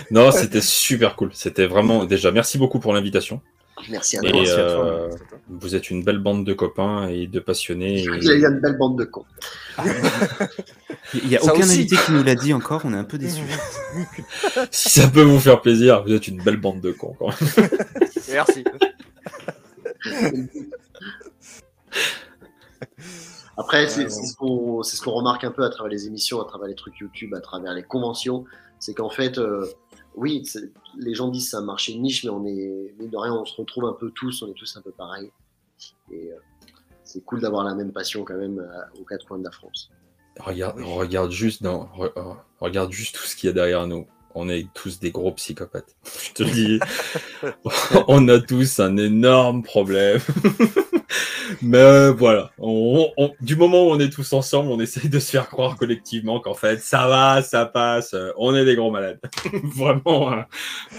non, 0.09 0.31
c'était 0.31 0.61
super 0.61 1.15
cool. 1.15 1.31
C'était 1.33 1.67
vraiment, 1.67 2.05
déjà, 2.05 2.31
merci 2.31 2.57
beaucoup 2.57 2.79
pour 2.79 2.93
l'invitation. 2.93 3.41
Merci 3.89 4.17
à 4.17 4.21
Et 4.23 4.31
merci 4.33 4.51
à 4.51 4.55
toi, 4.55 4.85
euh, 4.85 5.09
vous 5.49 5.75
êtes 5.75 5.89
une 5.89 6.03
belle 6.03 6.19
bande 6.19 6.45
de 6.45 6.53
copains 6.53 7.07
et 7.07 7.27
de 7.27 7.39
passionnés. 7.39 8.01
Il 8.01 8.23
y 8.23 8.45
a 8.45 8.49
une 8.49 8.59
belle 8.59 8.77
bande 8.77 8.97
de 8.97 9.05
cons. 9.05 9.25
Il 11.13 11.27
n'y 11.27 11.37
a 11.37 11.39
Ça 11.39 11.53
aucun 11.53 11.63
aussi. 11.63 11.73
invité 11.73 11.95
qui 12.05 12.11
nous 12.11 12.23
l'a 12.23 12.35
dit 12.35 12.53
encore, 12.53 12.81
on 12.83 12.93
est 12.93 12.97
un 12.97 13.03
peu 13.03 13.17
déçus. 13.17 13.43
Si 14.71 14.89
ça 14.89 15.07
peut 15.07 15.21
vous 15.21 15.39
faire 15.39 15.61
plaisir, 15.61 16.03
vous 16.03 16.13
êtes 16.13 16.27
une 16.27 16.41
belle 16.41 16.57
bande 16.57 16.81
de 16.81 16.91
cons 16.91 17.15
quand 17.17 17.27
même. 17.27 17.69
Merci. 18.29 18.63
Après, 23.57 23.87
c'est 23.87 24.03
Ouais, 24.03 24.09
c'est 24.09 24.25
ce 24.25 24.35
qu'on 24.35 24.83
c'est 24.83 24.97
ce 24.97 25.01
qu'on 25.01 25.11
remarque 25.13 25.43
un 25.43 25.51
peu 25.51 25.63
à 25.63 25.69
travers 25.69 25.91
les 25.91 26.05
émissions, 26.07 26.41
à 26.41 26.45
travers 26.45 26.67
les 26.67 26.75
trucs 26.75 26.97
YouTube, 26.99 27.33
à 27.33 27.41
travers 27.41 27.73
les 27.73 27.83
conventions. 27.83 28.45
C'est 28.79 28.93
qu'en 28.93 29.09
fait, 29.09 29.39
euh, 29.39 29.65
oui, 30.17 30.43
les 30.97 31.13
gens 31.13 31.29
disent 31.29 31.45
que 31.45 31.49
c'est 31.51 31.57
un 31.57 31.61
marché 31.61 31.93
de 31.93 31.99
niche, 31.99 32.23
mais 32.25 32.29
on 32.31 32.45
est, 32.45 32.93
mine 32.99 33.09
de 33.09 33.17
rien, 33.17 33.33
on 33.33 33.45
se 33.45 33.55
retrouve 33.55 33.85
un 33.85 33.93
peu 33.93 34.11
tous, 34.11 34.41
on 34.41 34.49
est 34.49 34.53
tous 34.55 34.75
un 34.75 34.81
peu 34.81 34.91
pareils. 34.91 35.31
Et 36.11 36.31
euh, 36.31 36.35
c'est 37.03 37.23
cool 37.23 37.39
d'avoir 37.39 37.63
la 37.63 37.75
même 37.75 37.91
passion 37.93 38.23
quand 38.25 38.35
même 38.37 38.59
euh, 38.59 38.99
aux 39.01 39.05
quatre 39.05 39.25
coins 39.27 39.37
de 39.39 39.43
la 39.45 39.51
France. 39.51 39.89
Regarde, 40.39 40.77
Oui. 40.77 40.83
regarde 40.85 41.31
juste 41.31 41.63
dans, 41.63 41.85
re- 41.97 42.11
euh, 42.17 42.33
regarde 42.59 42.91
juste 42.91 43.15
tout 43.15 43.23
ce 43.25 43.35
qu'il 43.35 43.47
y 43.47 43.49
a 43.51 43.53
derrière 43.53 43.87
nous. 43.87 44.05
On 44.35 44.49
est 44.49 44.67
tous 44.75 44.99
des 44.99 45.09
gros 45.09 45.31
psychopathes. 45.31 45.95
Je 46.27 46.33
te 46.33 46.43
le 46.43 46.51
dis, 46.51 46.79
on 48.07 48.27
a 48.27 48.39
tous 48.39 48.79
un 48.79 48.95
énorme 48.97 49.63
problème. 49.63 50.19
Mais 51.61 51.77
euh, 51.77 52.11
voilà, 52.11 52.51
on- 52.57 53.09
on- 53.17 53.33
du 53.39 53.55
moment 53.55 53.87
où 53.87 53.91
on 53.91 53.99
est 53.99 54.09
tous 54.09 54.33
ensemble, 54.33 54.69
on 54.71 54.79
essaye 54.79 55.09
de 55.09 55.19
se 55.19 55.31
faire 55.31 55.47
croire 55.47 55.77
collectivement 55.77 56.39
qu'en 56.41 56.53
fait 56.53 56.81
ça 56.81 57.07
va, 57.07 57.41
ça 57.41 57.65
passe, 57.65 58.13
euh, 58.13 58.31
on 58.37 58.53
est 58.55 58.65
des 58.65 58.75
gros 58.75 58.91
malades. 58.91 59.19
Vraiment, 59.63 60.31
hein. 60.33 60.45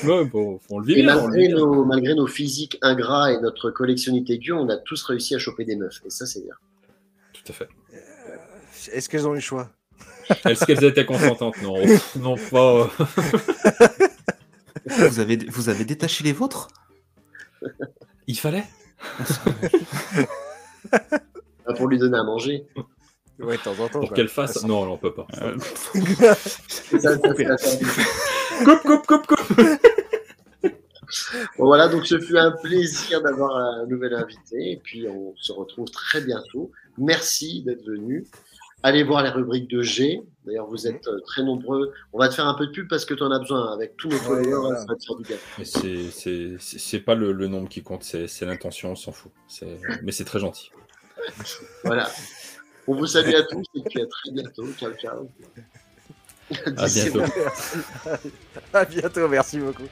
ouais, 0.04 0.24
bon, 0.24 0.58
on 0.70 0.78
le 0.78 0.86
vit 0.86 1.00
Et 1.00 1.02
bien. 1.02 1.18
on 1.18 1.26
le 1.26 1.32
malgré 1.32 1.46
vit 1.48 1.54
nos, 1.54 1.84
malgré 1.84 2.14
nos 2.14 2.26
physiques 2.26 2.78
ingrats 2.80 3.32
et 3.32 3.40
notre 3.40 3.70
collectionnité 3.70 4.34
aiguë, 4.34 4.52
on 4.52 4.68
a 4.70 4.76
tous 4.78 5.02
réussi 5.04 5.34
à 5.34 5.38
choper 5.38 5.64
des 5.66 5.76
meufs. 5.76 6.00
Et 6.06 6.10
ça, 6.10 6.24
c'est 6.24 6.42
bien. 6.42 6.54
Tout 7.34 7.42
à 7.48 7.52
fait. 7.52 7.68
Est-ce 8.92 9.08
qu'elles 9.10 9.26
ont 9.28 9.32
eu 9.32 9.36
le 9.36 9.40
choix? 9.40 9.68
Est-ce 10.46 10.64
qu'elles 10.64 10.84
étaient 10.84 11.04
consentantes? 11.06 11.60
Non, 11.62 11.74
non 12.20 12.36
pas. 12.50 12.74
euh. 12.74 12.86
vous, 14.86 15.20
avez, 15.20 15.36
vous 15.36 15.68
avez 15.68 15.84
détaché 15.84 16.24
les 16.24 16.32
vôtres? 16.32 16.68
Il 18.26 18.38
fallait? 18.38 18.64
Pas 20.90 21.74
Pour 21.74 21.88
lui 21.88 21.98
donner 21.98 22.18
à 22.18 22.24
manger. 22.24 22.66
Ouais, 23.38 23.56
de 23.56 23.62
temps 23.62 23.78
en 23.78 23.88
temps. 23.88 24.00
Pour 24.00 24.12
qu'elle 24.12 24.28
fasse. 24.28 24.64
Non, 24.64 24.90
on 24.90 24.96
peut 24.96 25.14
pas. 25.14 25.26
Euh, 25.42 25.56
Ça, 26.34 26.98
ça. 26.98 27.18
Coupe, 28.64 28.82
coupe, 28.82 29.06
coupe, 29.06 29.26
coupe. 29.26 29.52
Bon, 31.56 31.66
voilà, 31.66 31.88
donc 31.88 32.06
ce 32.06 32.18
fut 32.18 32.36
un 32.36 32.50
plaisir 32.62 33.22
d'avoir 33.22 33.56
un 33.56 33.86
nouvel 33.86 34.14
invité. 34.14 34.72
Et 34.72 34.76
puis, 34.82 35.06
on 35.08 35.34
se 35.36 35.52
retrouve 35.52 35.90
très 35.90 36.20
bientôt. 36.20 36.70
Merci 36.96 37.62
d'être 37.62 37.84
venu. 37.84 38.26
Allez 38.82 39.02
voir 39.02 39.22
les 39.24 39.30
rubriques 39.30 39.68
de 39.68 39.82
G. 39.82 40.20
D'ailleurs, 40.44 40.66
vous 40.66 40.86
êtes 40.86 41.06
euh, 41.08 41.18
très 41.26 41.42
nombreux. 41.42 41.92
On 42.12 42.18
va 42.18 42.28
te 42.28 42.34
faire 42.34 42.46
un 42.46 42.54
peu 42.54 42.66
de 42.68 42.72
pub 42.72 42.88
parce 42.88 43.04
que 43.04 43.12
tu 43.14 43.22
en 43.22 43.30
as 43.32 43.38
besoin. 43.40 43.72
Avec 43.72 43.96
tous 43.96 44.08
nos 44.08 44.14
Ouais, 44.14 44.20
followers, 44.22 44.50
voilà. 44.54 44.78
ça 44.80 44.86
va 44.88 44.94
te 44.94 45.04
faire 45.04 45.16
du 45.16 45.24
bien. 45.24 45.36
Mais 45.58 45.64
c'est- 45.64 46.10
c'est 46.12 46.56
c'est- 46.60 46.78
c'est 46.78 47.00
pas 47.00 47.14
le, 47.16 47.32
le 47.32 47.48
nombre 47.48 47.68
qui 47.68 47.82
compte, 47.82 48.04
c'est 48.04 48.28
c'est 48.28 48.46
l'intention, 48.46 48.92
on 48.92 48.96
s'en 48.96 49.12
fout. 49.12 49.32
C'est- 49.48 49.78
Mais 50.02 50.12
c'est 50.12 50.24
très 50.24 50.38
gentil. 50.38 50.70
Voilà. 51.84 52.08
On 52.86 52.94
vous 52.94 53.06
salue 53.06 53.34
à 53.34 53.42
tous 53.42 53.64
et 53.74 53.82
puis 53.82 54.00
à 54.00 54.06
très 54.06 54.30
bientôt. 54.30 54.66
Ciao, 54.78 54.92
ciao. 54.94 55.28
À 56.76 56.86
bientôt. 56.86 57.22
à 58.72 58.84
bientôt, 58.84 59.28
merci 59.28 59.58
beaucoup. 59.58 59.88